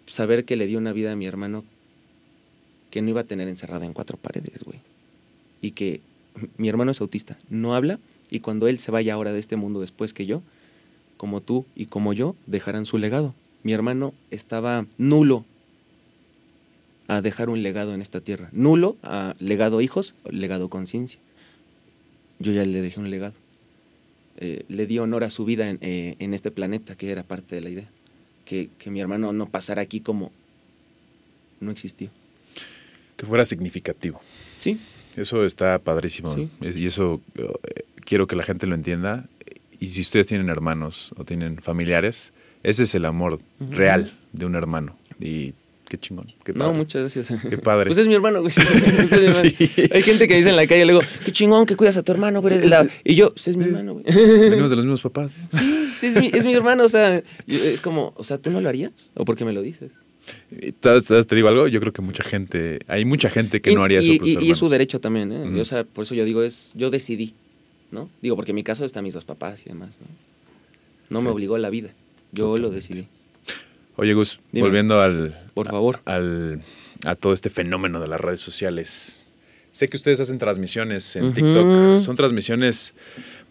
saber 0.07 0.45
que 0.45 0.55
le 0.55 0.67
di 0.67 0.75
una 0.75 0.93
vida 0.93 1.11
a 1.11 1.15
mi 1.15 1.25
hermano 1.25 1.63
que 2.91 3.01
no 3.01 3.09
iba 3.09 3.21
a 3.21 3.25
tener 3.25 3.47
encerrado 3.47 3.83
en 3.83 3.93
cuatro 3.93 4.17
paredes, 4.17 4.63
güey. 4.63 4.79
Y 5.61 5.71
que 5.71 6.01
mi 6.57 6.69
hermano 6.69 6.91
es 6.91 7.01
autista, 7.01 7.37
no 7.49 7.75
habla, 7.75 7.99
y 8.29 8.39
cuando 8.39 8.67
él 8.67 8.79
se 8.79 8.91
vaya 8.91 9.13
ahora 9.13 9.33
de 9.33 9.39
este 9.39 9.55
mundo 9.55 9.81
después 9.81 10.13
que 10.13 10.25
yo, 10.25 10.41
como 11.17 11.41
tú 11.41 11.65
y 11.75 11.85
como 11.85 12.13
yo, 12.13 12.35
dejarán 12.45 12.85
su 12.85 12.97
legado. 12.97 13.33
Mi 13.63 13.73
hermano 13.73 14.13
estaba 14.31 14.85
nulo 14.97 15.45
a 17.07 17.21
dejar 17.21 17.49
un 17.49 17.63
legado 17.63 17.93
en 17.93 18.01
esta 18.01 18.21
tierra. 18.21 18.49
Nulo 18.51 18.97
a 19.03 19.35
legado 19.39 19.81
hijos, 19.81 20.15
legado 20.29 20.69
conciencia. 20.69 21.19
Yo 22.39 22.51
ya 22.51 22.65
le 22.65 22.81
dejé 22.81 22.99
un 22.99 23.09
legado. 23.09 23.33
Eh, 24.37 24.65
le 24.67 24.85
di 24.85 24.99
honor 24.99 25.23
a 25.23 25.29
su 25.29 25.45
vida 25.45 25.69
en, 25.69 25.77
eh, 25.81 26.15
en 26.19 26.33
este 26.33 26.51
planeta, 26.51 26.95
que 26.95 27.11
era 27.11 27.23
parte 27.23 27.55
de 27.55 27.61
la 27.61 27.69
idea. 27.69 27.89
Que, 28.43 28.69
que 28.77 28.91
mi 28.91 28.99
hermano 28.99 29.33
no 29.33 29.49
pasara 29.49 29.81
aquí 29.81 30.01
como 30.01 30.31
no 31.59 31.71
existió. 31.71 32.09
Que 33.15 33.25
fuera 33.25 33.45
significativo. 33.45 34.21
Sí, 34.59 34.79
Eso 35.15 35.45
está 35.45 35.79
padrísimo. 35.79 36.35
Sí. 36.35 36.49
Y 36.61 36.85
eso 36.85 37.21
eh, 37.35 37.83
quiero 38.03 38.27
que 38.27 38.35
la 38.35 38.43
gente 38.43 38.67
lo 38.67 38.75
entienda. 38.75 39.25
Y 39.79 39.89
si 39.89 40.01
ustedes 40.01 40.27
tienen 40.27 40.49
hermanos 40.49 41.13
o 41.17 41.23
tienen 41.23 41.57
familiares, 41.61 42.33
ese 42.63 42.83
es 42.83 42.95
el 42.95 43.05
amor 43.05 43.39
real 43.59 44.17
de 44.33 44.45
un 44.45 44.55
hermano. 44.55 44.97
Y 45.19 45.53
qué 45.87 45.97
chingón. 45.97 46.27
Qué 46.43 46.53
No, 46.53 46.65
padre. 46.65 46.77
muchas 46.77 47.01
gracias. 47.15 47.41
Qué 47.49 47.57
padre. 47.57 47.85
Pues 47.87 47.97
es 47.97 48.07
mi 48.07 48.13
hermano, 48.13 48.41
güey. 48.41 48.53
Es 48.57 49.11
mi 49.11 49.17
hermano. 49.17 49.49
Sí. 49.57 49.69
Hay 49.91 50.01
gente 50.01 50.27
que 50.27 50.35
dice 50.35 50.49
en 50.49 50.55
la 50.55 50.67
calle, 50.67 50.85
luego, 50.85 51.01
qué 51.23 51.31
chingón 51.31 51.65
que 51.65 51.75
cuidas 51.75 51.97
a 51.97 52.03
tu 52.03 52.11
hermano, 52.11 52.41
güey. 52.41 52.67
la-". 52.67 52.87
Y 53.03 53.15
yo, 53.15 53.31
pues 53.33 53.47
es 53.47 53.57
mi 53.57 53.65
hermano, 53.65 53.93
güey. 53.93 54.05
Venimos 54.05 54.69
de 54.69 54.75
los 54.75 54.85
mismos 54.85 55.01
papás. 55.01 55.33
¿no? 55.37 55.59
Sí, 55.95 56.09
sí, 56.11 56.17
es 56.17 56.19
mi, 56.19 56.27
es 56.33 56.43
mi 56.43 56.53
hermano, 56.53 56.83
o 56.83 56.89
sea, 56.89 57.23
es 57.47 57.79
como, 57.79 58.13
o 58.17 58.23
sea, 58.25 58.37
¿tú 58.37 58.51
no 58.51 58.59
lo 58.59 58.67
harías? 58.67 59.11
¿O 59.15 59.23
por 59.23 59.37
qué 59.37 59.45
me 59.45 59.53
lo 59.53 59.61
dices? 59.61 59.91
Y 60.51 60.73
¿Sabes, 60.83 61.05
sabes, 61.05 61.25
te 61.25 61.35
digo 61.37 61.47
algo? 61.47 61.69
Yo 61.69 61.79
creo 61.79 61.93
que 61.93 62.01
mucha 62.01 62.21
gente, 62.21 62.79
hay 62.87 63.05
mucha 63.05 63.29
gente 63.29 63.61
que 63.61 63.71
Y- 63.71 63.75
no 63.75 63.83
haría 63.85 63.99
eso 63.99 64.11
y, 64.11 64.19
por 64.19 64.27
y- 64.27 64.33
sus 64.33 64.43
y 64.43 64.51
es 64.51 64.57
su 64.57 64.67
derecho 64.69 64.99
también, 64.99 65.31
¿eh? 65.31 65.49
Y, 65.55 65.59
o 65.59 65.63
sea, 65.65 65.85
por 65.85 66.03
eso 66.03 66.13
yo 66.13 66.25
digo, 66.25 66.43
es, 66.43 66.71
yo 66.75 66.89
decidí, 66.89 67.33
¿no? 67.91 68.09
Digo, 68.21 68.35
porque 68.35 68.51
en 68.51 68.55
mi 68.55 68.63
caso 68.63 68.83
están 68.83 69.05
mis 69.05 69.13
dos 69.13 69.23
papás 69.23 69.61
y 69.65 69.69
demás, 69.69 69.99
¿no? 70.01 70.07
No 71.09 71.21
me 71.21 71.29
obligó 71.29 71.57
la 71.57 71.69
vida, 71.69 71.91
yo 72.33 72.57
lo 72.57 72.71
decidí. 72.71 73.07
Oye, 73.97 74.13
Gus, 74.13 74.39
Dime. 74.51 74.67
volviendo 74.67 75.01
al, 75.01 75.37
Por 75.53 75.67
favor. 75.67 75.99
al, 76.05 76.61
a 77.05 77.15
todo 77.15 77.33
este 77.33 77.49
fenómeno 77.49 77.99
de 77.99 78.07
las 78.07 78.19
redes 78.19 78.39
sociales. 78.41 79.25
Sé 79.71 79.87
que 79.87 79.97
ustedes 79.97 80.19
hacen 80.19 80.37
transmisiones 80.37 81.15
en. 81.17 81.33
TikTok. 81.33 81.99
Son 81.99 82.15
transmisiones, 82.15 82.93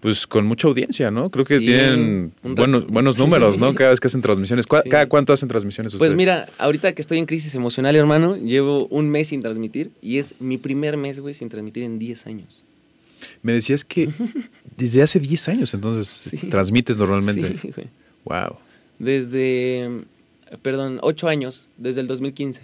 pues, 0.01 0.27
con 0.27 0.47
mucha 0.47 0.67
audiencia, 0.69 1.11
¿no? 1.11 1.29
Creo 1.31 1.45
que 1.45 1.59
Sí, 1.59 1.67
tienen 1.67 2.33
buenos, 2.43 2.87
buenos 2.87 3.19
números, 3.19 3.59
¿no? 3.59 3.75
Cada 3.75 3.91
vez 3.91 4.01
que 4.01 4.07
hacen 4.07 4.23
transmisiones. 4.23 4.67
¿Cuá- 4.67 4.81
Sí. 4.83 4.89
¿Cada 4.89 5.07
cuánto 5.07 5.35
hacen 5.35 5.49
transmisiones 5.51 5.93
ustedes? 5.93 6.11
Pues 6.11 6.17
mira, 6.17 6.47
ahorita 6.59 6.95
que 6.95 7.03
estoy 7.03 7.19
en 7.19 7.27
crisis 7.27 7.55
emocional, 7.55 7.95
hermano, 7.95 8.37
llevo 8.37 8.87
un 8.87 9.11
mes 9.11 9.29
sin 9.29 9.43
transmitir 9.43 9.91
y 10.01 10.17
es 10.19 10.35
mi 10.41 10.57
primer 10.57 10.97
mes, 10.97 11.21
güey, 11.21 11.35
sin 11.35 11.51
transmitir 11.51 11.83
en 11.85 11.99
10 11.99 12.27
años. 12.27 12.63
Me 13.43 13.53
decías 13.53 13.85
que 13.85 14.09
desde 14.79 15.03
hace 15.03 15.21
10 15.21 15.49
años, 15.49 15.75
entonces, 15.75 16.09
Sí. 16.09 16.39
transmites 16.49 16.97
normalmente. 16.97 17.57
Sí, 17.61 17.71
güey. 17.75 17.89
Wow. 18.25 18.57
Desde, 18.99 19.91
perdón, 20.63 20.99
8 21.03 21.29
años, 21.29 21.69
desde 21.77 22.01
el 22.01 22.07
2015. 22.07 22.63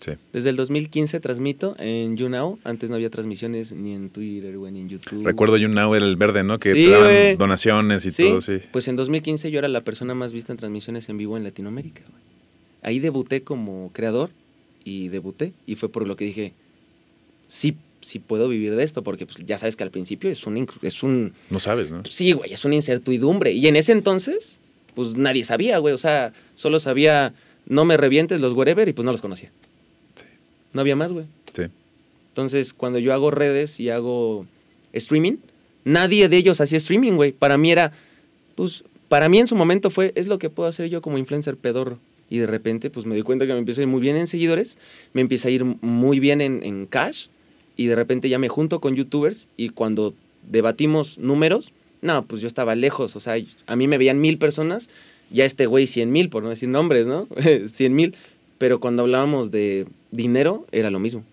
Sí. 0.00 0.12
Desde 0.32 0.50
el 0.50 0.56
2015 0.56 1.18
transmito 1.20 1.76
en 1.78 2.16
YouNow. 2.16 2.58
Antes 2.64 2.90
no 2.90 2.96
había 2.96 3.08
transmisiones 3.10 3.72
ni 3.72 3.94
en 3.94 4.10
Twitter, 4.10 4.56
güey, 4.58 4.72
ni 4.72 4.80
en 4.80 4.88
YouTube. 4.88 5.24
Recuerdo 5.24 5.56
yo 5.56 5.68
Now 5.68 5.94
era 5.94 6.04
el 6.04 6.16
verde, 6.16 6.42
¿no? 6.42 6.58
Que 6.58 6.72
Sí, 6.74 6.84
te 6.84 6.90
daban 6.90 7.06
güey. 7.12 7.36
donaciones 7.36 8.04
y 8.04 8.12
Sí, 8.12 8.28
todo, 8.28 8.40
sí. 8.40 8.58
Pues 8.72 8.88
en 8.88 8.96
2015 8.96 9.50
yo 9.50 9.58
era 9.60 9.68
la 9.68 9.80
persona 9.82 10.14
más 10.14 10.32
vista 10.32 10.52
en 10.52 10.58
transmisiones 10.58 11.08
en 11.08 11.16
vivo 11.16 11.36
en 11.36 11.44
Latinoamérica. 11.44 12.02
güey. 12.10 12.22
Ahí 12.82 12.98
debuté 12.98 13.42
como 13.44 13.90
creador 13.94 14.30
y 14.84 15.08
debuté. 15.08 15.54
Y 15.64 15.76
fue 15.76 15.88
por 15.88 16.06
lo 16.06 16.16
que 16.16 16.26
dije, 16.26 16.52
sí, 17.46 17.76
sí 18.02 18.18
puedo 18.18 18.48
vivir 18.48 18.74
de 18.74 18.82
esto. 18.84 19.02
Porque 19.02 19.24
pues, 19.24 19.38
ya 19.46 19.56
sabes 19.56 19.74
que 19.76 19.84
al 19.84 19.90
principio 19.90 20.28
es 20.28 20.44
un, 20.46 20.68
es 20.82 21.02
un... 21.02 21.32
No 21.48 21.60
sabes, 21.60 21.90
¿no? 21.90 22.02
Sí, 22.04 22.32
güey, 22.32 22.52
es 22.52 22.64
una 22.66 22.74
incertidumbre. 22.74 23.52
Y 23.52 23.66
en 23.68 23.76
ese 23.76 23.92
entonces, 23.92 24.58
pues 24.94 25.16
nadie 25.16 25.44
sabía, 25.44 25.78
güey. 25.78 25.94
O 25.94 25.98
sea, 25.98 26.32
solo 26.54 26.80
sabía, 26.80 27.34
no 27.66 27.84
me 27.84 27.96
revientes 27.96 28.40
los 28.40 28.52
wherever 28.52 28.88
y 28.88 28.92
pues 28.92 29.04
no 29.04 29.12
los 29.12 29.20
conocía. 29.20 29.50
Sí. 30.14 30.26
No 30.72 30.80
había 30.80 30.96
más, 30.96 31.12
güey. 31.12 31.26
Sí. 31.52 31.64
Entonces, 32.28 32.72
cuando 32.72 32.98
yo 32.98 33.12
hago 33.12 33.30
redes 33.30 33.78
y 33.80 33.90
hago 33.90 34.46
streaming, 34.92 35.36
nadie 35.84 36.28
de 36.28 36.36
ellos 36.36 36.60
hacía 36.60 36.78
streaming, 36.78 37.12
güey. 37.12 37.32
Para 37.32 37.58
mí 37.58 37.70
era, 37.70 37.92
pues, 38.54 38.84
para 39.08 39.28
mí 39.28 39.38
en 39.38 39.46
su 39.46 39.54
momento 39.54 39.90
fue, 39.90 40.12
es 40.16 40.26
lo 40.26 40.38
que 40.38 40.50
puedo 40.50 40.68
hacer 40.68 40.88
yo 40.88 41.02
como 41.02 41.18
influencer 41.18 41.56
pedorro. 41.56 41.98
Y 42.30 42.38
de 42.38 42.46
repente, 42.46 42.90
pues 42.90 43.06
me 43.06 43.14
doy 43.14 43.22
cuenta 43.22 43.46
que 43.46 43.52
me 43.52 43.58
empieza 43.58 43.80
a 43.80 43.84
ir 43.84 43.88
muy 43.88 44.00
bien 44.00 44.16
en 44.16 44.26
seguidores, 44.26 44.78
me 45.12 45.20
empieza 45.20 45.48
a 45.48 45.50
ir 45.50 45.64
muy 45.64 46.18
bien 46.20 46.40
en, 46.40 46.62
en 46.64 46.86
cash, 46.86 47.26
y 47.76 47.86
de 47.86 47.94
repente 47.94 48.28
ya 48.28 48.38
me 48.38 48.48
junto 48.48 48.80
con 48.80 48.96
youtubers, 48.96 49.46
y 49.56 49.68
cuando 49.68 50.14
debatimos 50.50 51.18
números, 51.18 51.72
no, 52.04 52.26
pues 52.26 52.42
yo 52.42 52.46
estaba 52.46 52.74
lejos, 52.74 53.16
o 53.16 53.20
sea, 53.20 53.36
a 53.66 53.76
mí 53.76 53.88
me 53.88 53.96
veían 53.96 54.20
mil 54.20 54.36
personas, 54.36 54.90
ya 55.30 55.46
este 55.46 55.64
güey 55.64 55.86
cien 55.86 56.12
mil, 56.12 56.28
por 56.28 56.42
no 56.42 56.50
decir 56.50 56.68
nombres, 56.68 57.06
¿no? 57.06 57.26
Cien 57.66 57.94
mil, 57.94 58.14
pero 58.58 58.78
cuando 58.78 59.02
hablábamos 59.02 59.50
de 59.50 59.86
dinero, 60.10 60.66
era 60.70 60.90
lo 60.90 60.98
mismo. 60.98 61.24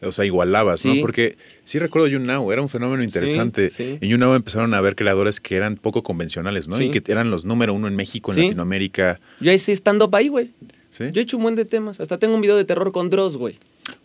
o 0.00 0.10
sea, 0.10 0.24
igualabas, 0.24 0.86
¿no? 0.86 0.94
Sí. 0.94 1.00
Porque 1.00 1.36
sí 1.64 1.78
recuerdo 1.78 2.08
YouNow, 2.08 2.50
era 2.50 2.62
un 2.62 2.70
fenómeno 2.70 3.02
interesante. 3.02 3.68
sí. 3.68 3.98
En 4.00 4.08
YouNow 4.08 4.34
empezaron 4.34 4.72
a 4.72 4.80
ver 4.80 4.96
creadores 4.96 5.38
que 5.38 5.54
eran 5.54 5.76
poco 5.76 6.02
convencionales, 6.02 6.66
¿no? 6.66 6.80
Y 6.80 6.90
que 6.90 7.02
eran 7.12 7.30
los 7.30 7.44
número 7.44 7.74
uno 7.74 7.86
en 7.86 7.94
México, 7.94 8.32
en. 8.32 8.40
Latinoamérica. 8.40 9.20
Yo 9.40 9.52
hice 9.52 9.72
stand-up 9.72 10.14
ahí, 10.16 10.28
güey. 10.28 10.50
Yo 10.98 11.20
he 11.20 11.24
hecho 11.24 11.36
un 11.36 11.42
buen 11.42 11.56
de 11.56 11.66
temas. 11.66 12.00
Hasta 12.00 12.18
tengo 12.18 12.34
un 12.34 12.40
video 12.40 12.56
de 12.56 12.64
terror 12.64 12.90
con 12.90 13.10
Dross, 13.10 13.36
güey. 13.36 13.58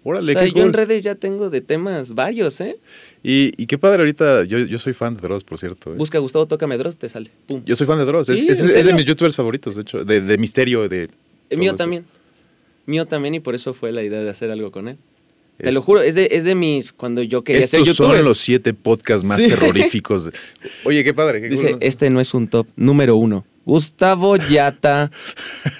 Órale, 0.03 0.33
o 0.33 0.35
sea, 0.35 0.43
qué 0.43 0.51
yo 0.51 0.65
en 0.65 0.73
redes 0.73 1.03
ya 1.03 1.15
tengo 1.15 1.49
de 1.49 1.61
temas 1.61 2.13
varios, 2.13 2.59
¿eh? 2.59 2.77
Y, 3.23 3.53
y 3.61 3.67
qué 3.67 3.77
padre 3.77 3.99
ahorita, 3.99 4.45
yo, 4.45 4.57
yo 4.59 4.79
soy 4.79 4.93
fan 4.93 5.15
de 5.15 5.21
Dross, 5.21 5.43
por 5.43 5.57
cierto. 5.59 5.93
¿eh? 5.93 5.97
Busca 5.97 6.17
Gustavo 6.17 6.47
Tócame 6.47 6.77
Dross, 6.77 6.97
te 6.97 7.07
sale. 7.07 7.29
Pum. 7.45 7.61
Yo 7.65 7.75
soy 7.75 7.85
fan 7.85 7.99
de 7.99 8.05
Dross, 8.05 8.29
es, 8.29 8.39
Sí, 8.39 8.47
es- 8.49 8.59
¿en 8.61 8.69
es 8.79 8.85
de 8.85 8.93
mis 8.93 9.05
youtubers 9.05 9.35
favoritos, 9.35 9.75
de 9.75 9.81
hecho, 9.83 10.03
de, 10.03 10.21
de 10.21 10.37
misterio, 10.37 10.89
de... 10.89 11.03
El 11.03 11.09
todo 11.49 11.59
mío 11.59 11.71
eso. 11.71 11.77
también. 11.77 12.05
Mío 12.87 13.05
también 13.05 13.35
y 13.35 13.39
por 13.39 13.53
eso 13.53 13.73
fue 13.75 13.91
la 13.91 14.01
idea 14.03 14.21
de 14.21 14.29
hacer 14.29 14.49
algo 14.49 14.71
con 14.71 14.87
él. 14.87 14.97
Te 15.57 15.71
lo 15.71 15.83
juro, 15.83 16.01
es 16.01 16.15
de, 16.15 16.29
es 16.31 16.43
de 16.43 16.55
mis... 16.55 16.91
Cuando 16.91 17.21
yo 17.21 17.43
quería 17.43 17.67
ser 17.67 17.81
Estos 17.81 17.95
youtuber. 17.97 18.17
son 18.17 18.25
los 18.25 18.39
siete 18.39 18.73
podcasts 18.73 19.23
más 19.23 19.37
Sí. 19.39 19.47
terroríficos. 19.49 20.31
Oye, 20.85 21.03
qué 21.03 21.13
padre. 21.13 21.39
Qué 21.41 21.49
Dice, 21.49 21.71
cool. 21.73 21.77
este 21.81 22.09
no 22.09 22.19
es 22.19 22.33
un 22.33 22.47
top. 22.47 22.65
Número 22.75 23.15
uno. 23.15 23.45
Gustavo 23.65 24.35
Yata. 24.37 25.11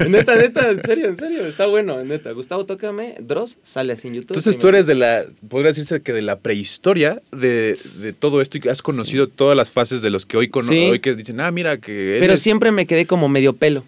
neta, 0.08 0.36
neta, 0.36 0.70
en 0.70 0.84
serio, 0.84 1.08
en 1.08 1.18
serio. 1.18 1.46
Está 1.46 1.66
bueno, 1.66 2.04
neta. 2.04 2.32
Gustavo 2.32 2.66
Tócame, 2.66 3.16
Dross, 3.20 3.58
sale 3.64 3.94
así 3.94 4.08
en 4.08 4.16
YouTube. 4.16 4.30
Entonces 4.38 4.58
tú 4.60 4.68
me- 4.68 4.70
eres 4.78 4.88
de 4.88 4.96
la, 4.96 5.26
podría 5.50 5.70
decirse 5.70 6.02
que 6.02 6.14
de 6.14 6.22
la 6.22 6.40
prehistoria 6.40 7.22
de, 7.32 7.76
de 8.02 8.14
todo 8.14 8.42
esto 8.42 8.58
y 8.58 8.62
que 8.62 8.70
has 8.70 8.82
conocido 8.82 9.28
todas 9.28 9.58
las 9.58 9.72
fases 9.72 10.02
de 10.02 10.10
los 10.12 10.26
que 10.26 10.38
hoy, 10.38 10.50
cono- 10.50 10.70
Sí. 10.70 10.90
hoy 10.92 11.00
que 11.00 11.16
dicen, 11.16 11.40
ah, 11.40 11.52
mira 11.52 11.78
que... 11.78 12.18
Pero 12.20 12.34
es-". 12.34 12.42
siempre 12.42 12.72
me 12.72 12.86
quedé 12.86 13.06
como 13.08 13.28
medio 13.30 13.54
pelo. 13.54 13.84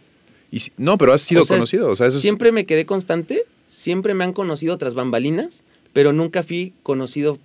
Y 0.51 0.59
si- 0.59 0.71
no, 0.77 0.97
pero 0.97 1.13
has 1.13 1.21
sido 1.21 1.41
O 1.43 1.45
sea, 1.45 1.57
conocido. 1.57 1.89
O 1.89 1.95
sea, 1.95 2.07
eso 2.07 2.17
es- 2.17 2.21
Siempre 2.21 2.51
me 2.51 2.65
quedé 2.65 2.85
constante, 2.85 3.43
siempre 3.67 4.13
me 4.15 4.23
han 4.23 4.33
conocido 4.33 4.77
tras 4.77 4.95
bambalinas, 4.95 5.63
pero 5.93 6.13
nunca 6.13 6.41
fui 6.43 6.73
conocido 6.83 7.37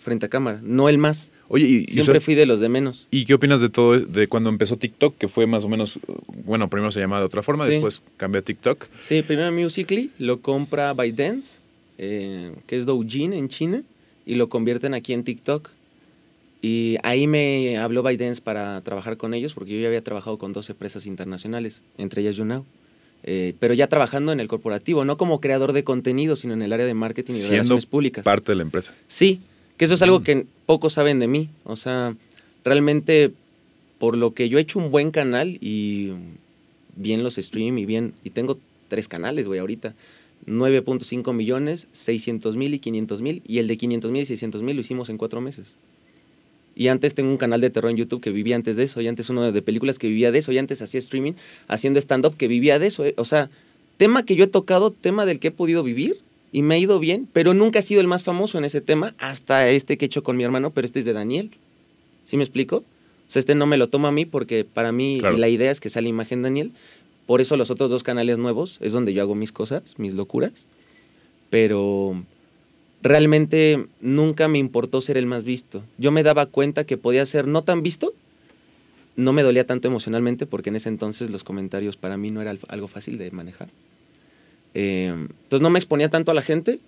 frente 0.00 0.26
a 0.26 0.28
cámara, 0.28 0.60
no 0.62 0.88
el 0.88 0.98
más. 0.98 1.32
Oye, 1.48 1.66
y, 1.66 1.86
Siempre 1.86 2.20
fui 2.20 2.34
de 2.34 2.44
los 2.46 2.60
de 2.60 2.68
menos. 2.68 3.06
¿y 3.10 3.24
qué 3.24 3.34
opinas 3.34 3.60
de 3.60 3.68
todo, 3.68 3.98
de 4.00 4.26
cuando 4.26 4.50
empezó 4.50 4.76
TikTok, 4.76 5.16
que 5.16 5.28
fue 5.28 5.46
más 5.46 5.64
o 5.64 5.68
menos, 5.68 5.98
bueno, 6.44 6.68
primero 6.68 6.90
se 6.90 7.00
llamaba 7.00 7.20
de 7.20 7.26
otra 7.26 7.42
forma, 7.42 7.64
Sí. 7.66 7.72
después 7.72 8.02
cambió 8.16 8.40
a 8.40 8.42
TikTok? 8.42 8.86
Sí, 9.02 9.22
primero 9.22 9.52
Musical.ly 9.52 10.10
lo 10.18 10.40
compra 10.40 10.92
ByteDance, 10.92 11.58
eh, 11.98 12.52
que 12.66 12.76
es 12.78 12.86
Doujin 12.86 13.32
en 13.32 13.48
China, 13.48 13.82
y 14.26 14.34
lo 14.34 14.48
convierten 14.48 14.92
aquí 14.94 15.12
en 15.12 15.22
TikTok. 15.22 15.70
Y 16.62 16.96
ahí 17.04 17.26
me 17.28 17.78
habló 17.78 18.02
ByteDance 18.02 18.40
para 18.42 18.80
trabajar 18.80 19.16
con 19.16 19.34
ellos, 19.34 19.52
porque 19.54 19.72
yo 19.74 19.80
ya 19.80 19.86
había 19.88 20.02
trabajado 20.02 20.38
con 20.38 20.52
dos 20.52 20.68
empresas 20.68 21.06
internacionales, 21.06 21.82
entre 21.96 22.22
ellas 22.22 22.34
YouNow. 22.36 22.64
Eh, 23.22 23.54
pero 23.60 23.74
ya 23.74 23.86
trabajando 23.88 24.32
en 24.32 24.40
el 24.40 24.48
corporativo, 24.48 25.04
no 25.04 25.16
como 25.16 25.40
creador 25.40 25.72
de 25.72 25.84
contenido, 25.84 26.34
sino 26.36 26.54
en 26.54 26.62
el 26.62 26.72
área 26.72 26.86
de 26.86 26.94
marketing 26.94 27.32
y 27.32 27.36
Siendo 27.36 27.52
relaciones 27.54 27.86
públicas. 27.86 28.24
parte 28.24 28.52
de 28.52 28.56
la 28.56 28.62
empresa. 28.62 28.94
Sí, 29.06 29.40
que 29.76 29.84
eso 29.84 29.94
es 29.94 30.02
algo 30.02 30.22
que 30.22 30.46
pocos 30.66 30.94
saben 30.94 31.18
de 31.18 31.26
mí. 31.26 31.48
O 31.64 31.76
sea, 31.76 32.16
realmente 32.64 33.32
por 33.98 34.16
lo 34.16 34.34
que 34.34 34.48
yo 34.48 34.58
he 34.58 34.62
hecho 34.62 34.78
un 34.78 34.90
buen 34.90 35.10
canal 35.10 35.58
y 35.60 36.12
bien 36.96 37.22
los 37.22 37.36
stream 37.36 37.78
y 37.78 37.86
bien, 37.86 38.14
y 38.24 38.30
tengo 38.30 38.58
tres 38.88 39.08
canales, 39.08 39.46
güey, 39.46 39.60
ahorita. 39.60 39.94
9.5 40.46 41.32
millones, 41.32 41.86
600 41.92 42.56
mil 42.56 42.74
y 42.74 42.78
500 42.78 43.20
mil, 43.22 43.42
y 43.46 43.58
el 43.58 43.66
de 43.66 43.76
500 43.76 44.10
mil 44.10 44.22
y 44.22 44.26
600 44.26 44.62
mil 44.62 44.76
lo 44.76 44.80
hicimos 44.80 45.08
en 45.08 45.18
cuatro 45.18 45.40
meses. 45.40 45.76
Y 46.74 46.88
antes 46.88 47.14
tengo 47.14 47.30
un 47.30 47.38
canal 47.38 47.60
de 47.60 47.70
terror 47.70 47.90
en 47.90 47.96
YouTube 47.96 48.20
que 48.20 48.30
vivía 48.30 48.54
antes 48.54 48.76
de 48.76 48.84
eso, 48.84 49.00
y 49.00 49.08
antes 49.08 49.30
uno 49.30 49.50
de 49.50 49.62
películas 49.62 49.98
que 49.98 50.08
vivía 50.08 50.30
de 50.30 50.38
eso, 50.38 50.52
y 50.52 50.58
antes 50.58 50.82
hacía 50.82 51.00
streaming 51.00 51.32
haciendo 51.68 51.98
stand-up 51.98 52.36
que 52.36 52.48
vivía 52.48 52.78
de 52.78 52.86
eso. 52.88 53.04
eh. 53.04 53.14
O 53.16 53.24
sea, 53.24 53.50
tema 53.96 54.24
que 54.24 54.36
yo 54.36 54.44
he 54.44 54.48
tocado, 54.48 54.90
tema 54.90 55.26
del 55.26 55.40
que 55.40 55.48
he 55.48 55.52
podido 55.52 55.82
vivir, 55.82 56.18
y 56.56 56.62
me 56.62 56.76
ha 56.76 56.78
ido 56.78 56.98
bien, 56.98 57.28
pero 57.34 57.52
nunca 57.52 57.80
he 57.80 57.82
sido 57.82 58.00
el 58.00 58.06
más 58.06 58.22
famoso 58.24 58.56
en 58.56 58.64
ese 58.64 58.80
tema, 58.80 59.14
hasta 59.18 59.68
este 59.68 59.98
que 59.98 60.06
he 60.06 60.08
hecho 60.08 60.22
con 60.22 60.38
mi 60.38 60.42
hermano, 60.42 60.70
pero 60.70 60.86
este 60.86 61.00
es 61.00 61.04
de 61.04 61.12
Daniel. 61.12 61.50
¿Sí 62.24 62.38
me 62.38 62.44
explico? 62.44 62.76
O 62.78 62.84
sea, 63.28 63.40
este 63.40 63.54
no 63.54 63.66
me 63.66 63.76
lo 63.76 63.90
tomo 63.90 64.06
a 64.06 64.10
mí 64.10 64.24
porque 64.24 64.64
para 64.64 64.90
mí 64.90 65.18
Claro. 65.20 65.36
la 65.36 65.50
idea 65.50 65.70
es 65.70 65.80
que 65.80 65.90
sea 65.90 66.00
la 66.00 66.08
imagen 66.08 66.40
Daniel. 66.40 66.72
Por 67.26 67.42
eso 67.42 67.58
los 67.58 67.68
otros 67.68 67.90
dos 67.90 68.02
canales 68.02 68.38
nuevos 68.38 68.78
es 68.80 68.92
donde 68.92 69.12
yo 69.12 69.20
hago 69.20 69.34
mis 69.34 69.52
cosas, 69.52 69.98
mis 69.98 70.14
locuras. 70.14 70.64
Pero 71.50 72.22
realmente 73.02 73.84
nunca 74.00 74.48
me 74.48 74.56
importó 74.56 75.02
ser 75.02 75.18
el 75.18 75.26
más 75.26 75.44
visto. 75.44 75.82
Yo 75.98 76.10
me 76.10 76.22
daba 76.22 76.46
cuenta 76.46 76.84
que 76.84 76.96
podía 76.96 77.26
ser 77.26 77.46
no 77.46 77.64
tan 77.64 77.82
visto. 77.82 78.14
No 79.14 79.34
me 79.34 79.42
dolía 79.42 79.66
tanto 79.66 79.88
emocionalmente 79.88 80.46
porque 80.46 80.70
en 80.70 80.76
ese 80.76 80.88
entonces 80.88 81.28
los 81.28 81.44
comentarios 81.44 81.98
para 81.98 82.16
mí 82.16 82.30
no 82.30 82.40
era 82.40 82.56
algo 82.68 82.88
fácil 82.88 83.18
de 83.18 83.30
manejar. 83.30 83.68
Eh, 84.78 85.06
entonces 85.06 85.62
no 85.62 85.70
me 85.70 85.78
exponía 85.78 86.10
tanto 86.10 86.30
a 86.30 86.34
la 86.34 86.42
gente 86.42 86.80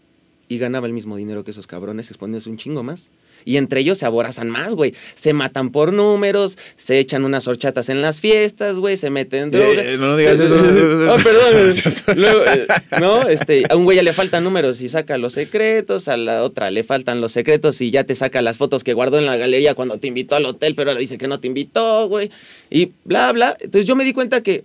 y 0.46 0.58
ganaba 0.58 0.86
el 0.86 0.92
mismo 0.92 1.16
dinero 1.16 1.42
que 1.42 1.52
esos 1.52 1.66
cabrones 1.66 2.08
exponiéndose 2.10 2.50
un 2.50 2.58
chingo 2.58 2.82
más. 2.82 3.08
Y 3.44 3.56
entre 3.56 3.80
ellos 3.80 3.96
se 3.96 4.04
aborazan 4.04 4.50
más, 4.50 4.74
güey. 4.74 4.92
Se 5.14 5.32
matan 5.32 5.70
por 5.70 5.92
números, 5.92 6.58
se 6.76 6.98
echan 6.98 7.24
unas 7.24 7.46
horchatas 7.46 7.88
en 7.88 8.02
las 8.02 8.20
fiestas, 8.20 8.76
güey, 8.76 8.96
se 8.98 9.08
meten 9.10 9.50
droga. 9.50 9.80
Eh, 9.84 9.96
no 9.96 10.16
digas 10.18 10.36
Se- 10.36 10.44
eso. 10.44 10.56
Ah, 11.08 11.16
perdón. 11.22 11.72
Luego, 12.16 12.40
eh, 12.44 12.66
no, 13.00 13.26
este, 13.28 13.62
a 13.70 13.76
un 13.76 13.84
güey 13.84 13.96
ya 13.96 14.02
le 14.02 14.12
faltan 14.12 14.44
números 14.44 14.80
y 14.82 14.88
saca 14.90 15.16
los 15.16 15.32
secretos, 15.34 16.08
a 16.08 16.16
la 16.18 16.42
otra 16.42 16.70
le 16.70 16.82
faltan 16.84 17.20
los 17.22 17.32
secretos 17.32 17.80
y 17.80 17.90
ya 17.90 18.04
te 18.04 18.14
saca 18.14 18.42
las 18.42 18.58
fotos 18.58 18.84
que 18.84 18.92
guardó 18.92 19.18
en 19.18 19.24
la 19.26 19.36
galería 19.38 19.74
cuando 19.74 19.98
te 19.98 20.08
invitó 20.08 20.34
al 20.34 20.44
hotel, 20.44 20.74
pero 20.74 20.90
ahora 20.90 21.00
dice 21.00 21.16
que 21.16 21.28
no 21.28 21.40
te 21.40 21.46
invitó, 21.46 22.06
güey. 22.08 22.30
Y 22.70 22.90
bla, 23.04 23.32
bla. 23.32 23.56
Entonces 23.60 23.86
yo 23.86 23.96
me 23.96 24.04
di 24.04 24.12
cuenta 24.12 24.42
que 24.42 24.64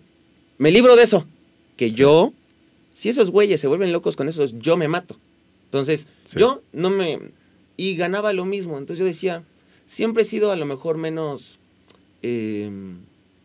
me 0.57 0.71
libro 0.71 0.95
de 0.97 1.03
eso. 1.03 1.25
Que 1.77 1.91
yo, 1.91 2.33
si 2.93 3.09
esos 3.09 3.31
güeyes 3.31 3.59
se 3.59 3.67
vuelven 3.67 3.91
locos 3.91 4.15
con 4.15 4.29
esos, 4.29 4.53
yo 4.59 4.77
me 4.77 4.87
mato. 4.87 5.17
Entonces, 5.65 6.07
Sí. 6.25 6.39
yo 6.39 6.61
no 6.71 6.89
me... 6.89 7.19
Y 7.75 7.95
ganaba 7.95 8.33
lo 8.33 8.45
mismo. 8.45 8.77
Entonces 8.77 8.99
yo 8.99 9.05
decía, 9.05 9.43
siempre 9.87 10.21
he 10.21 10.25
sido 10.25 10.51
a 10.51 10.55
lo 10.55 10.65
mejor 10.65 10.97
menos 10.97 11.57
eh, 12.21 12.69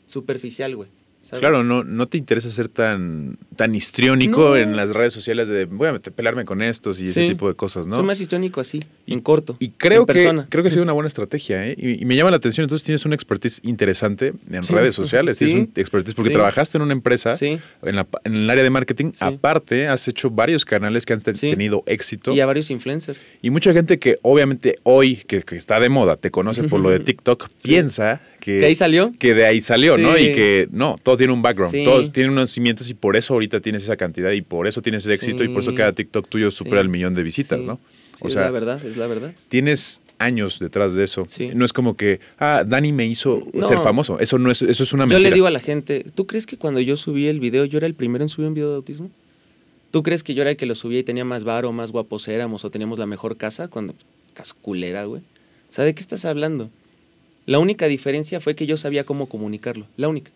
superficial, 0.07 0.77
güey. 0.77 0.89
¿sabes? 1.23 1.41
Claro, 1.41 1.63
no, 1.65 1.83
no 1.85 2.07
te 2.09 2.17
interesa 2.19 2.49
ser 2.51 2.69
tan, 2.69 3.39
tan 3.57 3.75
histriónico 3.75 4.51
No. 4.51 4.57
en 4.57 4.77
las 4.77 4.91
redes 4.91 5.13
sociales 5.13 5.49
de 5.49 5.65
voy 5.67 5.89
a 5.89 5.99
pelearme 5.99 6.45
con 6.45 6.63
estos 6.63 7.01
y 7.01 7.07
ese 7.07 7.29
tipo 7.29 7.49
de 7.49 7.55
cosas, 7.55 7.87
¿no? 7.87 7.97
Soy 7.97 8.05
más 8.05 8.21
histriónico 8.21 8.61
así, 8.61 8.81
Y- 9.09 9.15
en 9.15 9.21
corto. 9.21 9.57
Y 9.59 9.71
creo 9.71 10.07
que, 10.07 10.13
persona. 10.13 10.47
creo 10.49 10.63
que 10.63 10.69
ha 10.69 10.71
sido 10.71 10.83
una 10.83 10.93
buena 10.93 11.09
estrategia, 11.09 11.67
¿eh? 11.67 11.75
Y, 11.79 12.03
y 12.03 12.05
me 12.05 12.15
llama 12.17 12.31
la 12.31 12.37
atención, 12.37 12.65
entonces 12.65 12.85
tienes 12.85 13.05
una 13.05 13.15
expertise 13.15 13.61
interesante 13.63 14.35
en 14.51 14.63
Sí. 14.63 14.73
redes 14.73 14.95
sociales, 14.95 15.37
Sí. 15.39 15.47
tienes 15.47 15.65
un 15.65 15.73
expertise 15.77 16.15
porque 16.15 16.31
Sí. 16.31 16.35
trabajaste 16.35 16.79
en 16.79 16.83
una 16.83 16.93
empresa, 16.93 17.33
Sí. 17.35 17.59
en, 17.83 17.97
la- 17.97 18.07
en 18.25 18.35
el 18.35 18.51
área 18.51 18.63
de 18.63 18.71
marketing, 18.71 19.13
aparte 19.21 19.89
has 19.89 20.07
hecho 20.09 20.31
varios 20.31 20.65
canales 20.65 21.07
que 21.07 21.13
han 21.15 21.21
tenido 21.21 21.83
éxito 21.87 22.33
Y 22.35 22.41
a 22.41 22.47
varios 22.47 22.71
influencers. 22.71 23.19
y 23.43 23.51
mucha 23.51 23.73
gente 23.73 23.99
que 23.99 24.19
obviamente 24.23 24.77
hoy, 24.83 25.17
que, 25.27 25.43
que 25.43 25.57
está 25.57 25.81
de 25.81 25.89
moda, 25.89 26.17
te 26.17 26.31
conoce 26.31 26.65
por 26.65 26.81
lo 26.81 26.91
de 26.91 27.01
TikTok, 27.01 27.49
piensa 27.63 28.21
que, 28.41 28.61
¿Que 28.61 28.67
ahí 28.67 28.75
salió? 28.75 29.13
que 29.19 29.35
de 29.35 29.47
ahí 29.47 29.61
salió, 29.61 29.99
¿no? 29.99 30.17
Y 30.17 30.33
que 30.33 30.69
no, 30.71 30.97
todo 31.03 31.17
tiene 31.17 31.33
un 31.33 31.43
background, 31.43 31.75
Sí. 31.75 31.85
todo 31.85 32.11
tiene 32.11 32.31
unos 32.31 32.51
cimientos 32.51 32.89
y 32.89 32.95
por 32.95 33.17
eso 33.17 33.35
ahorita 33.35 33.61
tienes 33.61 33.83
esa 33.83 33.97
cantidad 33.97 34.31
y 34.33 34.43
por 34.43 34.67
eso 34.67 34.81
tienes 34.83 35.05
ese 35.05 35.15
éxito 35.15 35.43
y 35.45 35.49
por 35.49 35.63
eso 35.63 35.75
cada 35.75 35.93
TikTok 35.93 36.29
tuyo 36.29 36.51
supera 36.51 36.81
el 36.81 36.89
millón 36.89 37.15
de 37.15 37.23
visitas. 37.23 37.61
¿no? 37.61 37.81
Sí, 38.19 38.25
O 38.25 38.29
es 38.29 38.35
sea, 38.35 38.43
la 38.43 38.51
verdad, 38.51 38.85
es 38.85 38.97
la 38.97 39.07
verdad. 39.07 39.33
tienes 39.49 40.01
años 40.19 40.59
detrás 40.59 40.95
de 40.95 41.05
eso. 41.05 41.25
Sí. 41.29 41.51
No 41.55 41.65
es 41.65 41.73
como 41.73 41.97
que, 41.97 42.19
ah, 42.39 42.65
Dani 42.67 42.91
me 42.93 43.07
hizo 43.07 43.47
No. 43.53 43.67
ser 43.67 43.79
famoso. 43.79 44.19
Eso 44.19 44.37
no 44.39 44.51
es, 44.51 44.61
eso 44.63 44.83
es 44.83 44.93
una 44.93 45.05
Yo 45.05 45.11
mentira. 45.11 45.31
le 45.31 45.35
digo 45.35 45.47
a 45.47 45.51
la 45.53 45.61
gente, 45.61 46.05
¿tú 46.15 46.27
crees 46.27 46.45
que 46.47 46.57
cuando 46.57 46.81
yo 46.81 46.97
subí 46.97 47.29
el 47.29 47.39
video, 47.39 47.65
yo 47.65 47.79
era 47.79 47.87
el 47.87 47.95
primero 47.95 48.25
en 48.25 48.29
subir 48.29 48.49
un 48.49 48.55
video 48.55 48.71
de 48.71 48.77
autismo? 48.77 49.11
¿Tú 49.93 50.03
crees 50.03 50.23
que 50.25 50.35
yo 50.35 50.43
era 50.43 50.51
el 50.51 50.57
que 50.57 50.67
lo 50.67 50.75
subía 50.75 50.99
y 50.99 51.03
tenía 51.05 51.25
más 51.25 51.45
varo, 51.45 51.73
más 51.73 51.93
guapos 51.93 52.27
éramos 52.29 52.65
o 52.65 52.71
teníamos 52.71 52.99
la 52.99 53.07
mejor 53.07 53.37
casa? 53.37 53.69
Cuando, 53.69 53.95
casa 54.35 54.55
culera, 54.61 55.05
güey. 55.05 55.23
O 55.71 55.73
sea, 55.73 55.85
¿de 55.85 55.95
qué 55.95 56.01
estás 56.01 56.25
hablando? 56.25 56.69
La 57.47 57.59
única 57.61 57.87
diferencia 57.87 58.41
fue 58.41 58.55
que 58.57 58.67
yo 58.67 58.77
sabía 58.77 59.05
cómo 59.05 59.27
comunicarlo. 59.27 59.87
La 59.97 60.09
única. 60.09 60.31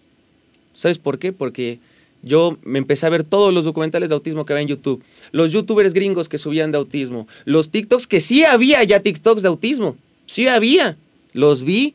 ¿Sabes 0.74 0.98
por 0.98 1.18
qué? 1.18 1.32
Porque 1.32 1.80
yo 2.22 2.56
me 2.62 2.78
empecé 2.78 3.06
a 3.06 3.10
ver 3.10 3.24
todos 3.24 3.52
los 3.52 3.64
documentales 3.64 4.08
de 4.08 4.14
autismo 4.14 4.44
que 4.44 4.52
había 4.52 4.62
en 4.62 4.68
YouTube. 4.68 5.02
Los 5.32 5.52
youtubers 5.52 5.92
gringos 5.92 6.28
que 6.28 6.38
subían 6.38 6.72
de 6.72 6.78
autismo. 6.78 7.26
Los 7.44 7.70
TikToks 7.70 8.06
que 8.06 8.20
sí 8.20 8.44
había 8.44 8.82
ya 8.84 9.00
TikToks 9.00 9.42
de 9.42 9.48
autismo. 9.48 9.96
Sí 10.26 10.46
había. 10.46 10.96
Los 11.32 11.62
vi 11.62 11.94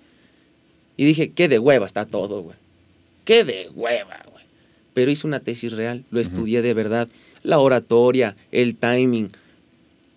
y 0.98 1.06
dije, 1.06 1.32
qué 1.32 1.48
de 1.48 1.60
hueva 1.60 1.86
está 1.86 2.06
todo, 2.06 2.42
güey. 2.42 2.58
Qué 3.24 3.44
de 3.44 3.70
hueva, 3.74 4.20
güey. 4.32 4.44
Pero 4.94 5.12
hice 5.12 5.28
una 5.28 5.40
tesis 5.40 5.72
real, 5.72 6.04
lo 6.12 6.20
estudié 6.20 6.62
de 6.62 6.74
verdad. 6.74 7.08
La 7.44 7.60
oratoria, 7.60 8.36
el 8.52 8.76
timing. 8.76 9.30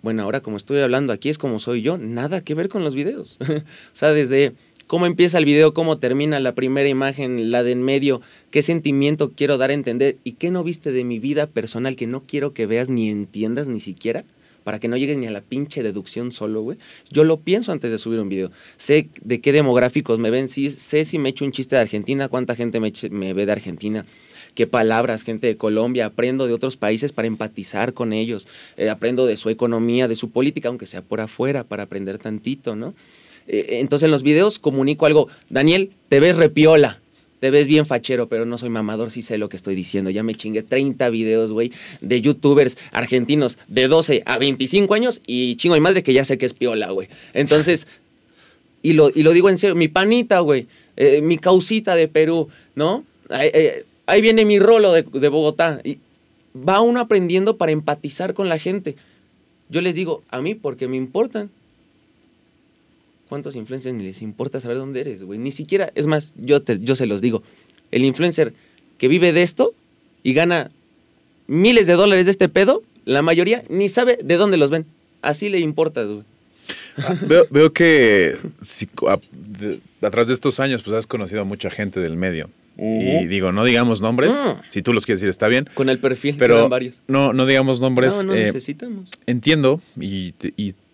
Bueno, 0.03 0.23
ahora 0.23 0.41
como 0.41 0.57
estoy 0.57 0.81
hablando 0.81 1.13
aquí 1.13 1.29
es 1.29 1.39
como 1.39 1.61
soy 1.61 1.83
yo, 1.83 1.99
nada 1.99 2.41
que 2.41 2.55
ver 2.55 2.69
con 2.69 2.83
los 2.83 2.95
videos. 2.95 3.37
o 3.41 3.63
sea, 3.93 4.13
desde 4.13 4.55
cómo 4.91 5.07
empieza 5.07 5.39
el 5.39 5.45
video, 5.45 5.73
cómo 5.73 5.99
termina 5.99 6.41
la 6.41 6.57
primera 6.57 6.89
imagen, 6.89 7.53
la 7.53 7.63
de 7.63 7.71
en 7.71 7.81
medio, 7.81 8.23
qué 8.51 8.61
sentimiento 8.61 9.31
quiero 9.37 9.57
dar 9.57 9.71
a 9.71 9.75
entender 9.75 10.17
y 10.25 10.33
qué 10.33 10.51
no 10.51 10.65
viste 10.65 10.91
de 10.91 11.05
mi 11.05 11.21
vida 11.21 11.47
personal 11.47 11.95
que 11.95 12.09
no 12.09 12.25
quiero 12.27 12.55
que 12.55 12.67
veas 12.67 12.89
ni 12.89 13.09
entiendas 13.09 13.69
ni 13.69 13.79
siquiera 13.79 14.25
para 14.65 14.81
que 14.81 14.89
no 14.89 14.97
llegues 14.97 15.17
ni 15.17 15.29
a 15.29 15.31
la 15.31 15.43
pinche 15.43 15.85
deducción 15.85 16.33
solo, 16.33 16.63
güey. 16.63 16.79
Yo 17.09 17.23
lo 17.23 17.39
pienso 17.39 17.71
antes 17.71 17.93
de 17.93 17.99
subir 17.99 18.19
un 18.19 18.29
video. 18.29 18.51
Sé 18.79 19.09
de 19.23 19.41
qué 19.41 19.53
demográficos 19.53 20.19
me 20.19 20.31
ven, 20.31 20.49
sí, 20.49 20.73
sé 20.73 21.05
si 21.05 21.21
me 21.21 21.29
echo 21.29 21.45
un 21.45 21.53
chiste 21.53 21.77
de 21.77 21.83
Argentina, 21.83 22.27
cuánta 22.27 22.57
gente 22.57 22.81
me, 22.81 23.33
ve 23.33 23.47
de 23.47 23.53
Argentina, 23.53 24.05
qué 24.57 24.67
palabras, 24.67 25.23
gente 25.23 25.47
de 25.47 25.57
Colombia, 25.57 26.07
aprendo 26.07 26.49
de 26.49 26.53
otros 26.53 26.77
países 26.77 27.13
para 27.13 27.29
empatizar 27.29 27.95
con 27.95 28.13
ellos, 28.13 28.49
eh, 28.77 28.91
aprendo 28.91 29.27
de 29.27 29.37
su 29.37 29.51
economía, 29.51 30.09
de 30.09 30.17
su 30.17 30.31
política, 30.31 30.69
aunque 30.69 30.87
sea 30.87 31.01
por 31.01 31.21
afuera, 31.21 31.63
para 31.63 31.85
aprender 31.85 32.19
tantito, 32.19 32.75
¿no? 32.75 32.97
Eh, 33.47 33.79
entonces 33.81 34.07
en 34.07 34.11
los 34.11 34.23
videos 34.23 34.59
comunico 34.59 35.07
algo, 35.07 35.29
Daniel, 35.49 35.91
te 36.09 36.21
ves 36.21 36.37
repiola, 36.37 37.01
te 37.41 37.51
ves 37.51 37.67
bien 37.67 37.87
fachero, 37.87 38.29
pero 38.29 38.45
no 38.45 38.59
soy 38.59 38.69
mamador, 38.69 39.11
sí 39.11 39.23
sé 39.23 39.39
lo 39.39 39.49
que 39.49 39.57
estoy 39.57 39.75
diciendo. 39.75 40.11
Ya 40.11 40.23
me 40.23 40.35
chingué 40.35 40.63
30 40.63 41.09
videos, 41.11 41.53
güey, 41.53 41.73
de 42.01 42.21
youtubers 42.21 42.77
argentinos 42.93 43.59
de 43.69 43.89
12 43.89 44.23
a 44.27 44.39
25 44.39 44.93
años 44.95 45.23
y 45.27 45.57
chingo 45.57 45.75
mi 45.75 45.81
madre 45.81 46.03
que 46.03 46.13
ya 46.13 46.25
sé 46.25 46.39
que 46.39 46.47
es 46.47 46.55
piola, 46.55 46.91
güey. 46.91 47.09
Entonces, 47.33 47.87
y 48.83 48.93
lo, 48.93 49.11
y 49.15 49.23
lo 49.23 49.33
digo 49.33 49.49
en 49.49 49.59
serio, 49.59 49.75
mi 49.75 49.89
panita, 49.89 50.41
güey, 50.41 50.67
eh, 50.97 51.23
mi 51.23 51.39
causita 51.39 51.95
de 51.95 52.09
Perú, 52.09 52.49
¿no? 52.75 53.05
Ahí, 53.31 53.51
eh, 53.53 53.85
ahí 54.07 54.21
viene 54.21 54.45
mi 54.45 54.59
rolo 54.59 54.93
de, 54.93 55.03
de 55.03 55.29
Bogotá. 55.29 55.81
Y 55.83 55.99
va 56.55 56.81
uno 56.81 57.01
aprendiendo 57.01 57.57
para 57.57 57.73
empatizar 57.73 58.35
con 58.35 58.49
la 58.49 58.59
gente. 58.59 58.97
Yo 59.69 59.81
les 59.81 59.95
digo, 59.95 60.23
a 60.29 60.41
mí 60.41 60.55
porque 60.55 60.89
me 60.89 60.97
importan. 60.97 61.51
¿Cuántos 63.31 63.55
influencers 63.55 63.95
ni 63.95 64.03
les 64.03 64.23
importa 64.23 64.61
saber 64.61 64.77
dónde 64.77 65.01
eres, 65.01 65.23
güey? 65.23 65.39
Ni 65.39 65.53
siquiera, 65.53 65.93
es 65.95 66.07
más, 66.07 66.33
yo, 66.37 66.61
te, 66.63 66.81
yo 66.81 66.97
se 66.97 67.07
los 67.07 67.23
digo, 67.23 67.45
el 67.93 68.05
influencer 68.05 68.53
que 68.99 69.07
vive 69.07 69.33
de 69.33 69.43
esto 69.43 69.73
y 70.25 70.33
gana 70.35 70.71
miles 71.47 71.87
de 71.87 71.93
dólares 71.95 72.25
de 72.25 72.33
este 72.33 72.49
pedo, 72.49 72.83
la 73.05 73.23
mayoría 73.23 73.63
ni 73.69 73.89
sabe 73.89 74.19
de 74.23 74.37
dónde 74.37 74.57
los 74.57 74.71
ven. 74.71 74.85
Así 75.23 75.49
le 75.49 75.61
importa, 75.61 76.03
güey. 76.03 76.23
Ah, 76.99 77.15
veo, 77.27 77.47
veo 77.51 77.73
que 77.73 78.37
si, 78.63 78.89
a, 79.09 79.19
de, 79.33 79.79
atrás 80.03 80.27
de 80.27 80.35
estos 80.35 80.59
años 80.59 80.83
pues 80.83 80.97
has 80.97 81.07
conocido 81.07 81.41
a 81.41 81.45
mucha 81.45 81.71
gente 81.71 82.01
del 82.01 82.17
medio. 82.17 82.51
Y 82.77 83.27
digo, 83.27 83.53
no 83.53 83.65
digamos 83.65 84.01
nombres, 84.01 84.33
si 84.71 84.83
tú 84.83 84.93
los 84.93 85.05
quieres 85.07 85.21
decir 85.21 85.29
está 85.31 85.47
bien, 85.49 85.69
Con 85.75 85.89
el 85.89 85.99
perfil, 85.99 86.37
pero 86.39 86.69
varios. 86.69 87.03
no, 87.09 87.33
no 87.33 87.47
digamos 87.47 87.79
nombres. 87.81 88.15
no, 88.17 88.23
no 88.25 88.35
eh, 88.35 88.45
necesitamos. 88.45 89.09
entiendo 89.27 89.81
y- 90.01 90.35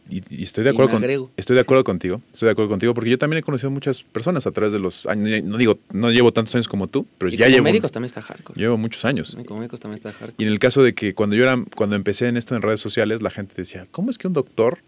y- 0.08 0.22
y 0.30 0.42
estoy 0.44 0.62
de 0.64 0.70
acuerdo 0.70 0.92
con, 0.92 1.04
estoy 1.36 1.54
de 1.54 1.60
acuerdo 1.60 1.82
contigo 1.84 2.20
estoy 2.32 2.46
de 2.46 2.52
acuerdo 2.52 2.68
contigo 2.70 2.94
porque 2.94 3.10
yo 3.10 3.18
también 3.18 3.38
he 3.38 3.42
conocido 3.42 3.70
muchas 3.70 4.02
personas 4.02 4.46
a 4.46 4.52
través 4.52 4.72
de 4.72 4.78
los 4.78 5.04
años 5.06 5.42
no 5.44 5.56
digo 5.58 5.78
no 5.92 6.10
llevo 6.10 6.32
tantos 6.32 6.54
años 6.54 6.68
como 6.68 6.86
tú 6.86 7.06
pero 7.18 7.28
Y 7.32 7.36
ya 7.36 7.46
como 7.46 7.54
llevo 7.56 7.64
médicos 7.64 7.92
también 7.92 8.06
está 8.06 8.22
hardcore. 8.22 8.58
llevo 8.60 8.76
muchos 8.76 9.04
años 9.04 9.36
Y 9.40 9.44
Como 9.44 9.60
médicos 9.60 9.80
también 9.80 9.96
está 9.96 10.12
hardcore. 10.12 10.34
y 10.38 10.42
en 10.46 10.52
el 10.52 10.58
caso 10.58 10.82
de 10.82 10.92
que 10.94 11.14
cuando 11.14 11.34
yo 11.36 11.42
era 11.42 11.58
cuando 11.74 11.96
empecé 11.96 12.28
en 12.28 12.36
esto 12.36 12.54
en 12.54 12.62
redes 12.62 12.80
sociales 12.80 13.22
la 13.22 13.30
gente 13.30 13.54
decía 13.56 13.86
cómo 13.90 14.10
es 14.10 14.18
que 14.18 14.28
un 14.28 14.32
doctor 14.34 14.78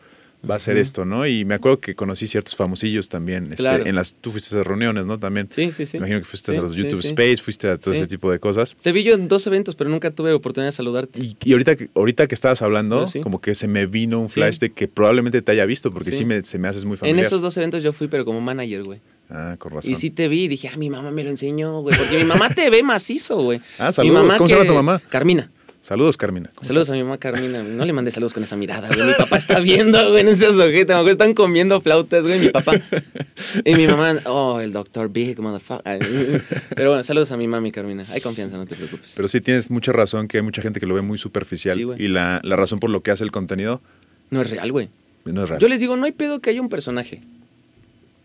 va 0.49 0.55
a 0.55 0.59
Ujú. 0.59 0.71
esto 0.73 1.05
no 1.05 1.27
y 1.27 1.45
me 1.45 1.55
acuerdo 1.55 1.81
que 1.81 1.95
conocí 1.95 2.27
ciertos 2.27 2.55
famosillos 2.55 3.09
también 3.09 3.45
este, 3.45 3.57
Claro. 3.57 3.87
en 3.87 3.95
las 3.95 4.15
tú 4.15 4.31
fuiste 4.31 4.55
a 4.55 4.59
esas 4.61 4.67
reuniones 4.67 5.05
no 5.05 5.19
también 5.19 5.49
Sí, 5.55 5.73
sí, 5.73 5.85
sí. 5.87 5.97
imagino 5.97 6.19
que 6.21 6.25
fuiste 6.25 6.53
Sí, 6.53 6.59
a 6.59 6.63
los 6.63 6.75
YouTube 6.77 7.03
sí. 7.03 7.09
Space 7.09 7.39
fuiste 7.39 7.69
a 7.69 7.77
todo 7.77 7.93
Sí. 7.95 7.99
ese 8.01 8.07
tipo 8.07 8.31
de 8.31 8.39
cosas 8.39 8.77
Te 8.83 8.93
vi 8.93 9.03
yo 9.03 9.15
en 9.15 9.27
dos 9.29 9.47
eventos, 9.47 9.75
pero 9.75 9.91
nunca 9.91 10.11
tuve 10.13 10.33
oportunidad 10.33 10.69
de 10.69 10.73
saludarte. 10.73 11.21
y, 11.23 11.37
y 11.45 11.53
ahorita, 11.53 11.77
que, 11.77 11.89
ahorita 11.95 12.27
que 12.29 12.35
estabas 12.35 12.63
hablando, 12.63 13.07
sí. 13.07 13.21
como 13.21 13.41
que 13.41 13.55
se 13.55 13.67
me 13.69 13.87
vino 13.87 14.21
un 14.21 14.29
flash 14.31 14.59
de 14.59 14.71
que 14.71 14.87
probablemente 14.89 15.43
te 15.43 15.53
haya 15.53 15.67
visto, 15.67 15.93
porque 15.93 16.13
sí, 16.13 16.25
me, 16.25 16.43
se 16.45 16.59
me 16.59 16.69
haces 16.69 16.85
muy 16.85 16.95
En 16.95 16.99
familiar. 16.99 17.27
esos 17.27 17.43
dos 17.43 17.57
eventos 17.57 17.83
yo 17.83 17.93
fui, 17.93 18.07
pero 18.09 18.25
como 18.25 18.41
manager, 18.41 18.85
güey. 18.85 19.01
Ah, 19.31 19.57
con 19.59 19.73
razón. 19.73 19.91
Y 19.91 19.95
sí 19.95 20.11
te 20.11 20.27
vi 20.29 20.45
y 20.45 20.49
dije, 20.49 20.71
ah, 20.73 20.77
mi 20.77 20.89
mamá 20.89 21.11
me 21.11 21.23
lo 21.25 21.31
enseñó, 21.31 21.81
güey. 21.83 21.97
Porque 21.99 22.17
mi 22.19 22.25
mamá 22.25 22.49
te 22.49 22.71
ve 22.71 22.83
macizo, 22.83 23.43
güey. 23.43 23.61
Ah, 23.79 23.93
saludos. 23.93 24.37
¿Cómo 24.39 24.49
se 24.49 24.55
llama 24.55 24.67
tu 24.67 24.75
mamá? 24.75 25.03
Carmina. 25.11 25.51
Saludos, 25.89 26.19
Carmina. 26.19 26.51
¿Cómo 26.55 26.67
Saludos 26.67 26.89
estás? 26.89 26.97
a 26.97 26.97
mi 26.99 27.03
mamá 27.03 27.17
Carmina. 27.17 27.63
No 27.63 27.83
le 27.87 27.95
mandé 27.95 28.11
saludos 28.11 28.35
con 28.35 28.43
esa 28.43 28.57
mirada, 28.57 28.89
güey. 28.89 29.07
Mi 29.07 29.15
papá 29.15 29.39
está 29.39 29.59
viendo, 29.59 30.11
güey, 30.11 30.21
en 30.21 30.29
ese 30.29 30.47
ojete. 30.47 30.93
A 30.93 30.97
lo 30.97 31.03
mejor 31.05 31.13
están 31.13 31.33
comiendo 31.33 31.81
flautas, 31.81 32.27
güey, 32.27 32.39
mi 32.41 32.51
papá. 32.51 32.75
Y 33.65 33.75
mi 33.75 33.87
mamá, 33.87 34.17
oh, 34.27 34.61
el 34.61 34.71
doctor 34.71 35.09
Big, 35.09 35.39
motherfucker. 35.41 36.43
Pero 36.77 36.91
bueno, 36.91 37.03
saludos 37.05 37.33
a 37.33 37.39
mi 37.39 37.49
mami 37.49 37.73
Carmina. 37.73 38.05
Hay 38.11 38.21
confianza, 38.21 38.59
no 38.59 38.67
te 38.67 38.77
preocupes. 38.77 39.15
Pero 39.17 39.29
sí 39.29 39.41
tienes 39.41 39.71
mucha 39.71 39.93
razón 39.93 40.29
que 40.29 40.37
hay 40.37 40.43
mucha 40.43 40.61
gente 40.61 40.79
que 40.79 40.85
lo 40.85 40.95
ve 40.95 41.01
muy 41.01 41.17
superficial. 41.17 41.79
Sí, 41.79 41.87
y 42.05 42.09
la, 42.09 42.41
la 42.45 42.57
razón 42.57 42.81
por 42.81 42.91
lo 42.91 43.03
que 43.03 43.11
hace 43.11 43.25
el 43.25 43.31
contenido 43.31 43.81
No 44.29 44.43
es 44.43 44.51
real, 44.51 44.71
güey. 44.71 44.91
no 45.25 45.45
es 45.45 45.49
real. 45.49 45.59
Yo 45.59 45.69
les 45.69 45.81
digo, 45.81 45.97
no 45.97 46.05
hay 46.05 46.13
pedo 46.13 46.41
que 46.41 46.51
haya 46.51 46.61
un 46.61 46.69
personaje. 46.69 47.23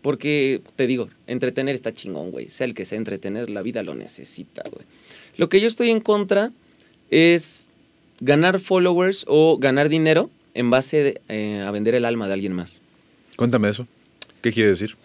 Porque, 0.02 0.60
te 0.76 0.86
digo, 0.86 1.08
entretener 1.26 1.74
está 1.74 1.94
chingón, 1.94 2.30
güey. 2.30 2.50
Sea 2.50 2.66
el 2.66 2.74
que 2.74 2.84
sea 2.84 2.98
entretener, 2.98 3.48
la 3.48 3.62
vida 3.62 3.82
lo 3.82 3.94
necesita, 3.94 4.62
güey. 4.70 4.84
Lo 5.38 5.48
que 5.48 5.62
yo 5.62 5.66
estoy 5.66 5.88
en 5.88 6.00
contra 6.00 6.52
es 7.14 7.68
ganar 8.20 8.58
followers 8.58 9.24
o 9.28 9.56
ganar 9.58 9.88
dinero 9.88 10.30
en 10.54 10.70
base 10.70 11.02
de, 11.02 11.20
eh, 11.28 11.62
a 11.64 11.70
vender 11.70 11.94
el 11.94 12.04
alma 12.04 12.26
de 12.26 12.32
alguien 12.32 12.52
más. 12.52 12.80
Cuéntame 13.36 13.68
eso. 13.68 13.86
¿Qué 14.40 14.52
quiere 14.52 14.70
decir? 14.70 14.96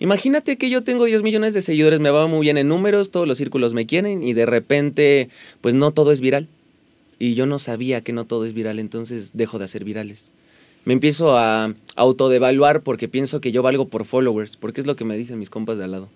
Imagínate 0.00 0.56
que 0.56 0.70
yo 0.70 0.84
tengo 0.84 1.04
10 1.04 1.22
millones 1.22 1.52
de 1.52 1.60
seguidores, 1.60 2.00
me 2.00 2.10
va 2.10 2.26
muy 2.26 2.40
bien 2.40 2.56
en 2.56 2.68
números, 2.68 3.10
todos 3.10 3.28
los 3.28 3.36
círculos 3.36 3.74
me 3.74 3.84
quieren 3.86 4.22
y 4.22 4.32
de 4.32 4.46
repente, 4.46 5.28
pues 5.60 5.74
no 5.74 5.92
todo 5.92 6.10
es 6.10 6.20
viral. 6.20 6.48
Y 7.18 7.34
yo 7.34 7.46
no 7.46 7.58
sabía 7.58 8.00
que 8.02 8.12
no 8.12 8.24
todo 8.24 8.46
es 8.46 8.54
viral, 8.54 8.78
entonces 8.78 9.32
dejo 9.34 9.58
de 9.58 9.66
hacer 9.66 9.84
virales. 9.84 10.30
Me 10.84 10.94
empiezo 10.94 11.36
a 11.36 11.74
autodevaluar 11.96 12.82
porque 12.82 13.08
pienso 13.08 13.40
que 13.42 13.52
yo 13.52 13.62
valgo 13.62 13.88
por 13.88 14.06
followers, 14.06 14.56
porque 14.56 14.80
es 14.80 14.86
lo 14.86 14.96
que 14.96 15.04
me 15.04 15.16
dicen 15.16 15.38
mis 15.38 15.50
compas 15.50 15.76
de 15.76 15.84
al 15.84 15.90
lado. 15.90 16.08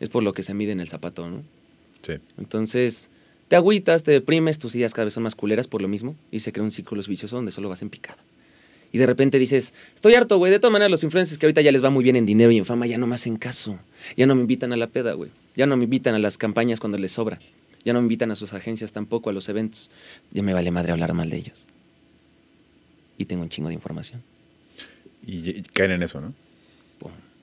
Es 0.00 0.08
por 0.08 0.24
lo 0.24 0.32
que 0.32 0.42
se 0.42 0.54
mide 0.54 0.72
en 0.72 0.80
el 0.80 0.88
zapato, 0.88 1.28
¿no? 1.28 1.42
Sí. 2.02 2.14
Entonces, 2.38 3.10
te 3.48 3.56
agüitas, 3.56 4.02
te 4.02 4.10
deprimes, 4.10 4.58
tus 4.58 4.74
ideas 4.74 4.92
cada 4.92 5.06
vez 5.06 5.14
son 5.14 5.22
más 5.22 5.34
culeras 5.34 5.66
por 5.66 5.82
lo 5.82 5.88
mismo 5.88 6.16
y 6.30 6.40
se 6.40 6.52
crea 6.52 6.64
un 6.64 6.72
círculo 6.72 7.02
vicioso 7.06 7.36
donde 7.36 7.52
solo 7.52 7.68
vas 7.68 7.82
en 7.82 7.90
picada. 7.90 8.18
Y 8.92 8.98
de 8.98 9.06
repente 9.06 9.38
dices, 9.38 9.74
estoy 9.94 10.14
harto, 10.14 10.38
güey. 10.38 10.50
De 10.50 10.58
todas 10.58 10.72
maneras, 10.72 10.90
los 10.90 11.04
influencers 11.04 11.38
que 11.38 11.46
ahorita 11.46 11.60
ya 11.60 11.72
les 11.72 11.84
va 11.84 11.90
muy 11.90 12.02
bien 12.02 12.16
en 12.16 12.24
dinero 12.24 12.50
y 12.50 12.58
en 12.58 12.64
fama 12.64 12.86
ya 12.86 12.98
no 12.98 13.06
me 13.06 13.14
hacen 13.14 13.36
caso. 13.36 13.78
Ya 14.16 14.26
no 14.26 14.34
me 14.34 14.40
invitan 14.40 14.72
a 14.72 14.76
la 14.76 14.86
peda, 14.86 15.12
güey. 15.12 15.30
Ya 15.54 15.66
no 15.66 15.76
me 15.76 15.84
invitan 15.84 16.14
a 16.14 16.18
las 16.18 16.38
campañas 16.38 16.80
cuando 16.80 16.96
les 16.96 17.12
sobra. 17.12 17.38
Ya 17.84 17.92
no 17.92 18.00
me 18.00 18.04
invitan 18.04 18.30
a 18.30 18.36
sus 18.36 18.52
agencias 18.52 18.92
tampoco, 18.92 19.28
a 19.28 19.32
los 19.32 19.48
eventos. 19.48 19.90
Ya 20.32 20.42
me 20.42 20.54
vale 20.54 20.70
madre 20.70 20.92
hablar 20.92 21.12
mal 21.14 21.28
de 21.28 21.36
ellos. 21.36 21.66
Y 23.18 23.26
tengo 23.26 23.42
un 23.42 23.48
chingo 23.48 23.68
de 23.68 23.74
información. 23.74 24.22
Y, 25.26 25.50
y 25.50 25.62
caen 25.62 25.90
en 25.90 26.02
eso, 26.02 26.20
¿no? 26.20 26.32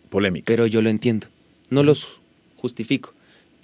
Polémica. 0.09 0.45
Pero 0.47 0.65
yo 0.67 0.81
lo 0.81 0.89
entiendo. 0.89 1.27
No 1.69 1.83
los 1.83 2.19
justifico. 2.55 3.13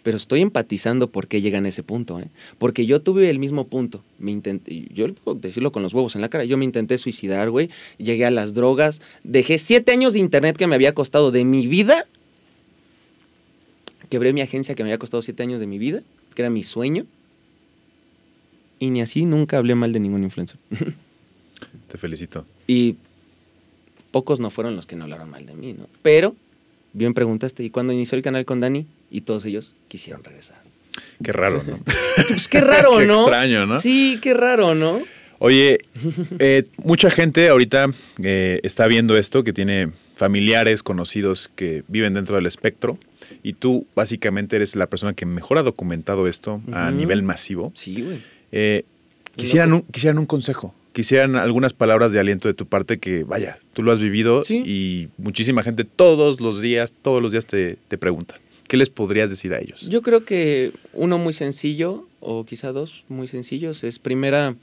Pero 0.04 0.18
estoy 0.18 0.42
empatizando 0.42 1.10
por 1.10 1.28
qué 1.28 1.42
llegan 1.42 1.66
a 1.66 1.70
ese 1.70 1.84
punto, 1.84 2.20
¿eh? 2.20 2.30
Porque 2.58 2.86
yo 2.86 3.02
tuve 3.02 3.30
el 3.30 3.40
mismo 3.40 3.68
punto. 3.68 4.04
Me 4.18 4.32
intenté, 4.32 4.88
yo 4.94 5.14
puedo 5.14 5.38
decirlo 5.40 5.72
con 5.72 5.84
los 5.84 5.94
huevos 5.94 6.16
en 6.16 6.22
la 6.22 6.30
cara. 6.30 6.46
Yo 6.46 6.58
me 6.58 6.66
intenté 6.66 6.98
suicidar, 6.98 7.50
güey. 7.50 7.70
Llegué 7.98 8.26
a 8.26 8.32
las 8.32 8.54
drogas. 8.54 9.02
Dejé 9.24 9.58
siete 9.58 9.92
años 9.92 10.14
de 10.14 10.20
internet 10.20 10.58
que 10.58 10.68
me 10.68 10.76
había 10.76 10.94
costado 10.94 11.32
de 11.32 11.44
mi 11.44 11.68
vida. 11.68 12.06
Quebré 14.10 14.34
mi 14.34 14.42
agencia 14.42 14.74
que 14.74 14.84
me 14.84 14.90
había 14.90 14.98
costado 14.98 15.22
siete 15.22 15.44
años 15.44 15.60
de 15.60 15.68
mi 15.68 15.78
vida, 15.78 16.02
que 16.34 16.42
era 16.42 16.50
mi 16.50 16.64
sueño. 16.64 17.06
Y 18.80 18.90
ni 18.90 19.02
así 19.02 19.26
nunca 19.26 19.58
hablé 19.58 19.76
mal 19.76 19.92
de 19.92 20.00
ningún 20.00 20.24
influencer. 20.24 20.58
Te 21.90 21.98
felicito. 21.98 22.46
Y 22.66 22.96
pocos 24.12 24.40
no 24.40 24.50
fueron 24.50 24.76
los 24.76 24.86
que 24.86 24.96
no 24.96 25.04
hablaron 25.04 25.30
mal 25.30 25.46
de 25.46 25.54
mí, 25.54 25.74
¿no? 25.74 25.88
Pero, 26.02 26.36
bien 26.94 27.14
preguntaste, 27.14 27.64
¿y 27.64 27.70
cuando 27.70 27.94
inició 27.94 28.16
el 28.16 28.24
canal 28.24 28.46
con 28.46 28.62
Dani? 28.62 28.88
Y 29.12 29.22
todos 29.22 29.46
ellos 29.46 29.76
quisieron 29.88 30.24
regresar. 30.24 30.62
Qué 31.24 31.32
raro, 31.32 31.64
¿no? 31.66 31.80
Pues 32.28 32.48
qué 32.48 32.62
raro, 32.62 32.98
Qué 33.00 33.06
¿no? 33.06 33.22
extraño, 33.22 33.66
¿no? 33.66 33.80
Sí, 33.82 34.20
qué 34.22 34.34
raro, 34.34 34.76
¿no? 34.76 35.02
Oye, 35.42 35.80
eh, 36.40 36.66
mucha 36.84 37.10
gente 37.10 37.48
ahorita 37.48 37.88
eh, 38.22 38.60
está 38.64 38.88
viendo 38.88 39.16
esto, 39.18 39.44
que 39.44 39.54
tiene 39.54 39.90
familiares, 40.16 40.84
conocidos 40.84 41.50
que 41.56 41.84
viven 41.88 42.14
dentro 42.14 42.36
del 42.36 42.46
espectro, 42.46 42.98
y 43.42 43.54
tú 43.54 43.88
básicamente 43.96 44.58
eres 44.58 44.76
la 44.76 44.88
persona 44.88 45.14
que 45.14 45.26
mejor 45.26 45.58
ha 45.58 45.64
documentado 45.64 46.28
esto 46.28 46.62
a 46.74 46.92
nivel 46.92 47.24
masivo. 47.24 47.72
Sí, 47.74 48.02
güey. 48.02 48.22
Eh, 48.52 48.84
quisieran, 49.38 49.72
un, 49.72 49.82
quisieran 49.84 50.18
un 50.18 50.26
consejo, 50.26 50.76
quisieran 50.92 51.38
algunas 51.38 51.72
palabras 51.72 52.12
de 52.12 52.20
aliento 52.20 52.50
de 52.50 52.54
tu 52.54 52.66
parte 52.66 52.98
que, 53.00 53.24
vaya, 53.24 53.60
tú 53.74 53.82
lo 53.82 53.94
has 53.94 54.00
vivido 54.02 54.42
Sí. 54.44 54.62
y 54.66 55.08
muchísima 55.18 55.64
gente 55.64 55.86
todos 55.86 56.42
los 56.42 56.60
días, 56.62 56.94
todos 57.02 57.22
los 57.22 57.32
días 57.32 57.46
te, 57.46 57.78
te 57.88 57.98
pregunta. 57.98 58.36
¿Qué 58.70 58.78
les 58.78 58.92
podrías 58.92 59.32
decir 59.32 59.52
a 59.56 59.60
ellos? 59.60 59.82
Yo 59.82 60.04
creo 60.04 60.26
que 60.26 60.74
uno 60.94 61.18
muy 61.18 61.34
sencillo, 61.34 62.08
o 62.20 62.46
quizá 62.46 62.72
dos 62.72 63.04
muy 63.10 63.28
sencillos, 63.28 63.84
es 63.84 63.98
primera, 63.98 64.56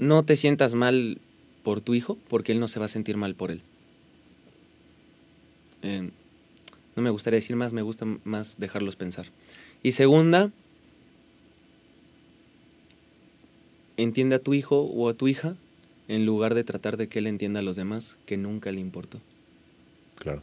no 0.00 0.24
te 0.24 0.34
sientas 0.34 0.74
mal 0.74 1.20
por 1.62 1.80
tu 1.80 1.94
hijo, 1.94 2.18
porque 2.28 2.50
él 2.50 2.58
no 2.58 2.66
se 2.66 2.80
va 2.80 2.86
a 2.86 2.88
sentir 2.88 3.16
mal 3.16 3.36
por 3.36 3.52
él. 3.52 3.62
Eh, 5.82 6.10
no 6.96 7.02
me 7.04 7.10
gustaría 7.10 7.38
decir 7.38 7.54
más, 7.54 7.72
me 7.72 7.82
gusta 7.82 8.04
más 8.24 8.58
dejarlos 8.58 8.96
pensar. 8.96 9.26
Y 9.84 9.92
segunda, 9.92 10.50
entiende 13.96 14.34
a 14.34 14.38
tu 14.40 14.54
hijo 14.54 14.80
o 14.80 15.08
a 15.08 15.14
tu 15.14 15.28
hija 15.28 15.54
en 16.08 16.26
lugar 16.26 16.56
de 16.56 16.64
tratar 16.64 16.96
de 16.96 17.06
que 17.06 17.20
él 17.20 17.28
entienda 17.28 17.60
a 17.60 17.62
los 17.62 17.76
demás, 17.76 18.18
que 18.26 18.36
nunca 18.36 18.72
le 18.72 18.80
importó. 18.80 19.20
Claro. 20.16 20.42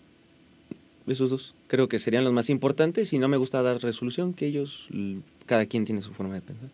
Esos 1.07 1.30
dos. 1.30 1.53
Creo 1.68 1.88
que 1.88 1.99
serían 1.99 2.23
los 2.23 2.34
más 2.34 2.49
importantes 2.49 3.14
y 3.14 3.19
no 3.19 3.27
me 3.27 3.38
gusta 3.38 3.61
dar 3.61 3.82
resolución, 3.82 4.34
que 4.34 4.48
ellos, 4.48 4.88
cada 5.45 5.65
quien 5.65 5.86
tiene 5.86 6.02
su 6.02 6.14
forma 6.14 6.34
de 6.34 6.41
pensar. 6.41 6.69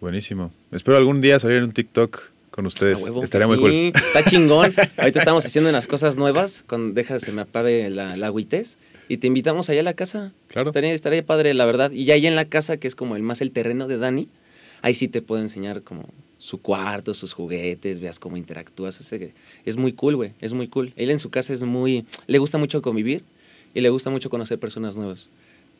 Buenísimo. 0.00 0.52
Espero 0.70 0.96
algún 0.96 1.20
día 1.20 1.38
salir 1.38 1.58
en 1.58 1.64
un 1.64 1.72
TikTok 1.72 2.32
con 2.50 2.66
ustedes. 2.66 3.00
A 3.00 3.04
huevo 3.04 3.20
que 3.20 3.24
Estaría 3.24 3.46
muy 3.46 3.56
sí, 3.56 3.62
cool. 3.62 4.02
Está 4.02 4.24
chingón. 4.24 4.72
Ahorita 4.96 5.18
estamos 5.18 5.44
haciendo 5.44 5.70
unas 5.70 5.86
cosas 5.86 6.16
nuevas. 6.16 6.64
Con, 6.66 6.94
deja 6.94 7.18
se 7.20 7.32
me 7.32 7.42
apague 7.42 7.90
la, 7.90 8.16
la 8.16 8.26
agüitez. 8.28 8.78
Y 9.08 9.18
te 9.18 9.26
invitamos 9.26 9.68
allá 9.68 9.80
a 9.80 9.84
la 9.84 9.94
casa. 9.94 10.32
Claro. 10.48 10.70
Estaría, 10.70 10.92
estaría 10.94 11.24
padre, 11.24 11.52
la 11.54 11.66
verdad. 11.66 11.90
Y 11.90 12.04
ya 12.04 12.14
ahí 12.14 12.26
en 12.26 12.36
la 12.36 12.46
casa, 12.46 12.78
que 12.78 12.88
es 12.88 12.94
como 12.94 13.16
el 13.16 13.22
más 13.22 13.40
el 13.40 13.50
terreno 13.50 13.88
de 13.88 13.98
Dani, 13.98 14.28
ahí 14.80 14.94
sí 14.94 15.08
te 15.08 15.20
puedo 15.20 15.42
enseñar 15.42 15.82
como 15.82 16.08
su 16.38 16.60
cuarto, 16.60 17.14
sus 17.14 17.32
juguetes, 17.32 18.00
veas 18.00 18.18
cómo 18.18 18.36
interactúas. 18.36 18.98
que 19.08 19.34
es 19.64 19.76
muy 19.76 19.92
cool, 19.92 20.16
güey. 20.16 20.32
Es 20.40 20.52
muy 20.52 20.68
cool. 20.68 20.92
Él 20.96 21.10
en 21.10 21.18
su 21.18 21.30
casa 21.30 21.52
es 21.52 21.62
muy. 21.62 22.06
Le 22.26 22.38
gusta 22.38 22.58
mucho 22.58 22.80
convivir 22.82 23.24
y 23.74 23.80
le 23.80 23.88
gusta 23.90 24.10
mucho 24.10 24.30
conocer 24.30 24.58
personas 24.58 24.96
nuevas. 24.96 25.30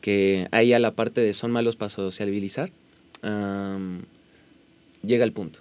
Que 0.01 0.47
ahí 0.51 0.73
a 0.73 0.79
la 0.79 0.91
parte 0.91 1.21
de 1.21 1.33
son 1.33 1.51
malos 1.51 1.75
para 1.75 1.89
sociabilizar, 1.89 2.71
am, 3.21 4.01
llega 5.05 5.23
al 5.23 5.31
punto. 5.31 5.59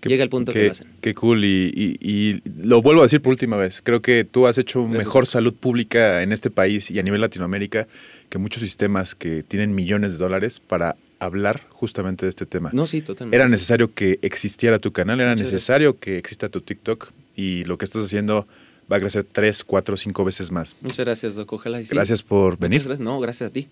Qué- 0.00 0.08
llega 0.08 0.22
al 0.22 0.28
punto 0.30 0.52
que 0.52 0.66
lo 0.66 0.70
hacen. 0.72 0.86
Qué 1.00 1.12
cool. 1.14 1.44
Y, 1.44 1.72
y- 1.74 1.96
y 2.00 2.42
lo 2.62 2.80
vuelvo 2.82 3.00
a 3.02 3.04
decir 3.04 3.20
por 3.20 3.32
última 3.32 3.56
vez. 3.56 3.80
Creo 3.82 4.00
que 4.00 4.24
tú 4.24 4.46
has 4.46 4.56
hecho 4.56 4.84
Gracias. 4.84 5.04
mejor 5.06 5.26
salud 5.26 5.54
pública 5.54 6.22
en 6.22 6.32
este 6.32 6.50
país 6.50 6.90
y 6.90 6.98
a 6.98 7.02
nivel 7.02 7.20
Latinoamérica 7.20 7.88
que 8.28 8.38
muchos 8.38 8.62
sistemas 8.62 9.14
que 9.14 9.42
tienen 9.42 9.74
millones 9.74 10.12
de 10.12 10.18
dólares 10.18 10.60
para 10.60 10.96
hablar 11.18 11.66
justamente 11.70 12.24
de 12.26 12.30
este 12.30 12.46
tema. 12.46 12.70
No, 12.72 12.86
sí, 12.86 13.02
totalmente. 13.02 13.34
Era 13.36 13.48
necesario 13.48 13.92
que 13.92 14.20
existiera 14.22 14.78
tu 14.78 14.92
canal, 14.92 15.20
era 15.20 15.32
Muchas 15.32 15.52
necesario 15.52 15.98
que 15.98 16.16
exista 16.16 16.48
tu 16.48 16.60
TikTok 16.60 17.10
y 17.34 17.64
lo 17.64 17.76
que 17.76 17.84
estás 17.84 18.04
haciendo 18.04 18.46
va 18.90 18.96
a 18.96 19.00
crecer 19.00 19.24
tres, 19.24 19.64
cuatro, 19.64 19.96
cinco 19.96 20.24
veces 20.24 20.50
más. 20.50 20.76
Muchas 20.80 21.04
gracias, 21.04 21.34
Doc. 21.34 21.52
Ojalá 21.52 21.80
y 21.80 21.84
sí. 21.84 21.94
Gracias 21.94 22.22
por 22.22 22.52
Muchas 22.52 22.60
venir. 22.60 22.78
gracias. 22.84 23.00
No, 23.00 23.20
gracias 23.20 23.50
a 23.50 23.52
ti. 23.52 23.68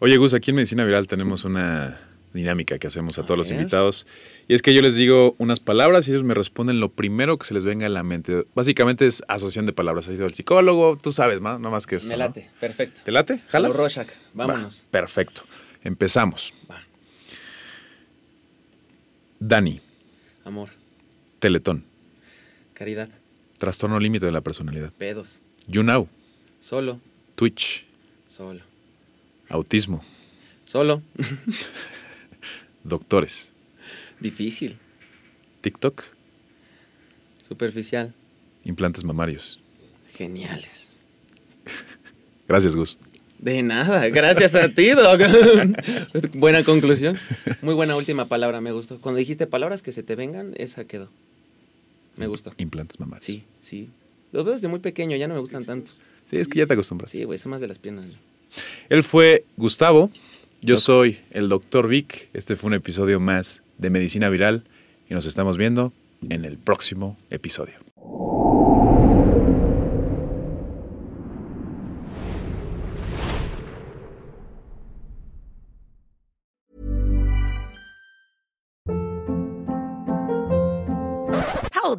Oye, 0.00 0.16
Gus, 0.16 0.34
aquí 0.34 0.50
en 0.50 0.56
Medicina 0.56 0.84
Viral 0.84 1.08
tenemos 1.08 1.44
una 1.44 2.00
dinámica 2.32 2.78
que 2.78 2.86
hacemos 2.86 3.18
a 3.18 3.22
A 3.22 3.26
todos 3.26 3.38
los 3.38 3.50
invitados. 3.50 4.06
Y 4.46 4.54
es 4.54 4.62
que 4.62 4.72
yo 4.72 4.82
les 4.82 4.94
digo 4.94 5.34
unas 5.38 5.58
palabras 5.60 6.06
y 6.06 6.10
ellos 6.10 6.22
me 6.22 6.34
responden 6.34 6.78
lo 6.78 6.90
primero 6.90 7.38
que 7.38 7.46
se 7.46 7.54
les 7.54 7.64
venga 7.64 7.86
a 7.86 7.88
la 7.88 8.02
mente. 8.02 8.44
Básicamente 8.54 9.06
es 9.06 9.22
asociación 9.28 9.66
de 9.66 9.72
palabras. 9.72 10.06
Ha 10.08 10.12
sido 10.12 10.26
el 10.26 10.34
psicólogo, 10.34 10.96
tú 11.00 11.12
sabes, 11.12 11.40
¿no? 11.40 11.58
No 11.58 11.70
más 11.70 11.86
que 11.86 11.96
esto. 11.96 12.08
Me 12.08 12.14
¿no? 12.14 12.18
late. 12.18 12.48
Perfecto. 12.60 13.00
¿Te 13.04 13.10
late? 13.12 13.40
¿Jalas? 13.48 13.72
Como 13.72 13.82
Rorschach. 13.82 14.08
Vámonos. 14.34 14.82
Va, 14.86 14.90
perfecto. 14.90 15.42
Empezamos. 15.82 16.54
Va. 16.70 16.82
Dani, 19.38 19.80
Amor. 20.44 20.68
Teletón, 21.38 21.84
Caridad. 22.74 23.08
Trastorno 23.60 24.00
límite 24.00 24.26
de 24.26 24.32
la 24.32 24.40
personalidad. 24.40 24.90
Pedos. 24.98 25.38
YouNow, 25.68 26.08
Solo. 26.60 26.98
Twitch, 27.36 27.84
Solo. 28.28 28.62
autismo, 29.48 30.02
Solo. 30.64 31.02
doctores, 32.84 33.52
Difícil. 34.18 34.76
TikTok, 35.60 36.02
Superficial. 37.46 38.14
implantes 38.64 39.04
mamarios. 39.04 39.60
Geniales. 40.14 40.96
Gracias, 42.48 42.74
Gus. 42.76 42.98
De 43.38 43.62
nada. 43.62 44.06
Gracias 44.08 44.54
a 44.54 44.68
ti, 44.68 44.90
Doc. 44.90 45.20
buena 46.34 46.62
conclusión. 46.64 47.16
Muy 47.62 47.74
buena 47.74 47.96
última 47.96 48.28
palabra. 48.28 48.60
Me 48.60 48.72
gustó. 48.72 49.00
Cuando 49.00 49.18
dijiste 49.18 49.46
palabras 49.46 49.80
que 49.82 49.92
se 49.92 50.02
te 50.02 50.14
vengan, 50.14 50.52
esa 50.58 50.84
quedó. 50.84 51.08
Me 52.20 52.26
gustó. 52.28 52.52
Implantes 52.58 53.00
mamarios. 53.00 53.24
Sí, 53.24 53.44
sí. 53.60 53.88
Los 54.32 54.44
veo 54.44 54.54
desde 54.54 54.68
muy 54.68 54.78
pequeño. 54.80 55.16
Ya 55.16 55.26
no 55.28 55.34
me 55.34 55.40
gustan 55.40 55.64
tanto. 55.64 55.92
Sí, 56.28 56.36
es 56.36 56.46
que 56.48 56.60
ya 56.60 56.66
te 56.66 56.74
acostumbras. 56.74 57.10
Sí, 57.10 57.24
güey. 57.24 57.38
Son 57.38 57.50
más 57.50 57.60
de 57.60 57.66
las 57.68 57.78
piernas. 57.78 58.06
Él 58.88 59.02
fue 59.02 59.44
Gustavo, 59.56 60.10
yo 60.60 60.74
Doc. 60.76 60.84
soy 60.84 61.18
el 61.30 61.48
Dr. 61.48 61.88
Vic. 61.88 62.28
Este 62.32 62.56
fue 62.56 62.68
un 62.68 62.74
episodio 62.74 63.18
más 63.20 63.62
de 63.78 63.90
Medicina 63.90 64.28
Viral 64.28 64.64
y 65.08 65.14
nos 65.14 65.26
estamos 65.26 65.56
viendo 65.56 65.92
en 66.28 66.44
el 66.44 66.58
próximo 66.58 67.16
episodio. 67.30 67.74